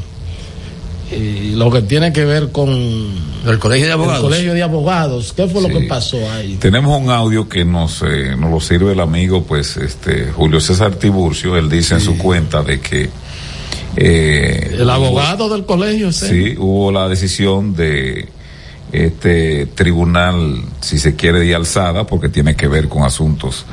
eh, 1.12 1.53
lo 1.57 1.70
que 1.70 1.82
tiene 1.82 2.12
que 2.12 2.24
ver 2.24 2.51
con 2.53 2.69
el 2.70 3.59
colegio 3.59 3.87
de 3.87 3.93
abogados. 3.93 4.19
el 4.24 4.31
colegio 4.31 4.55
de 4.55 4.62
abogados 4.62 5.32
qué 5.35 5.47
fue 5.49 5.61
lo 5.61 5.69
que 5.69 5.87
pasó 5.89 6.19
ahí 6.31 6.57
Tenemos 6.61 7.01
un 7.01 7.11
audio 7.11 7.49
que 7.49 7.65
nos, 7.65 8.03
eh, 8.03 8.37
nos 8.39 8.51
lo 8.51 8.61
sirve 8.61 8.93
el 8.93 9.01
amigo, 9.01 9.43
pues, 9.43 9.77
este, 9.77 10.31
Julio 10.31 10.61
César 10.61 10.95
Tiburcio. 10.95 11.57
Él 11.57 11.69
dice 11.69 11.95
en 11.95 12.01
su 12.01 12.16
cuenta 12.16 12.62
de 12.62 12.81
que. 12.81 13.11
eh, 13.97 14.77
el 14.78 14.89
abogado 14.89 15.49
del 15.49 15.65
colegio. 15.65 16.12
Sí, 16.12 16.55
hubo 16.59 16.93
la 16.93 17.09
decisión 17.09 17.74
de 17.74 18.28
este 18.93 19.67
tribunal, 19.67 20.62
si 20.81 20.99
se 20.99 21.17
quiere, 21.17 21.41
de 21.41 21.55
alzada, 21.55 22.07
porque 22.07 22.29
tiene 22.29 22.57
que 22.57 22.69
ver 22.69 22.89
con 22.89 23.05
asuntos 23.05 23.67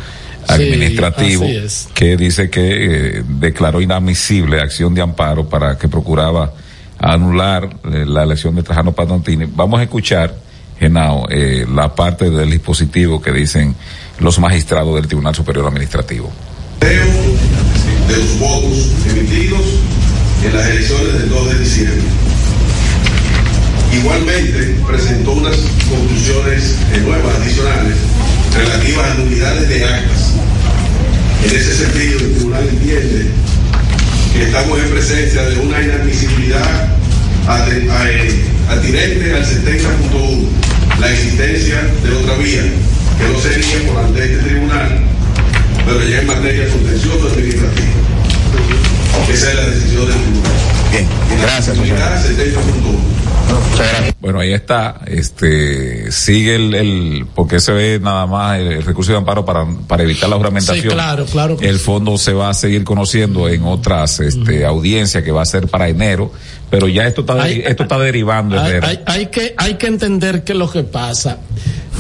administrativos, 0.48 1.50
es. 1.50 1.90
que 1.94 2.16
dice 2.16 2.50
que 2.50 3.18
eh, 3.18 3.24
declaró 3.28 3.82
inadmisible 3.82 4.62
acción 4.62 4.94
de 4.94 5.02
amparo 5.02 5.50
para 5.50 5.78
que 5.78 5.88
procuraba 5.88 6.54
anular 7.00 7.70
eh, 7.86 8.06
la 8.06 8.24
elección 8.24 8.56
de 8.56 8.64
Trajano 8.64 8.94
Patantini. 8.94 9.46
Vamos 9.46 9.80
a 9.80 9.84
escuchar, 9.84 10.36
Genao, 10.80 11.28
eh, 11.30 11.66
la 11.70 11.94
parte 11.94 12.30
del 12.30 12.50
dispositivo 12.50 13.22
que 13.22 13.32
dicen 13.32 13.76
los 14.20 14.40
magistrados 14.40 14.96
del 14.96 15.08
Tribunal 15.08 15.36
Superior 15.36 15.68
Administrativo. 15.68 16.32
de 16.80 18.18
los 18.18 18.40
votos 18.40 18.92
emitidos 19.10 19.62
en 20.46 20.56
las 20.56 20.68
elecciones 20.68 21.14
del 21.14 21.30
2 21.30 21.50
de 21.50 21.60
diciembre. 21.60 22.27
Igualmente, 23.98 24.76
presentó 24.88 25.32
unas 25.32 25.56
conclusiones 25.90 26.76
eh, 26.94 27.00
nuevas, 27.00 27.36
adicionales, 27.38 27.96
relativas 28.56 29.12
a 29.12 29.14
nulidades 29.16 29.70
de 29.70 29.86
actas. 29.86 30.34
En 31.44 31.56
ese 31.56 31.76
sentido, 31.76 32.20
el 32.20 32.34
tribunal 32.34 32.68
entiende 32.70 33.26
que 34.34 34.44
estamos 34.44 34.80
en 34.80 34.90
presencia 34.92 35.44
de 35.50 35.58
una 35.60 35.82
inadmisibilidad 35.82 36.90
eh, 37.72 38.46
atinente 38.70 39.34
al 39.34 39.46
70.1, 39.46 41.00
la 41.00 41.12
existencia 41.12 41.82
de 42.04 42.12
otra 42.18 42.36
vía, 42.38 42.62
que 42.62 43.34
no 43.34 43.40
sería 43.40 43.92
por 43.92 44.04
ante 44.04 44.24
este 44.24 44.38
tribunal, 44.44 45.00
pero 45.86 46.04
ya 46.08 46.20
en 46.22 46.28
materia 46.28 46.70
contencioso 46.70 47.30
administrativa. 47.30 47.88
Esa 49.34 49.50
es 49.50 49.56
la 49.56 49.70
decisión 49.70 50.06
del 50.06 50.22
tribunal. 50.22 50.52
Bien, 50.92 51.08
gracias. 51.42 51.78
70.1. 51.78 53.27
Bueno, 54.20 54.40
ahí 54.40 54.52
está. 54.54 55.02
Este 55.06 56.12
sigue 56.12 56.56
el, 56.56 56.74
el 56.74 57.28
porque 57.36 57.60
se 57.60 57.72
ve 57.72 58.00
nada 58.02 58.26
más 58.26 58.60
el, 58.60 58.68
el 58.74 58.84
recurso 58.84 59.12
de 59.12 59.18
amparo 59.20 59.46
para, 59.46 59.66
para 59.88 60.04
evitar 60.04 60.30
la 60.30 60.36
juramentación. 60.38 60.84
Sí, 60.84 60.90
claro, 60.90 61.26
claro 61.26 61.58
que 61.58 61.68
El 61.70 61.80
fondo 61.80 62.18
se 62.18 62.34
va 62.34 62.50
a 62.50 62.54
seguir 62.54 62.84
conociendo 62.84 63.48
en 63.48 63.64
otras 63.64 64.20
este, 64.20 64.66
audiencias 64.66 65.24
que 65.24 65.32
va 65.32 65.44
a 65.44 65.46
ser 65.46 65.68
para 65.68 65.88
enero, 65.88 66.32
pero 66.70 66.88
ya 66.88 67.06
esto 67.08 67.22
está 67.22 67.42
Hay- 67.42 67.64
esto 67.66 67.84
está 67.84 68.00
derivando. 68.00 68.60
Hay, 68.60 68.80
hay- 68.82 69.00
hay 69.06 69.26
que, 69.28 69.54
hay 69.58 69.76
que 69.76 69.88
entender 69.88 70.44
qué 70.44 70.54
es 70.54 70.58
lo 70.58 70.70
que 70.70 70.84
pasa. 70.84 71.38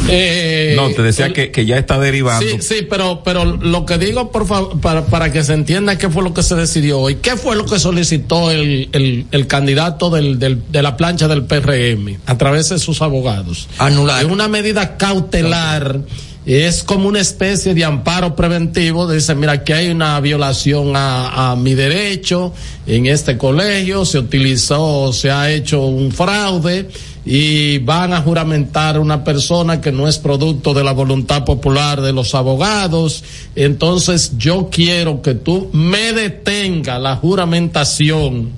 Eh, 0.09 0.73
no, 0.77 0.89
te 0.91 1.01
decía 1.01 1.25
el- 1.27 1.33
que, 1.33 1.51
que 1.51 1.65
ya 1.65 1.77
está 1.77 1.99
derivando. 1.99 2.45
Sí, 2.45 2.57
sí, 2.61 2.87
pero, 2.89 3.21
pero 3.23 3.43
lo 3.45 3.85
que 3.85 3.97
digo, 3.97 4.31
por 4.31 4.47
favor, 4.47 4.79
para, 4.79 5.05
para 5.05 5.31
que 5.31 5.43
se 5.43 5.53
entienda 5.53 5.97
qué 5.97 6.09
fue 6.09 6.23
lo 6.23 6.33
que 6.33 6.43
se 6.43 6.55
decidió 6.55 6.99
hoy, 6.99 7.15
qué 7.15 7.35
fue 7.35 7.55
lo 7.55 7.65
que 7.65 7.79
solicitó 7.79 8.51
el, 8.51 8.89
el, 8.93 9.25
el 9.31 9.47
candidato 9.47 10.09
del, 10.09 10.39
del, 10.39 10.61
de 10.71 10.81
la 10.81 10.95
plancha 10.97 11.27
del 11.27 11.43
PRM 11.43 12.19
a 12.25 12.37
través 12.37 12.69
de 12.69 12.79
sus 12.79 13.01
abogados. 13.01 13.67
Anular. 13.79 14.23
Es 14.25 14.31
una 14.31 14.47
medida 14.47 14.97
cautelar. 14.97 16.01
Es 16.45 16.81
como 16.83 17.09
una 17.09 17.19
especie 17.19 17.73
de 17.73 17.83
amparo 17.83 18.33
preventivo. 18.33 19.11
Dice, 19.11 19.35
mira, 19.35 19.51
aquí 19.51 19.73
hay 19.73 19.89
una 19.89 20.17
violación 20.21 20.95
a, 20.95 21.51
a 21.51 21.55
mi 21.57 21.73
derecho 21.75 22.53
en 22.85 23.05
este 23.05 23.37
colegio, 23.37 24.05
se 24.05 24.19
utilizó, 24.19 25.11
se 25.11 25.29
ha 25.29 25.51
hecho 25.51 25.81
un 25.81 26.09
fraude 26.13 26.87
y 27.29 27.79
van 27.79 28.13
a 28.13 28.21
juramentar 28.21 28.97
una 28.99 29.23
persona 29.25 29.81
que 29.81 29.91
no 29.91 30.07
es 30.07 30.17
producto 30.17 30.73
de 30.73 30.81
la 30.83 30.93
voluntad 30.93 31.43
popular 31.43 31.99
de 32.01 32.13
los 32.13 32.33
abogados. 32.33 33.21
Entonces 33.53 34.31
yo 34.37 34.69
quiero 34.71 35.21
que 35.21 35.35
tú 35.35 35.69
me 35.73 36.13
detenga 36.13 36.97
la 36.99 37.17
juramentación 37.17 38.51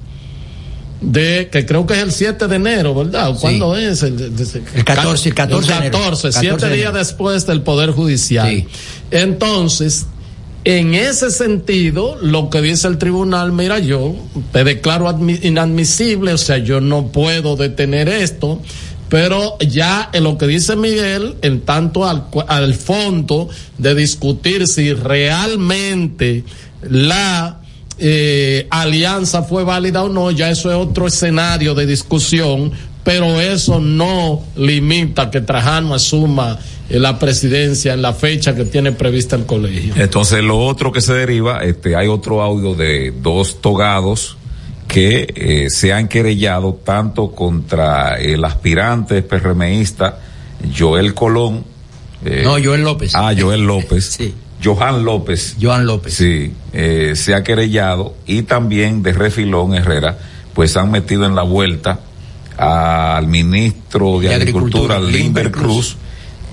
de 1.01 1.49
que 1.51 1.65
creo 1.65 1.87
que 1.87 1.93
es 1.95 1.99
el 2.03 2.11
7 2.11 2.47
de 2.47 2.55
enero, 2.57 2.93
¿verdad? 2.93 3.33
¿Cuándo 3.39 3.75
es? 3.75 4.03
El, 4.03 4.17
de- 4.17 4.29
de- 4.29 4.61
El 4.75 4.83
14, 4.85 5.29
el 5.29 5.35
14 5.35 5.67
de 5.71 5.77
enero. 5.77 5.91
14, 5.97 6.27
14 6.27 6.39
siete 6.39 6.65
de 6.67 6.75
días 6.75 6.89
enero. 6.89 6.97
después 7.05 7.47
del 7.47 7.61
Poder 7.61 7.91
Judicial. 7.91 8.65
Entonces, 9.09 10.05
en 10.77 10.93
ese 10.93 11.31
sentido, 11.31 12.17
lo 12.21 12.49
que 12.49 12.61
dice 12.61 12.87
el 12.87 12.97
tribunal, 12.97 13.51
mira, 13.51 13.79
yo 13.79 14.15
te 14.51 14.63
declaro 14.63 15.07
admi- 15.07 15.43
inadmisible, 15.43 16.33
o 16.33 16.37
sea, 16.37 16.57
yo 16.59 16.79
no 16.79 17.07
puedo 17.07 17.55
detener 17.55 18.07
esto, 18.07 18.61
pero 19.09 19.57
ya 19.59 20.09
en 20.13 20.23
lo 20.25 20.37
que 20.37 20.45
dice 20.45 20.75
Miguel, 20.75 21.35
en 21.41 21.61
tanto 21.61 22.05
al, 22.07 22.25
al 22.47 22.75
fondo 22.75 23.49
de 23.77 23.95
discutir 23.95 24.67
si 24.67 24.93
realmente 24.93 26.43
la 26.87 27.61
eh, 27.97 28.67
alianza 28.69 29.41
fue 29.43 29.63
válida 29.63 30.03
o 30.03 30.09
no, 30.09 30.29
ya 30.29 30.51
eso 30.51 30.69
es 30.69 30.77
otro 30.77 31.07
escenario 31.07 31.73
de 31.73 31.87
discusión, 31.87 32.71
pero 33.03 33.41
eso 33.41 33.79
no 33.79 34.43
limita 34.55 35.31
que 35.31 35.41
Trajano 35.41 35.95
asuma 35.95 36.59
la 36.89 37.19
presidencia 37.19 37.93
en 37.93 38.01
la 38.01 38.13
fecha 38.13 38.55
que 38.55 38.65
tiene 38.65 38.91
prevista 38.91 39.35
el 39.35 39.45
colegio. 39.45 39.93
Entonces, 39.95 40.43
lo 40.43 40.57
otro 40.59 40.91
que 40.91 41.01
se 41.01 41.13
deriva, 41.13 41.59
este, 41.63 41.95
hay 41.95 42.07
otro 42.07 42.41
audio 42.41 42.73
de 42.73 43.11
dos 43.21 43.61
togados 43.61 44.37
que 44.87 45.27
eh, 45.35 45.69
se 45.69 45.93
han 45.93 46.07
querellado 46.07 46.73
tanto 46.83 47.31
contra 47.31 48.15
el 48.19 48.43
aspirante 48.43 49.21
PRMista 49.21 50.17
Joel 50.75 51.13
Colón. 51.13 51.63
eh, 52.25 52.41
No, 52.43 52.51
Joel 52.63 52.81
López. 52.83 53.11
Ah, 53.13 53.33
Joel 53.37 53.61
López. 53.67 54.05
sí. 54.17 54.33
Johan 54.63 55.05
López. 55.05 55.55
Johan 55.61 55.85
López. 55.85 56.13
Sí, 56.15 56.51
eh, 56.73 57.13
se 57.15 57.33
ha 57.33 57.43
querellado 57.43 58.15
y 58.25 58.41
también 58.41 59.03
de 59.03 59.13
Refilón 59.13 59.73
Herrera, 59.73 60.17
pues 60.53 60.75
han 60.75 60.91
metido 60.91 61.25
en 61.25 61.33
la 61.35 61.43
vuelta 61.43 62.01
al 62.57 63.25
ministro 63.27 64.19
de, 64.19 64.27
De 64.29 64.35
Agricultura, 64.35 64.95
Agricultura, 64.95 64.99
Limber 64.99 65.45
Limber 65.45 65.51
Cruz, 65.51 65.95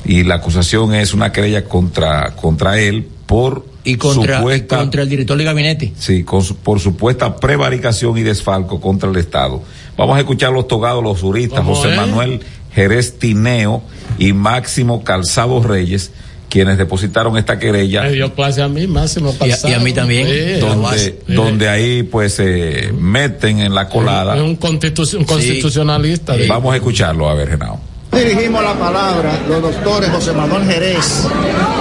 y 0.07 0.23
la 0.25 0.37
acusación 0.37 0.95
es 0.95 1.13
una 1.15 1.33
querella 1.33 1.65
contra, 1.65 2.35
contra 2.37 2.79
él 2.81 3.07
por 3.27 3.67
Y 3.85 3.97
contra, 3.97 4.39
supuesta, 4.39 4.79
contra 4.79 5.03
el 5.03 5.09
director 5.09 5.37
de 5.37 5.45
gabinete. 5.45 5.93
sí, 5.99 6.23
con 6.25 6.43
su- 6.45 6.57
por 6.57 6.79
supuesta 6.81 7.37
prevaricación 7.37 8.17
y 8.19 8.23
desfalco 8.23 8.81
contra 8.81 9.11
el 9.11 9.17
Estado. 9.17 9.63
Vamos 9.97 10.17
a 10.17 10.21
escuchar 10.21 10.53
los 10.53 10.69
togados, 10.69 11.03
los 11.03 11.21
juristas, 11.21 11.61
¿Cómo 11.61 11.75
José 11.75 11.91
es? 11.91 11.97
Manuel 11.97 12.41
Jerez 12.75 13.19
Tineo 13.19 13.83
y 14.19 14.33
Máximo 14.33 15.03
Calzado 15.03 15.63
Reyes, 15.63 16.13
quienes 16.49 16.79
depositaron 16.79 17.37
esta 17.37 17.59
querella 17.59 18.03
Me 18.03 18.13
dio 18.13 18.33
clase 18.35 18.63
a 18.63 18.69
mí, 18.69 18.87
Máximo 18.87 19.31
Y 19.41 19.45
a- 19.45 19.47
y 19.49 19.51
a 19.53 19.57
Calzado. 19.61 19.85
mí 19.85 19.93
también. 19.93 20.29
Sí, 20.29 20.61
donde, 20.61 20.99
sí. 20.99 21.15
donde 21.35 21.69
ahí 21.69 22.03
pues 22.05 22.35
se 22.35 22.93
meten 22.97 23.59
en 23.61 23.75
la 23.75 23.89
colada. 23.89 24.37
Es 24.37 24.43
un, 24.43 24.59
constitu- 24.59 25.17
un 25.19 25.25
constitucionalista. 25.25 26.35
Vamos 26.49 26.73
a 26.73 26.77
escucharlo, 26.77 27.29
a 27.29 27.35
ver, 27.35 27.49
Genao. 27.51 27.81
Dirigimos 28.17 28.65
la 28.65 28.73
palabra 28.73 29.31
los 29.47 29.61
doctores 29.61 30.09
José 30.11 30.33
Manuel 30.33 30.65
Jerez 30.65 31.27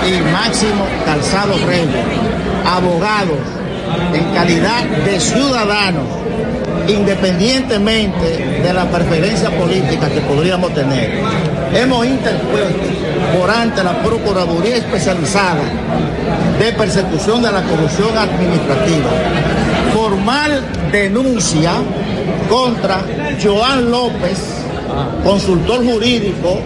y 0.05 0.21
Máximo 0.33 0.85
Calzado 1.05 1.53
Reyes, 1.65 2.05
abogados 2.65 3.39
en 4.13 4.23
calidad 4.33 4.83
de 4.83 5.19
ciudadanos, 5.19 6.03
independientemente 6.87 8.59
de 8.61 8.73
la 8.73 8.85
preferencia 8.85 9.49
política 9.49 10.09
que 10.09 10.19
podríamos 10.21 10.73
tener. 10.73 11.21
Hemos 11.73 12.05
interpuesto 12.05 12.83
por 13.37 13.49
ante 13.49 13.81
la 13.83 14.03
Procuraduría 14.03 14.75
Especializada 14.75 15.63
de 16.59 16.71
Persecución 16.73 17.41
de 17.41 17.51
la 17.51 17.63
Corrupción 17.63 18.17
Administrativa 18.17 19.09
formal 19.95 20.61
denuncia 20.91 21.71
contra 22.49 23.01
Joan 23.41 23.89
López, 23.89 24.64
consultor 25.23 25.83
jurídico 25.85 26.59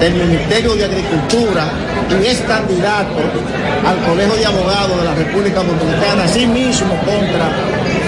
del 0.00 0.14
Ministerio 0.14 0.74
de 0.74 0.84
Agricultura 0.84 1.64
y 2.20 2.26
es 2.26 2.40
candidato 2.42 3.18
al 3.86 3.98
Colegio 4.08 4.34
de 4.34 4.46
Abogados 4.46 4.98
de 4.98 5.04
la 5.04 5.14
República 5.14 5.62
Dominicana, 5.62 6.24
asimismo 6.24 6.94
contra 7.04 7.50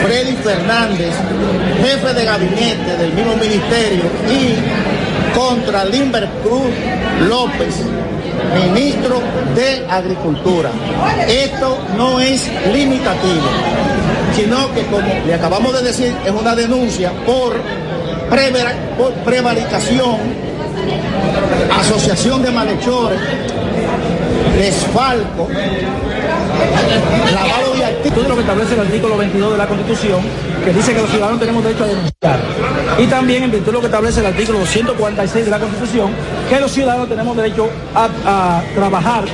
Freddy 0.05 0.37
Fernández, 0.37 1.13
jefe 1.83 2.15
de 2.15 2.25
gabinete 2.25 2.97
del 2.97 3.13
mismo 3.13 3.37
ministerio, 3.37 4.05
y 4.31 5.37
contra 5.37 5.85
Limber 5.85 6.29
Cruz 6.43 6.71
López, 7.29 7.75
ministro 8.73 9.21
de 9.55 9.87
Agricultura. 9.89 10.71
Esto 11.29 11.79
no 11.97 12.21
es 12.21 12.51
limitativo, 12.73 13.49
sino 14.35 14.73
que 14.73 14.85
como 14.87 15.09
le 15.27 15.35
acabamos 15.35 15.73
de 15.75 15.83
decir, 15.83 16.15
es 16.25 16.31
una 16.31 16.55
denuncia 16.55 17.13
por, 17.27 17.55
prevaricación, 19.25 20.19
asociación 21.79 22.43
de 22.43 22.51
malhechores, 22.51 23.21
desfalco, 24.57 25.49
lavado 27.33 27.75
de 27.75 27.85
activos. 27.85 28.29
Lo 28.29 28.35
que 28.35 28.41
establece 28.41 28.75
el 28.75 28.81
artículo 28.81 29.17
22 29.17 29.53
de 29.53 29.59
la 29.59 29.67
Constitución, 29.67 30.21
que 30.65 30.73
dice 30.73 30.95
que 30.95 31.01
los 31.01 31.11
ciudadanos 31.11 31.41
tenemos 31.41 31.65
derecho 31.65 31.85
a 31.85 31.87
denunciar. 31.89 32.41
Y 32.99 33.07
también 33.07 33.45
en 33.45 33.51
virtud 33.51 33.67
de 33.67 33.73
lo 33.73 33.81
que 33.81 33.87
establece 33.87 34.21
el 34.21 34.27
artículo 34.27 34.59
246 34.61 35.45
de 35.45 35.51
la 35.51 35.59
Constitución, 35.59 36.11
que 36.49 36.61
los 36.61 36.71
ciudadanos 36.71 37.09
tenemos 37.09 37.37
derecho 37.37 37.69
a, 37.95 38.63
trabajar 38.75 39.25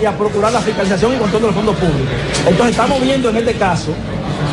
y 0.00 0.04
a 0.04 0.12
procurar 0.12 0.52
la 0.52 0.60
fiscalización 0.60 1.14
y 1.14 1.16
control 1.16 1.42
de 1.42 1.48
los 1.48 1.56
fondos 1.56 1.76
públicos. 1.76 2.08
Entonces 2.46 2.70
estamos 2.70 3.00
viendo 3.00 3.30
en 3.30 3.36
este 3.36 3.54
caso 3.54 3.92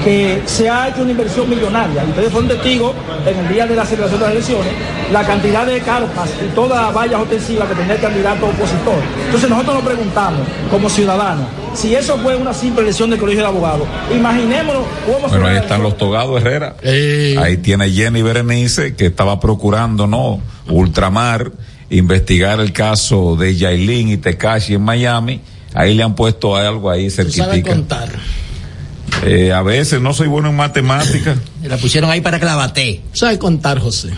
que 0.03 0.41
se 0.45 0.69
ha 0.69 0.89
hecho 0.89 1.01
una 1.01 1.11
inversión 1.11 1.49
millonaria. 1.49 2.03
Ustedes 2.03 2.31
fueron 2.31 2.49
testigos 2.49 2.93
en 3.25 3.37
el 3.37 3.53
día 3.53 3.65
de 3.65 3.75
la 3.75 3.85
celebración 3.85 4.19
de 4.19 4.25
las 4.25 4.35
elecciones, 4.35 4.73
la 5.11 5.25
cantidad 5.25 5.65
de 5.65 5.79
carpas 5.81 6.29
y 6.45 6.53
todas 6.55 6.81
las 6.85 6.93
vallas 6.93 7.21
ofensivas 7.21 7.67
que 7.69 7.75
tenía 7.75 7.93
el 7.95 8.01
candidato 8.01 8.45
opositor. 8.45 8.95
Entonces 9.25 9.49
nosotros 9.49 9.75
nos 9.75 9.83
preguntamos, 9.85 10.41
como 10.69 10.89
ciudadanos, 10.89 11.45
si 11.73 11.93
eso 11.95 12.17
fue 12.19 12.35
una 12.35 12.53
simple 12.53 12.83
elección 12.83 13.09
del 13.09 13.19
Colegio 13.19 13.41
de 13.41 13.47
Abogados, 13.47 13.87
imaginémonos 14.15 14.83
cómo 15.05 15.19
Bueno, 15.27 15.43
fue 15.43 15.49
ahí 15.51 15.57
están 15.57 15.83
los 15.83 15.97
togados, 15.97 16.39
Herrera. 16.41 16.75
Ahí 16.83 17.57
tiene 17.57 17.89
Jenny 17.89 18.21
Berenice, 18.21 18.95
que 18.95 19.07
estaba 19.07 19.39
procurando, 19.39 20.07
¿no? 20.07 20.39
Ultramar, 20.69 21.51
investigar 21.89 22.59
el 22.59 22.71
caso 22.73 23.35
de 23.35 23.55
Yailin 23.55 24.09
y 24.09 24.17
Tekashi 24.17 24.75
en 24.75 24.81
Miami. 24.81 25.41
Ahí 25.73 25.93
le 25.93 26.03
han 26.03 26.15
puesto 26.15 26.55
algo 26.55 26.89
ahí 26.89 27.09
Tú 27.09 27.15
sabes 27.15 27.35
cerquitica. 27.35 27.69
contar. 27.71 28.09
Eh, 29.25 29.51
a 29.53 29.61
veces 29.61 30.01
no 30.01 30.13
soy 30.13 30.27
bueno 30.27 30.49
en 30.49 30.55
matemáticas. 30.55 31.37
La 31.63 31.77
pusieron 31.77 32.09
ahí 32.11 32.21
para 32.21 32.39
que 32.39 32.45
la 32.45 32.55
bate. 32.55 33.01
¿Sabe 33.13 33.37
contar, 33.39 33.79
José? 33.79 34.09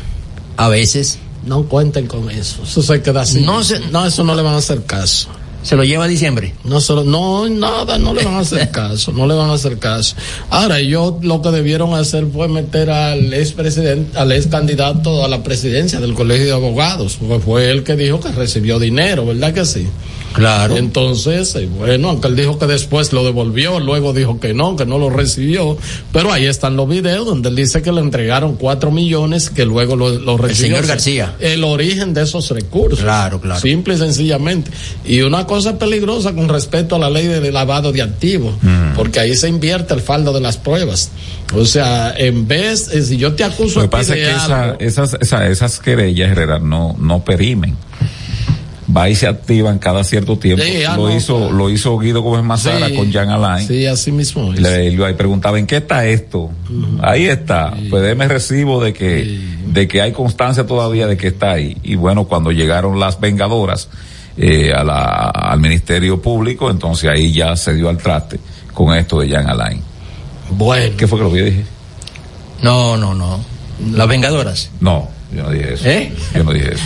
A 0.58 0.68
veces. 0.70 1.20
No 1.46 1.64
cuenten 1.64 2.08
con 2.08 2.30
eso. 2.30 2.64
Eso 2.64 2.82
se 2.82 3.02
queda 3.02 3.22
así. 3.22 3.40
No 3.42 3.64
se- 3.64 3.80
no, 3.92 4.06
eso 4.06 4.24
no 4.26 4.36
le 4.36 4.42
van 4.42 4.56
a 4.56 4.58
hacer 4.58 4.84
caso. 4.84 5.30
¿Se 5.64 5.76
lo 5.76 5.84
lleva 5.84 6.06
a 6.06 6.08
diciembre? 6.08 6.54
No, 6.64 6.80
solo, 6.80 7.04
no, 7.04 7.48
nada, 7.50 7.98
no 7.98 8.14
le 8.14 8.24
van 8.24 8.36
a 8.36 8.40
hacer 8.40 8.70
caso, 8.72 9.12
no 9.12 9.28
le 9.28 9.34
van 9.34 9.50
a 9.50 9.54
hacer 9.54 9.80
caso. 9.80 10.16
Ahora, 10.50 10.80
ellos 10.80 11.16
lo 11.22 11.42
que 11.42 11.50
debieron 11.52 11.94
hacer 11.94 12.26
fue 12.32 12.48
meter 12.48 12.90
al 12.90 13.34
ex 13.34 13.52
presidente, 13.54 14.18
al 14.18 14.32
ex 14.32 14.48
candidato 14.48 15.26
a 15.26 15.28
la 15.28 15.44
presidencia 15.44 16.00
del 16.00 16.14
colegio 16.14 16.46
de 16.46 16.54
abogados, 16.54 17.18
porque 17.20 17.40
fue 17.44 17.70
él 17.72 17.84
que 17.84 17.96
dijo 17.96 18.20
que 18.20 18.32
recibió 18.32 18.78
dinero, 18.80 19.26
¿verdad 19.26 19.54
que 19.54 19.66
sí? 19.66 19.88
Claro. 20.34 20.78
Entonces, 20.78 21.56
eh, 21.56 21.68
bueno, 21.78 22.10
aunque 22.10 22.28
él 22.28 22.36
dijo 22.36 22.60
que 22.60 22.68
después 22.68 23.12
lo 23.12 23.24
devolvió, 23.24 23.80
luego 23.80 24.14
dijo 24.14 24.40
que 24.40 24.54
no, 24.54 24.76
que 24.76 24.86
no 24.86 25.00
lo 25.00 25.10
recibió, 25.10 25.78
pero 26.12 26.32
ahí 26.32 26.46
están 26.46 26.76
los 26.76 26.88
videos 26.88 27.26
donde 27.26 27.50
él 27.50 27.56
dice 27.56 27.82
que 27.82 27.92
le 27.92 28.02
entregaron 28.02 28.56
cuatro 28.56 28.92
millones, 28.92 29.50
que 29.50 29.66
luego 29.66 29.96
lo, 29.96 30.10
lo 30.20 30.38
recibió. 30.38 30.68
señor 30.68 30.80
O 30.84 30.86
sea, 30.86 30.96
García. 30.96 31.36
El 31.40 31.64
origen 31.64 32.14
de 32.14 32.22
esos 32.24 32.50
recursos. 32.52 33.00
Claro, 33.00 33.42
claro. 33.42 33.60
Simple 33.60 33.96
y 33.96 33.98
sencillamente. 33.98 34.70
Y 35.06 35.22
una 35.22 35.48
cosa 35.48 35.80
peligrosa 35.80 36.34
con 36.34 36.50
respecto 36.50 36.96
a 36.96 37.00
la 37.00 37.10
ley 37.10 37.26
de 37.28 37.52
lavado 37.52 37.92
de 37.92 38.02
activos, 38.04 38.56
Mm. 38.62 38.94
porque 38.96 39.20
ahí 39.20 39.36
se 39.36 39.48
invierte 39.50 39.94
el 39.96 40.02
faldo 40.02 40.34
de 40.34 40.42
las 40.42 40.58
pruebas. 40.58 41.10
O 41.56 41.66
sea, 41.66 42.14
en 42.16 42.48
vez, 42.48 42.90
eh, 42.94 43.02
si 43.02 43.18
yo 43.18 43.34
te 43.34 43.44
acuso 43.44 43.80
Lo 43.80 43.86
que 43.86 43.90
pasa 43.90 44.16
es 44.16 44.20
que 44.28 44.32
esa- 44.36 44.76
esas, 44.80 45.18
esa- 45.20 45.48
esas 45.48 45.80
querellas, 45.80 46.30
Herrera, 46.32 46.60
no, 46.60 46.96
no 47.00 47.24
perimen. 47.24 47.76
Va 48.98 49.10
y 49.10 49.16
se 49.16 49.28
activan 49.28 49.78
cada 49.78 50.04
cierto 50.04 50.40
tiempo. 50.40 50.64
Sí, 50.64 50.84
ah, 50.84 50.96
lo 50.98 51.10
no, 51.10 51.16
hizo, 51.16 51.38
claro. 51.38 51.54
lo 51.54 51.70
hizo 51.70 51.98
Guido 52.00 52.22
Gómez 52.22 52.44
Mazara 52.44 52.88
Sí. 52.88 52.96
con 52.96 53.12
Jan 53.12 53.30
Alain. 53.30 53.68
Sí, 53.68 53.86
así 53.86 54.12
mismo 54.12 54.52
es. 54.54 54.60
Le, 54.60 55.06
ahí 55.06 55.14
preguntaba, 55.14 55.60
¿en 55.60 55.68
qué 55.68 55.78
está 55.78 56.06
esto? 56.08 56.50
Ahí 57.04 57.26
está. 57.28 57.76
Pues 57.92 58.02
déme 58.02 58.28
recibo 58.28 58.84
de 58.84 58.94
que, 58.94 59.40
de 59.68 59.88
que 59.88 60.02
hay 60.02 60.14
constancia 60.14 60.66
todavía 60.66 61.06
de 61.06 61.16
que 61.16 61.28
está 61.28 61.52
ahí. 61.52 61.78
Y 61.84 61.94
bueno, 61.96 62.24
cuando 62.26 62.52
llegaron 62.52 63.00
las 63.00 63.20
vengadoras 63.20 63.90
eh, 64.38 64.72
a 64.76 64.84
la, 64.84 65.30
al 65.30 65.60
Ministerio 65.60 66.20
Público, 66.22 66.72
entonces 66.72 67.10
ahí 67.10 67.32
ya 67.32 67.56
se 67.56 67.76
dio 67.76 67.90
al 67.90 67.98
traste 67.98 68.40
con 68.74 68.96
esto 68.96 69.20
de 69.20 69.30
Jan 69.30 69.48
Alain. 69.50 69.82
Bueno. 70.52 70.96
¿Qué 70.98 71.08
fue 71.08 71.20
que 71.20 71.24
lo 71.24 71.32
que 71.32 71.40
yo 71.40 71.46
dije? 71.46 71.66
No, 72.64 72.98
no, 72.98 73.14
no. 73.14 73.40
Las 73.94 74.08
vengadoras. 74.08 74.72
No, 74.80 75.08
yo 75.32 75.44
no 75.44 75.50
dije 75.52 75.74
eso. 75.74 75.90
¿Eh? 75.90 76.12
Yo 76.34 76.44
no 76.44 76.54
dije 76.54 76.74
eso. 76.74 76.84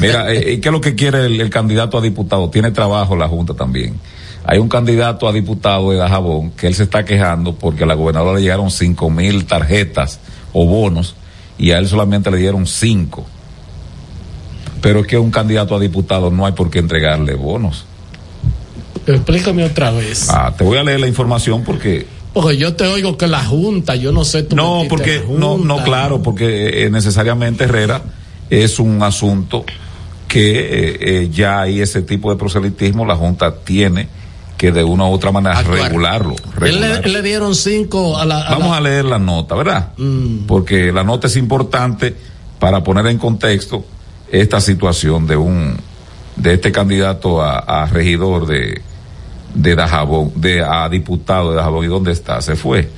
Mira, 0.00 0.32
eh, 0.32 0.54
¿y 0.54 0.58
¿qué 0.58 0.68
es 0.68 0.72
lo 0.72 0.80
que 0.80 0.94
quiere 0.94 1.26
el, 1.26 1.40
el 1.40 1.50
candidato 1.50 1.98
a 1.98 2.00
diputado? 2.00 2.50
Tiene 2.50 2.70
trabajo 2.70 3.16
la 3.16 3.28
Junta 3.28 3.54
también. 3.54 3.98
Hay 4.44 4.58
un 4.58 4.68
candidato 4.68 5.28
a 5.28 5.32
diputado 5.32 5.90
de 5.90 5.96
Dajabón 5.96 6.50
que 6.52 6.68
él 6.68 6.74
se 6.74 6.84
está 6.84 7.04
quejando 7.04 7.54
porque 7.54 7.82
a 7.84 7.86
la 7.86 7.94
gobernadora 7.94 8.36
le 8.36 8.42
llegaron 8.42 8.70
cinco 8.70 9.10
mil 9.10 9.44
tarjetas 9.44 10.20
o 10.52 10.66
bonos 10.66 11.16
y 11.58 11.72
a 11.72 11.78
él 11.78 11.88
solamente 11.88 12.30
le 12.30 12.38
dieron 12.38 12.66
cinco. 12.66 13.26
Pero 14.80 15.00
es 15.00 15.06
que 15.06 15.18
un 15.18 15.30
candidato 15.30 15.74
a 15.74 15.80
diputado 15.80 16.30
no 16.30 16.46
hay 16.46 16.52
por 16.52 16.70
qué 16.70 16.78
entregarle 16.78 17.34
bonos. 17.34 17.86
explícame 19.06 19.64
otra 19.64 19.90
vez. 19.90 20.28
Ah, 20.30 20.54
te 20.56 20.62
voy 20.62 20.78
a 20.78 20.84
leer 20.84 21.00
la 21.00 21.08
información 21.08 21.64
porque 21.64 22.06
Porque 22.36 22.58
yo 22.58 22.74
te 22.74 22.86
oigo 22.86 23.16
que 23.16 23.26
la 23.26 23.42
Junta, 23.42 23.96
yo 23.96 24.12
no 24.12 24.22
sé 24.22 24.42
tú 24.42 24.56
No, 24.56 24.82
porque, 24.90 25.24
no, 25.26 25.56
no, 25.56 25.82
claro, 25.82 26.20
porque 26.22 26.84
eh, 26.84 26.90
necesariamente 26.90 27.64
Herrera 27.64 28.02
es 28.50 28.78
un 28.78 29.02
asunto 29.02 29.64
que 30.28 30.50
eh, 30.60 30.96
eh, 31.00 31.28
ya 31.32 31.62
hay 31.62 31.80
ese 31.80 32.02
tipo 32.02 32.30
de 32.30 32.36
proselitismo, 32.36 33.06
la 33.06 33.16
Junta 33.16 33.54
tiene 33.64 34.08
que 34.58 34.70
de 34.70 34.84
una 34.84 35.04
u 35.06 35.12
otra 35.12 35.32
manera 35.32 35.62
regularlo. 35.62 36.32
Él 36.60 36.78
le, 36.80 36.88
regularlo. 36.88 37.08
le 37.12 37.22
dieron 37.22 37.54
cinco 37.54 38.18
a 38.18 38.26
la. 38.26 38.42
a 38.42 38.50
Vamos 38.50 38.70
la- 38.72 38.76
a 38.76 38.80
leer 38.82 39.04
la 39.06 39.18
nota, 39.18 39.54
¿verdad? 39.54 39.92
Mm. 39.96 40.46
Porque 40.46 40.92
la 40.92 41.04
nota 41.04 41.28
es 41.28 41.36
importante 41.36 42.14
para 42.58 42.82
poner 42.84 43.06
en 43.06 43.16
contexto 43.16 43.86
esta 44.30 44.60
situación 44.60 45.26
de 45.26 45.36
un 45.38 45.74
de 46.36 46.52
este 46.52 46.70
candidato 46.70 47.40
a, 47.40 47.60
a 47.60 47.86
regidor 47.86 48.46
de 48.46 48.82
de 49.56 49.74
Dajabón, 49.74 50.32
de 50.36 50.62
a 50.62 50.88
diputado 50.88 51.50
de 51.50 51.56
Dajabón. 51.56 51.84
¿Y 51.84 51.88
dónde 51.88 52.12
está? 52.12 52.40
Se 52.40 52.56
fue. 52.56 52.88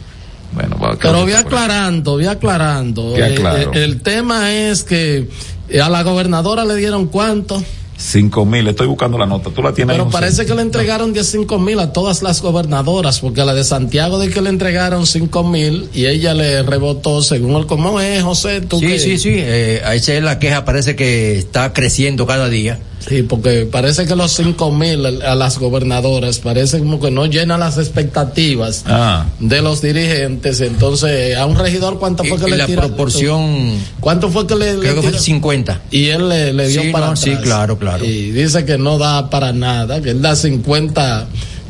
Bueno, 0.53 0.77
Pero 1.01 1.23
voy 1.23 1.33
aclarando, 1.33 2.13
voy 2.13 2.27
aclarando. 2.27 3.13
¿Qué 3.15 3.21
Eh, 3.21 3.35
aclaro? 3.35 3.73
eh, 3.75 3.85
el 3.85 4.01
tema 4.01 4.51
es 4.53 4.83
que 4.83 5.29
eh, 5.69 5.81
a 5.81 5.89
la 5.91 6.03
gobernadora 6.03 6.65
le 6.65 6.77
dieron 6.77 7.07
cuánto, 7.09 7.63
Cinco 8.01 8.45
mil, 8.45 8.67
estoy 8.69 8.87
buscando 8.87 9.19
la 9.19 9.27
nota. 9.27 9.51
Tú 9.51 9.61
la 9.61 9.73
tienes 9.75 9.97
pero 9.97 10.09
parece 10.09 10.47
que 10.47 10.55
le 10.55 10.63
entregaron 10.63 11.13
15 11.13 11.59
mil 11.59 11.81
a 11.81 11.93
todas 11.93 12.23
las 12.23 12.41
gobernadoras, 12.41 13.19
porque 13.19 13.41
a 13.41 13.45
la 13.45 13.55
de 13.55 13.65
Santiago 13.65 14.21
de 14.21 14.31
que 14.31 14.41
le 14.41 14.51
entregaron 14.51 15.05
5 15.05 15.43
mil 15.43 15.89
y 15.93 16.07
ella 16.07 16.33
le 16.33 16.63
rebotó 16.63 17.23
según 17.23 17.57
el 17.57 17.67
cómo 17.67 18.01
es, 18.01 18.23
José. 18.23 18.61
¿tú 18.61 18.79
Sí, 18.79 18.87
qué? 18.87 18.99
sí, 19.01 19.19
sí. 19.19 19.31
Eh, 19.35 19.83
ahí 19.85 19.99
se 19.99 20.21
la 20.21 20.39
queja, 20.39 20.65
parece 20.65 20.95
que 20.95 21.39
está 21.39 21.73
creciendo 21.73 22.25
cada 22.25 22.49
día. 22.49 22.79
Sí, 23.09 23.23
porque 23.23 23.67
parece 23.71 24.05
que 24.07 24.15
los 24.15 24.33
5 24.33 24.71
mil 24.71 25.07
a 25.23 25.35
las 25.35 25.59
gobernadoras 25.59 26.39
parece 26.41 26.79
como 26.81 27.01
que 27.01 27.11
no 27.11 27.25
llenan 27.27 27.61
las 27.61 27.79
expectativas 27.79 28.85
Ah. 28.87 29.27
de 29.41 29.63
los 29.63 29.81
dirigentes. 29.81 30.61
Entonces, 30.61 31.37
a 31.37 31.47
un 31.47 31.57
regidor, 31.57 31.99
¿cuánto 31.99 32.25
fue 32.25 32.39
que 32.39 32.47
y 32.49 32.51
le 32.51 32.57
la 32.59 32.67
proporción- 32.67 33.79
¿Cuánto 34.01 34.29
fue 34.31 34.47
que 34.47 34.55
le, 34.57 34.75
le 34.75 34.81
Creo 34.81 34.95
que 34.97 35.03
fue 35.03 35.11
tiró? 35.13 35.23
50. 35.23 35.81
Y 35.91 36.09
él 36.09 36.29
le, 36.29 36.53
le 36.53 36.69
dio 36.69 36.83
Sí, 36.83 36.89
para 36.91 37.07
no, 37.07 37.13
atrás. 37.13 37.25
sí, 37.25 37.35
claro, 37.43 37.79
claro. 37.79 38.05
Y 38.05 38.31
dice 38.31 38.65
que 38.65 38.77
no 38.79 38.99
da 38.99 39.31
para 39.31 39.53
nada, 39.53 40.01
que 40.03 40.11
él 40.11 40.21
da 40.23 40.37
50 40.37 41.27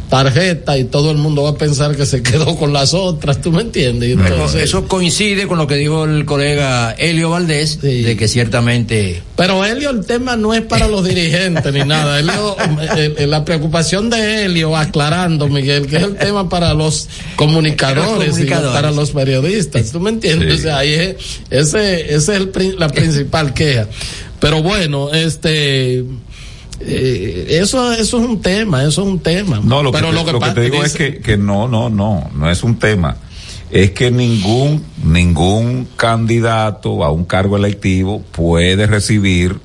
tarjetas 0.09 0.79
y 0.79 0.85
todo 0.85 1.11
el 1.11 1.19
mundo 1.19 1.43
va 1.43 1.51
a 1.51 1.55
pensar 1.55 1.95
que 1.97 2.07
se 2.07 2.23
quedó 2.23 2.57
con 2.57 2.73
las 2.73 2.95
otras, 2.95 3.41
¿tú 3.41 3.53
me 3.53 3.63
entiendes? 3.63 4.11
Entonces- 4.13 4.63
eso 4.63 4.87
coincide 4.89 5.47
con 5.47 5.59
lo 5.59 5.67
que 5.67 5.77
dijo 5.77 6.05
el 6.05 6.25
colega 6.25 6.93
Helio 6.93 7.31
Valdés, 7.31 7.81
de 7.81 8.17
que 8.17 8.29
ciertamente 8.29 9.23
Pero 9.37 9.65
Helio, 9.65 9.91
el 9.91 10.05
tema 10.05 10.37
no 10.37 10.55
es 10.55 10.63
para 10.63 10.89
los 10.89 11.05
dirigentes 11.09 11.73
ni 11.73 11.81
nada. 11.85 12.19
Helio, 12.21 12.57
eh, 12.97 13.15
eh, 13.19 13.27
la 13.27 13.45
preocupación 13.45 14.11
de 14.11 14.45
Helio, 14.47 14.77
aclarando, 14.77 15.47
Miguel, 15.49 15.87
que 15.87 15.97
es 15.99 16.03
el 16.03 16.17
tema 16.17 16.49
para 16.49 16.75
los 16.75 17.09
comunicadores, 17.37 18.07
Los 18.29 18.37
comunicadores. 18.37 18.71
y 18.71 18.75
para 18.75 18.91
los 18.91 19.11
periodistas. 19.13 19.93
¿Tú 19.93 20.01
me 20.01 20.11
entiendes? 20.11 20.55
Sí. 20.55 20.59
O 20.59 20.63
sea, 20.63 20.79
ahí 20.79 20.93
es, 20.93 21.17
ese, 21.51 22.01
ese 22.15 22.17
es 22.17 22.29
el, 22.29 22.51
la 22.79 22.89
principal 22.89 23.53
queja. 23.55 23.87
Pero 24.41 24.63
bueno, 24.63 25.13
este. 25.13 26.05
Eh, 26.81 27.47
eso, 27.61 27.93
eso 27.93 28.19
es 28.19 28.25
un 28.29 28.41
tema, 28.41 28.83
eso 28.85 29.03
es 29.03 29.09
un 29.09 29.19
tema. 29.21 29.61
No, 29.63 29.83
lo 29.83 29.91
que, 29.93 29.99
Pero 29.99 30.11
te, 30.11 30.15
lo 30.15 30.25
que 30.25 30.33
pasa- 30.39 30.55
te 30.55 30.61
digo 30.63 30.85
es 30.85 30.95
que, 30.95 31.19
que 31.19 31.37
no, 31.37 31.69
no, 31.69 31.91
no, 31.91 32.31
no 32.35 32.51
es 32.51 32.63
un 32.63 32.79
tema. 32.79 33.17
Es 33.71 33.91
que 33.91 34.11
ningún, 34.11 34.83
ningún 35.05 35.87
candidato 35.97 37.05
a 37.05 37.11
un 37.13 37.25
cargo 37.25 37.57
electivo 37.57 38.23
puede 38.33 38.87
recibir 38.87 39.59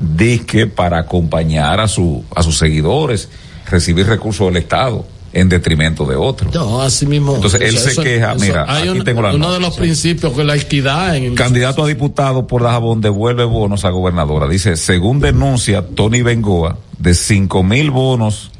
disque 0.00 0.66
para 0.66 0.98
acompañar 1.00 1.78
a 1.80 1.86
su, 1.88 2.24
a 2.34 2.42
sus 2.42 2.56
seguidores, 2.56 3.28
recibir 3.70 4.06
recursos 4.06 4.46
del 4.46 4.56
Estado 4.62 5.06
en 5.32 5.48
detrimento 5.48 6.04
de 6.06 6.16
otros. 6.16 6.52
No, 6.54 6.82
así 6.82 7.06
mismo. 7.06 7.36
Entonces, 7.36 7.60
él 7.60 7.78
se 7.78 8.02
queja, 8.02 8.34
mira, 8.34 8.64
hay 8.68 8.88
aquí 8.88 8.98
un- 8.98 9.04
tengo 9.04 9.22
la 9.22 9.28
uno 9.30 9.38
nota. 9.38 9.52
de 9.54 9.60
los 9.60 9.76
principios 9.76 10.32
que 10.32 10.42
la 10.42 10.56
equidad 10.56 11.16
en 11.16 11.24
el 11.24 11.34
Candidato 11.34 11.84
a 11.84 11.86
diputado 11.86 12.46
por 12.48 12.62
Dajabón 12.62 13.00
devuelve 13.00 13.44
bonos 13.44 13.84
a 13.84 13.90
gobernadora. 13.90 14.48
Dice, 14.48 14.76
según 14.76 15.20
denuncia 15.20 15.86
Tony 15.86 16.22
Bengoa, 16.22 16.78
de 16.98 17.14
cinco 17.14 17.62
mil 17.62 17.90
bonos 17.92 18.50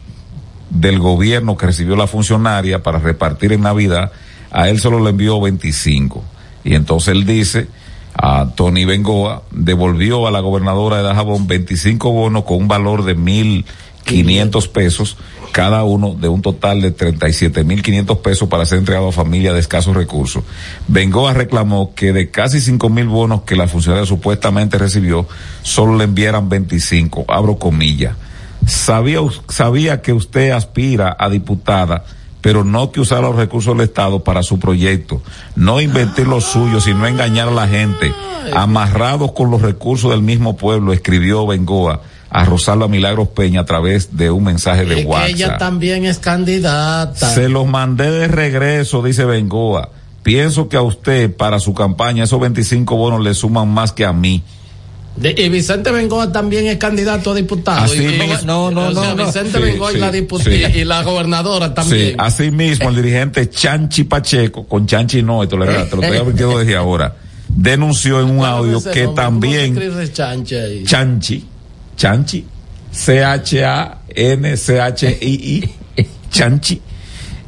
del 0.70 1.00
gobierno 1.00 1.56
que 1.56 1.66
recibió 1.66 1.96
la 1.96 2.06
funcionaria 2.06 2.82
para 2.82 2.98
repartir 3.00 3.52
en 3.52 3.62
Navidad, 3.62 4.12
a 4.52 4.68
él 4.68 4.78
solo 4.78 5.00
le 5.02 5.10
envió 5.10 5.40
25. 5.40 6.22
Y 6.62 6.74
entonces 6.74 7.08
él 7.14 7.26
dice, 7.26 7.66
a 8.14 8.46
Tony 8.54 8.84
Bengoa 8.84 9.42
devolvió 9.50 10.26
a 10.28 10.30
la 10.30 10.38
gobernadora 10.40 10.98
de 10.98 11.02
Dajabón 11.02 11.46
25 11.48 12.12
bonos 12.12 12.44
con 12.44 12.58
un 12.58 12.68
valor 12.68 13.04
de 13.04 13.14
mil 13.16 13.64
quinientos 14.10 14.66
pesos, 14.66 15.16
cada 15.52 15.84
uno 15.84 16.14
de 16.14 16.26
un 16.26 16.42
total 16.42 16.82
de 16.82 16.90
37 16.90 17.62
mil 17.62 17.80
quinientos 17.80 18.18
pesos 18.18 18.48
para 18.48 18.66
ser 18.66 18.78
entregado 18.78 19.08
a 19.08 19.12
familias 19.12 19.54
de 19.54 19.60
escasos 19.60 19.94
recursos. 19.94 20.42
Bengoa 20.88 21.32
reclamó 21.32 21.94
que 21.94 22.12
de 22.12 22.28
casi 22.28 22.60
cinco 22.60 22.88
mil 22.88 23.06
bonos 23.06 23.42
que 23.42 23.54
la 23.54 23.68
funcionaria 23.68 24.06
supuestamente 24.06 24.78
recibió, 24.78 25.28
solo 25.62 25.96
le 25.96 26.04
enviaran 26.04 26.48
25, 26.48 27.26
abro 27.28 27.56
comillas. 27.56 28.16
Sabía, 28.66 29.20
sabía 29.48 30.02
que 30.02 30.12
usted 30.12 30.50
aspira 30.50 31.16
a 31.16 31.30
diputada, 31.30 32.04
pero 32.40 32.64
no 32.64 32.90
que 32.90 33.00
usar 33.00 33.22
los 33.22 33.36
recursos 33.36 33.76
del 33.76 33.86
Estado 33.86 34.24
para 34.24 34.42
su 34.42 34.58
proyecto. 34.58 35.22
No 35.54 35.80
invertir 35.80 36.26
los 36.26 36.46
suyos, 36.46 36.82
sino 36.82 37.06
engañar 37.06 37.46
a 37.46 37.52
la 37.52 37.68
gente. 37.68 38.12
Amarrados 38.56 39.32
con 39.32 39.52
los 39.52 39.62
recursos 39.62 40.10
del 40.10 40.22
mismo 40.22 40.56
pueblo, 40.56 40.92
escribió 40.92 41.46
Bengoa 41.46 42.02
a 42.30 42.44
Rosalba 42.44 42.86
Milagros 42.88 43.28
Peña 43.28 43.60
a 43.60 43.64
través 43.64 44.16
de 44.16 44.30
un 44.30 44.44
mensaje 44.44 44.84
de 44.84 44.94
Es 44.94 45.00
que 45.00 45.06
WhatsApp. 45.06 45.28
ella 45.30 45.58
también 45.58 46.04
es 46.04 46.18
candidata. 46.18 47.28
Se 47.34 47.48
los 47.48 47.66
mandé 47.66 48.10
de 48.10 48.28
regreso, 48.28 49.02
dice 49.02 49.24
Bengoa. 49.24 49.90
Pienso 50.22 50.68
que 50.68 50.76
a 50.76 50.82
usted, 50.82 51.34
para 51.34 51.58
su 51.58 51.74
campaña, 51.74 52.24
esos 52.24 52.38
25 52.40 52.94
bonos 52.96 53.20
le 53.22 53.34
suman 53.34 53.68
más 53.68 53.92
que 53.92 54.04
a 54.04 54.12
mí. 54.12 54.42
De- 55.16 55.34
y 55.36 55.48
Vicente 55.48 55.90
Bengoa 55.90 56.30
también 56.30 56.66
es 56.68 56.76
candidato 56.76 57.32
a 57.32 57.34
diputado. 57.34 57.80
Así 57.84 57.98
Y- 57.98 58.06
y- 58.06 58.18
mismo. 58.18 58.34
No, 58.44 58.70
no, 58.70 58.88
o 58.88 58.92
sea, 58.94 59.02
no, 59.10 59.16
no. 59.16 59.26
Vicente 59.26 59.58
Sí, 59.58 59.64
Bengoa 59.64 59.92
y, 59.92 59.96
la 59.98 60.12
sí. 60.12 60.26
y, 60.50 60.78
y 60.80 60.84
la 60.84 61.02
gobernadora 61.02 61.74
también. 61.74 62.10
Sí, 62.10 62.14
así 62.16 62.50
mismo 62.52 62.90
el 62.90 62.96
dirigente 62.96 63.50
Chanchi 63.50 64.04
Pacheco, 64.04 64.66
con 64.68 64.86
Chanchi 64.86 65.22
no, 65.22 65.42
esto 65.42 65.56
le- 65.58 65.66
te 65.66 65.96
lo 65.96 66.02
estoy 66.02 66.16
advirtiendo 66.18 66.58
desde 66.60 66.76
ahora, 66.76 67.16
denunció 67.48 68.20
en 68.20 68.30
un 68.30 68.44
audio 68.44 68.80
que 68.84 69.08
también. 69.08 69.74
Chanchi, 70.84 71.44
Chanchi, 72.00 72.46
C-H-A-N-C-H-I-I, 74.40 75.74
Chanchi, 76.30 76.80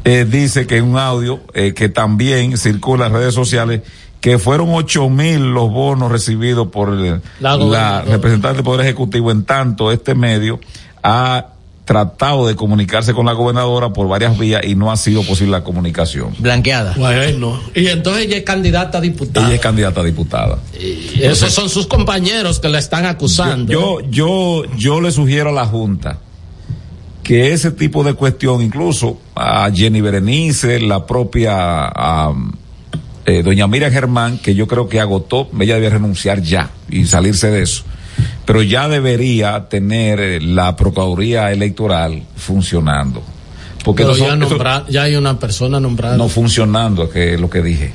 eh, 0.04 0.24
dice 0.28 0.66
que 0.66 0.82
un 0.82 0.98
audio 0.98 1.40
eh, 1.54 1.72
que 1.74 1.88
también 1.88 2.58
circula 2.58 3.06
en 3.06 3.12
redes 3.14 3.32
sociales 3.34 3.80
que 4.20 4.38
fueron 4.38 4.68
ocho 4.74 5.08
mil 5.08 5.52
los 5.54 5.70
bonos 5.70 6.12
recibidos 6.12 6.68
por 6.68 6.90
el- 6.90 7.22
La 7.40 7.56
la, 7.56 8.02
representante 8.02 8.56
del 8.56 8.64
Poder 8.64 8.82
Ejecutivo, 8.86 9.30
en 9.30 9.44
tanto 9.44 9.90
este 9.90 10.14
medio 10.14 10.60
ha 11.02 11.51
tratado 11.92 12.46
de 12.46 12.56
comunicarse 12.56 13.12
con 13.12 13.26
la 13.26 13.32
gobernadora 13.34 13.92
por 13.92 14.08
varias 14.08 14.38
vías 14.38 14.62
y 14.64 14.74
no 14.74 14.90
ha 14.90 14.96
sido 14.96 15.22
posible 15.24 15.52
la 15.52 15.62
comunicación. 15.62 16.34
Blanqueada. 16.38 16.94
Bueno, 16.96 17.60
y 17.74 17.86
entonces 17.88 18.24
ella 18.24 18.38
es 18.38 18.44
candidata 18.44 18.96
a 18.96 19.00
diputada. 19.02 19.46
Ella 19.46 19.56
es 19.56 19.60
candidata 19.60 20.00
a 20.00 20.04
diputada. 20.04 20.58
Y 20.80 21.22
esos 21.22 21.52
son 21.52 21.68
sus 21.68 21.86
compañeros 21.86 22.60
que 22.60 22.70
la 22.70 22.78
están 22.78 23.04
acusando. 23.04 23.70
Yo, 23.70 24.00
yo, 24.08 24.62
yo 24.78 25.02
le 25.02 25.12
sugiero 25.12 25.50
a 25.50 25.52
la 25.52 25.66
Junta 25.66 26.18
que 27.22 27.52
ese 27.52 27.70
tipo 27.72 28.02
de 28.02 28.14
cuestión, 28.14 28.62
incluso 28.62 29.20
a 29.34 29.70
Jenny 29.70 30.00
Berenice, 30.00 30.80
la 30.80 31.06
propia 31.06 31.52
a, 31.54 32.32
eh, 33.26 33.42
doña 33.42 33.66
Miriam 33.66 33.92
Germán, 33.92 34.38
que 34.38 34.54
yo 34.54 34.66
creo 34.66 34.88
que 34.88 34.98
agotó, 34.98 35.50
ella 35.60 35.74
debe 35.74 35.90
renunciar 35.90 36.40
ya 36.40 36.70
y 36.88 37.04
salirse 37.04 37.50
de 37.50 37.62
eso. 37.62 37.84
Pero 38.44 38.62
ya 38.62 38.88
debería 38.88 39.68
tener 39.68 40.20
eh, 40.20 40.40
la 40.40 40.76
Procuraduría 40.76 41.52
Electoral 41.52 42.22
funcionando. 42.36 43.22
Porque 43.84 44.02
Pero 44.04 44.14
son- 44.14 44.26
ya, 44.40 44.46
nombra- 44.46 44.84
ya 44.88 45.02
hay 45.02 45.16
una 45.16 45.38
persona 45.38 45.80
nombrada. 45.80 46.16
no 46.16 46.28
funcionando, 46.28 47.08
que 47.10 47.34
es 47.34 47.40
lo 47.40 47.50
que 47.50 47.62
dije. 47.62 47.92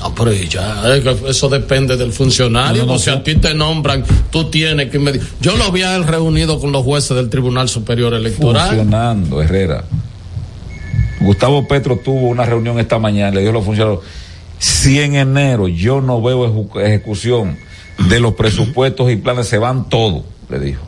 No, 0.00 0.14
pero 0.14 0.32
ya, 0.32 0.82
que 1.02 1.16
eso 1.28 1.48
depende 1.48 1.96
del 1.96 2.12
funcionario. 2.12 2.82
No, 2.82 2.86
no, 2.86 2.92
no, 2.92 2.96
o 2.96 2.98
sea, 3.00 3.14
sí. 3.14 3.18
a 3.18 3.22
ti 3.24 3.34
te 3.34 3.52
nombran, 3.52 4.04
tú 4.30 4.44
tienes 4.44 4.90
que 4.90 5.00
medir. 5.00 5.20
Yo 5.40 5.56
lo 5.56 5.72
vi 5.72 5.82
a 5.82 5.96
él 5.96 6.04
reunido 6.06 6.60
con 6.60 6.70
los 6.70 6.84
jueces 6.84 7.16
del 7.16 7.28
Tribunal 7.28 7.68
Superior 7.68 8.14
Electoral. 8.14 8.68
Funcionando, 8.68 9.42
Herrera. 9.42 9.82
Gustavo 11.20 11.66
Petro 11.66 11.96
tuvo 11.96 12.28
una 12.28 12.44
reunión 12.44 12.78
esta 12.78 12.98
mañana, 13.00 13.32
le 13.32 13.40
dijo 13.40 13.50
a 13.50 13.54
los 13.54 13.64
funcionarios, 13.64 14.04
si 14.60 15.00
en 15.00 15.16
enero 15.16 15.66
yo 15.66 16.00
no 16.00 16.22
veo 16.22 16.68
ejecución 16.80 17.58
de 17.98 18.20
los 18.20 18.34
presupuestos 18.34 19.10
y 19.10 19.16
planes, 19.16 19.48
se 19.48 19.58
van 19.58 19.88
todos, 19.88 20.22
le 20.48 20.60
dijo, 20.60 20.82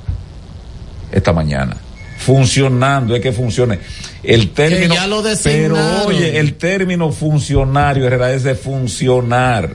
esta 1.10 1.32
mañana. 1.32 1.76
Funcionando, 2.18 3.16
es 3.16 3.22
que 3.22 3.32
funcione. 3.32 3.78
El 4.22 4.50
término, 4.50 4.94
ya 4.94 5.06
lo 5.06 5.22
pero 5.42 5.76
oye, 6.06 6.38
el 6.38 6.54
término 6.54 7.10
funcionario, 7.12 8.06
Herrera, 8.06 8.32
es 8.32 8.42
de 8.42 8.54
funcionar. 8.54 9.74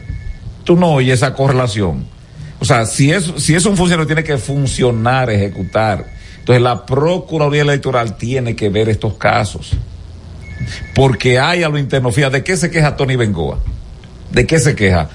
Tú 0.64 0.76
no 0.76 0.94
oyes 0.94 1.16
esa 1.16 1.34
correlación. 1.34 2.06
O 2.60 2.66
sea, 2.66 2.86
si 2.86 3.12
es, 3.12 3.34
si 3.38 3.56
es 3.56 3.66
un 3.66 3.76
funcionario, 3.76 4.06
tiene 4.06 4.24
que 4.24 4.38
funcionar, 4.38 5.30
ejecutar. 5.30 6.06
Entonces, 6.40 6.62
la 6.62 6.86
Procuraduría 6.86 7.64
Electoral 7.64 8.18
tiene 8.18 8.56
que 8.56 8.70
ver 8.70 8.90
estos 8.90 9.16
casos. 9.16 9.72
Porque 10.94 11.40
hay 11.40 11.64
a 11.64 11.70
lo 11.70 11.78
interno. 11.78 12.12
Fíjate, 12.12 12.38
¿de 12.38 12.44
qué 12.44 12.56
se 12.56 12.70
queja 12.70 12.95
Tony 12.95 13.16
Bengoa? 13.16 13.60
¿De 14.32 14.45
qué 14.45 14.60
se 14.60 14.76
queja? 14.76 15.10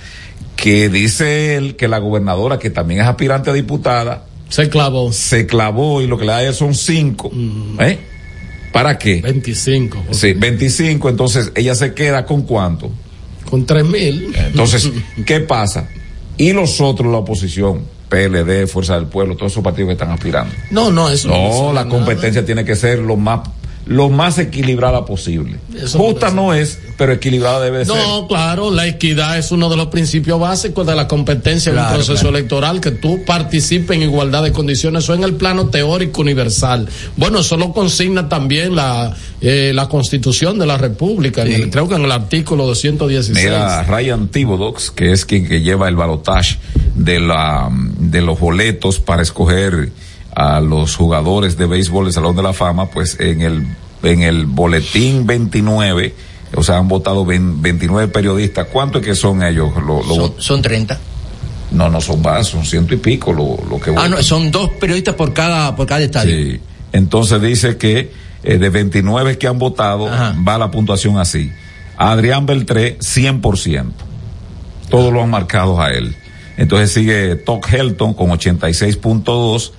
Que 0.60 0.88
dice 0.88 1.56
él 1.56 1.76
que 1.76 1.88
la 1.88 1.98
gobernadora, 1.98 2.58
que 2.58 2.70
también 2.70 3.00
es 3.00 3.06
aspirante 3.06 3.50
a 3.50 3.52
diputada, 3.52 4.26
se 4.50 4.68
clavó. 4.68 5.12
Se 5.12 5.46
clavó 5.46 6.02
y 6.02 6.06
lo 6.06 6.18
que 6.18 6.24
le 6.24 6.32
da 6.32 6.38
a 6.38 6.42
él 6.42 6.54
son 6.54 6.74
cinco. 6.74 7.30
¿Eh? 7.78 7.98
¿Para 8.72 8.98
qué? 8.98 9.20
25. 9.20 10.04
Sí, 10.10 10.32
25. 10.32 11.08
Entonces, 11.08 11.52
ella 11.54 11.74
se 11.74 11.94
queda 11.94 12.24
con 12.24 12.42
cuánto? 12.42 12.90
Con 13.48 13.64
3 13.64 13.84
mil. 13.84 14.34
Entonces, 14.36 14.90
¿qué 15.26 15.40
pasa? 15.40 15.88
Y 16.36 16.52
los 16.52 16.80
otros, 16.80 17.10
la 17.10 17.18
oposición, 17.18 17.82
PLD, 18.08 18.66
Fuerza 18.66 18.94
del 18.96 19.06
Pueblo, 19.06 19.36
todos 19.36 19.52
esos 19.52 19.62
partidos 19.62 19.88
que 19.88 19.92
están 19.92 20.10
aspirando. 20.10 20.52
No, 20.70 20.90
no, 20.90 21.08
eso 21.08 21.28
No, 21.28 21.66
no 21.66 21.72
la 21.72 21.86
competencia 21.88 22.44
tiene 22.44 22.64
que 22.64 22.74
ser 22.76 22.98
lo 22.98 23.16
más 23.16 23.48
lo 23.90 24.08
más 24.08 24.38
equilibrada 24.38 25.04
posible. 25.04 25.56
Eso 25.76 25.98
Justa 25.98 26.30
no 26.30 26.54
es, 26.54 26.78
pero 26.96 27.12
equilibrada 27.12 27.58
debe 27.60 27.84
ser. 27.84 27.96
No, 27.96 28.28
claro, 28.28 28.70
la 28.70 28.86
equidad 28.86 29.36
es 29.36 29.50
uno 29.50 29.68
de 29.68 29.76
los 29.76 29.88
principios 29.88 30.38
básicos 30.38 30.86
de 30.86 30.94
la 30.94 31.08
competencia 31.08 31.70
en 31.70 31.74
Claro, 31.74 31.88
un 31.90 31.94
proceso 31.96 32.20
claro. 32.20 32.36
electoral, 32.38 32.80
que 32.80 32.92
tú 32.92 33.24
participes 33.26 33.96
en 33.96 34.04
igualdad 34.04 34.44
de 34.44 34.52
condiciones, 34.52 35.02
eso 35.02 35.12
en 35.14 35.24
el 35.24 35.34
plano 35.34 35.70
teórico 35.70 36.20
universal. 36.20 36.88
Bueno, 37.16 37.40
eso 37.40 37.56
lo 37.56 37.72
consigna 37.72 38.28
también 38.28 38.76
la, 38.76 39.12
eh, 39.40 39.72
la 39.74 39.88
constitución 39.88 40.56
de 40.60 40.66
la 40.66 40.78
República, 40.78 41.42
en 41.42 41.52
el- 41.52 41.70
creo 41.70 41.88
que 41.88 41.96
en 41.96 42.04
el 42.04 42.12
artículo 42.12 42.66
216. 42.66 43.44
Mira, 43.44 43.82
Ryan 43.82 44.28
Thibodeaux, 44.28 44.92
que 44.92 45.10
es 45.10 45.24
quien 45.24 45.48
que 45.48 45.62
lleva 45.62 45.88
el 45.88 45.96
balotaje 45.96 46.58
de 46.94 47.18
la 47.18 47.68
de 47.98 48.20
los 48.22 48.38
boletos 48.38 49.00
para 49.00 49.22
escoger 49.22 49.90
a 50.34 50.60
los 50.60 50.96
jugadores 50.96 51.56
de 51.56 51.66
béisbol 51.66 52.04
del 52.06 52.14
Salón 52.14 52.36
de 52.36 52.42
la 52.42 52.52
Fama, 52.52 52.86
pues 52.90 53.18
en 53.20 53.40
el 53.42 53.66
en 54.02 54.22
el 54.22 54.46
boletín 54.46 55.26
29, 55.26 56.14
o 56.56 56.62
sea, 56.62 56.78
han 56.78 56.88
votado 56.88 57.24
20 57.26 57.60
29 57.60 58.08
periodistas. 58.12 58.66
¿Cuánto 58.72 58.98
es 58.98 59.04
que 59.04 59.14
son 59.14 59.42
ellos? 59.42 59.70
Lo- 59.76 60.02
lo- 60.02 60.14
Son, 60.14 60.34
son 60.38 60.62
30. 60.62 60.98
no, 61.72 61.88
no 61.90 62.00
son 62.00 62.22
más, 62.22 62.46
son 62.48 62.64
ciento 62.64 62.94
y 62.94 62.96
pico 62.96 63.32
lo, 63.32 63.58
lo 63.68 63.78
que 63.80 63.90
Ah, 63.90 63.94
votan. 63.94 64.10
no, 64.12 64.22
son 64.22 64.50
dos 64.50 64.70
periodistas 64.80 65.14
por 65.14 65.32
cada, 65.34 65.76
por 65.76 65.86
cada 65.86 66.00
estadio. 66.02 66.34
Sí. 66.34 66.60
Entonces 66.92 67.40
dice 67.42 67.76
que 67.76 68.10
eh, 68.42 68.56
de 68.58 68.68
29 68.70 69.36
que 69.36 69.46
han 69.46 69.58
votado, 69.58 70.06
va 70.06 70.56
la 70.58 70.70
puntuación 70.70 71.18
así. 71.18 71.52
Adrián 71.98 72.46
Beltré, 72.46 72.98
100%. 73.00 73.84
Todos 74.88 75.12
lo 75.12 75.22
han 75.22 75.30
marcado 75.30 75.80
a 75.80 75.90
él. 75.90 76.16
Entonces 76.56 76.90
sigue 76.92 77.36
Todd 77.36 77.60
Helton 77.70 78.14
con 78.14 78.30
86.2 78.30 79.72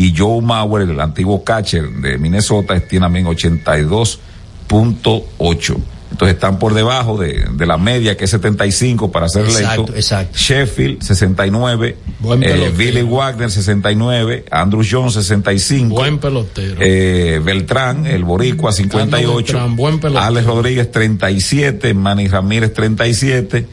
y 0.00 0.14
Joe 0.16 0.40
Mauer, 0.40 0.88
el 0.88 0.98
antiguo 1.00 1.44
catcher 1.44 1.86
de 1.90 2.16
Minnesota, 2.16 2.80
tiene 2.80 3.04
también 3.04 3.26
82.8. 3.26 5.76
Entonces 6.10 6.34
están 6.34 6.58
por 6.58 6.72
debajo 6.74 7.18
de, 7.18 7.46
de 7.52 7.66
la 7.66 7.76
media 7.76 8.16
que 8.16 8.24
es 8.24 8.30
75 8.30 9.12
para 9.12 9.28
ser 9.28 9.42
electo. 9.44 9.60
Exacto, 9.60 9.94
exacto. 9.94 10.38
Sheffield 10.38 11.02
69, 11.02 11.96
Buen 12.18 12.42
eh. 12.42 12.72
Billy 12.76 13.02
Wagner 13.02 13.50
69, 13.50 14.46
Andrew 14.50 14.82
Jones 14.88 15.12
65, 15.14 15.94
Buen 15.94 16.18
pelotero. 16.18 16.76
eh, 16.80 17.40
Beltrán, 17.44 18.06
el 18.06 18.24
Boricua 18.24 18.72
58, 18.72 19.36
Beltrán, 19.36 19.76
buen 19.76 20.00
pelotero. 20.00 20.24
Alex 20.24 20.46
Rodríguez 20.46 20.90
37, 20.90 21.92
Manny 21.94 22.26
Ramírez 22.26 22.72
37 22.72 23.66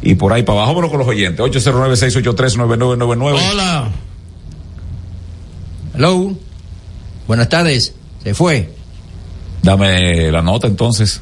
y 0.00 0.14
por 0.14 0.32
ahí 0.32 0.44
para 0.44 0.58
abajo, 0.60 0.70
vámonos 0.74 0.90
con 0.90 1.00
los 1.00 1.08
oyentes, 1.08 1.44
809-683-9999. 1.44 3.38
Hola. 3.50 3.90
Hello. 5.94 6.32
Buenas 7.26 7.50
tardes. 7.50 7.92
Se 8.24 8.32
fue. 8.32 8.70
Dame 9.62 10.32
la 10.32 10.40
nota 10.40 10.66
entonces. 10.66 11.20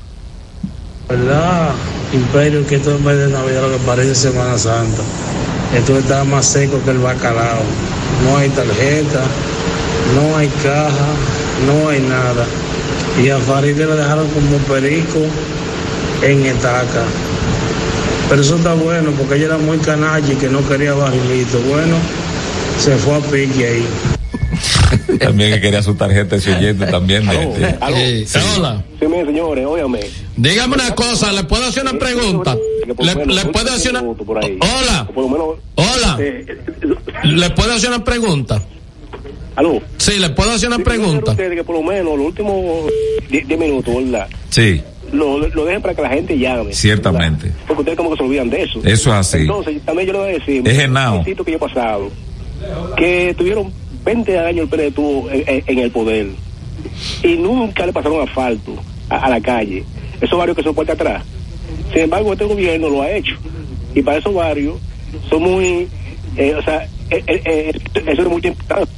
¿Verdad? 1.08 1.72
Imperio, 2.12 2.64
que 2.66 2.76
esto 2.76 2.94
en 2.94 3.04
vez 3.04 3.18
de 3.18 3.28
Navidad 3.28 3.62
lo 3.62 3.78
que 3.78 3.84
parece 3.84 4.14
Semana 4.14 4.56
Santa. 4.56 5.02
Esto 5.76 5.98
está 5.98 6.22
más 6.22 6.46
seco 6.46 6.80
que 6.84 6.92
el 6.92 6.98
bacalao. 6.98 7.62
No 8.24 8.36
hay 8.36 8.48
tarjeta, 8.50 9.22
no 10.14 10.36
hay 10.36 10.48
caja, 10.62 11.08
no 11.66 11.88
hay 11.88 12.00
nada. 12.00 12.46
Y 13.20 13.28
a 13.28 13.38
Faride 13.38 13.86
lo 13.86 13.96
dejaron 13.96 14.28
como 14.28 14.56
perico 14.58 15.18
en 16.22 16.46
etaca. 16.46 17.04
Pero 18.28 18.42
eso 18.42 18.56
está 18.56 18.74
bueno 18.74 19.10
porque 19.18 19.34
ella 19.34 19.46
era 19.46 19.58
muy 19.58 19.78
canalla 19.78 20.32
y 20.32 20.36
que 20.36 20.48
no 20.48 20.66
quería 20.68 20.94
barrilito. 20.94 21.60
Bueno, 21.68 21.96
se 22.78 22.96
fue 22.96 23.16
a 23.16 23.20
pique 23.20 23.66
ahí. 23.66 23.86
También 25.20 25.52
que 25.54 25.60
quería 25.60 25.82
su 25.82 25.94
tarjeta 25.94 26.36
ese 26.36 26.54
oyente 26.56 26.86
también. 26.86 27.26
de- 27.26 27.36
de- 27.46 27.76
Aló. 27.80 27.96
Eh, 27.96 28.26
hola. 28.56 28.84
Sí, 28.98 29.06
mire, 29.06 29.26
señores, 29.26 29.66
óyame. 29.66 30.00
Dígame 30.36 30.74
una 30.74 30.94
cosa, 30.94 31.32
¿le 31.32 31.44
puedo 31.44 31.64
hacer 31.66 31.82
una 31.82 31.98
pregunta? 31.98 32.56
¿Le, 32.98 33.26
le 33.26 33.44
puedo 33.46 33.72
hacer 33.72 33.90
una... 33.92 34.02
Hola. 34.02 35.08
Hola. 35.74 36.18
¿Le 37.24 37.50
puedo 37.50 37.72
hacer 37.72 37.90
una 37.90 38.04
pregunta? 38.04 38.62
Aló. 39.56 39.80
Sí, 39.98 40.18
le 40.18 40.30
puedo 40.30 40.50
hacer 40.52 40.68
una 40.68 40.78
pregunta. 40.78 41.32
Ustedes 41.32 41.54
que 41.54 41.64
por 41.64 41.76
lo 41.76 41.82
menos 41.82 42.16
los 42.16 42.26
últimos 42.28 42.86
10 43.30 43.46
10 43.48 43.60
minutos, 43.60 43.94
¿verdad? 43.94 44.28
Sí, 44.48 44.80
Lo, 45.12 45.38
lo 45.38 45.64
dejen 45.64 45.82
para 45.82 45.94
que 45.94 46.02
la 46.02 46.08
gente 46.10 46.38
llame. 46.38 46.72
ciertamente. 46.72 47.52
Porque 47.66 47.80
ustedes 47.82 47.96
como 47.96 48.10
que 48.10 48.16
se 48.16 48.22
olvidan 48.22 48.48
de 48.48 48.62
eso. 48.62 48.78
Eso 48.84 49.10
es 49.10 49.16
así. 49.16 49.38
Entonces, 49.38 49.82
también 49.84 50.06
yo 50.06 50.12
le 50.14 50.18
voy 50.20 50.28
a 50.30 50.32
decir. 50.38 50.66
Es 50.66 50.76
genao. 50.76 51.18
un 51.18 51.24
que 51.24 51.34
yo 51.34 51.56
he 51.56 51.58
pasado. 51.58 52.10
Que 52.96 53.34
tuvieron 53.36 53.72
20 54.04 54.38
años 54.38 54.62
el 54.64 54.68
PLD 54.68 54.94
tuvo 54.94 55.30
en, 55.30 55.42
en- 55.46 55.64
en 55.66 55.78
el 55.78 55.90
poder. 55.90 56.26
Y 57.22 57.34
nunca 57.36 57.84
le 57.86 57.92
pasaron 57.92 58.26
asfalto 58.26 58.74
a, 59.08 59.16
a 59.18 59.30
la 59.30 59.40
calle. 59.40 59.84
Esos 60.20 60.38
barrios 60.38 60.56
que 60.56 60.62
son 60.62 60.74
puerta 60.74 60.92
atrás. 60.94 61.22
Sin 61.92 62.02
embargo, 62.02 62.32
este 62.32 62.44
gobierno 62.44 62.88
lo 62.88 63.02
ha 63.02 63.10
hecho. 63.10 63.34
Y 63.94 64.02
para 64.02 64.18
esos 64.18 64.32
barrios 64.34 64.76
son 65.28 65.42
muy. 65.42 65.88
eh, 66.36 66.54
o 66.54 66.62
sea, 66.62 66.84
eh, 67.10 67.22
eh, 67.26 67.42
eh, 67.44 67.80
eso 68.06 68.22
es 68.22 68.28
muy 68.28 68.40
importante. 68.44 68.90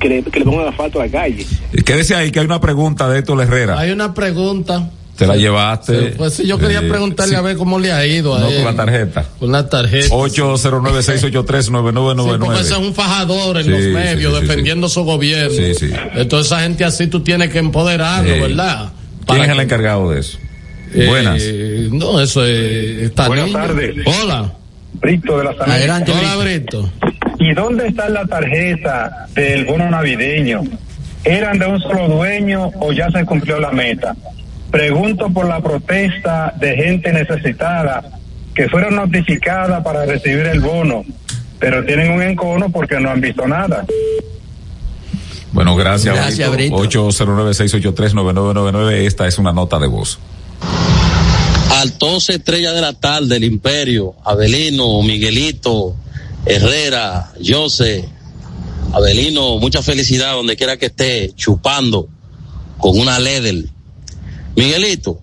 Que 0.00 0.08
le, 0.08 0.22
que 0.22 0.38
le 0.38 0.44
pongan 0.44 0.68
asfalto 0.68 1.00
a 1.00 1.06
la 1.06 1.10
calle. 1.12 1.44
Quédese 1.84 2.14
ahí 2.14 2.30
que 2.30 2.38
hay 2.38 2.46
una 2.46 2.60
pregunta 2.60 3.08
de 3.08 3.18
Héctor 3.18 3.42
Herrera. 3.42 3.78
Hay 3.80 3.90
una 3.90 4.14
pregunta. 4.14 4.90
Te 5.18 5.26
la 5.26 5.34
llevaste. 5.36 6.14
Pues 6.16 6.34
sí, 6.34 6.46
yo 6.46 6.58
quería 6.58 6.78
Eh, 6.78 6.88
preguntarle 6.88 7.32
sí. 7.32 7.36
a 7.36 7.40
ver 7.42 7.56
cómo 7.56 7.78
le 7.80 7.90
ha 7.92 8.06
ido 8.06 8.36
a 8.36 8.38
No, 8.38 8.48
él. 8.48 8.62
con 8.62 8.64
la 8.66 8.76
tarjeta. 8.84 9.24
Con 9.40 9.50
la 9.52 9.68
tarjeta. 9.68 10.14
809-683-9999. 10.14 12.32
Sí, 12.32 12.38
porque 12.44 12.60
ese 12.60 12.72
es 12.72 12.78
un 12.78 12.94
fajador 12.94 13.56
en 13.58 13.64
Sí, 13.64 13.70
los 13.70 13.80
medios 13.80 14.32
sí, 14.34 14.40
sí, 14.40 14.46
defendiendo 14.46 14.88
su 14.88 15.02
gobierno. 15.04 15.50
Sí, 15.56 15.74
sí. 15.74 15.90
Entonces 16.14 16.46
esa 16.52 16.62
gente 16.62 16.84
así 16.84 17.06
tú 17.08 17.20
tienes 17.20 17.50
que 17.50 17.58
empoderarlo, 17.58 18.32
Sí. 18.34 18.40
¿verdad? 18.40 18.90
¿Quién 19.26 19.42
es 19.42 19.48
el 19.50 19.60
encargado 19.60 20.10
de 20.10 20.20
eso? 20.20 20.38
Eh, 20.94 21.06
Buenas. 21.06 21.42
No, 21.92 22.20
eso 22.20 22.44
es. 22.46 23.02
Está 23.02 23.26
Buenas 23.28 23.46
niño. 23.46 23.58
tardes. 23.58 23.94
Hola. 24.22 24.52
Brito 24.94 25.36
de 25.38 25.44
las 25.44 25.52
Américas. 25.54 25.76
Adelante, 25.76 26.12
Hola, 26.12 26.36
Brito. 26.36 26.90
¿Y 27.40 27.52
dónde 27.54 27.86
está 27.88 28.08
la 28.08 28.24
tarjeta 28.26 29.26
del 29.34 29.64
bono 29.66 29.90
navideño? 29.90 30.62
eran 31.24 31.58
de 31.58 31.66
un 31.66 31.80
solo 31.80 32.08
dueño 32.08 32.70
o 32.80 32.92
ya 32.92 33.10
se 33.10 33.24
cumplió 33.26 33.58
la 33.60 33.70
meta. 33.72 34.14
Pregunto 34.70 35.30
por 35.30 35.46
la 35.46 35.60
protesta 35.60 36.54
de 36.58 36.76
gente 36.76 37.12
necesitada 37.12 38.18
que 38.54 38.68
fueron 38.68 38.96
notificadas 38.96 39.82
para 39.82 40.04
recibir 40.04 40.46
el 40.46 40.60
bono, 40.60 41.04
pero 41.58 41.84
tienen 41.84 42.12
un 42.12 42.22
encono 42.22 42.70
porque 42.70 43.00
no 43.00 43.10
han 43.10 43.20
visto 43.20 43.46
nada. 43.46 43.84
Bueno, 45.52 45.76
gracias. 45.76 46.14
Gracias, 46.14 46.50
Brito. 46.50 46.76
809-683-9999. 46.76 49.06
Esta 49.06 49.26
es 49.26 49.38
una 49.38 49.52
nota 49.52 49.78
de 49.78 49.86
voz. 49.86 50.18
Al 51.70 51.96
12 51.96 52.34
estrella 52.34 52.72
de 52.72 52.80
la 52.80 52.92
tarde, 52.92 53.36
el 53.36 53.44
Imperio, 53.44 54.14
Abelino, 54.24 55.02
Miguelito, 55.02 55.94
Herrera, 56.44 57.30
Jose, 57.46 58.08
Abelino, 58.92 59.58
mucha 59.58 59.82
felicidad 59.82 60.32
donde 60.32 60.56
quiera 60.56 60.76
que 60.76 60.86
esté 60.86 61.32
chupando 61.34 62.08
con 62.78 62.98
una 62.98 63.18
Ledel. 63.18 63.70
Miguelito, 64.58 65.20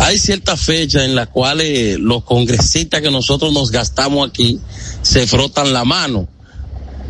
hay 0.00 0.18
ciertas 0.18 0.60
fechas 0.60 1.04
en 1.04 1.14
las 1.14 1.28
cuales 1.28 2.00
los 2.00 2.24
congresistas 2.24 3.00
que 3.00 3.08
nosotros 3.08 3.52
nos 3.52 3.70
gastamos 3.70 4.28
aquí 4.28 4.58
se 5.02 5.28
frotan 5.28 5.72
la 5.72 5.84
mano. 5.84 6.26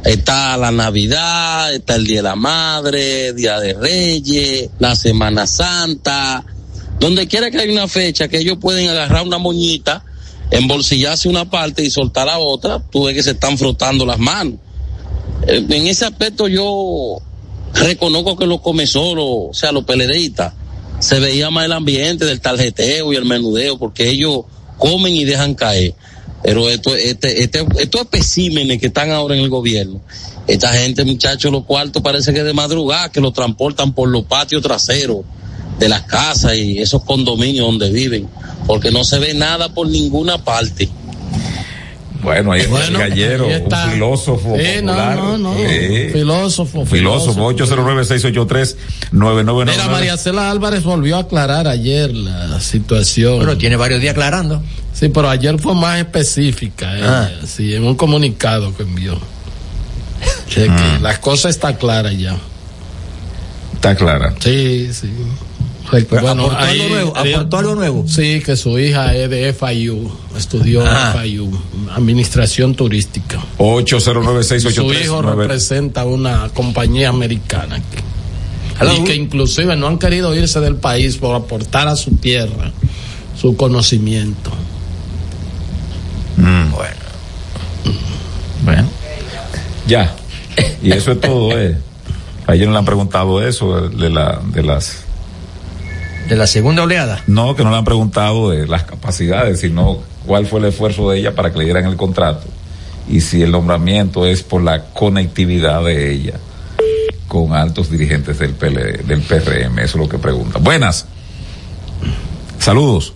Está 0.05 0.59
la 0.59 0.71
Navidad, 0.71 1.73
está 1.73 1.95
el 1.95 2.07
Día 2.07 2.17
de 2.17 2.23
la 2.25 2.37
Madre, 2.37 3.33
Día 3.33 3.59
de 3.59 3.73
Reyes, 3.73 4.69
la 4.79 4.95
Semana 4.95 5.47
Santa. 5.47 6.45
Donde 6.99 7.27
quiera 7.27 7.51
que 7.51 7.59
haya 7.59 7.73
una 7.73 7.89
fecha 7.89 8.29
que 8.29 8.37
ellos 8.37 8.59
pueden 8.61 8.91
agarrar 8.91 9.27
una 9.27 9.39
moñita, 9.39 10.05
embolsillarse 10.51 11.27
una 11.27 11.49
parte 11.49 11.83
y 11.83 11.91
soltar 11.91 12.27
la 12.27 12.39
otra, 12.39 12.83
tú 12.91 13.05
ves 13.05 13.15
que 13.15 13.23
se 13.23 13.31
están 13.31 13.57
frotando 13.57 14.05
las 14.05 14.19
manos. 14.19 14.57
Eh, 15.47 15.65
En 15.71 15.87
ese 15.87 16.05
aspecto 16.05 16.49
yo 16.49 17.17
reconozco 17.73 18.37
que 18.37 18.45
los 18.47 18.61
comesoros, 18.61 19.25
o 19.27 19.55
sea, 19.55 19.73
los 19.73 19.85
peledeístas, 19.85 20.53
se 21.01 21.19
veía 21.19 21.51
más 21.51 21.65
el 21.65 21.73
ambiente 21.73 22.25
del 22.25 22.41
tarjeteo 22.41 23.13
y 23.13 23.17
el 23.17 23.25
menudeo, 23.25 23.79
porque 23.79 24.09
ellos 24.09 24.43
comen 24.79 25.17
y 25.17 25.25
dejan 25.25 25.55
caer. 25.55 25.95
Pero 26.43 26.71
esto, 26.71 26.95
este, 26.95 27.43
este, 27.43 27.67
estos 27.79 28.03
especímenes 28.03 28.79
que 28.79 28.87
están 28.87 29.11
ahora 29.11 29.35
en 29.35 29.43
el 29.43 29.51
gobierno, 29.51 30.01
esta 30.47 30.73
gente, 30.73 31.05
muchachos, 31.05 31.53
los 31.53 31.65
cuartos 31.65 32.03
parece 32.03 32.33
que 32.33 32.43
de 32.43 32.53
madrugada, 32.53 33.11
que 33.13 33.21
los 33.21 33.33
transportan 33.33 33.93
por 33.95 34.09
los 34.09 34.25
patios 34.25 34.63
traseros 34.63 35.21
de 35.79 35.89
las 35.89 36.03
casas 36.03 36.57
y 36.57 36.79
esos 36.79 37.05
condominios 37.05 37.67
donde 37.67 37.91
viven, 37.91 38.29
porque 38.67 38.91
no 38.91 39.05
se 39.05 39.19
ve 39.19 39.35
nada 39.35 39.75
por 39.75 39.89
ninguna 39.89 40.43
parte. 40.43 40.89
Bueno, 42.23 42.53
ahí 42.53 42.61
está 42.63 42.87
el 42.87 42.97
gallero, 42.99 43.45
ahí 43.47 43.53
está. 43.53 43.87
un 43.87 43.93
filósofo 43.93 44.57
Sí, 44.59 44.83
no, 44.83 44.93
popular. 44.93 45.17
no, 45.17 45.39
no. 45.39 45.55
Sí. 45.57 46.09
Filósofo, 46.13 46.87
Filósofo, 46.87 47.53
809-683-9999. 47.55 49.65
Mira, 49.71 49.89
María 49.89 50.17
Cela 50.17 50.51
Álvarez 50.51 50.83
volvió 50.85 51.17
a 51.17 51.21
aclarar 51.21 51.67
ayer 51.69 52.13
la 52.15 52.61
situación. 52.61 53.37
Bueno, 53.39 53.57
tiene 53.57 53.77
varios 53.77 54.01
días 54.01 54.13
aclarando. 54.13 54.63
Sí, 54.93 55.09
pero 55.09 55.31
ayer 55.31 55.59
fue 55.59 55.75
más 55.75 55.99
específica. 55.99 56.97
ella, 56.97 57.23
Ah. 57.23 57.31
Sí, 57.47 57.75
en 57.75 57.85
un 57.85 57.95
comunicado 57.97 58.75
que 58.77 58.83
envió. 58.83 59.15
De 60.55 60.65
que 60.65 60.69
Mm. 60.69 61.03
La 61.03 61.21
cosa 61.21 61.49
está 61.49 61.77
clara 61.77 62.13
ya. 62.13 62.37
Está 63.75 63.95
clara. 63.95 64.35
Sí, 64.41 64.91
sí. 64.93 65.11
Pero 65.91 66.29
aportó 66.29 66.57
algo 66.57 66.89
nuevo, 66.89 67.17
aportó 67.17 67.57
algo 67.59 67.75
nuevo. 67.75 68.05
Sí, 68.07 68.41
que 68.45 68.57
su 68.57 68.79
hija 68.79 69.15
es 69.15 69.29
de 69.31 69.53
FIU, 69.53 70.11
estudió 70.37 70.85
Ah. 70.87 71.15
FIU, 71.21 71.51
Administración 71.95 72.75
Turística. 72.75 73.41
Su 73.57 73.63
809-683-9999. 73.65 75.05
hijo 75.05 75.23
representa 75.23 76.05
una 76.05 76.49
compañía 76.55 77.09
americana 77.09 77.77
aquí. 77.77 78.97
y 78.97 79.05
que 79.05 79.15
inclusive 79.15 79.77
no 79.77 79.89
han 79.89 79.99
querido 79.99 80.35
irse 80.35 80.59
del 80.61 80.77
país 80.77 81.17
por 81.19 81.35
aportar 81.37 81.87
a 81.89 81.97
su 81.97 82.13
tierra 82.13 82.73
su 83.39 83.57
conocimiento. 83.57 84.51
Mm. 86.37 86.71
Bueno. 86.71 86.95
Bueno. 88.65 88.89
Ya. 89.87 90.15
Y 90.83 90.93
eso 90.93 91.13
es 91.13 91.21
todo, 91.21 91.59
eh. 91.59 91.77
Ayer 92.47 92.67
no 92.67 92.73
le 92.73 92.79
han 92.79 92.85
preguntado 92.85 93.43
eso 93.47 93.89
de 93.89 94.11
la, 94.11 94.41
de 94.53 94.63
las. 94.63 95.05
De 96.31 96.37
la 96.37 96.47
segunda 96.47 96.85
oleada. 96.85 97.25
No, 97.27 97.57
que 97.57 97.65
no 97.65 97.71
le 97.71 97.77
han 97.77 97.85
preguntado 97.85 98.51
de 98.51 98.69
las 98.69 98.85
capacidades, 98.85 99.59
sino 99.59 99.99
cuál 100.25 100.47
fue 100.47 100.61
el 100.61 100.67
esfuerzo 100.67 101.11
de 101.11 101.19
ella 101.19 101.35
para 101.35 101.53
que 101.53 101.59
le 101.59 101.65
dieran 101.65 101.87
el 101.87 101.97
contrato. 101.97 102.47
Y 103.09 103.21
si 103.21 103.43
el 103.43 103.51
nombramiento 103.51 104.25
es 104.25 104.45
por 104.45 104.63
la 104.63 104.85
conectividad 104.93 105.83
de 105.85 106.13
ella 106.13 106.35
con 107.27 107.53
altos 107.53 107.91
dirigentes 107.91 108.39
del, 108.39 108.53
PL, 108.53 109.03
del 109.05 109.23
PRM. 109.23 109.81
Eso 109.81 109.85
es 109.85 109.95
lo 109.97 110.09
que 110.09 110.19
pregunta. 110.19 110.61
Buenas. 110.61 111.07
Saludos. 112.61 113.13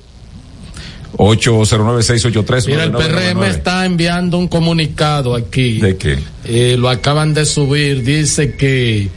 809-683. 1.17 2.67
Mira, 2.67 2.83
el 2.83 2.91
PRM 2.91 3.45
está 3.45 3.87
enviando 3.87 4.39
un 4.39 4.49
comunicado 4.49 5.37
aquí. 5.37 5.81
¿De 5.81 5.97
qué? 5.97 6.19
Eh, 6.45 6.75
lo 6.77 6.89
acaban 6.89 7.33
de 7.33 7.47
subir. 7.47 8.03
Dice 8.03 8.57
que 8.57 9.09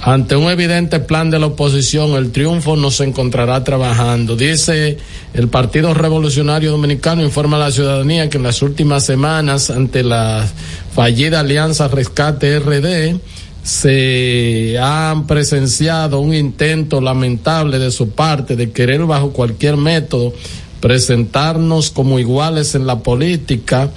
ante 0.00 0.36
un 0.36 0.48
evidente 0.50 1.00
plan 1.00 1.28
de 1.30 1.38
la 1.38 1.46
oposición, 1.46 2.12
el 2.12 2.30
triunfo 2.30 2.76
no 2.76 2.90
se 2.90 3.04
encontrará 3.04 3.64
trabajando. 3.64 4.36
Dice 4.36 4.98
el 5.34 5.48
Partido 5.48 5.92
Revolucionario 5.92 6.70
Dominicano 6.70 7.22
informa 7.22 7.56
a 7.56 7.60
la 7.60 7.72
ciudadanía 7.72 8.28
que 8.28 8.36
en 8.36 8.44
las 8.44 8.62
últimas 8.62 9.04
semanas, 9.04 9.70
ante 9.70 10.04
la 10.04 10.48
fallida 10.94 11.40
alianza 11.40 11.88
Rescate 11.88 12.60
RD, 12.60 13.18
se 13.64 14.78
han 14.80 15.26
presenciado 15.26 16.20
un 16.20 16.32
intento 16.32 17.00
lamentable 17.00 17.78
de 17.78 17.90
su 17.90 18.10
parte 18.10 18.56
de 18.56 18.70
querer 18.70 19.04
bajo 19.04 19.32
cualquier 19.32 19.76
método 19.76 20.32
presentarnos 20.80 21.90
como 21.90 22.18
iguales 22.18 22.74
en 22.74 22.86
la 22.86 23.00
política 23.00 23.90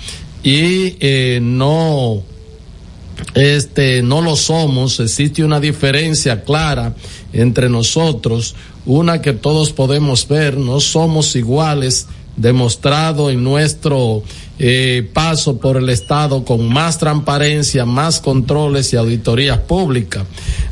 y 0.43 0.97
eh, 0.99 1.39
no 1.41 2.23
este 3.33 4.01
no 4.01 4.21
lo 4.21 4.35
somos 4.35 4.99
existe 4.99 5.43
una 5.43 5.59
diferencia 5.59 6.43
clara 6.43 6.93
entre 7.33 7.69
nosotros 7.69 8.55
una 8.85 9.21
que 9.21 9.33
todos 9.33 9.71
podemos 9.71 10.27
ver 10.27 10.57
no 10.57 10.79
somos 10.79 11.35
iguales 11.35 12.07
demostrado 12.35 13.29
en 13.29 13.43
nuestro 13.43 14.23
eh, 14.59 15.09
paso 15.13 15.57
por 15.57 15.77
el 15.77 15.89
Estado 15.89 16.45
con 16.45 16.71
más 16.71 16.97
transparencia, 16.97 17.85
más 17.85 18.19
controles 18.19 18.93
y 18.93 18.97
auditorías 18.97 19.59
públicas. 19.59 20.23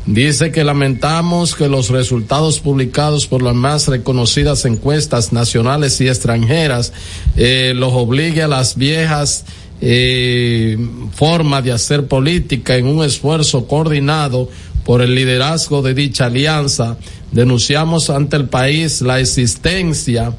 Dice 0.06 0.52
que 0.52 0.64
lamentamos 0.64 1.54
que 1.54 1.68
los 1.68 1.90
resultados 1.90 2.60
publicados 2.60 3.26
por 3.26 3.42
las 3.42 3.54
más 3.54 3.88
reconocidas 3.88 4.64
encuestas 4.64 5.32
nacionales 5.32 6.00
y 6.00 6.08
extranjeras 6.08 6.92
eh, 7.36 7.72
los 7.74 7.92
obligue 7.92 8.42
a 8.42 8.48
las 8.48 8.76
viejas 8.76 9.44
eh, 9.80 10.76
formas 11.14 11.64
de 11.64 11.72
hacer 11.72 12.06
política 12.06 12.76
en 12.76 12.86
un 12.86 13.04
esfuerzo 13.04 13.66
coordinado 13.66 14.48
por 14.84 15.02
el 15.02 15.14
liderazgo 15.14 15.82
de 15.82 15.94
dicha 15.94 16.26
alianza. 16.26 16.96
Denunciamos 17.32 18.10
ante 18.10 18.36
el 18.36 18.48
país 18.48 19.02
la 19.02 19.20
existencia 19.20 20.32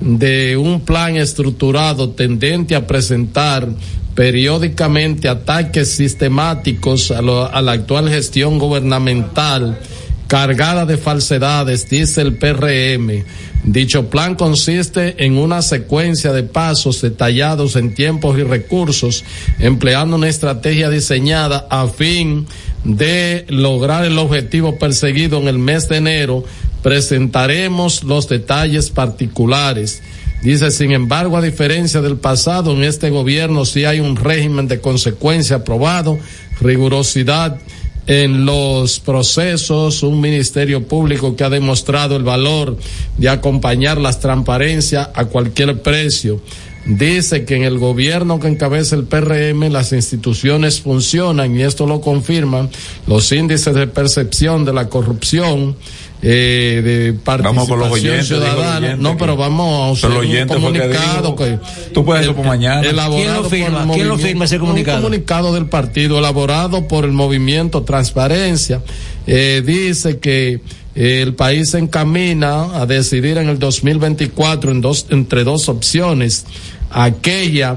de 0.00 0.56
un 0.56 0.80
plan 0.80 1.16
estructurado 1.16 2.10
tendente 2.10 2.74
a 2.74 2.86
presentar 2.86 3.68
periódicamente 4.14 5.28
ataques 5.28 5.90
sistemáticos 5.90 7.10
a, 7.10 7.22
lo- 7.22 7.52
a 7.52 7.60
la 7.62 7.72
actual 7.72 8.08
gestión 8.08 8.58
gubernamental 8.58 9.78
cargada 10.26 10.86
de 10.86 10.96
falsedades, 10.96 11.88
dice 11.88 12.22
el 12.22 12.34
PRM. 12.34 13.24
Dicho 13.64 14.08
plan 14.10 14.34
consiste 14.36 15.24
en 15.24 15.38
una 15.38 15.62
secuencia 15.62 16.32
de 16.32 16.44
pasos 16.44 17.02
detallados 17.02 17.76
en 17.76 17.94
tiempos 17.94 18.38
y 18.38 18.42
recursos, 18.42 19.24
empleando 19.58 20.16
una 20.16 20.28
estrategia 20.28 20.88
diseñada 20.88 21.66
a 21.70 21.88
fin 21.88 22.46
de 22.84 23.44
lograr 23.48 24.04
el 24.04 24.18
objetivo 24.18 24.78
perseguido 24.78 25.40
en 25.40 25.48
el 25.48 25.58
mes 25.58 25.88
de 25.88 25.96
enero. 25.96 26.44
Presentaremos 26.82 28.04
los 28.04 28.28
detalles 28.28 28.90
particulares. 28.90 30.02
Dice, 30.42 30.70
sin 30.70 30.92
embargo, 30.92 31.36
a 31.36 31.42
diferencia 31.42 32.00
del 32.02 32.18
pasado, 32.18 32.72
en 32.72 32.84
este 32.84 33.10
gobierno 33.10 33.64
sí 33.64 33.84
hay 33.84 33.98
un 33.98 34.14
régimen 34.14 34.68
de 34.68 34.80
consecuencia 34.80 35.56
aprobado, 35.56 36.18
rigurosidad 36.60 37.58
en 38.06 38.46
los 38.46 39.00
procesos, 39.00 40.02
un 40.02 40.20
ministerio 40.20 40.86
público 40.86 41.34
que 41.34 41.44
ha 41.44 41.50
demostrado 41.50 42.16
el 42.16 42.22
valor 42.22 42.76
de 43.18 43.28
acompañar 43.28 43.98
las 43.98 44.20
transparencias 44.20 45.08
a 45.14 45.24
cualquier 45.26 45.82
precio. 45.82 46.40
dice 46.86 47.44
que 47.44 47.56
en 47.56 47.64
el 47.64 47.78
gobierno 47.78 48.38
que 48.38 48.46
encabeza 48.46 48.94
el 48.94 49.04
PRM 49.04 49.72
las 49.72 49.92
instituciones 49.92 50.80
funcionan 50.80 51.56
y 51.56 51.62
esto 51.62 51.84
lo 51.84 52.00
confirman 52.00 52.70
los 53.08 53.32
índices 53.32 53.74
de 53.74 53.88
percepción 53.88 54.64
de 54.64 54.72
la 54.72 54.88
corrupción 54.88 55.74
eh, 56.22 56.80
de 56.84 57.12
participación 57.12 58.24
ciudadana. 58.24 58.96
No, 58.96 59.16
pero 59.16 59.36
vamos 59.36 60.02
a 60.02 60.08
hacer 60.08 60.18
un 60.18 60.48
comunicado 60.48 61.36
que, 61.36 61.58
tú 61.92 62.04
puedes 62.04 62.20
hacerlo 62.22 62.36
por 62.36 62.46
mañana. 62.46 62.80
Elaborado 62.88 63.48
¿Quién 63.48 63.66
lo 63.66 63.70
firma? 63.70 63.78
por 63.78 63.88
el 63.90 63.94
¿Quién 63.94 64.08
lo 64.08 64.14
movimiento- 64.14 64.26
firma 64.28 64.44
ese 64.46 64.58
comunicado? 64.58 64.96
Un 64.98 65.02
comunicado 65.04 65.54
del 65.54 65.66
partido 65.66 66.18
elaborado 66.18 66.88
por 66.88 67.04
el 67.04 67.12
movimiento 67.12 67.82
Transparencia. 67.82 68.82
Eh, 69.26 69.62
dice 69.64 70.18
que 70.18 70.60
eh, 70.94 71.22
el 71.22 71.34
país 71.34 71.70
se 71.70 71.78
encamina 71.78 72.80
a 72.80 72.86
decidir 72.86 73.36
en 73.38 73.48
el 73.48 73.58
2024 73.58 74.70
en 74.70 74.80
dos, 74.80 75.06
entre 75.10 75.44
dos 75.44 75.68
opciones. 75.68 76.46
Aquella 76.90 77.76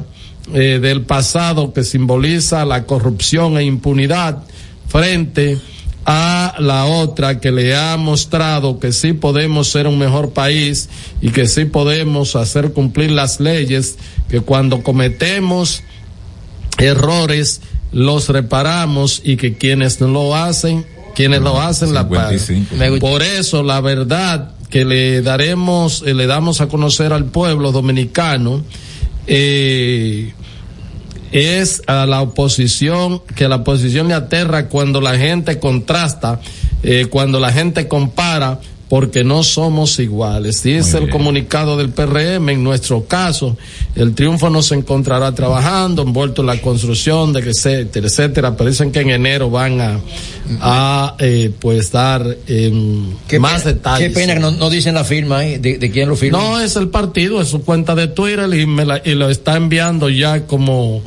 eh, 0.53 0.79
del 0.81 1.01
pasado 1.01 1.73
que 1.73 1.83
simboliza 1.83 2.65
la 2.65 2.85
corrupción 2.85 3.57
e 3.57 3.63
impunidad 3.63 4.43
frente 4.87 5.53
a 5.53 5.78
la 6.05 6.85
otra 6.85 7.39
que 7.39 7.51
le 7.51 7.75
ha 7.75 7.95
mostrado 7.97 8.79
que 8.79 8.91
sí 8.91 9.13
podemos 9.13 9.67
ser 9.67 9.87
un 9.87 9.99
mejor 9.99 10.31
país 10.31 10.89
y 11.21 11.29
que 11.29 11.47
sí 11.47 11.65
podemos 11.65 12.35
hacer 12.35 12.73
cumplir 12.73 13.11
las 13.11 13.39
leyes, 13.39 13.97
que 14.27 14.41
cuando 14.41 14.81
cometemos 14.81 15.83
errores 16.77 17.61
los 17.91 18.29
reparamos 18.29 19.21
y 19.23 19.37
que 19.37 19.57
quienes 19.57 19.99
no 20.01 20.07
lo 20.07 20.35
hacen, 20.35 20.85
quienes 21.15 21.41
lo 21.41 21.59
hacen 21.59 21.93
la 21.93 22.07
pagan. 22.07 22.39
55. 22.39 22.99
Por 22.99 23.21
eso 23.21 23.63
la 23.63 23.81
verdad 23.81 24.53
que 24.69 24.85
le 24.85 25.21
daremos, 25.21 26.03
eh, 26.05 26.13
le 26.13 26.27
damos 26.27 26.61
a 26.61 26.67
conocer 26.67 27.11
al 27.11 27.25
pueblo 27.25 27.71
dominicano, 27.71 28.63
eh, 29.27 30.33
es 31.31 31.81
a 31.87 32.05
la 32.05 32.21
oposición, 32.21 33.21
que 33.35 33.47
la 33.47 33.57
oposición 33.57 34.07
le 34.07 34.13
aterra 34.13 34.67
cuando 34.67 35.01
la 35.01 35.17
gente 35.17 35.59
contrasta, 35.59 36.39
eh, 36.83 37.07
cuando 37.09 37.39
la 37.39 37.51
gente 37.51 37.87
compara, 37.87 38.59
porque 38.89 39.23
no 39.23 39.43
somos 39.43 39.99
iguales. 39.99 40.63
Dice 40.63 40.97
el 40.97 41.11
comunicado 41.11 41.77
del 41.77 41.89
PRM, 41.91 42.49
en 42.49 42.63
nuestro 42.63 43.05
caso, 43.05 43.55
el 43.95 44.15
triunfo 44.15 44.49
nos 44.49 44.71
encontrará 44.71 45.31
trabajando, 45.35 46.01
envuelto 46.01 46.41
en 46.41 46.47
la 46.47 46.59
construcción, 46.59 47.31
de 47.31 47.43
que 47.43 47.49
etcétera, 47.51 48.07
etcétera, 48.07 48.57
pero 48.57 48.71
dicen 48.71 48.91
que 48.91 49.01
en 49.01 49.11
enero 49.11 49.51
van 49.51 49.79
a, 49.79 49.99
a 50.61 51.15
eh, 51.19 51.51
pues 51.59 51.91
dar 51.91 52.35
em, 52.47 53.11
más 53.39 53.63
detalles. 53.63 54.07
Qué 54.07 54.13
pena 54.15 54.33
que 54.33 54.39
no, 54.39 54.49
no 54.49 54.71
dicen 54.71 54.95
la 54.95 55.03
firma 55.03 55.37
ahí, 55.37 55.59
de, 55.59 55.77
de 55.77 55.91
quién 55.91 56.09
lo 56.09 56.15
firma. 56.15 56.39
No, 56.39 56.59
es 56.59 56.75
el 56.75 56.87
partido, 56.87 57.39
es 57.41 57.49
su 57.49 57.61
cuenta 57.61 57.93
de 57.93 58.07
Twitter 58.07 58.51
y, 58.55 58.65
me 58.65 58.85
la- 58.85 59.03
y 59.05 59.13
lo 59.13 59.29
está 59.29 59.55
enviando 59.55 60.09
ya 60.09 60.47
como 60.47 61.03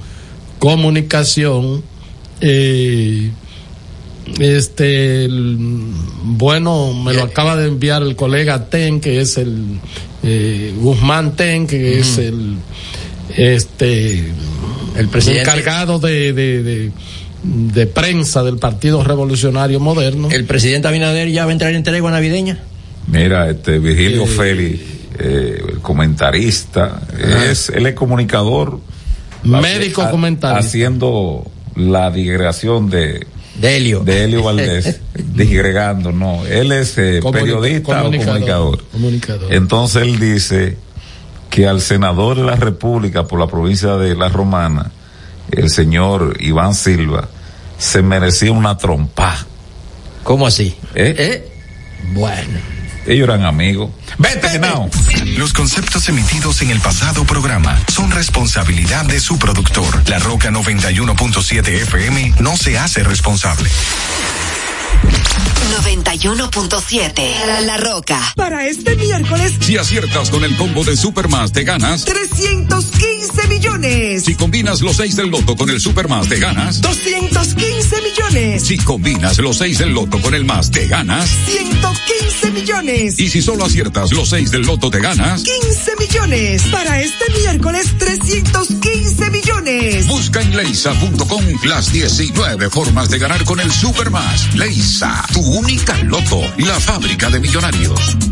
comunicación. 0.62 1.82
Eh, 2.40 3.30
este, 4.38 5.24
el- 5.24 5.56
bueno, 6.22 6.94
me 6.94 7.12
lo 7.14 7.24
acaba 7.24 7.56
de 7.56 7.66
enviar 7.66 8.02
el 8.02 8.14
colega 8.14 8.66
Ten, 8.70 9.00
que 9.00 9.20
es 9.20 9.38
el 9.38 9.80
eh, 10.22 10.72
Guzmán 10.78 11.34
Ten, 11.34 11.66
que 11.66 11.98
es 11.98 12.18
el 12.18 12.54
este 13.36 14.30
El 14.96 15.08
presidente. 15.08 15.40
encargado 15.42 15.98
de, 15.98 16.32
de, 16.32 16.62
de, 16.62 16.92
de 17.42 17.86
prensa 17.88 18.44
del 18.44 18.58
Partido 18.58 19.02
Revolucionario 19.02 19.80
Moderno. 19.80 20.28
El 20.30 20.44
presidente 20.44 20.86
Abinader 20.86 21.28
ya 21.28 21.44
va 21.44 21.50
a 21.50 21.52
entrar 21.54 21.74
en 21.74 21.82
tregua 21.82 22.12
navideña. 22.12 22.60
Mira, 23.08 23.50
este 23.50 23.80
Virgilio 23.80 24.26
Félix, 24.26 24.80
eh, 25.18 25.60
el 25.72 25.78
comentarista, 25.80 27.02
es, 27.50 27.68
él 27.70 27.86
es 27.86 27.94
comunicador. 27.94 28.78
Médico 29.44 30.08
comentarista. 30.10 30.58
Haciendo 30.66 31.44
la 31.76 32.10
digregación 32.10 32.90
de, 32.90 33.26
de 33.56 33.76
Helio. 33.76 34.00
De 34.00 34.24
Helio 34.24 34.42
Valdés, 34.42 35.00
digregando, 35.14 36.12
no. 36.12 36.44
Él 36.46 36.72
es 36.72 36.96
eh, 36.98 37.20
Comunica- 37.22 37.40
periodista 37.40 38.00
o 38.00 38.04
comunicador. 38.04 38.84
Comunicador. 38.92 39.52
Entonces 39.52 40.02
él 40.02 40.18
dice 40.18 40.76
que 41.50 41.66
al 41.66 41.80
senador 41.80 42.36
de 42.36 42.44
la 42.44 42.56
República 42.56 43.26
por 43.26 43.38
la 43.38 43.46
provincia 43.46 43.96
de 43.96 44.14
La 44.14 44.28
Romana, 44.28 44.90
el 45.50 45.68
señor 45.70 46.36
Iván 46.40 46.74
Silva, 46.74 47.28
se 47.78 48.00
merecía 48.02 48.52
una 48.52 48.76
trompa. 48.78 49.46
¿Cómo 50.22 50.46
así? 50.46 50.74
¿Eh? 50.94 51.50
Bueno. 52.14 52.58
Ellos 53.06 53.28
eran 53.28 53.44
amigos. 53.44 53.90
Vete, 54.18 54.58
now. 54.58 54.88
Los 55.36 55.52
conceptos 55.52 56.08
emitidos 56.08 56.62
en 56.62 56.70
el 56.70 56.80
pasado 56.80 57.24
programa 57.24 57.78
son 57.88 58.10
responsabilidad 58.10 59.04
de 59.04 59.20
su 59.20 59.38
productor. 59.38 60.08
La 60.08 60.18
Roca 60.18 60.50
91.7 60.50 61.68
FM 61.68 62.34
no 62.40 62.56
se 62.56 62.78
hace 62.78 63.02
responsable. 63.02 63.70
91.7 65.92 67.64
La 67.64 67.76
Roca. 67.78 68.20
Para 68.36 68.66
este 68.66 68.94
miércoles, 68.96 69.54
Si 69.60 69.76
aciertas 69.76 70.30
con 70.30 70.44
el 70.44 70.56
combo 70.56 70.84
de 70.84 70.96
Supermas, 70.96 71.52
te 71.52 71.64
ganas. 71.64 72.04
315 72.04 73.48
millones. 73.48 74.24
Si 74.24 74.34
combinas 74.34 74.80
los 74.82 74.96
6 74.96 75.16
del 75.16 75.30
loto 75.30 75.56
con 75.56 75.70
el 75.70 75.80
Supermas, 75.80 76.28
te 76.28 76.38
ganas. 76.38 76.80
215 76.82 78.02
millones. 78.02 78.62
Si 78.62 78.76
combinas 78.78 79.38
los 79.38 79.58
6 79.58 79.78
del 79.78 79.94
loto 79.94 80.20
con 80.20 80.34
el 80.34 80.44
más, 80.44 80.70
te 80.70 80.86
ganas. 80.86 81.30
115 81.46 82.50
millones. 82.50 83.18
Y 83.18 83.28
si 83.30 83.40
solo 83.40 83.64
aciertas 83.64 84.12
los 84.12 84.28
6 84.28 84.50
del 84.50 84.62
loto, 84.62 84.90
te 84.90 85.00
ganas. 85.00 85.42
15 85.42 85.92
millones. 85.98 86.62
Para 86.70 87.00
este 87.00 87.30
miércoles, 87.40 87.86
315 87.98 89.30
millones. 89.30 90.06
Busca 90.06 90.42
en 90.42 90.56
leisa.com 90.56 91.44
las 91.64 91.92
19 91.92 92.68
formas 92.70 93.08
de 93.08 93.18
ganar 93.18 93.44
con 93.44 93.60
el 93.60 93.72
Supermas. 93.72 94.54
Leisa, 94.54 94.91
tu 95.32 95.40
única 95.40 95.96
loto, 96.04 96.42
la 96.58 96.78
fábrica 96.78 97.30
de 97.30 97.40
millonarios. 97.40 98.31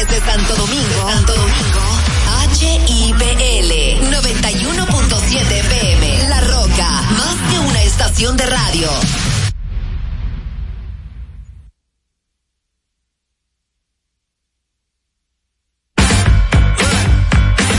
Desde 0.00 0.18
Santo 0.24 0.56
Domingo, 0.56 1.10
Santo 1.10 1.34
Domingo, 1.34 1.80
HIPL 2.58 3.70
91.7 4.10 5.68
PM. 5.68 6.28
La 6.30 6.40
Roca, 6.40 7.02
más 7.18 7.36
que 7.50 7.58
una 7.58 7.82
estación 7.82 8.34
de 8.34 8.46
radio. 8.46 8.88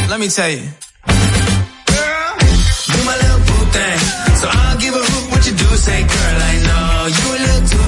Let 0.07 0.19
me 0.19 0.29
tell 0.29 0.51
you. 0.51 0.69
So 4.37 4.47
I'll 4.47 4.77
give 4.77 4.93
a 4.93 5.01
what 5.31 5.45
you 5.47 5.53
do. 5.53 5.65
Say, 5.75 6.01
girl, 6.03 6.41
I 6.41 6.59
know 6.67 7.07
you 7.07 7.35
a 7.35 7.39
little 7.39 7.67
too. 7.67 7.81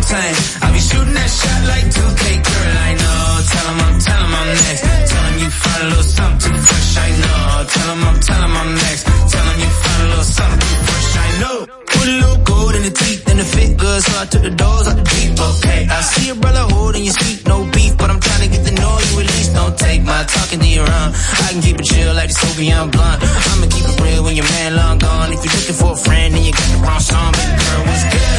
Shooting 0.94 1.14
that 1.18 1.32
shot 1.34 1.62
like 1.74 1.86
2K 1.90 2.24
girl, 2.46 2.76
I 2.86 2.92
know. 3.02 3.22
Tell 3.50 3.66
him 3.74 3.80
I'm, 3.82 3.96
tell 3.98 4.22
him 4.22 4.34
I'm 4.38 4.50
next. 4.62 4.82
Tell 5.10 5.26
him 5.26 5.36
you 5.42 5.50
found 5.50 5.82
a 5.82 5.88
little 5.90 6.10
something 6.20 6.58
fresh, 6.70 6.92
I 7.02 7.10
know. 7.24 7.42
Tell 7.74 7.90
him 7.94 8.04
I'm, 8.04 8.18
tell 8.22 8.42
him 8.46 8.54
I'm 8.62 8.72
next. 8.78 9.04
Tell 9.34 9.46
him 9.50 9.58
you 9.58 9.72
found 9.84 10.02
a 10.04 10.08
little 10.14 10.30
something 10.38 10.78
fresh, 10.86 11.12
I 11.18 11.30
know. 11.42 11.58
Put 11.66 12.06
a 12.06 12.16
little 12.22 12.42
gold 12.46 12.74
in 12.78 12.84
the 12.84 12.94
teeth 12.94 13.22
and 13.30 13.40
the 13.42 13.48
fit 13.54 13.72
good, 13.78 14.00
so 14.06 14.14
I 14.22 14.26
took 14.30 14.44
the 14.44 14.54
doors 14.54 14.86
out 14.88 14.98
the 15.02 15.06
deep. 15.10 15.34
okay. 15.34 15.82
I 15.90 16.00
see 16.02 16.30
a 16.30 16.36
brother 16.36 16.66
holding 16.74 17.04
your 17.10 17.18
seat, 17.18 17.42
no 17.48 17.66
beef, 17.74 17.98
but 17.98 18.10
I'm 18.14 18.20
trying 18.22 18.44
to 18.46 18.50
get 18.54 18.64
the 18.70 18.76
noise 18.78 19.06
you 19.10 19.18
release. 19.18 19.50
Don't 19.50 19.76
take 19.78 20.02
my 20.06 20.22
talking 20.30 20.60
to 20.62 20.70
your 20.70 20.86
own. 20.86 21.10
I 21.42 21.48
can 21.58 21.62
keep 21.66 21.78
it 21.82 21.86
chill 21.90 22.14
like 22.14 22.30
the 22.30 22.38
Soviet 22.38 22.86
blunt. 22.94 23.18
I'ma 23.50 23.66
keep 23.74 23.86
it 23.90 23.98
real 23.98 24.22
when 24.24 24.36
your 24.38 24.46
man 24.46 24.76
long 24.78 24.98
gone. 25.02 25.34
If 25.34 25.42
you're 25.42 25.58
looking 25.58 25.78
for 25.82 25.92
a 25.98 26.02
friend, 26.06 26.30
then 26.38 26.44
you 26.46 26.54
got 26.54 26.70
the 26.70 26.80
wrong 26.86 27.02
song, 27.02 27.34
baby 27.34 27.58
girl, 27.58 27.82
what's 27.90 28.06
good? 28.14 28.33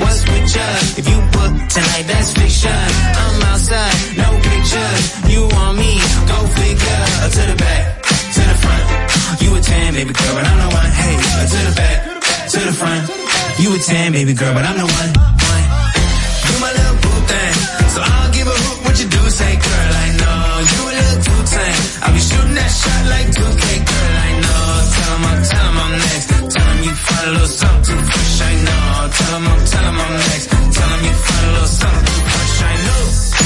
what's 0.00 0.20
with 0.28 0.48
you? 0.54 0.70
If 1.00 1.04
you 1.08 1.18
book 1.34 1.52
tonight, 1.74 2.06
that's 2.10 2.30
fiction. 2.32 2.84
I'm 3.22 3.42
outside, 3.50 3.98
no 4.16 4.28
pictures. 4.48 5.02
You 5.32 5.42
want 5.54 5.78
me? 5.78 5.92
Go 6.30 6.38
figure. 6.58 7.02
To 7.34 7.42
the 7.50 7.56
back, 7.56 7.82
to 8.36 8.42
the 8.50 8.56
front. 8.62 8.84
You 9.42 9.50
a 9.56 9.60
tan, 9.60 9.94
baby 9.94 10.12
girl, 10.12 10.34
but 10.36 10.44
I'm 10.46 10.58
the 10.64 10.68
one. 10.80 10.90
Hey, 11.00 11.14
to 11.52 11.58
the 11.68 11.74
back, 11.80 11.98
to 12.52 12.58
the 12.68 12.74
front. 12.80 13.02
You 13.58 13.68
a 13.74 13.78
tan, 13.78 14.12
baby 14.12 14.34
girl, 14.34 14.54
but 14.54 14.64
I'm 14.64 14.76
the 14.76 14.88
one. 14.98 15.10
You 16.46 16.56
my 16.60 16.70
little 16.78 16.98
boo 17.02 17.18
thing, 17.30 17.54
so 17.94 18.00
I'll 18.04 18.32
give 18.32 18.46
a 18.46 18.56
hoot 18.62 18.78
what 18.84 18.94
you 19.00 19.08
do. 19.08 19.22
Say, 19.30 19.52
girl, 19.56 19.90
I 20.04 20.08
know 20.20 20.42
you 20.70 20.80
a 20.90 20.92
little 21.00 21.20
too 21.26 21.40
tame. 21.54 21.82
I 22.04 22.06
be 22.14 22.20
shooting 22.20 22.54
that 22.54 22.70
shot 22.70 23.02
like 23.14 23.28
2K, 23.34 23.64
girl, 23.90 24.14
I 24.28 24.30
know. 24.44 24.62
Tell 24.94 25.14
'em 25.16 25.24
I'm 25.30 25.42
you 26.94 27.00
find 27.00 27.28
a 27.28 27.32
little 27.32 27.46
something 27.46 27.98
fresh, 28.04 28.40
I 28.40 28.54
know. 28.66 29.10
Tell 29.10 29.36
him 29.36 29.46
I'm, 29.48 29.64
tell 29.66 29.84
him 29.84 30.00
I'm 30.00 30.12
next. 30.12 30.50
Tell 30.50 30.90
him 30.94 31.04
you 31.04 31.14
find 31.26 31.46
a 31.46 31.52
little 31.52 31.66
something 31.66 32.24
fresh, 32.30 32.62
I 32.62 32.74
know. 32.86 33.43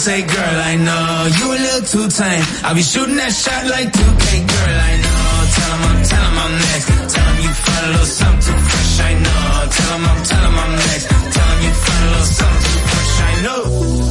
say, 0.00 0.22
girl, 0.22 0.58
I 0.72 0.76
know 0.76 1.28
you 1.36 1.46
a 1.52 1.58
little 1.60 1.84
too 1.84 2.08
tame. 2.08 2.44
I 2.64 2.72
be 2.72 2.80
shooting 2.80 3.16
that 3.16 3.32
shot 3.32 3.66
like 3.68 3.92
2K, 3.92 4.48
girl, 4.48 4.76
I 4.88 4.94
know. 5.04 5.20
Tell 5.52 5.72
him 5.76 5.82
I'm, 5.90 6.00
tell 6.08 6.24
him 6.24 6.38
I'm 6.40 6.54
next. 6.56 6.86
Tell 7.12 7.26
him 7.28 7.38
you 7.44 7.52
find 7.52 7.84
a 7.84 7.90
little 7.90 8.06
something 8.06 8.40
too 8.40 8.60
fresh, 8.64 9.00
I 9.00 9.12
know. 9.20 9.44
Tell 9.76 9.92
him 9.92 10.04
I'm, 10.08 10.20
tell 10.24 10.44
him 10.48 10.56
I'm 10.56 10.72
next. 10.88 11.06
Tell 11.36 11.48
him 11.52 11.60
you 11.66 11.72
find 11.84 12.00
a 12.00 12.10
little 12.16 12.32
something 12.40 12.64
too 12.64 12.80
fresh, 12.88 13.14
I 13.28 13.32
know. 13.44 14.09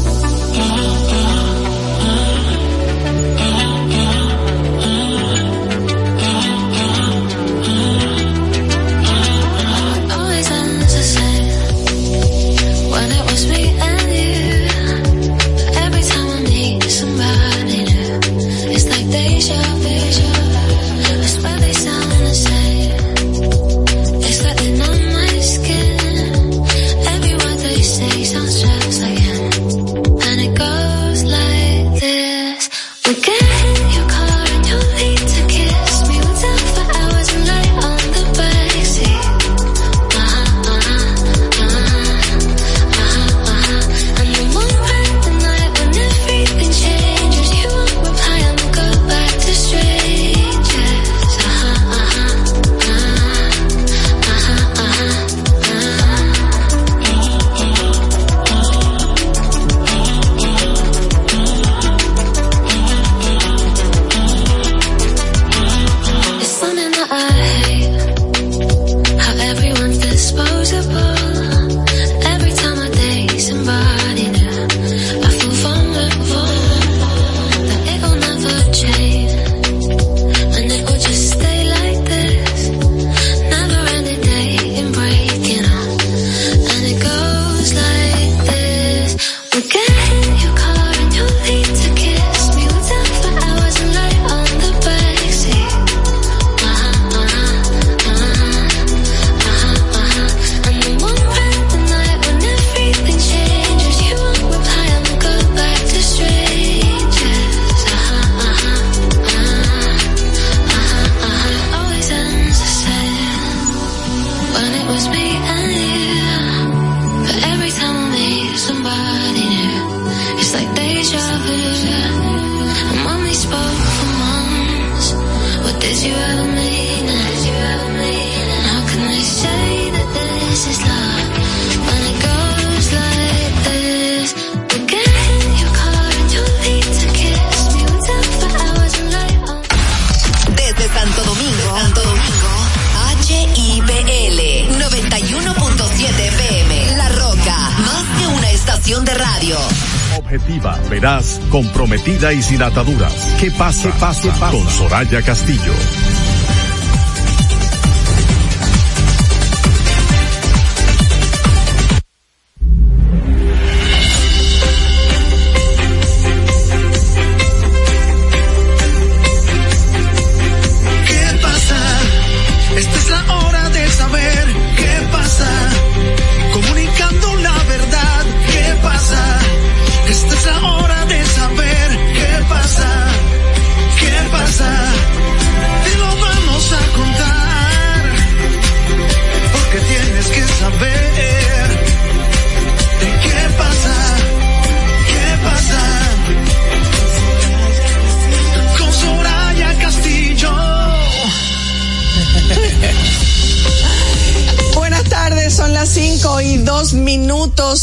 vida 152.20 152.34
y 152.34 152.42
sin 152.42 152.62
ataduras. 152.62 153.36
¿Qué 153.40 153.50
pasa? 153.52 153.84
¿Qué 153.84 153.98
pasa? 153.98 154.52
Con 154.52 154.70
Soraya 154.70 155.22
Castillo. 155.22 155.74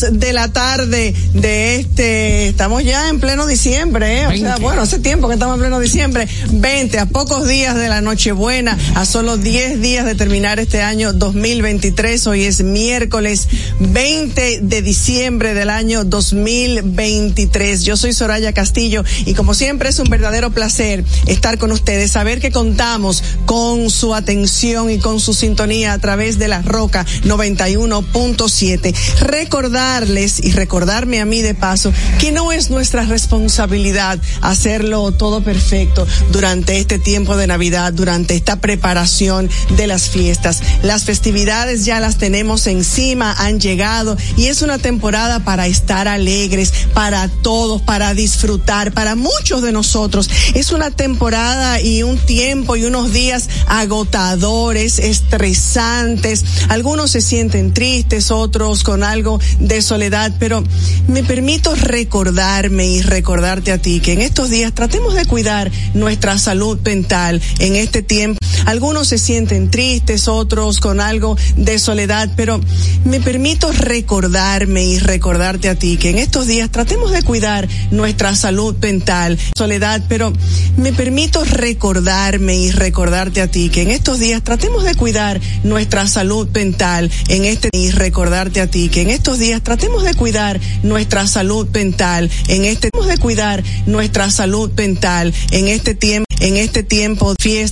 de 0.01 0.33
la 0.33 0.53
tarde 0.53 1.15
de 1.33 1.77
este, 1.77 2.49
estamos 2.49 2.85
ya 2.85 3.09
en 3.09 3.21
pleno 3.21 3.47
diciembre, 3.47 4.23
¿eh? 4.23 4.27
o 4.27 4.37
sea, 4.37 4.57
bueno, 4.57 4.83
hace 4.83 4.99
tiempo 4.99 5.29
que 5.29 5.35
estamos 5.35 5.55
en 5.55 5.61
pleno 5.61 5.81
diciembre, 5.81 6.29
20, 6.51 6.99
a 6.99 7.07
pocos 7.07 7.47
días 7.47 7.75
de 7.75 7.89
la 7.89 8.01
Nochebuena, 8.01 8.77
a 8.95 9.07
solo 9.07 9.37
10 9.37 9.81
días 9.81 10.05
de 10.05 10.15
terminar 10.15 10.59
este 10.59 10.83
año 10.83 11.13
2023, 11.13 12.27
hoy 12.27 12.45
es 12.45 12.63
miércoles 12.63 13.49
20 13.81 14.61
de 14.63 14.83
diciembre 14.83 15.55
del 15.55 15.71
año 15.71 16.05
2023. 16.05 17.85
Yo 17.85 17.97
soy 17.97 18.13
Soraya 18.13 18.53
Castillo 18.53 19.05
y 19.25 19.35
como 19.35 19.55
siempre 19.55 19.89
es 19.89 19.99
un 19.99 20.09
verdadero 20.09 20.51
placer 20.51 21.05
estar 21.27 21.59
con 21.59 21.73
ustedes, 21.73 22.11
saber 22.11 22.41
que 22.41 22.51
contamos 22.51 23.23
con 23.47 23.89
su 23.91 24.15
atención 24.15 24.91
y 24.91 24.99
con 24.99 25.21
su 25.21 25.33
sintonía 25.33 25.93
a 25.93 25.99
través 25.99 26.39
de 26.39 26.49
la 26.49 26.63
Roca 26.63 27.07
91.7. 27.25 28.95
Recordarles 29.21 30.45
y 30.45 30.53
recordarme 30.53 31.21
a 31.21 31.25
mí 31.25 31.41
de 31.41 31.55
paso 31.55 31.93
que 32.19 32.33
no 32.33 32.53
es 32.53 32.71
nuestra 32.71 33.05
responsabilidad 33.05 34.19
hacerlo 34.43 35.13
todo 35.13 35.43
perfecto 35.43 36.07
durante 36.33 36.79
este 36.79 36.99
tiempo 36.99 37.37
de 37.37 37.47
Navidad, 37.47 37.93
durante 37.93 38.35
esta 38.35 38.57
preparación 38.61 39.49
de 39.77 39.87
las 39.87 40.09
fiestas. 40.09 40.61
Las 40.83 41.05
festividades 41.05 41.85
ya 41.85 42.01
las 42.01 42.19
tenemos 42.19 42.67
encima, 42.67 43.33
han 43.33 43.61
llegado 43.61 44.17
y 44.37 44.47
es 44.47 44.63
una 44.63 44.79
temporada 44.79 45.41
para 45.45 45.67
estar 45.67 46.09
alegres, 46.09 46.73
para 46.95 47.29
todos, 47.29 47.81
para 47.83 48.15
disfrutar, 48.15 48.93
para 48.93 49.15
muchos 49.15 49.63
de 49.63 49.73
nosotros. 49.73 50.29
Es 50.55 50.73
una 50.73 50.91
temporada 50.91 51.81
y 51.81 52.03
un 52.03 52.19
tiempo 52.19 52.77
y 52.77 52.85
unos 52.85 53.13
días 53.13 53.36
agotadores, 53.67 54.99
estresantes. 54.99 56.45
Algunos 56.69 57.11
se 57.11 57.21
sienten 57.21 57.73
tristes, 57.73 58.31
otros 58.31 58.83
con 58.83 59.03
algo 59.03 59.41
de 59.61 59.83
soledad, 59.83 60.33
pero 60.39 60.63
me 61.09 61.23
permito 61.23 61.75
recordarme 61.75 62.87
y 62.87 63.03
recordarte 63.03 63.73
a 63.73 63.79
ti 63.79 64.01
que 64.01 64.13
en 64.13 64.23
estos 64.23 64.51
días 64.51 64.73
tratemos 64.73 65.15
de 65.15 65.27
cuidar 65.27 65.71
nuestra 65.95 66.39
salud 66.39 66.79
mental 66.85 67.41
en 67.59 67.77
este 67.77 68.03
tiempo. 68.03 68.39
Algunos 68.65 69.09
se 69.09 69.19
sienten 69.19 69.71
tristes, 69.71 70.27
otros 70.27 70.81
con 70.81 71.01
algo 71.01 71.37
de 71.57 71.79
soledad, 71.79 72.31
pero 72.37 72.61
me 73.05 73.21
permito 73.21 73.71
recordarme 73.71 74.85
y 74.85 74.99
recordarte 74.99 75.69
a 75.69 75.77
ti 75.77 75.97
que 75.97 76.11
en 76.11 76.19
estos 76.19 76.47
días 76.47 76.71
tratemos 76.71 77.13
de 77.13 77.23
cuidar 77.23 77.69
nuestra 77.91 78.35
salud 78.35 78.75
mental, 78.81 79.39
soledad, 79.57 80.03
pero 80.09 80.33
me 80.77 80.93
permito 80.93 81.45
recordarme 81.45 82.57
y 82.57 82.71
recordarte 82.73 83.26
a 83.27 83.49
ti 83.49 83.71
que 83.71 83.83
en 83.83 83.91
estos 83.91 84.21
días 84.21 84.43
tratemos 84.43 84.85
de 84.85 84.95
cuidar 84.95 85.41
nuestra 85.65 86.07
salud 86.07 86.49
mental 86.55 87.11
en 87.29 87.45
este 87.45 87.71
y 87.73 87.91
recordarte 87.91 88.61
a 88.61 88.69
ti 88.69 88.89
que 88.89 89.03
en 89.03 89.11
estos 89.11 89.41
días 89.41 89.63
tratemos 89.63 90.05
de 90.05 90.15
cuidar 90.15 90.61
nuestra 90.85 91.27
salud 91.27 91.67
mental 91.73 92.31
en 92.49 92.65
este 92.65 92.91
de 93.07 93.19
cuidar 93.19 93.63
nuestra 93.87 94.31
salud 94.31 94.71
mental 94.77 95.35
en 95.51 95.69
este 95.69 95.95
tiempo 95.95 96.27
en 96.41 96.57
este 96.57 96.83
tiempo 96.83 97.35
fiesta 97.41 97.57